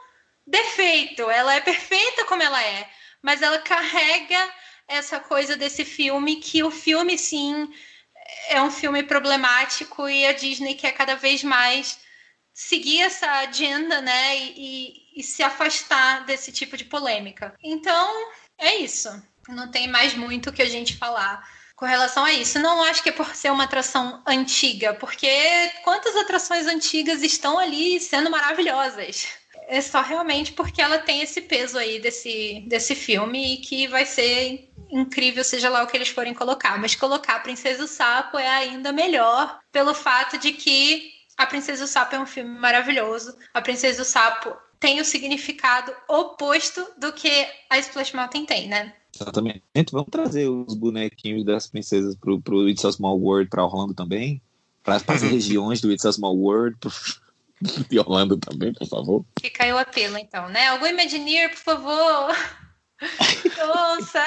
defeito. 0.47 1.29
Ela 1.31 1.55
é 1.55 1.61
perfeita 1.61 2.25
como 2.25 2.43
ela 2.43 2.63
é, 2.63 2.89
mas 3.23 3.43
ela 3.43 3.59
carrega 3.59 4.55
essa 4.87 5.19
coisa 5.19 5.57
desse 5.57 5.85
filme 5.85 6.37
que 6.37 6.63
o 6.63 6.71
filme 6.71 7.19
sim 7.19 7.73
é 8.49 8.61
um 8.63 8.71
filme 8.71 9.03
problemático 9.03 10.09
e 10.09 10.27
a 10.27 10.33
Disney 10.33 10.75
quer 10.75 10.93
cada 10.93 11.15
vez 11.17 11.43
mais 11.43 11.99
seguir 12.53 13.03
essa 13.03 13.31
agenda, 13.31 14.01
né, 14.01 14.37
e, 14.39 14.55
e- 14.57 15.21
e 15.21 15.23
se 15.23 15.43
afastar 15.43 16.25
desse 16.25 16.51
tipo 16.53 16.77
de 16.77 16.85
polêmica. 16.85 17.55
Então, 17.63 18.31
é 18.59 18.77
isso. 18.77 19.09
Não 19.49 19.71
tem 19.71 19.87
mais 19.89 20.15
muito 20.15 20.51
o 20.51 20.53
que 20.53 20.63
a 20.63 20.69
gente 20.69 20.97
falar 20.97 21.47
com 21.77 21.85
relação 21.85 22.25
a 22.25 22.33
isso. 22.33 22.59
Não 22.59 22.83
acho 22.83 23.03
que 23.03 23.11
é 23.11 23.13
por 23.13 23.35
ser 23.37 23.53
uma 23.53 23.65
atração 23.65 24.23
antiga, 24.27 24.95
porque 24.95 25.29
quantas 25.85 26.17
atrações 26.17 26.67
antigas 26.67 27.23
estão 27.23 27.59
ali 27.59 28.01
sendo 28.01 28.31
maravilhosas? 28.31 29.29
É 29.69 29.81
só 29.81 30.01
realmente 30.01 30.53
porque 30.53 30.81
ela 30.81 30.99
tem 30.99 31.23
esse 31.23 31.41
peso 31.43 31.77
aí 31.77 31.99
desse, 32.01 32.65
desse 32.67 32.95
filme 32.95 33.55
e 33.55 33.57
que 33.59 33.87
vai 33.89 34.07
ser 34.07 34.73
incrível, 34.91 35.43
seja 35.43 35.69
lá 35.69 35.83
o 35.83 35.87
que 35.87 35.97
eles 35.97 36.09
forem 36.09 36.33
colocar. 36.33 36.79
Mas 36.79 36.95
colocar 36.95 37.37
a 37.37 37.41
Princesa 37.41 37.83
e 37.83 37.85
o 37.85 37.89
Sapo 37.89 38.39
é 38.39 38.49
ainda 38.49 38.93
melhor 38.93 39.59
pelo 39.71 39.93
fato 39.93 40.39
de 40.39 40.53
que 40.53 41.13
a 41.37 41.47
Princesa 41.47 41.83
e 41.83 41.85
o 41.85 41.89
Sapo 41.89 42.15
é 42.15 42.21
um 42.21 42.27
filme 42.27 42.59
maravilhoso. 42.59 43.37
A 43.53 43.61
Princesa 43.61 43.99
e 43.99 44.03
o 44.03 44.05
Sapo 44.05 44.57
tem 44.79 45.01
o 45.01 45.05
significado 45.05 45.95
oposto 46.09 46.87
do 46.97 47.13
que 47.13 47.47
a 47.69 47.79
Splash 47.79 48.13
Mountain 48.13 48.47
tem, 48.47 48.69
né? 48.69 48.95
Exatamente. 49.21 49.63
Vamos 49.93 50.09
trazer 50.11 50.49
os 50.49 50.75
bonequinhos 50.75 51.45
das 51.45 51.67
princesas 51.67 52.15
pro, 52.17 52.41
pro 52.41 52.69
It's 52.69 52.85
a 52.85 52.93
Small 52.93 53.19
World 53.19 53.49
para 53.51 53.65
Orlando 53.65 53.95
também. 53.95 54.41
Para 54.83 54.97
as 55.09 55.23
regiões 55.23 55.81
do 55.81 55.91
It's 55.93 56.05
a 56.07 56.13
Small 56.13 56.37
World. 56.37 56.77
Pro... 56.79 56.91
De 57.89 57.99
Orlando 57.99 58.37
também, 58.37 58.75
por 58.75 58.87
favor. 58.87 59.25
Fica 59.41 59.65
aí 59.65 59.73
o 59.73 59.79
apelo, 59.79 60.19
então, 60.19 60.47
né? 60.51 60.67
Algum 60.69 60.87
Imagineer, 60.87 61.49
por 61.51 61.59
favor. 61.59 62.37
Nossa! 63.59 64.23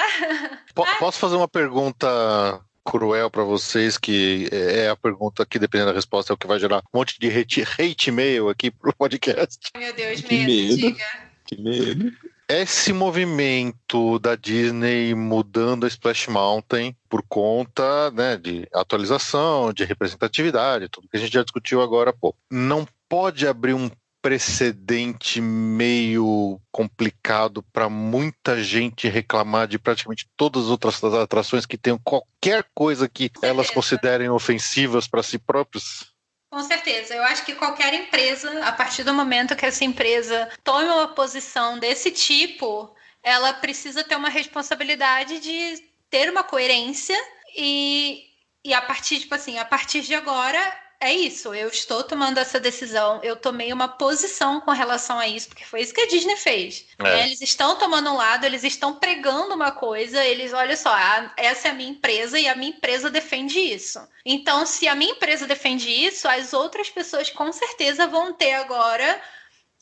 Po- 0.74 0.86
Posso 0.98 1.18
fazer 1.18 1.36
uma 1.36 1.46
pergunta 1.48 2.60
cruel 2.84 3.30
pra 3.30 3.44
vocês, 3.44 3.96
que 3.96 4.48
é 4.50 4.88
a 4.88 4.96
pergunta 4.96 5.46
que, 5.46 5.58
dependendo 5.60 5.90
da 5.90 5.96
resposta, 5.96 6.32
é 6.32 6.34
o 6.34 6.36
que 6.36 6.46
vai 6.46 6.58
gerar 6.58 6.78
um 6.78 6.98
monte 6.98 7.18
de 7.20 7.28
hate, 7.28 7.62
hate 7.62 8.10
mail 8.10 8.48
aqui 8.48 8.70
pro 8.70 8.92
podcast. 8.94 9.58
Meu 9.76 9.94
Deus, 9.94 10.20
Que 10.22 10.34
medo, 10.34 10.46
medo. 10.50 10.76
diga. 10.76 11.04
Que 11.46 11.60
medo. 11.60 12.12
Esse 12.52 12.92
movimento 12.92 14.18
da 14.18 14.34
Disney 14.34 15.14
mudando 15.14 15.84
a 15.84 15.88
Splash 15.88 16.26
Mountain 16.26 16.96
por 17.08 17.22
conta 17.22 18.10
né, 18.10 18.36
de 18.36 18.66
atualização, 18.74 19.72
de 19.72 19.84
representatividade, 19.84 20.88
tudo 20.88 21.06
que 21.08 21.16
a 21.16 21.20
gente 21.20 21.32
já 21.32 21.44
discutiu 21.44 21.80
agora 21.80 22.10
há 22.10 22.12
pouco, 22.12 22.36
não 22.50 22.84
pode 23.08 23.46
abrir 23.46 23.74
um 23.74 23.88
precedente 24.20 25.40
meio 25.40 26.60
complicado 26.72 27.62
para 27.72 27.88
muita 27.88 28.60
gente 28.60 29.08
reclamar 29.08 29.68
de 29.68 29.78
praticamente 29.78 30.28
todas 30.36 30.64
as 30.64 30.70
outras 30.70 31.04
atrações 31.04 31.64
que 31.64 31.78
tenham 31.78 32.00
qualquer 32.02 32.66
coisa 32.74 33.08
que 33.08 33.30
elas 33.42 33.70
considerem 33.70 34.28
ofensivas 34.28 35.06
para 35.06 35.22
si 35.22 35.38
próprios? 35.38 36.09
Com 36.50 36.62
certeza. 36.64 37.14
Eu 37.14 37.22
acho 37.22 37.44
que 37.44 37.54
qualquer 37.54 37.94
empresa, 37.94 38.64
a 38.66 38.72
partir 38.72 39.04
do 39.04 39.14
momento 39.14 39.54
que 39.54 39.64
essa 39.64 39.84
empresa 39.84 40.50
tome 40.64 40.86
uma 40.86 41.08
posição 41.08 41.78
desse 41.78 42.10
tipo, 42.10 42.92
ela 43.22 43.52
precisa 43.54 44.02
ter 44.02 44.16
uma 44.16 44.28
responsabilidade 44.28 45.38
de 45.38 45.82
ter 46.10 46.28
uma 46.28 46.42
coerência 46.42 47.16
e, 47.56 48.24
e 48.64 48.74
a 48.74 48.82
partir, 48.82 49.20
tipo 49.20 49.34
assim, 49.34 49.58
a 49.58 49.64
partir 49.64 50.00
de 50.02 50.12
agora 50.14 50.60
é 51.00 51.12
isso. 51.12 51.54
Eu 51.54 51.68
estou 51.68 52.04
tomando 52.04 52.38
essa 52.38 52.60
decisão, 52.60 53.20
eu 53.22 53.34
tomei 53.36 53.72
uma 53.72 53.88
posição 53.88 54.60
com 54.60 54.70
relação 54.70 55.18
a 55.18 55.26
isso, 55.26 55.48
porque 55.48 55.64
foi 55.64 55.80
isso 55.80 55.94
que 55.94 56.00
a 56.02 56.06
Disney 56.06 56.36
fez. 56.36 56.86
É. 56.98 57.02
né? 57.02 57.26
Eles 57.26 57.40
estão 57.40 57.76
tomando 57.76 58.10
um 58.10 58.16
lado, 58.16 58.44
eles 58.44 58.62
estão 58.64 58.94
pregando 58.96 59.54
uma 59.54 59.72
coisa, 59.72 60.22
eles, 60.24 60.52
olha 60.52 60.76
só, 60.76 60.90
a- 60.94 61.32
essa 61.36 61.68
é 61.68 61.70
a 61.70 61.74
minha 61.74 61.90
empresa 61.90 62.38
e 62.38 62.46
a 62.46 62.54
minha 62.54 62.70
empresa 62.72 63.10
defende 63.10 63.58
isso. 63.58 63.98
Então, 64.24 64.66
se 64.66 64.86
a 64.88 64.94
minha 64.94 65.12
empresa 65.12 65.46
defende 65.46 65.88
isso, 65.90 66.28
as 66.28 66.52
outras 66.52 66.90
pessoas 66.90 67.30
com 67.30 67.50
certeza 67.52 68.06
vão 68.06 68.32
ter 68.34 68.52
agora 68.54 69.20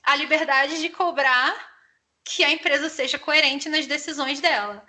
a 0.05 0.15
liberdade 0.17 0.81
de 0.81 0.89
cobrar 0.89 1.55
que 2.25 2.45
a 2.45 2.51
empresa 2.51 2.89
seja 2.89 3.19
coerente 3.19 3.69
nas 3.69 3.87
decisões 3.87 4.41
dela. 4.41 4.85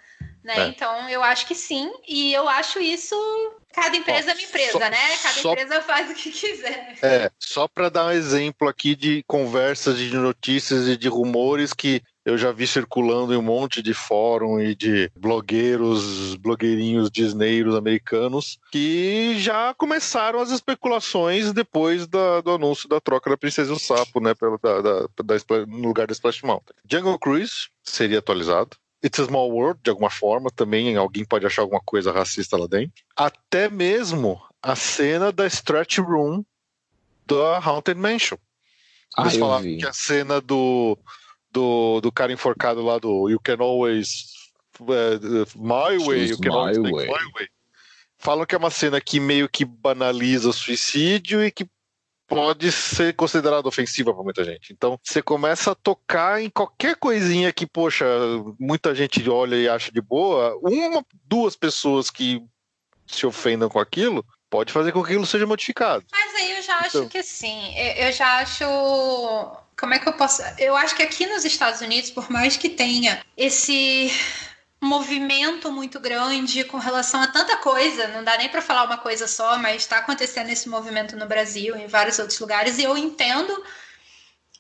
Né? 0.50 0.66
É. 0.66 0.68
Então, 0.70 1.08
eu 1.10 1.24
acho 1.24 1.46
que 1.46 1.54
sim, 1.54 1.92
e 2.08 2.34
eu 2.34 2.50
acho 2.50 2.80
isso. 2.80 3.16
Cada 3.72 3.96
empresa 3.96 4.30
Ó, 4.30 4.32
é 4.32 4.34
uma 4.34 4.42
empresa, 4.42 4.72
só- 4.72 4.80
né? 4.80 5.18
Cada 5.22 5.42
só- 5.42 5.52
empresa 5.54 5.82
faz 5.84 6.10
o 6.10 6.14
que 6.16 6.32
quiser. 6.32 6.98
É, 7.04 7.32
só 7.40 7.68
para 7.68 7.88
dar 7.90 8.08
um 8.08 8.12
exemplo 8.12 8.68
aqui 8.68 8.96
de 8.96 9.24
conversas, 9.28 10.00
de 10.00 10.12
notícias 10.16 10.88
e 10.88 10.98
de 10.98 11.08
rumores 11.08 11.72
que 11.72 12.02
eu 12.26 12.36
já 12.36 12.52
vi 12.52 12.66
circulando 12.66 13.32
em 13.34 13.38
um 13.38 13.42
monte 13.44 13.82
de 13.84 13.94
fórum 13.94 14.60
e 14.60 14.74
de 14.74 15.12
blogueiros, 15.16 16.36
blogueirinhos 16.36 17.12
disneyros 17.12 17.76
americanos, 17.76 18.58
que 18.72 19.36
já 19.40 19.74
começaram 19.76 20.40
as 20.40 20.50
especulações 20.52 21.54
depois 21.54 22.08
da- 22.08 22.42
do 22.42 22.52
anúncio 22.52 22.90
da 22.90 23.00
troca 23.00 23.30
da 23.30 23.38
Princesa 23.38 23.72
e 23.72 23.76
o 23.76 23.80
Sapo, 23.80 24.20
né, 24.20 24.34
pela, 24.34 24.58
da, 24.58 24.82
da- 24.82 25.08
da 25.24 25.66
no 25.68 25.88
lugar 25.88 26.08
da 26.08 26.14
Splash 26.14 26.42
Mountain. 26.44 26.76
Jungle 26.90 27.20
Cruise 27.20 27.70
seria 27.84 28.18
atualizado. 28.20 28.78
It's 29.04 29.20
a 29.20 29.26
Small 29.26 29.52
World, 29.52 29.80
de 29.82 29.90
alguma 29.90 30.10
forma, 30.10 30.50
também 30.52 30.96
alguém 30.98 31.24
pode 31.24 31.46
achar 31.46 31.62
alguma 31.62 31.82
coisa 31.82 32.12
racista 32.12 32.58
lá 32.58 32.68
dentro. 32.68 33.04
Até 33.16 33.70
mesmo 33.70 34.42
a 34.62 34.76
cena 34.76 35.32
da 35.32 35.48
Stretch 35.48 36.00
Room 36.00 36.44
da 37.26 37.60
Haunted 37.60 37.98
Mansion. 37.98 38.38
Ah, 39.16 39.22
Eles 39.22 39.36
eu 39.36 39.40
falaram 39.40 39.64
vi. 39.64 39.78
que 39.78 39.86
a 39.86 39.94
cena 39.94 40.42
do, 40.42 40.98
do, 41.52 42.02
do 42.02 42.12
cara 42.12 42.34
enforcado 42.34 42.82
lá 42.82 42.98
do 43.00 43.30
You 43.30 43.40
Can 43.40 43.58
Always 43.60 44.26
uh, 44.82 45.46
My 45.56 45.98
Way, 46.06 46.28
Choose 46.28 46.32
You 46.32 46.40
Can 46.40 46.50
my 46.50 46.56
Always 46.56 46.78
way. 46.80 47.08
My 47.08 47.32
Way. 47.36 47.48
Falam 48.18 48.46
que 48.46 48.54
é 48.54 48.58
uma 48.58 48.70
cena 48.70 49.00
que 49.00 49.18
meio 49.18 49.48
que 49.48 49.64
banaliza 49.64 50.50
o 50.50 50.54
suicídio 50.54 51.42
e 51.42 51.50
que 51.50 51.66
pode 52.30 52.72
ser 52.72 53.14
considerada 53.16 53.68
ofensiva 53.68 54.14
para 54.14 54.24
muita 54.24 54.44
gente. 54.44 54.72
Então, 54.72 55.00
você 55.04 55.22
começa 55.22 55.72
a 55.72 55.76
tocar 55.76 56.42
em 56.42 56.50
qualquer 56.50 56.96
coisinha 56.96 57.52
que, 57.52 57.66
poxa, 57.66 58.06
muita 58.60 58.94
gente 58.94 59.28
olha 59.30 59.56
e 59.56 59.68
acha 59.68 59.92
de 59.92 60.00
boa, 60.00 60.56
uma, 60.62 61.04
duas 61.26 61.56
pessoas 61.56 62.10
que 62.10 62.42
se 63.08 63.26
ofendam 63.26 63.68
com 63.68 63.80
aquilo, 63.80 64.24
pode 64.50 64.72
fazer 64.72 64.92
com 64.92 65.04
que 65.04 65.12
aquilo 65.12 65.26
seja 65.26 65.48
modificado. 65.48 66.06
Mas 66.12 66.36
aí 66.36 66.52
eu 66.58 66.62
já 66.62 66.78
acho 66.78 66.98
Então. 67.00 67.10
que 67.10 67.18
assim, 67.18 67.76
eu 67.76 68.06
eu 68.08 68.12
já 68.12 68.38
acho. 68.38 68.64
Como 69.80 69.94
é 69.94 70.00
que 70.00 70.08
eu 70.10 70.14
posso. 70.14 70.42
Eu 70.58 70.76
acho 70.76 70.96
que 70.96 71.02
aqui 71.04 71.26
nos 71.26 71.46
Estados 71.46 71.82
Unidos, 71.82 72.12
por 72.12 72.30
mais 72.30 72.58
que 72.58 72.70
tenha 72.70 73.24
esse 73.38 74.12
movimento 74.82 75.72
muito 75.72 76.00
grande 76.00 76.64
com 76.64 76.78
relação 76.78 77.22
a 77.22 77.28
tanta 77.28 77.58
coisa, 77.58 78.08
não 78.10 78.24
dá 78.24 78.38
nem 78.38 78.50
para 78.50 78.62
falar 78.62 78.84
uma 78.86 78.98
coisa 78.98 79.28
só, 79.28 79.58
mas 79.58 79.82
está 79.82 79.98
acontecendo 79.98 80.50
esse 80.50 80.70
movimento 80.70 81.16
no 81.18 81.26
Brasil, 81.26 81.76
em 81.76 81.88
vários 81.88 82.18
outros 82.20 82.40
lugares, 82.40 82.78
e 82.78 82.84
eu 82.84 82.98
entendo 82.98 83.64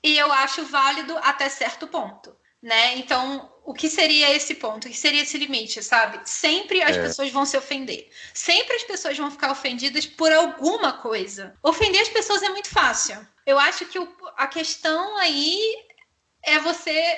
e 0.03 0.17
eu 0.17 0.31
acho 0.31 0.63
válido 0.65 1.17
até 1.21 1.47
certo 1.49 1.87
ponto. 1.87 2.35
Né? 2.61 2.97
Então, 2.97 3.49
o 3.63 3.73
que 3.73 3.89
seria 3.89 4.35
esse 4.35 4.53
ponto? 4.55 4.85
O 4.85 4.91
que 4.91 4.97
seria 4.97 5.21
esse 5.21 5.37
limite, 5.37 5.81
sabe? 5.81 6.19
Sempre 6.25 6.81
as 6.83 6.97
É. 6.97 7.01
pessoas 7.03 7.31
vão 7.31 7.45
se 7.45 7.55
ofender. 7.57 8.11
Sempre 8.33 8.75
as 8.75 8.83
pessoas 8.83 9.17
vão 9.17 9.31
ficar 9.31 9.49
ofendidas 9.49 10.05
por 10.05 10.29
alguma 10.33 10.91
coisa. 10.91 11.55
Ofender 11.63 12.01
as 12.01 12.09
pessoas 12.09 12.43
é 12.43 12.49
muito 12.49 12.67
fácil. 12.69 13.25
Eu 13.45 13.57
acho 13.57 13.85
que 13.85 13.97
o- 13.97 14.15
a 14.35 14.45
questão 14.45 15.15
aí 15.19 15.57
é 16.43 16.59
você, 16.59 17.17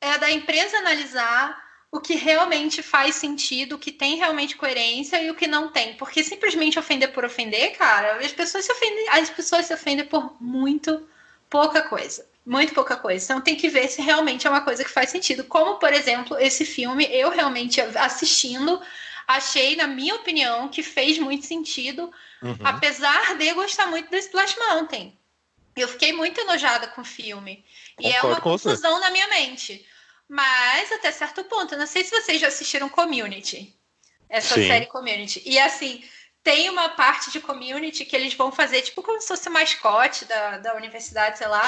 é 0.00 0.18
da 0.18 0.32
empresa 0.32 0.78
analisar 0.78 1.61
o 1.92 2.00
que 2.00 2.14
realmente 2.14 2.82
faz 2.82 3.16
sentido, 3.16 3.74
o 3.74 3.78
que 3.78 3.92
tem 3.92 4.16
realmente 4.16 4.56
coerência 4.56 5.22
e 5.22 5.30
o 5.30 5.34
que 5.34 5.46
não 5.46 5.68
tem. 5.70 5.94
Porque 5.94 6.24
simplesmente 6.24 6.78
ofender 6.78 7.12
por 7.12 7.22
ofender, 7.24 7.76
cara, 7.76 8.16
as 8.16 8.32
pessoas 8.32 8.64
se 8.64 8.72
ofendem, 8.72 9.08
as 9.10 9.28
pessoas 9.30 9.66
se 9.66 9.74
ofendem 9.74 10.06
por 10.06 10.34
muito 10.40 11.06
pouca 11.50 11.82
coisa. 11.82 12.26
Muito 12.46 12.72
pouca 12.74 12.96
coisa. 12.96 13.22
Então 13.24 13.40
tem 13.42 13.54
que 13.56 13.68
ver 13.68 13.88
se 13.88 14.00
realmente 14.00 14.46
é 14.46 14.50
uma 14.50 14.62
coisa 14.62 14.82
que 14.82 14.90
faz 14.90 15.10
sentido. 15.10 15.44
Como, 15.44 15.76
por 15.76 15.92
exemplo, 15.92 16.36
esse 16.38 16.64
filme, 16.64 17.04
eu 17.12 17.28
realmente 17.28 17.78
assistindo, 17.80 18.80
achei, 19.28 19.76
na 19.76 19.86
minha 19.86 20.14
opinião, 20.14 20.68
que 20.68 20.82
fez 20.82 21.18
muito 21.18 21.44
sentido, 21.46 22.10
Uhum. 22.42 22.56
apesar 22.64 23.36
de 23.36 23.46
eu 23.46 23.54
gostar 23.54 23.86
muito 23.86 24.10
do 24.10 24.16
Splash 24.16 24.56
Mountain. 24.58 25.16
Eu 25.76 25.88
fiquei 25.88 26.12
muito 26.12 26.40
enojada 26.40 26.88
com 26.88 27.02
o 27.02 27.04
filme. 27.04 27.64
e 28.00 28.06
é 28.06 28.14
Concordo 28.14 28.28
uma 28.36 28.40
confusão 28.40 28.98
na 28.98 29.10
minha 29.10 29.28
mente. 29.28 29.86
Mas 30.28 30.90
até 30.92 31.10
certo 31.12 31.44
ponto. 31.44 31.74
Eu 31.74 31.78
não 31.78 31.86
sei 31.86 32.04
se 32.04 32.10
vocês 32.10 32.40
já 32.40 32.48
assistiram 32.48 32.88
Community. 32.88 33.74
Essa 34.28 34.54
Sim. 34.54 34.66
série 34.66 34.86
Community. 34.86 35.42
E 35.44 35.58
assim, 35.58 36.02
tem 36.42 36.68
uma 36.70 36.90
parte 36.90 37.30
de 37.30 37.40
community 37.40 38.04
que 38.04 38.16
eles 38.16 38.34
vão 38.34 38.50
fazer, 38.50 38.82
tipo, 38.82 39.02
como 39.02 39.20
se 39.20 39.28
fosse 39.28 39.48
o 39.48 39.52
mascote 39.52 40.24
da, 40.24 40.58
da 40.58 40.74
universidade, 40.74 41.38
sei 41.38 41.46
lá. 41.46 41.62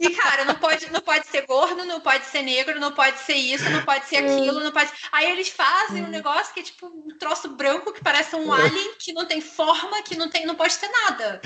E, 0.00 0.08
cara, 0.10 0.46
não 0.46 0.54
pode, 0.54 0.90
não 0.90 1.02
pode 1.02 1.26
ser 1.26 1.44
gordo, 1.44 1.84
não 1.84 2.00
pode 2.00 2.24
ser 2.24 2.40
negro, 2.40 2.80
não 2.80 2.90
pode 2.90 3.18
ser 3.18 3.34
isso, 3.34 3.68
não 3.68 3.82
pode 3.82 4.06
ser 4.06 4.16
aquilo, 4.16 4.58
não 4.58 4.72
pode. 4.72 4.90
Aí 5.12 5.30
eles 5.30 5.50
fazem 5.50 6.02
um 6.02 6.08
negócio 6.08 6.54
que 6.54 6.60
é 6.60 6.62
tipo 6.62 6.86
um 6.86 7.18
troço 7.18 7.50
branco 7.50 7.92
que 7.92 8.02
parece 8.02 8.34
um 8.34 8.50
alien, 8.50 8.94
que 8.98 9.12
não 9.12 9.26
tem 9.26 9.42
forma, 9.42 10.02
que 10.02 10.16
não 10.16 10.30
tem, 10.30 10.46
não 10.46 10.54
pode 10.54 10.78
ter 10.78 10.88
nada. 10.88 11.42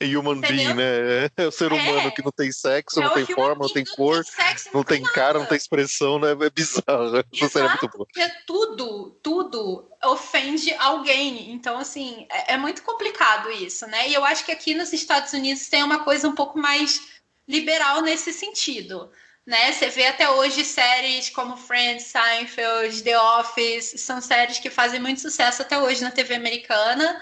Human 0.00 0.38
Entendeu? 0.38 0.56
being, 0.56 0.74
né? 0.74 1.28
É 1.36 1.46
o 1.48 1.50
ser 1.50 1.72
É. 1.72 1.74
humano 1.74 2.12
que 2.12 2.22
não 2.22 2.30
tem 2.30 2.52
sexo, 2.52 3.00
É 3.00 3.04
não 3.04 3.14
tem 3.14 3.24
human 3.24 3.34
forma, 3.34 3.62
não 3.66 3.72
tem 3.72 3.84
cor, 3.84 4.24
sexo, 4.24 4.70
não 4.72 4.84
tem 4.84 5.02
cara, 5.02 5.40
não 5.40 5.46
tem 5.46 5.56
expressão, 5.56 6.20
né? 6.20 6.30
É 6.30 6.50
bizarro. 6.50 7.16
Essa 7.34 7.48
série 7.48 7.66
é 7.66 7.68
muito 7.68 7.88
boa. 7.88 8.06
Porque 8.06 8.32
tudo, 8.46 9.18
tudo 9.20 9.90
ofende 10.04 10.72
alguém. 10.74 11.50
Então, 11.50 11.78
assim, 11.78 12.28
é, 12.30 12.54
é 12.54 12.56
muito 12.56 12.82
complicado 12.82 13.50
isso, 13.50 13.88
né? 13.88 14.08
E 14.08 14.14
eu 14.14 14.24
acho 14.24 14.44
que 14.44 14.52
aqui 14.52 14.72
nos 14.74 14.92
Estados 14.92 15.32
Unidos 15.32 15.68
tem 15.68 15.82
uma 15.82 16.04
coisa 16.04 16.28
um 16.28 16.34
pouco 16.34 16.58
mais 16.58 17.17
liberal 17.48 18.02
nesse 18.02 18.32
sentido. 18.32 19.10
Né? 19.46 19.72
Você 19.72 19.88
vê 19.88 20.06
até 20.06 20.28
hoje 20.28 20.62
séries 20.64 21.30
como 21.30 21.56
Friends, 21.56 22.04
Seinfeld, 22.04 23.02
The 23.02 23.18
Office, 23.18 23.94
são 23.98 24.20
séries 24.20 24.58
que 24.58 24.68
fazem 24.68 25.00
muito 25.00 25.20
sucesso 25.22 25.62
até 25.62 25.78
hoje 25.78 26.02
na 26.02 26.10
TV 26.10 26.34
americana. 26.34 27.20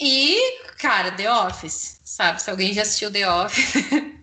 E, 0.00 0.58
cara, 0.78 1.10
The 1.12 1.32
Office, 1.32 2.00
sabe? 2.04 2.42
Se 2.42 2.50
alguém 2.50 2.74
já 2.74 2.82
assistiu 2.82 3.10
The 3.10 3.30
Office, 3.30 3.74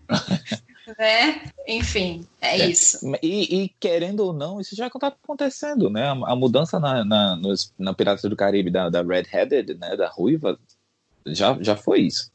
né? 0.99 1.41
Enfim, 1.67 2.27
é, 2.41 2.59
É. 2.59 2.67
isso. 2.67 2.99
E, 3.23 3.63
e, 3.63 3.69
querendo 3.79 4.19
ou 4.21 4.33
não, 4.33 4.59
isso 4.59 4.75
já 4.75 4.87
está 4.87 5.07
acontecendo, 5.07 5.89
né? 5.89 6.03
A, 6.09 6.11
a 6.11 6.35
mudança 6.35 6.79
na, 6.79 7.03
na, 7.05 7.35
nos- 7.35 7.73
na 7.79 7.93
Piratas 7.93 8.29
do 8.29 8.35
Caribe 8.35 8.69
da, 8.69 8.89
da 8.89 9.01
Red-Headed, 9.01 9.75
né? 9.79 9.95
Da 9.95 10.07
Ruiva, 10.07 10.59
já, 11.25 11.57
já 11.61 11.75
foi 11.75 12.01
isso. 12.01 12.31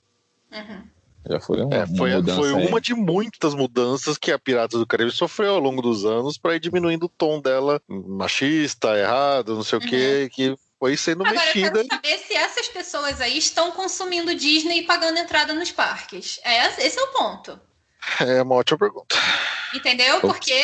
Uhum. 0.51 0.82
Já 1.28 1.40
foi 1.40 1.62
uma, 1.62 1.74
É, 1.74 1.85
uma 1.85 1.97
foi, 1.97 2.15
mudança. 2.15 2.40
foi 2.40 2.53
uma 2.53 2.81
de 2.81 2.94
muitas 2.94 3.55
mudanças 3.55 4.16
que 4.19 4.31
a 4.32 4.39
Piratas 4.39 4.78
do 4.78 4.86
Caribe 4.86 5.11
sofreu 5.11 5.55
ao 5.55 5.61
longo 5.61 5.82
dos 5.82 6.05
anos 6.05 6.39
para 6.39 6.55
ir 6.57 6.61
diminuindo 6.61 7.07
o 7.07 7.09
tom 7.09 7.40
dela 7.40 7.81
machista, 7.89 8.97
errado, 8.97 9.55
não 9.55 9.62
sei 9.62 9.78
o 9.78 9.82
quê, 9.82 10.31
que 10.32 10.57
foi 10.78 10.97
sendo 10.97 11.23
Uhum. 11.23 11.31
Agora, 11.31 11.40
eu 11.43 11.47
mexida. 11.47 11.73
quero 11.85 11.89
saber 11.89 12.19
se 12.19 12.35
essas 12.35 12.69
pessoas 12.69 13.20
aí 13.20 13.39
estão 13.39 13.73
consumindo 13.73 14.35
Disney 14.35 14.81
e 14.81 14.82
pagando 14.85 15.19
entrada 15.19 15.53
nos 15.55 15.70
parques. 15.73 16.39
É, 16.44 16.66
esse 16.86 16.98
é 16.98 17.03
o 17.03 17.09
ponto. 17.09 17.59
É 18.20 18.40
uma 18.43 18.55
ótima 18.55 18.78
pergunta. 18.78 19.16
Entendeu? 19.74 20.20
Porque 20.20 20.62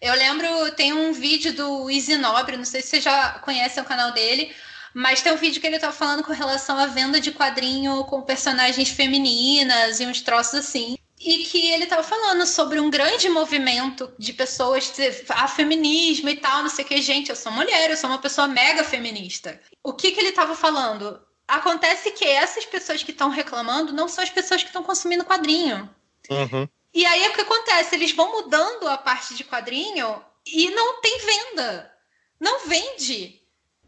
eu 0.00 0.14
lembro, 0.14 0.72
tem 0.72 0.92
um 0.92 1.12
vídeo 1.12 1.52
do 1.52 1.90
Easy 1.90 2.16
Nobre, 2.16 2.56
não 2.56 2.64
sei 2.64 2.80
se 2.80 2.88
você 2.88 3.00
já 3.00 3.32
conhece 3.40 3.78
o 3.78 3.84
canal 3.84 4.12
dele, 4.12 4.50
mas 4.98 5.22
tem 5.22 5.32
um 5.32 5.36
vídeo 5.36 5.60
que 5.60 5.66
ele 5.68 5.78
tá 5.78 5.92
falando 5.92 6.24
com 6.24 6.32
relação 6.32 6.76
à 6.76 6.86
venda 6.86 7.20
de 7.20 7.30
quadrinho 7.30 8.02
com 8.06 8.20
personagens 8.20 8.88
femininas 8.88 10.00
e 10.00 10.06
uns 10.06 10.20
troços 10.20 10.54
assim. 10.56 10.98
E 11.20 11.44
que 11.44 11.70
ele 11.70 11.86
tava 11.86 12.02
falando 12.02 12.44
sobre 12.44 12.80
um 12.80 12.90
grande 12.90 13.28
movimento 13.28 14.12
de 14.18 14.32
pessoas, 14.32 14.92
ah, 15.28 15.46
feminismo 15.46 16.28
e 16.28 16.36
tal, 16.36 16.62
não 16.62 16.68
sei 16.68 16.84
o 16.84 16.88
que. 16.88 17.00
Gente, 17.00 17.30
eu 17.30 17.36
sou 17.36 17.52
mulher, 17.52 17.88
eu 17.88 17.96
sou 17.96 18.10
uma 18.10 18.18
pessoa 18.18 18.48
mega 18.48 18.82
feminista. 18.82 19.60
O 19.84 19.92
que 19.92 20.10
que 20.10 20.18
ele 20.18 20.32
tava 20.32 20.56
falando? 20.56 21.20
Acontece 21.46 22.10
que 22.10 22.24
essas 22.24 22.66
pessoas 22.66 23.00
que 23.04 23.12
estão 23.12 23.30
reclamando 23.30 23.92
não 23.92 24.08
são 24.08 24.24
as 24.24 24.30
pessoas 24.30 24.64
que 24.64 24.68
estão 24.68 24.82
consumindo 24.82 25.24
quadrinho. 25.24 25.88
Uhum. 26.28 26.68
E 26.92 27.06
aí 27.06 27.28
o 27.28 27.34
que 27.34 27.42
acontece? 27.42 27.94
Eles 27.94 28.10
vão 28.10 28.32
mudando 28.32 28.88
a 28.88 28.98
parte 28.98 29.36
de 29.36 29.44
quadrinho 29.44 30.20
e 30.44 30.70
não 30.70 31.00
tem 31.00 31.20
venda. 31.20 31.92
Não 32.40 32.66
vende. 32.66 33.37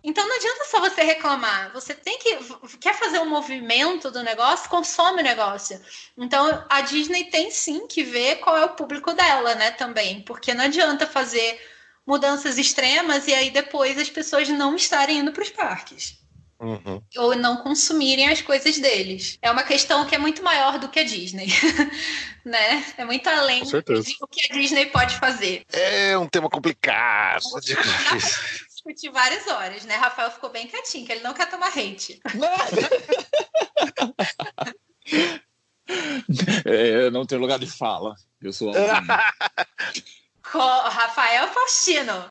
Então 0.02 0.26
não 0.26 0.36
adianta 0.36 0.64
só 0.64 0.80
você 0.80 1.02
reclamar. 1.02 1.72
Você 1.72 1.94
tem 1.94 2.18
que. 2.18 2.38
Quer 2.78 2.94
fazer 2.94 3.18
um 3.20 3.28
movimento 3.28 4.10
do 4.10 4.22
negócio, 4.22 4.70
consome 4.70 5.20
o 5.20 5.24
negócio. 5.24 5.80
Então 6.16 6.64
a 6.68 6.80
Disney 6.80 7.24
tem 7.24 7.50
sim 7.50 7.86
que 7.86 8.02
ver 8.02 8.36
qual 8.36 8.56
é 8.56 8.64
o 8.64 8.74
público 8.74 9.12
dela, 9.12 9.54
né? 9.54 9.70
Também. 9.72 10.22
Porque 10.22 10.54
não 10.54 10.64
adianta 10.64 11.06
fazer 11.06 11.60
mudanças 12.06 12.58
extremas 12.58 13.28
e 13.28 13.34
aí 13.34 13.50
depois 13.50 13.98
as 13.98 14.10
pessoas 14.10 14.48
não 14.48 14.74
estarem 14.74 15.18
indo 15.18 15.32
para 15.32 15.42
os 15.42 15.50
parques 15.50 16.20
Uhum. 16.60 17.02
ou 17.16 17.34
não 17.34 17.56
consumirem 17.56 18.28
as 18.28 18.42
coisas 18.42 18.78
deles. 18.78 19.38
É 19.40 19.50
uma 19.50 19.62
questão 19.62 20.04
que 20.04 20.14
é 20.14 20.18
muito 20.18 20.42
maior 20.42 20.78
do 20.78 20.90
que 20.90 21.00
a 21.00 21.04
Disney, 21.04 21.46
né? 22.44 22.84
É 22.98 23.04
muito 23.04 23.26
além 23.28 23.64
do 23.64 23.82
que 24.28 24.44
a 24.44 24.54
Disney 24.54 24.86
pode 24.86 25.16
fazer. 25.16 25.62
É 25.72 26.18
um 26.18 26.28
tema 26.28 26.50
complicado. 26.50 27.40
Discutir 28.80 29.10
várias 29.10 29.46
horas, 29.46 29.84
né? 29.84 29.94
Rafael 29.96 30.30
ficou 30.30 30.48
bem 30.48 30.66
quietinho, 30.66 31.04
que 31.04 31.12
ele 31.12 31.22
não 31.22 31.34
quer 31.34 31.50
tomar 31.50 31.68
hate. 31.68 32.18
É, 36.64 37.06
eu 37.06 37.10
não 37.10 37.26
tenho 37.26 37.40
lugar 37.40 37.58
de 37.58 37.66
fala. 37.66 38.14
Eu 38.40 38.52
sou 38.52 38.70
Rafael 40.44 41.48
Faustino. 41.48 42.30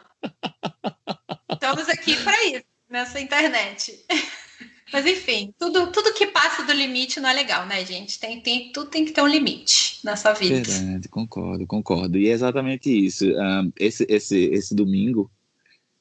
Estamos 1.52 1.90
aqui 1.90 2.16
para 2.24 2.46
isso, 2.46 2.64
nessa 2.90 3.20
internet. 3.20 4.06
Mas 4.94 5.06
enfim, 5.06 5.54
tudo, 5.60 5.92
tudo 5.92 6.14
que 6.14 6.28
passa 6.28 6.64
do 6.64 6.72
limite 6.72 7.20
não 7.20 7.30
é 7.30 7.34
legal, 7.34 7.68
né, 7.68 7.86
gente? 7.86 8.18
Tem, 8.18 8.42
tem, 8.42 8.72
tudo 8.72 8.90
tem 8.90 9.04
que 9.04 9.12
ter 9.12 9.22
um 9.22 9.28
limite 9.28 10.00
na 10.06 10.16
sua 10.16 10.32
vida. 10.32 10.72
Verdade, 10.72 11.10
concordo, 11.10 11.68
concordo. 11.68 12.18
E 12.18 12.30
é 12.30 12.32
exatamente 12.32 12.90
isso. 12.90 13.26
Um, 13.26 13.74
esse, 13.78 14.06
esse, 14.10 14.46
esse 14.46 14.74
domingo, 14.74 15.30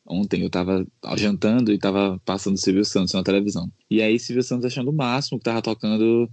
ontem, 0.09 0.43
eu 0.43 0.51
tava 0.51 0.87
jantando 1.17 1.73
e 1.73 1.79
tava 1.79 2.21
passando 2.25 2.57
Silvio 2.57 2.85
Santos 2.85 3.13
na 3.13 3.23
televisão. 3.23 3.71
E 3.91 4.03
aí, 4.03 4.19
Silvio 4.19 4.43
Santos 4.43 4.67
achando 4.67 4.91
o 4.91 4.93
máximo 4.93 5.39
que 5.39 5.45
tava 5.45 5.63
tocando. 5.63 6.29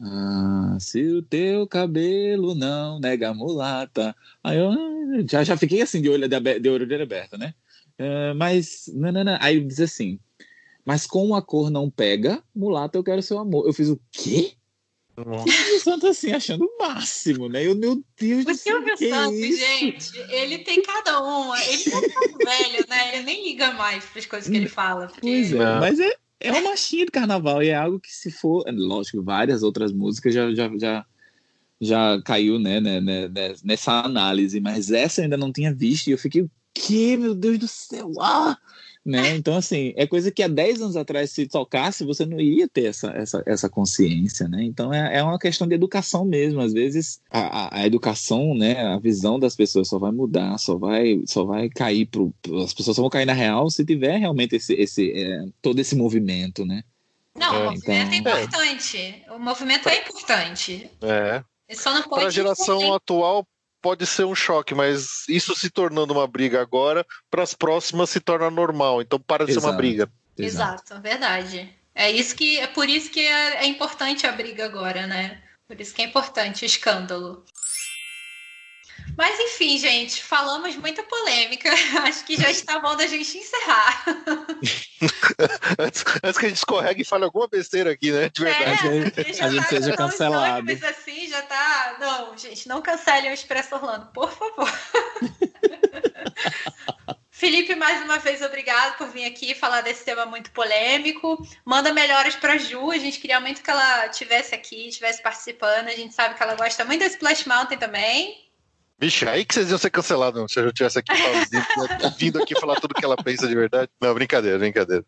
Ah, 0.00 0.78
se 0.80 1.02
o 1.12 1.22
teu 1.22 1.66
cabelo 1.66 2.54
não 2.54 2.98
nega 3.00 3.34
mulata. 3.34 4.16
Aí 4.42 4.58
eu 4.58 4.70
ah, 4.70 4.76
já, 5.28 5.44
já 5.44 5.56
fiquei 5.56 5.82
assim, 5.82 6.00
de 6.00 6.08
olho 6.08 6.28
de, 6.28 6.58
de 6.58 6.68
orelha 6.70 7.02
aberta, 7.02 7.36
né? 7.36 7.54
Ah, 7.98 8.32
mas, 8.34 8.90
não, 8.94 9.12
não, 9.12 9.24
não. 9.24 9.38
Aí 9.40 9.60
diz 9.60 9.80
assim: 9.80 10.18
Mas 10.84 11.06
com 11.06 11.34
a 11.34 11.42
cor 11.42 11.70
não 11.70 11.90
pega, 11.90 12.42
mulata 12.54 12.96
eu 12.96 13.04
quero 13.04 13.22
seu 13.22 13.38
amor. 13.38 13.66
Eu 13.66 13.72
fiz 13.72 13.88
o 13.88 14.00
quê? 14.10 14.54
Silvio 15.24 15.80
Santos 15.80 16.10
assim, 16.10 16.32
achando 16.32 16.64
o 16.64 16.78
máximo, 16.82 17.48
né? 17.48 17.66
Eu, 17.66 17.74
meu 17.74 18.02
Deus 18.18 18.42
O 18.44 18.48
do 18.48 18.54
céu, 18.54 18.76
Silvio 18.78 18.96
que 18.96 19.04
é 19.06 19.10
Santos, 19.14 19.38
isso? 19.38 19.58
gente, 19.58 20.10
ele 20.30 20.58
tem 20.58 20.82
cada 20.82 21.20
uma. 21.22 21.60
Ele 21.64 21.84
tá 21.84 22.00
tão 22.00 22.38
velho, 22.44 22.84
né? 22.88 23.14
Ele 23.14 23.22
nem 23.24 23.44
liga 23.44 23.72
mais 23.72 24.04
para 24.04 24.18
as 24.18 24.26
coisas 24.26 24.48
que 24.50 24.56
ele 24.56 24.68
fala. 24.68 25.06
Porque... 25.06 25.20
Pois 25.20 25.52
é, 25.52 25.56
É. 25.56 25.80
mas 25.80 26.00
é, 26.00 26.12
é 26.40 26.52
uma 26.52 26.70
machinha 26.70 27.04
de 27.04 27.10
carnaval 27.12 27.62
e 27.62 27.68
é 27.68 27.74
algo 27.76 28.00
que 28.00 28.12
se 28.12 28.30
for, 28.30 28.64
lógico, 28.72 29.22
várias 29.22 29.62
outras 29.62 29.92
músicas 29.92 30.32
já 30.34 30.52
já, 30.54 30.70
já, 30.78 31.06
já 31.80 32.22
caiu 32.24 32.58
né, 32.58 32.80
né, 32.80 33.00
né, 33.00 33.28
né, 33.28 33.54
nessa 33.64 34.00
análise, 34.00 34.60
mas 34.60 34.90
essa 34.90 35.20
eu 35.20 35.24
ainda 35.24 35.36
não 35.36 35.52
tinha 35.52 35.72
visto 35.74 36.08
e 36.08 36.12
eu 36.12 36.18
fiquei, 36.18 36.42
o 36.42 36.50
que, 36.74 37.16
meu 37.16 37.34
Deus 37.34 37.58
do 37.58 37.68
céu? 37.68 38.12
Ah! 38.20 38.56
Né? 39.02 39.34
Então, 39.34 39.56
assim, 39.56 39.94
é 39.96 40.06
coisa 40.06 40.30
que 40.30 40.42
há 40.42 40.46
10 40.48 40.82
anos 40.82 40.94
atrás, 40.96 41.30
se 41.30 41.46
tocasse, 41.48 42.04
você 42.04 42.26
não 42.26 42.38
ia 42.38 42.68
ter 42.68 42.84
essa, 42.84 43.08
essa, 43.12 43.42
essa 43.46 43.66
consciência, 43.68 44.46
né? 44.46 44.62
Então, 44.62 44.92
é, 44.92 45.16
é 45.16 45.22
uma 45.22 45.38
questão 45.38 45.66
de 45.66 45.74
educação 45.74 46.22
mesmo. 46.24 46.60
Às 46.60 46.74
vezes, 46.74 47.18
a, 47.30 47.38
a- 47.78 47.78
a 47.80 47.86
educação, 47.86 48.54
né, 48.54 48.78
a 48.78 48.98
visão 48.98 49.38
das 49.38 49.56
pessoas 49.56 49.88
só 49.88 49.98
vai 49.98 50.12
mudar, 50.12 50.58
só 50.58 50.76
vai, 50.76 51.22
só 51.26 51.44
vai 51.44 51.70
cair 51.70 52.04
pro, 52.06 52.30
pro- 52.42 52.58
as 52.62 52.74
pessoas 52.74 52.94
só 52.96 53.02
vão 53.02 53.08
cair 53.10 53.24
na 53.24 53.32
real 53.32 53.70
se 53.70 53.86
tiver 53.86 54.18
realmente 54.18 54.56
esse, 54.56 54.74
esse, 54.74 55.10
é, 55.12 55.46
todo 55.62 55.78
esse 55.80 55.96
movimento, 55.96 56.66
né? 56.66 56.82
Não, 57.34 57.54
É, 57.54 57.58
o 57.68 57.70
movimento 57.72 58.12
é 58.12 58.16
então- 58.16 58.38
importante. 58.42 59.22
O 59.30 59.38
movimento 59.38 59.88
é 59.88 59.98
importante. 59.98 60.90
É. 61.00 61.42
Ele 61.66 61.78
só 61.78 61.94
não 61.94 62.02
pode. 62.02 62.16
Para 62.20 62.26
a 62.26 62.30
geração 62.30 62.92
atual 62.92 63.46
pode 63.80 64.06
ser 64.06 64.24
um 64.24 64.34
choque, 64.34 64.74
mas 64.74 65.28
isso 65.28 65.54
se 65.54 65.70
tornando 65.70 66.12
uma 66.12 66.26
briga 66.26 66.60
agora, 66.60 67.06
para 67.30 67.42
as 67.42 67.54
próximas 67.54 68.10
se 68.10 68.20
torna 68.20 68.50
normal. 68.50 69.00
Então 69.00 69.18
para 69.18 69.44
de 69.44 69.52
ser 69.52 69.58
uma 69.58 69.68
Exato. 69.68 69.76
briga. 69.76 70.12
Exato, 70.36 71.00
verdade. 71.00 71.74
É 71.94 72.10
isso 72.10 72.34
que 72.34 72.58
é 72.58 72.66
por 72.66 72.88
isso 72.88 73.10
que 73.10 73.20
é, 73.20 73.56
é 73.56 73.66
importante 73.66 74.26
a 74.26 74.32
briga 74.32 74.64
agora, 74.64 75.06
né? 75.06 75.42
Por 75.66 75.80
isso 75.80 75.94
que 75.94 76.02
é 76.02 76.04
importante 76.04 76.64
o 76.64 76.66
escândalo. 76.66 77.44
Mas 79.20 79.38
enfim, 79.38 79.76
gente, 79.76 80.22
falamos 80.22 80.74
muita 80.76 81.02
polêmica. 81.02 81.68
Acho 82.08 82.24
que 82.24 82.40
já 82.40 82.50
está 82.50 82.78
bom 82.78 82.96
da 82.96 83.06
gente 83.06 83.36
encerrar. 83.36 84.02
Antes, 85.78 86.04
antes 86.22 86.38
que 86.38 86.46
a 86.46 86.48
gente 86.48 86.58
escorregue 86.58 87.02
e 87.02 87.04
fale 87.04 87.24
alguma 87.24 87.46
besteira 87.46 87.92
aqui, 87.92 88.10
né? 88.10 88.30
De 88.30 88.42
verdade. 88.42 89.12
É, 89.16 89.44
a 89.44 89.50
gente 89.50 89.68
seja 89.68 89.94
tão 89.94 90.08
cancelado. 90.08 90.64
Mas 90.64 90.82
assim 90.82 91.28
já 91.28 91.42
tá. 91.42 91.96
Não, 92.00 92.36
gente, 92.36 92.68
não 92.68 92.82
cancelem 92.82 93.30
o 93.30 93.34
Expresso 93.34 93.74
Orlando, 93.74 94.06
por 94.06 94.30
favor. 94.30 94.70
Felipe, 97.30 97.74
mais 97.74 98.02
uma 98.02 98.18
vez, 98.18 98.42
obrigado 98.42 98.96
por 98.96 99.08
vir 99.08 99.24
aqui 99.24 99.54
falar 99.54 99.82
desse 99.82 100.04
tema 100.04 100.26
muito 100.26 100.50
polêmico. 100.50 101.38
Manda 101.64 101.92
melhoras 101.92 102.36
pra 102.36 102.58
Ju. 102.58 102.90
A 102.90 102.98
gente 102.98 103.18
queria 103.18 103.40
muito 103.40 103.62
que 103.62 103.70
ela 103.70 104.08
tivesse 104.08 104.54
aqui, 104.54 104.88
estivesse 104.88 105.22
participando. 105.22 105.88
A 105.88 105.96
gente 105.96 106.14
sabe 106.14 106.34
que 106.34 106.42
ela 106.42 106.54
gosta 106.54 106.84
muito 106.84 107.00
da 107.00 107.06
Splash 107.06 107.44
Mountain 107.44 107.78
também. 107.78 108.49
Vixe, 109.00 109.26
aí 109.26 109.46
que 109.46 109.54
vocês 109.54 109.70
iam 109.70 109.78
ser 109.78 109.88
cancelados, 109.88 110.52
se 110.52 110.60
eu 110.60 110.70
tivesse 110.72 110.98
aqui 110.98 111.16
falando- 111.16 112.16
vindo 112.18 112.42
aqui 112.42 112.54
falar 112.60 112.78
tudo 112.78 112.94
que 112.94 113.04
ela 113.04 113.16
pensa 113.16 113.48
de 113.48 113.54
verdade. 113.54 113.90
Não, 113.98 114.12
brincadeira, 114.12 114.58
brincadeira. 114.58 115.02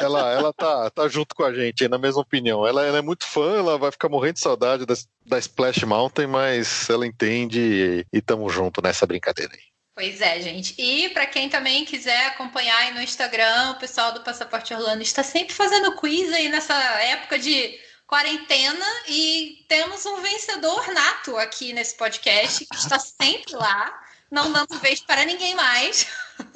Ela, 0.00 0.32
ela 0.32 0.52
tá, 0.52 0.88
tá 0.90 1.08
junto 1.08 1.34
com 1.34 1.42
a 1.42 1.52
gente, 1.52 1.88
na 1.88 1.98
mesma 1.98 2.20
opinião. 2.20 2.64
Ela, 2.64 2.86
ela 2.86 2.98
é 2.98 3.02
muito 3.02 3.26
fã, 3.26 3.58
ela 3.58 3.76
vai 3.76 3.90
ficar 3.90 4.08
morrendo 4.08 4.34
de 4.34 4.40
saudade 4.40 4.86
da, 4.86 4.94
da 5.26 5.38
Splash 5.40 5.82
Mountain, 5.82 6.28
mas 6.28 6.88
ela 6.88 7.04
entende 7.04 7.60
e, 7.60 8.06
e 8.16 8.20
tamo 8.22 8.48
junto 8.48 8.80
nessa 8.80 9.06
brincadeira 9.06 9.52
aí. 9.52 9.70
Pois 9.92 10.20
é, 10.20 10.40
gente. 10.40 10.74
E 10.78 11.08
para 11.08 11.26
quem 11.26 11.48
também 11.48 11.84
quiser 11.84 12.28
acompanhar 12.28 12.78
aí 12.78 12.94
no 12.94 13.02
Instagram, 13.02 13.72
o 13.72 13.78
pessoal 13.80 14.12
do 14.12 14.20
Passaporte 14.20 14.72
Orlando 14.72 15.02
está 15.02 15.24
sempre 15.24 15.52
fazendo 15.52 15.96
quiz 15.96 16.32
aí 16.32 16.48
nessa 16.48 16.74
época 16.74 17.38
de 17.38 17.76
quarentena 18.10 18.84
e 19.08 19.64
temos 19.68 20.04
um 20.04 20.20
vencedor 20.20 20.92
nato 20.92 21.36
aqui 21.36 21.72
nesse 21.72 21.96
podcast 21.96 22.66
que 22.66 22.76
está 22.76 22.98
sempre 22.98 23.54
lá, 23.54 24.02
não 24.28 24.52
dando 24.52 24.76
vez 24.80 25.00
para 25.00 25.24
ninguém 25.24 25.54
mais. 25.54 26.08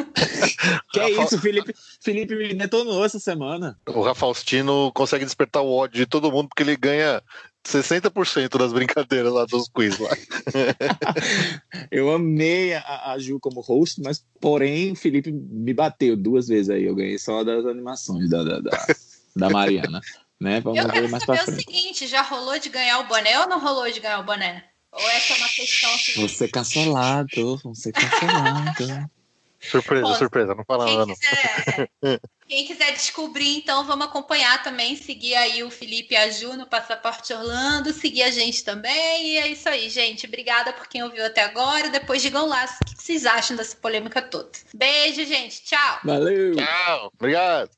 Que 0.91 1.01
é 1.01 1.11
isso, 1.11 1.39
Felipe, 1.39 1.75
Felipe 2.01 2.35
me 2.35 2.55
detonou 2.55 3.05
essa 3.05 3.19
semana. 3.19 3.79
O 3.87 4.01
Rafaustino 4.01 4.91
consegue 4.95 5.25
despertar 5.25 5.63
o 5.63 5.71
ódio 5.71 5.99
de 5.99 6.07
todo 6.07 6.33
mundo 6.33 6.49
porque 6.49 6.63
ele 6.63 6.75
ganha 6.75 7.23
60% 7.67 8.57
das 8.57 8.73
brincadeiras 8.73 9.31
lá 9.31 9.45
dos 9.45 9.69
quiz 9.69 9.99
lá. 9.99 10.11
Eu 11.91 12.11
amei 12.11 12.73
a, 12.75 13.13
a 13.13 13.19
Ju 13.19 13.39
como 13.39 13.61
host, 13.61 14.01
mas 14.03 14.25
porém 14.41 14.93
o 14.93 14.97
Felipe 14.97 15.31
me 15.31 15.75
bateu 15.75 16.17
duas 16.17 16.49
vezes 16.49 16.71
aí. 16.71 16.85
Eu 16.85 16.95
ganhei 16.95 17.19
só 17.19 17.45
das 17.45 17.67
animações 17.67 18.31
da, 18.31 18.43
da, 18.43 18.61
da, 18.61 18.87
da 19.37 19.51
Mariana. 19.51 20.01
Né? 20.40 20.61
Vamos 20.61 20.78
Eu 20.78 20.86
ver 20.86 20.93
quero 20.93 21.09
saber 21.09 21.40
o 21.40 21.44
frente. 21.44 21.65
seguinte, 21.65 22.06
já 22.06 22.23
rolou 22.23 22.59
de 22.59 22.69
ganhar 22.69 22.98
o 23.01 23.05
boné 23.05 23.39
ou 23.40 23.48
não 23.48 23.61
rolou 23.61 23.90
de 23.90 24.01
ganhar 24.01 24.20
o 24.20 24.24
boné? 24.24 24.65
Ou 24.93 25.11
essa 25.11 25.32
é 25.32 25.36
uma 25.36 25.48
questão 25.48 25.90
que 25.98 26.19
Vou 26.20 26.28
ser 26.28 26.48
cancelado, 26.48 27.56
vou 27.59 27.74
ser 27.74 27.93
cancelado. 27.93 29.11
Surpresa, 29.70 30.06
Pô, 30.06 30.15
surpresa, 30.15 30.55
não 30.55 30.65
fala 30.65 30.85
Quem 30.85 31.06
quiser, 31.15 31.90
é, 32.02 32.20
quem 32.47 32.66
quiser 32.66 32.93
descobrir, 32.93 33.56
então 33.56 33.85
vamos 33.86 34.06
acompanhar 34.06 34.62
também, 34.62 34.94
seguir 34.94 35.35
aí 35.35 35.65
o 35.65 35.70
Felipe 35.70 36.12
e 36.12 36.16
a 36.19 36.31
Ju 36.31 36.55
no 36.55 36.66
Passaporte 36.66 37.32
Orlando, 37.32 37.90
seguir 37.93 38.24
a 38.24 38.31
gente 38.31 38.62
também. 38.62 39.27
E 39.27 39.36
é 39.39 39.48
isso 39.48 39.66
aí, 39.69 39.89
gente. 39.89 40.27
Obrigada 40.27 40.73
por 40.73 40.86
quem 40.86 41.02
ouviu 41.02 41.24
até 41.24 41.43
agora. 41.43 41.89
Depois 41.89 42.20
digam 42.20 42.47
lá 42.47 42.65
o 42.65 42.94
que 42.94 43.02
vocês 43.02 43.24
acham 43.24 43.56
dessa 43.56 43.74
polêmica 43.77 44.20
toda. 44.20 44.51
Beijo, 44.74 45.24
gente. 45.24 45.62
Tchau. 45.62 46.01
Valeu! 46.05 46.56
Tchau, 46.56 47.11
obrigado. 47.19 47.70